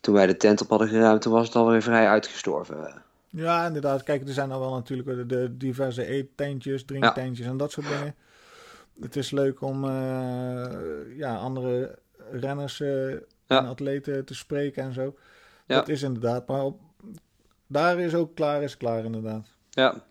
toen 0.00 0.14
wij 0.14 0.26
de 0.26 0.36
tent 0.36 0.60
op 0.60 0.68
hadden 0.68 0.88
geruimd, 0.88 1.22
toen 1.22 1.32
was 1.32 1.46
het 1.46 1.56
alweer 1.56 1.82
vrij 1.82 2.08
uitgestorven. 2.08 3.02
Ja, 3.28 3.66
inderdaad. 3.66 4.02
Kijk, 4.02 4.28
er 4.28 4.34
zijn 4.34 4.52
al 4.52 4.60
wel 4.60 4.72
natuurlijk 4.74 5.28
de, 5.28 5.56
diverse 5.56 6.06
eettentjes, 6.06 6.84
drinktentjes 6.84 7.46
en 7.46 7.56
dat 7.56 7.70
soort 7.72 7.88
dingen. 7.88 8.14
Het 9.00 9.16
is 9.16 9.30
leuk 9.30 9.60
om 9.60 9.84
eh, 9.84 11.16
ja, 11.16 11.36
andere 11.36 11.98
renners 12.30 12.80
eh, 12.80 13.10
en 13.46 13.66
atleten 13.66 14.24
te 14.24 14.34
spreken 14.34 14.82
en 14.82 14.92
zo. 14.92 15.16
Ja. 15.66 15.76
Dat 15.76 15.88
is 15.88 16.02
inderdaad. 16.02 16.46
Maar 16.46 16.62
op, 16.62 16.80
daar 17.66 17.98
is 17.98 18.14
ook 18.14 18.34
klaar, 18.34 18.62
is 18.62 18.76
klaar 18.76 19.04
inderdaad. 19.04 19.46
Ja. 19.70 20.02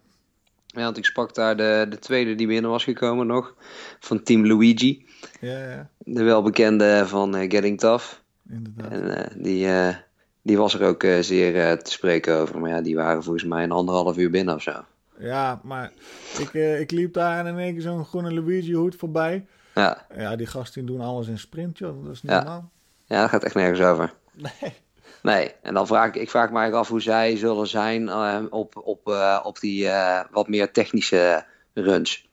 Ja, 0.74 0.84
want 0.84 0.98
ik 0.98 1.06
sprak 1.06 1.36
daar 1.36 1.58
de, 1.58 1.86
de 1.90 2.00
tweede 2.00 2.36
die 2.36 2.48
binnen 2.48 2.72
was 2.72 2.84
gekomen 2.84 3.28
nog. 3.28 3.56
Van 4.00 4.24
Team 4.24 4.48
Luigi. 4.48 5.06
Ja, 5.42 5.58
ja, 5.70 5.90
De 5.98 6.24
welbekende 6.24 7.04
van 7.08 7.36
eh, 7.36 7.50
Getting 7.52 7.80
Tough. 7.80 8.06
inderdaad. 8.50 8.92
En 8.92 9.18
eh, 9.18 9.44
die, 9.44 9.68
eh, 9.68 9.96
die 10.42 10.58
was 10.58 10.74
er 10.74 10.88
ook 10.88 11.06
zeer 11.22 11.84
te 11.84 11.92
spreken 11.92 12.36
over. 12.38 12.60
Maar 12.60 12.70
ja, 12.70 12.82
die 12.82 12.96
waren 12.96 13.24
volgens 13.24 13.44
mij 13.46 13.64
een 13.64 13.72
anderhalf 13.72 14.18
uur 14.18 14.30
binnen 14.30 14.56
of 14.56 14.62
zo. 14.62 14.86
Ja, 15.20 15.60
maar 15.64 15.92
ik, 16.40 16.54
ik 16.80 16.92
liep 16.92 17.14
daar 17.14 17.40
en 17.40 17.54
in 17.54 17.58
één 17.60 17.74
keer 17.74 17.82
zo'n 17.82 18.06
groene 18.06 18.34
Luigi 18.34 18.74
hoed 18.74 18.96
voorbij. 18.96 19.46
Ja, 19.76 20.06
Ja, 20.18 20.36
die 20.36 20.48
gasten 20.48 20.86
doen 20.86 21.02
alles 21.02 21.28
in 21.28 21.40
sprint, 21.40 21.78
joh. 21.78 22.04
Dat 22.06 22.14
is 22.14 22.22
niet 22.22 22.32
Ja. 22.32 22.38
normaal. 22.38 22.72
ja 23.06 23.22
dat 23.22 23.30
gaat 23.30 23.44
echt 23.44 23.56
nergens 23.56 23.82
over. 23.82 24.14
Nee. 24.34 24.74
Nee, 25.22 25.54
en 25.62 25.74
dan 25.74 25.88
vraag 25.88 26.08
ik, 26.08 26.16
ik 26.16 26.30
vraag 26.30 26.50
me 26.52 26.58
eigenlijk 26.58 26.84
af 26.84 26.90
hoe 26.90 27.02
zij 27.02 27.38
zullen 27.38 27.68
zijn 27.68 28.10
eh, 28.10 28.44
op, 28.50 28.82
op, 28.84 29.08
eh, 29.08 29.40
op 29.44 29.60
die 29.60 29.88
eh, 29.88 30.26
wat 30.32 30.48
meer 30.48 30.72
technische 30.72 31.46
runs. 31.74 32.30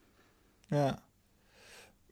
Ja. 0.68 1.02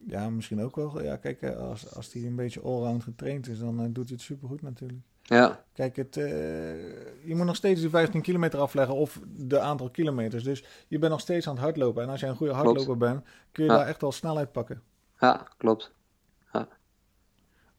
Ja, 0.09 0.31
misschien 0.31 0.63
ook 0.63 0.77
wel. 0.77 1.03
Ja, 1.03 1.17
kijk, 1.17 1.43
eh, 1.43 1.57
als, 1.57 1.95
als 1.95 2.11
die 2.11 2.27
een 2.27 2.37
beetje 2.37 2.61
allround 2.61 3.03
getraind 3.03 3.49
is, 3.49 3.59
dan 3.59 3.77
doet 3.93 4.05
hij 4.09 4.15
het 4.17 4.21
supergoed 4.21 4.63
natuurlijk. 4.63 5.01
Ja, 5.23 5.65
Kijk, 5.73 5.97
het, 5.97 6.15
je 6.15 7.33
moet 7.35 7.47
nog 7.47 7.57
steeds 7.57 7.81
die 7.81 7.91
15 7.91 8.21
kilometer 8.23 8.59
afleggen 8.61 8.95
of 8.95 9.21
de 9.37 9.61
aantal 9.61 9.91
kilometers. 9.91 10.45
Dus 10.45 10.65
je 10.89 10.99
bent 10.99 11.13
nog 11.13 11.21
steeds 11.21 11.49
aan 11.49 11.55
het 11.55 11.63
hardlopen. 11.63 12.03
En 12.03 12.09
als 12.09 12.21
jij 12.21 12.29
een 12.29 12.37
goede 12.37 12.53
Klopt. 12.53 12.67
hardloper 12.67 12.97
bent, 13.09 13.25
kun 13.53 13.65
je 13.65 13.71
Ja. 13.71 13.77
daar 13.77 13.87
echt 13.87 14.01
wel 14.01 14.13
snelheid 14.13 14.53
pakken. 14.53 14.83
ja 15.21 15.47
klopt. 15.57 15.95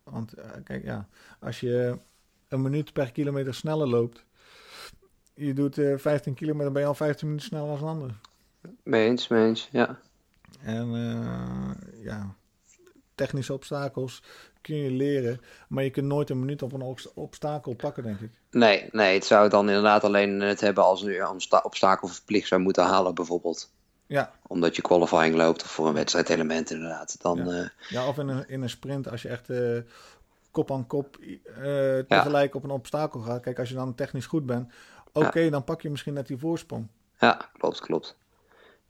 Want 0.04 0.34
eh, 0.34 0.50
kijk, 0.64 0.84
ja, 0.84 1.08
als 1.40 1.60
je 1.60 1.98
een 2.48 2.62
minuut 2.62 2.94
per 2.94 3.12
kilometer 3.12 3.54
sneller 3.54 3.88
loopt, 3.88 4.26
je 5.34 5.54
doet 5.54 5.78
eh 5.78 5.94
15 5.98 6.34
kilometer, 6.34 6.72
ben 6.72 6.82
je 6.82 6.88
al 6.88 6.94
15 6.96 7.28
minuten 7.28 7.48
sneller 7.50 7.70
als 7.70 7.82
een 7.82 7.88
ander. 7.88 8.12
Mee 8.84 9.08
eens, 9.08 9.28
mee 9.28 9.46
eens, 9.48 9.70
ja. 9.72 10.00
En 10.62 10.94
eh, 10.96 12.04
ja, 12.04 12.36
technische 13.16 13.54
obstakels 13.54 14.24
kun 14.62 14.76
je 14.76 14.92
leren, 14.92 15.42
maar 15.68 15.84
je 15.84 15.90
kunt 15.90 16.06
nooit 16.08 16.30
een 16.30 16.40
minuut 16.40 16.62
op 16.62 16.74
een 16.74 16.82
obst- 16.82 17.14
obstakel 17.14 17.74
pakken, 17.74 18.04
denk 18.04 18.20
ik. 18.20 18.32
Nee, 18.52 18.90
nee, 18.92 19.14
het 19.14 19.26
zou 19.26 19.50
dan 19.50 19.68
inderdaad 19.68 20.04
alleen 20.04 20.40
het 20.42 20.62
hebben 20.62 20.84
als 20.84 21.02
je 21.02 21.18
een 21.20 21.28
obsta- 21.28 21.62
obstakel 21.64 22.08
verplicht 22.08 22.48
zou 22.48 22.62
moeten 22.62 22.84
halen 22.84 23.16
bijvoorbeeld. 23.16 23.72
Ja, 24.06 24.32
Omdat 24.48 24.76
je 24.76 24.82
qualifying 24.82 25.36
loopt 25.36 25.64
of 25.64 25.72
voor 25.72 25.88
een 25.88 25.94
wedstrijdelement 25.94 26.72
inderdaad. 26.72 27.22
Dan, 27.22 27.38
Ja. 27.38 27.62
eh, 27.62 27.70
ja 27.90 28.08
of 28.08 28.18
in 28.18 28.28
een, 28.28 28.48
in 28.50 28.62
een 28.62 28.70
sprint, 28.70 29.10
als 29.10 29.22
je 29.22 29.28
echt 29.30 29.50
eh, 29.50 29.78
kop 30.58 30.72
aan 30.72 30.88
kop 30.88 31.18
eh, 31.18 32.00
tegelijk 32.00 32.56
op 32.56 32.64
een 32.64 32.70
obstakel 32.70 33.20
gaat. 33.20 33.42
Kijk, 33.42 33.60
als 33.60 33.70
je 33.70 33.76
dan 33.76 33.96
technisch 33.96 34.26
goed 34.26 34.46
bent, 34.46 34.72
oké, 35.14 35.50
dan 35.50 35.64
pak 35.64 35.82
je 35.82 35.90
misschien 35.90 36.14
net 36.14 36.28
die 36.28 36.38
voorsprong. 36.38 36.88
Ja, 37.20 37.50
klopt, 37.58 37.80
klopt. 37.80 38.18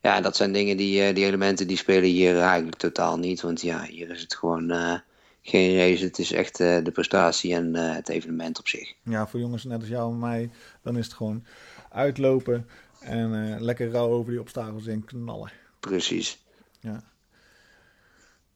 Ja, 0.02 0.22
dat 0.22 0.36
zijn 0.36 0.54
dingen 0.54 0.78
die, 0.78 1.04
eh, 1.04 1.16
die 1.16 1.26
elementen 1.26 1.68
die 1.68 1.78
spelen 1.78 2.10
hier 2.10 2.40
eigenlijk 2.40 2.78
totaal 2.78 3.20
niet. 3.20 3.42
Want 3.42 3.62
ja, 3.62 3.84
hier 3.84 4.10
is 4.10 4.22
het 4.22 4.36
gewoon 4.36 4.70
eh, 4.70 5.00
geen 5.42 5.78
race. 5.78 6.04
Het 6.04 6.20
is 6.20 6.32
echt 6.32 6.58
de 6.58 6.92
prestatie 6.94 7.54
en 7.54 7.74
het 7.76 8.10
evenement 8.10 8.60
op 8.60 8.68
zich. 8.68 8.94
Ja, 9.04 9.28
voor 9.28 9.40
jongens 9.40 9.64
net 9.64 9.80
als 9.80 9.90
jou 9.90 10.12
en 10.12 10.20
mij, 10.20 10.52
dan 10.82 10.98
is 10.98 11.06
het 11.06 11.16
gewoon 11.16 11.46
uitlopen 11.90 12.68
en 13.00 13.62
lekker 13.62 13.92
rauw 13.92 14.10
over 14.10 14.32
die 14.32 14.40
obstakels 14.40 14.86
in 14.86 15.06
knallen. 15.06 15.52
Precies. 15.80 16.44
Ja. 16.80 17.04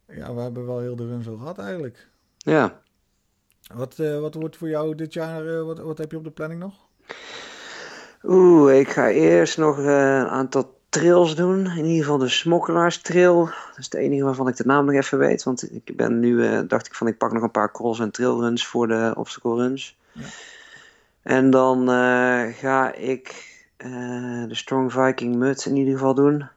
ja, 0.07 0.33
we 0.33 0.41
hebben 0.41 0.65
wel 0.65 0.79
heel 0.79 0.95
de 0.95 1.07
run 1.07 1.23
zo 1.23 1.37
gehad 1.37 1.57
eigenlijk. 1.57 2.09
Ja. 2.37 2.80
Wat, 3.73 3.99
eh, 3.99 4.19
wat 4.19 4.33
wordt 4.33 4.57
voor 4.57 4.69
jou 4.69 4.95
dit 4.95 5.13
jaar, 5.13 5.47
eh, 5.47 5.61
wat, 5.63 5.79
wat 5.79 5.97
heb 5.97 6.11
je 6.11 6.17
op 6.17 6.23
de 6.23 6.31
planning 6.31 6.59
nog? 6.59 6.73
Oeh, 8.23 8.79
ik 8.79 8.89
ga 8.89 9.09
eerst 9.09 9.57
nog 9.57 9.79
eh, 9.79 9.85
een 10.17 10.27
aantal 10.27 10.79
trails 10.89 11.35
doen. 11.35 11.65
In 11.65 11.85
ieder 11.85 12.03
geval 12.03 12.17
de 12.17 12.29
Smokkelaarstrail. 12.29 13.45
Dat 13.45 13.77
is 13.77 13.89
de 13.89 13.97
enige 13.97 14.23
waarvan 14.23 14.47
ik 14.47 14.55
de 14.55 14.65
naam 14.65 14.85
nog 14.85 14.95
even 14.95 15.17
weet. 15.17 15.43
Want 15.43 15.73
ik 15.73 15.95
ben 15.95 16.19
nu, 16.19 16.65
dacht 16.67 16.87
ik 16.87 16.93
van, 16.93 17.07
ik 17.07 17.17
pak 17.17 17.31
nog 17.31 17.43
een 17.43 17.51
paar 17.51 17.71
cross- 17.71 17.99
en 17.99 18.11
trailruns 18.11 18.67
voor 18.67 18.87
de 18.87 19.13
obstacle 19.17 19.55
runs. 19.55 19.97
Ja. 20.11 20.25
En 21.21 21.49
dan 21.49 21.87
ga 22.53 22.93
ik 22.93 23.49
de 24.47 24.55
Strong 24.55 24.91
Viking 24.91 25.35
Mud 25.35 25.65
in 25.65 25.75
ieder 25.75 25.93
geval 25.93 26.13
doen. 26.13 26.49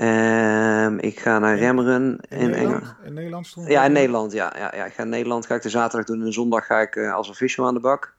Ehm, 0.00 0.98
ik 0.98 1.18
ga 1.18 1.38
naar 1.38 1.58
Remrun 1.58 2.20
In? 2.28 2.54
Engeland. 2.54 2.94
In 3.04 3.14
Nederland 3.14 3.46
stond 3.46 3.68
Ja, 3.68 3.84
in 3.84 3.92
Nederland. 3.92 4.32
Ja, 4.32 4.52
ja, 4.56 4.72
ja. 4.76 4.84
Ik 4.84 4.92
ga 4.92 5.02
in 5.02 5.08
Nederland 5.08 5.46
ga 5.46 5.54
ik 5.54 5.62
de 5.62 5.68
zaterdag 5.68 6.06
doen 6.06 6.18
en 6.18 6.24
de 6.24 6.32
zondag 6.32 6.66
ga 6.66 6.80
ik 6.80 6.96
eh, 6.96 7.14
als 7.14 7.28
official 7.28 7.66
aan 7.66 7.74
de 7.74 7.80
bak. 7.80 8.14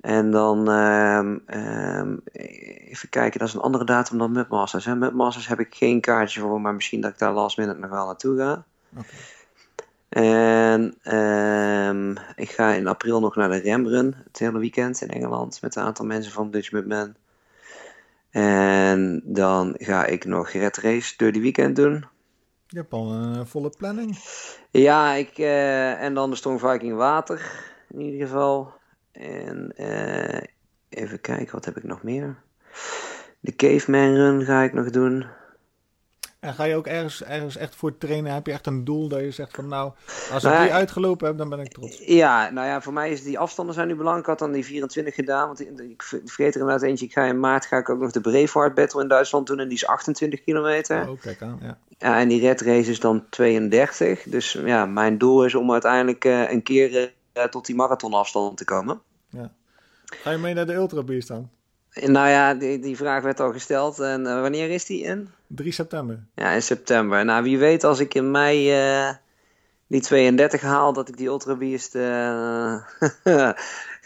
En 0.00 0.30
dan 0.30 0.70
ehm, 0.70 1.38
ehm, 1.46 2.16
even 2.88 3.08
kijken, 3.08 3.38
dat 3.38 3.48
is 3.48 3.54
een 3.54 3.60
andere 3.60 3.84
datum 3.84 4.18
dan 4.18 4.32
Mudmasters. 4.32 4.84
Hè? 4.84 4.96
Mudmasters 4.96 5.48
heb 5.48 5.60
ik 5.60 5.74
geen 5.74 6.00
kaartje 6.00 6.40
voor, 6.40 6.60
maar 6.60 6.74
misschien 6.74 7.00
dat 7.00 7.10
ik 7.10 7.18
daar 7.18 7.32
last 7.32 7.58
minute 7.58 7.78
nog 7.78 7.90
wel 7.90 8.06
naartoe 8.06 8.38
ga. 8.38 8.64
En 10.08 10.94
ik 12.34 12.50
ga 12.50 12.72
in 12.72 12.86
april 12.86 13.20
nog 13.20 13.36
naar 13.36 13.48
de 13.48 13.56
Rembrun, 13.56 14.14
het 14.26 14.38
hele 14.38 14.58
weekend 14.58 15.00
in 15.00 15.08
Engeland, 15.08 15.58
met 15.62 15.76
een 15.76 15.82
aantal 15.82 16.04
mensen 16.04 16.32
van 16.32 16.50
Dutch 16.50 16.72
Mudman. 16.72 17.14
En 18.34 19.22
dan 19.24 19.74
ga 19.78 20.06
ik 20.06 20.24
nog 20.24 20.50
Red 20.50 20.76
Race 20.76 21.14
door 21.16 21.32
die 21.32 21.42
weekend 21.42 21.76
doen. 21.76 22.04
Je 22.66 22.78
hebt 22.78 22.92
al 22.92 23.12
een 23.12 23.34
eh, 23.34 23.44
volle 23.44 23.70
planning. 23.78 24.18
Ja, 24.70 25.12
ik, 25.12 25.38
eh, 25.38 26.02
en 26.02 26.14
dan 26.14 26.30
de 26.30 26.36
Storm 26.36 26.58
Viking 26.58 26.96
Water 26.96 27.64
in 27.90 28.00
ieder 28.00 28.26
geval. 28.26 28.72
En 29.12 29.72
eh, 29.76 30.42
even 30.88 31.20
kijken, 31.20 31.54
wat 31.54 31.64
heb 31.64 31.76
ik 31.76 31.84
nog 31.84 32.02
meer? 32.02 32.36
De 33.40 33.56
Caveman 33.56 34.14
Run 34.14 34.44
ga 34.44 34.62
ik 34.62 34.72
nog 34.72 34.90
doen. 34.90 35.26
En 36.44 36.54
ga 36.54 36.64
je 36.64 36.76
ook 36.76 36.86
ergens, 36.86 37.22
ergens 37.22 37.56
echt 37.56 37.74
voor 37.74 37.98
trainen? 37.98 38.32
Heb 38.32 38.46
je 38.46 38.52
echt 38.52 38.66
een 38.66 38.84
doel 38.84 39.08
dat 39.08 39.20
je 39.20 39.30
zegt 39.30 39.54
van 39.54 39.68
nou, 39.68 39.92
als 40.32 40.44
ik 40.44 40.50
Nou, 40.50 40.62
die 40.62 40.72
uitgelopen 40.72 41.26
heb, 41.26 41.38
dan 41.38 41.48
ben 41.48 41.60
ik 41.60 41.72
trots. 41.72 42.02
Ja, 42.06 42.50
nou 42.50 42.66
ja, 42.66 42.80
voor 42.80 42.92
mij 42.92 43.10
is 43.10 43.22
die 43.22 43.38
afstanden 43.38 43.74
zijn 43.74 43.88
nu 43.88 43.94
belangrijk. 43.94 44.26
Ik 44.26 44.30
had 44.30 44.38
dan 44.38 44.52
die 44.52 44.64
24 44.64 45.14
gedaan, 45.14 45.46
want 45.46 45.60
ik, 45.60 46.02
vergeet 46.02 46.54
er 46.54 46.60
inderdaad 46.60 46.82
eentje. 46.82 47.06
Ik 47.06 47.12
ga 47.12 47.24
in 47.24 47.40
maart 47.40 47.66
ga 47.66 47.76
ik 47.76 47.88
ook 47.88 48.00
nog 48.00 48.10
de 48.10 48.20
Braveheart 48.20 48.74
Battle 48.74 49.02
in 49.02 49.08
Duitsland 49.08 49.46
doen 49.46 49.58
en 49.58 49.68
die 49.68 49.76
is 49.76 49.86
28 49.86 50.42
kilometer. 50.42 51.08
Oh, 51.08 51.20
kijk 51.20 51.42
aan, 51.42 51.58
ja. 51.62 51.78
Ja, 51.98 52.18
en 52.18 52.28
die 52.28 52.40
red 52.40 52.60
race 52.60 52.90
is 52.90 53.00
dan 53.00 53.24
32. 53.30 54.22
Dus 54.22 54.52
ja, 54.52 54.86
mijn 54.86 55.18
doel 55.18 55.44
is 55.44 55.54
om 55.54 55.72
uiteindelijk 55.72 56.24
eh, 56.24 56.50
een 56.50 56.62
keer 56.62 57.14
eh, 57.32 57.44
tot 57.44 57.66
die 57.66 57.74
marathonafstand 57.74 58.56
te 58.56 58.64
komen. 58.64 59.00
Ga 60.22 60.30
je 60.30 60.38
mee 60.38 60.54
naar 60.54 60.66
de 60.66 60.74
Ultra 60.74 61.02
Beast 61.02 61.28
dan? 61.28 61.50
Nou 61.94 62.28
ja, 62.28 62.54
die, 62.54 62.78
die 62.78 62.96
vraag 62.96 63.22
werd 63.22 63.40
al 63.40 63.52
gesteld. 63.52 63.98
En 63.98 64.26
eh, 64.26 64.40
wanneer 64.40 64.70
is 64.70 64.84
die 64.84 65.02
in? 65.02 65.28
3 65.46 65.72
september. 65.72 66.18
Ja, 66.34 66.50
in 66.50 66.62
september. 66.62 67.24
Nou, 67.24 67.42
wie 67.42 67.58
weet 67.58 67.84
als 67.84 67.98
ik 67.98 68.14
in 68.14 68.30
mei 68.30 68.72
eh, 68.72 69.10
die 69.86 70.00
32 70.00 70.60
haal, 70.60 70.92
dat 70.92 71.08
ik 71.08 71.16
die 71.16 71.26
Ultra 71.26 71.54
Beast 71.54 71.94
eh, 71.94 72.76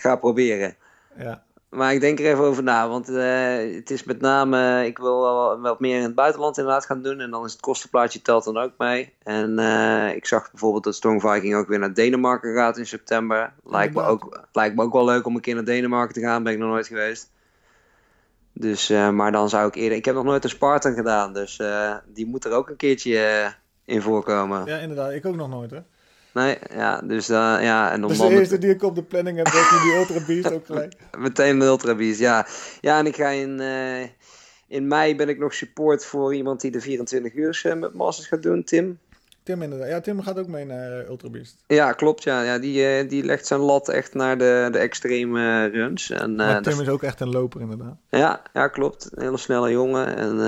ga 0.02 0.16
proberen. 0.16 0.76
Ja, 1.18 1.42
Maar 1.68 1.92
ik 1.92 2.00
denk 2.00 2.18
er 2.18 2.26
even 2.26 2.44
over 2.44 2.62
na, 2.62 2.88
want 2.88 3.06
het 3.06 3.90
is 3.90 4.04
met 4.04 4.20
name, 4.20 4.86
ik 4.86 4.98
wil 4.98 5.20
wel 5.20 5.60
wat 5.60 5.80
meer 5.80 5.96
in 5.96 6.02
het 6.02 6.14
buitenland 6.14 6.58
inderdaad 6.58 6.86
gaan 6.86 7.02
doen. 7.02 7.20
En 7.20 7.30
dan 7.30 7.44
is 7.44 7.52
het 7.52 7.60
kostenplaatje 7.60 8.22
telt 8.22 8.44
dan 8.44 8.58
ook 8.58 8.72
mee. 8.78 9.14
En 9.22 9.58
ik 10.14 10.26
zag 10.26 10.50
bijvoorbeeld 10.50 10.84
dat 10.84 10.94
Storm 10.94 11.20
Viking 11.20 11.54
ook 11.54 11.68
weer 11.68 11.78
naar 11.78 11.94
Denemarken 11.94 12.54
gaat 12.54 12.78
in 12.78 12.86
september. 12.86 13.52
Lijkt 13.64 13.94
me, 13.94 14.02
ook, 14.02 14.46
lijkt 14.52 14.76
me 14.76 14.82
ook 14.82 14.92
wel 14.92 15.04
leuk 15.04 15.26
om 15.26 15.34
een 15.34 15.40
keer 15.40 15.54
naar 15.54 15.64
Denemarken 15.64 16.14
te 16.14 16.20
gaan, 16.20 16.42
ben 16.42 16.52
ik 16.52 16.58
nog 16.58 16.68
nooit 16.68 16.86
geweest. 16.86 17.30
Dus, 18.60 18.90
eh, 18.90 19.10
maar 19.10 19.32
dan 19.32 19.48
zou 19.48 19.68
ik 19.68 19.74
eerder, 19.74 19.98
ik 19.98 20.04
heb 20.04 20.14
nog 20.14 20.24
nooit 20.24 20.44
een 20.44 20.50
Spartan 20.50 20.94
gedaan, 20.94 21.32
dus 21.32 21.58
eh, 21.58 21.96
die 22.06 22.26
moet 22.26 22.44
er 22.44 22.52
ook 22.52 22.68
een 22.68 22.76
keertje 22.76 23.18
eh, 23.18 23.50
in 23.84 24.02
voorkomen. 24.02 24.66
ja 24.66 24.78
inderdaad. 24.78 25.12
Ik 25.12 25.26
ook 25.26 25.36
nog 25.36 25.48
nooit, 25.48 25.70
hè. 25.70 25.78
Nee, 26.34 26.58
ja, 26.74 27.00
dus 27.00 27.28
eh, 27.28 27.36
ja, 27.60 27.92
en 27.92 28.00
Dus 28.00 28.18
dan 28.18 28.26
de 28.26 28.32
met- 28.32 28.40
eerste 28.42 28.58
die 28.58 28.70
ik 28.70 28.82
op 28.82 28.94
de 28.94 29.02
planning 29.02 29.36
heb, 29.36 29.46
nu 29.46 29.90
die 29.90 29.98
Ultra 29.98 30.26
Beast 30.26 30.52
ook 30.52 30.66
gelijk. 30.66 30.94
Meteen 31.18 31.58
de 31.58 31.64
Ultra 31.64 31.94
Beast, 31.94 32.18
ja. 32.18 32.46
Ja, 32.80 32.98
en 32.98 33.06
ik 33.06 33.16
ga 33.16 33.28
in, 33.28 33.60
in 34.68 34.86
mei 34.86 35.16
ben 35.16 35.28
ik 35.28 35.38
nog 35.38 35.54
support 35.54 36.04
voor 36.04 36.34
iemand 36.34 36.60
die 36.60 36.70
de 36.70 36.80
24 36.80 37.34
uur 37.34 37.76
met 37.78 37.94
Masters 37.94 38.28
gaat 38.28 38.42
doen, 38.42 38.64
Tim. 38.64 38.98
Tim 39.48 39.62
inderdaad. 39.62 39.88
Ja, 39.88 40.00
Tim 40.00 40.22
gaat 40.22 40.38
ook 40.38 40.46
mee 40.46 40.64
naar 40.64 40.98
eh, 41.00 41.08
Ultra 41.08 41.30
Beast. 41.30 41.56
Ja, 41.66 41.92
klopt, 41.92 42.22
ja. 42.22 42.42
ja 42.42 42.58
die, 42.58 42.86
eh, 42.86 43.08
die 43.08 43.24
legt 43.24 43.46
zijn 43.46 43.60
lat 43.60 43.88
echt 43.88 44.14
naar 44.14 44.38
de, 44.38 44.68
de 44.72 44.78
extreme 44.78 45.40
eh, 45.66 45.72
runs. 45.72 46.10
En, 46.10 46.34
Maar 46.34 46.54
dat- 46.54 46.64
Tim 46.72 46.80
is 46.82 46.88
ook 46.88 47.02
echt 47.02 47.20
een 47.20 47.30
loper 47.30 47.60
inderdaad. 47.60 47.96
ja, 48.10 48.42
ja, 48.52 48.68
klopt. 48.68 49.08
Een 49.12 49.22
hele 49.22 49.36
snelle 49.36 49.70
jongen. 49.70 50.16
En, 50.16 50.40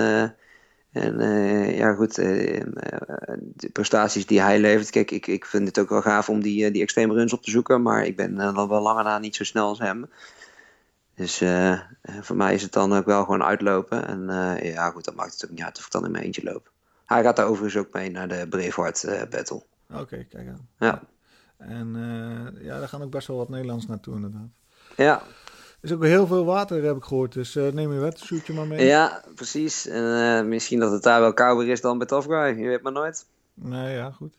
en 0.93 1.19
ja, 1.75 1.95
goed, 1.95 2.15
de 2.15 3.71
prestaties 3.73 4.27
die 4.27 4.41
hij 4.41 4.59
levert. 4.61 4.91
Kijk, 4.91 5.11
ik, 5.11 5.27
ik 5.27 5.45
vind 5.45 5.67
het 5.69 5.79
ook 5.79 5.89
wel 5.89 6.03
gaaf 6.03 6.29
om 6.29 6.43
die, 6.43 6.71
die 6.71 6.83
extreme 6.83 7.15
runs 7.15 7.33
op 7.33 7.43
te 7.43 7.51
zoeken. 7.51 7.83
Maar 7.83 8.05
ik 8.05 8.17
ben 8.17 8.35
dan 8.35 8.69
wel 8.69 8.83
langer 8.83 9.05
na 9.05 9.19
niet 9.19 9.37
zo 9.37 9.45
snel 9.45 9.67
als 9.69 9.79
hem. 9.79 10.11
Dus 11.15 11.43
voor 12.21 12.37
mij 12.37 12.55
is 12.55 12.63
het 12.63 12.73
dan 12.73 12.93
ook 12.93 13.05
wel 13.07 13.25
gewoon 13.25 13.43
uitlopen. 13.43 14.07
En 14.07 14.27
ja, 14.63 14.91
goed, 14.91 15.05
dan 15.05 15.15
maakt 15.15 15.33
het 15.33 15.45
ook 15.45 15.51
niet 15.51 15.63
uit 15.63 15.79
of 15.79 15.85
ik 15.87 15.93
dan 15.93 16.05
in 16.05 16.11
mijn 16.11 16.25
eentje 16.25 16.43
loop. 16.45 16.71
Hij 17.11 17.23
gaat 17.23 17.37
daar 17.37 17.47
overigens 17.47 17.85
ook 17.87 17.93
mee 17.93 18.11
naar 18.11 18.29
de 18.29 18.47
Braveheart 18.49 19.05
eh, 19.05 19.23
Battle. 19.31 19.63
Oké, 19.95 20.25
kijk 20.25 20.49
aan. 20.49 20.69
Ja. 20.79 21.03
En 21.57 21.97
eh, 21.97 22.65
ja, 22.65 22.79
daar 22.79 22.89
gaan 22.89 23.03
ook 23.03 23.11
best 23.11 23.27
wel 23.27 23.37
wat 23.37 23.49
Nederlands 23.49 23.87
naartoe 23.87 24.15
inderdaad. 24.15 24.49
Ja, 24.97 25.23
Er 25.23 25.89
is 25.89 25.93
ook 25.93 26.05
heel 26.05 26.27
veel 26.27 26.45
water, 26.45 26.83
heb 26.85 26.97
ik 26.97 27.05
gehoord. 27.05 27.33
Dus 27.33 27.57
eh, 27.57 27.69
neem 27.69 27.93
je 27.93 27.99
wetsuitje 27.99 28.53
maar 28.53 28.67
mee. 28.67 28.87
ja 28.87 29.25
precies. 29.35 29.87
En 29.87 30.49
misschien 30.49 30.79
dat 30.81 30.93
het 30.93 31.03
daar 31.03 31.21
wel 31.21 31.33
kouder 31.35 31.69
is 31.69 31.81
dan 31.81 31.99
bij 31.99 32.07
Tough 32.07 32.27
Guy. 32.29 32.59
Je 32.63 32.69
weet 32.69 32.83
maar 32.83 32.93
nooit. 32.93 33.27
Nee, 33.55 33.95
ja, 33.95 34.11
goed. 34.11 34.35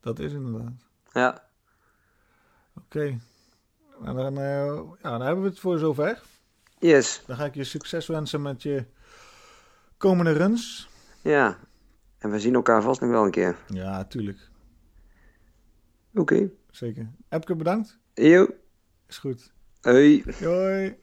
Dat 0.00 0.18
is 0.18 0.32
inderdaad. 0.32 0.72
Ja, 1.12 1.42
Oké. 2.76 3.18
Nou, 4.00 4.16
dan, 4.16 4.34
ja, 4.34 5.10
dan 5.10 5.20
hebben 5.20 5.42
we 5.44 5.48
het 5.50 5.60
voor 5.60 5.78
zover. 5.78 6.22
yes. 6.78 7.22
Dan 7.26 7.36
ga 7.36 7.44
ik 7.44 7.54
je 7.54 7.64
succes 7.64 8.06
wensen 8.06 8.42
met 8.42 8.62
je 8.62 8.84
komende 9.96 10.32
runs. 10.32 10.88
Ja. 11.20 11.58
En 12.24 12.30
we 12.30 12.40
zien 12.40 12.54
elkaar 12.54 12.82
vast 12.82 13.00
nog 13.00 13.10
wel 13.10 13.24
een 13.24 13.30
keer. 13.30 13.56
Ja, 13.68 14.04
tuurlijk. 14.04 14.50
Oké. 16.14 16.50
Zeker. 16.70 17.10
Epke, 17.28 17.56
bedankt. 17.56 17.98
Yo. 18.14 18.46
Is 19.06 19.18
goed. 19.18 19.52
Hoi. 19.80 20.24
Hoi. 20.40 20.96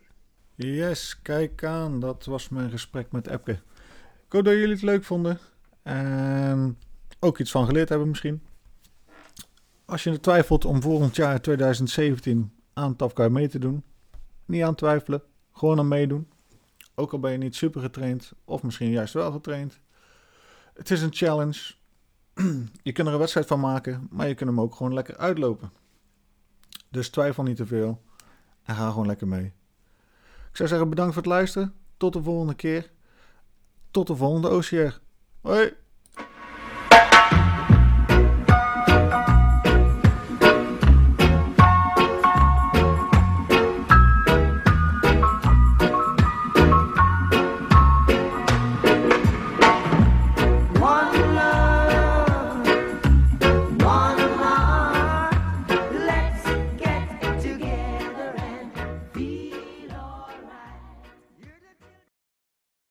Yes, 0.56 1.22
kijk 1.22 1.64
aan. 1.64 2.00
Dat 2.00 2.26
was 2.26 2.50
mijn 2.50 2.70
gesprek 2.70 3.12
met 3.12 3.28
Epke. 3.28 3.52
Ik 3.52 4.32
hoop 4.32 4.44
dat 4.44 4.54
jullie 4.54 4.74
het 4.74 4.82
leuk 4.82 5.04
vonden. 5.04 5.40
En 5.82 6.78
ook 7.20 7.40
iets 7.40 7.52
van 7.52 7.66
geleerd 7.66 7.90
hebben 7.90 8.08
misschien. 8.08 8.42
Als 9.86 10.04
je 10.04 10.20
twijfelt 10.20 10.66
om 10.66 10.82
volgend 10.82 11.16
jaar 11.16 11.42
2017 11.42 12.54
aan 12.74 12.96
Tafkai 12.96 13.30
mee 13.30 13.48
te 13.48 13.60
doen. 13.60 13.84
Niet 14.46 14.64
aan 14.64 14.76
twijfelen. 14.76 15.24
Gewoon 15.52 15.80
aan 15.80 15.88
meedoen. 15.88 16.28
Ook 16.96 17.12
al 17.12 17.20
ben 17.20 17.32
je 17.32 17.38
niet 17.38 17.56
super 17.56 17.82
getraind. 17.82 18.34
Of 18.46 18.64
misschien 18.64 18.92
juist 18.92 19.14
wel 19.14 19.32
getraind. 19.32 19.80
Het 20.74 20.92
is 20.92 21.02
een 21.02 21.14
challenge. 21.14 21.74
Je 22.84 22.92
kunt 22.92 23.08
er 23.08 23.14
een 23.14 23.20
wedstrijd 23.20 23.48
van 23.48 23.60
maken. 23.60 24.08
Maar 24.12 24.28
je 24.28 24.36
kunt 24.36 24.50
hem 24.50 24.62
ook 24.62 24.76
gewoon 24.76 24.94
lekker 24.94 25.18
uitlopen. 25.18 25.72
Dus 26.90 27.10
twijfel 27.10 27.44
niet 27.44 27.58
te 27.58 27.66
veel. 27.66 28.02
En 28.64 28.76
ga 28.76 28.90
gewoon 28.90 29.08
lekker 29.08 29.28
mee. 29.28 29.46
Ik 30.50 30.58
zou 30.58 30.70
zeggen 30.70 30.90
bedankt 30.90 31.14
voor 31.14 31.22
het 31.22 31.32
luisteren. 31.32 31.74
Tot 31.98 32.14
de 32.14 32.24
volgende 32.24 32.54
keer. 32.54 32.92
Tot 33.92 34.08
de 34.08 34.16
volgende 34.16 34.50
OCR. 34.50 35.00
Hoi. 35.42 35.74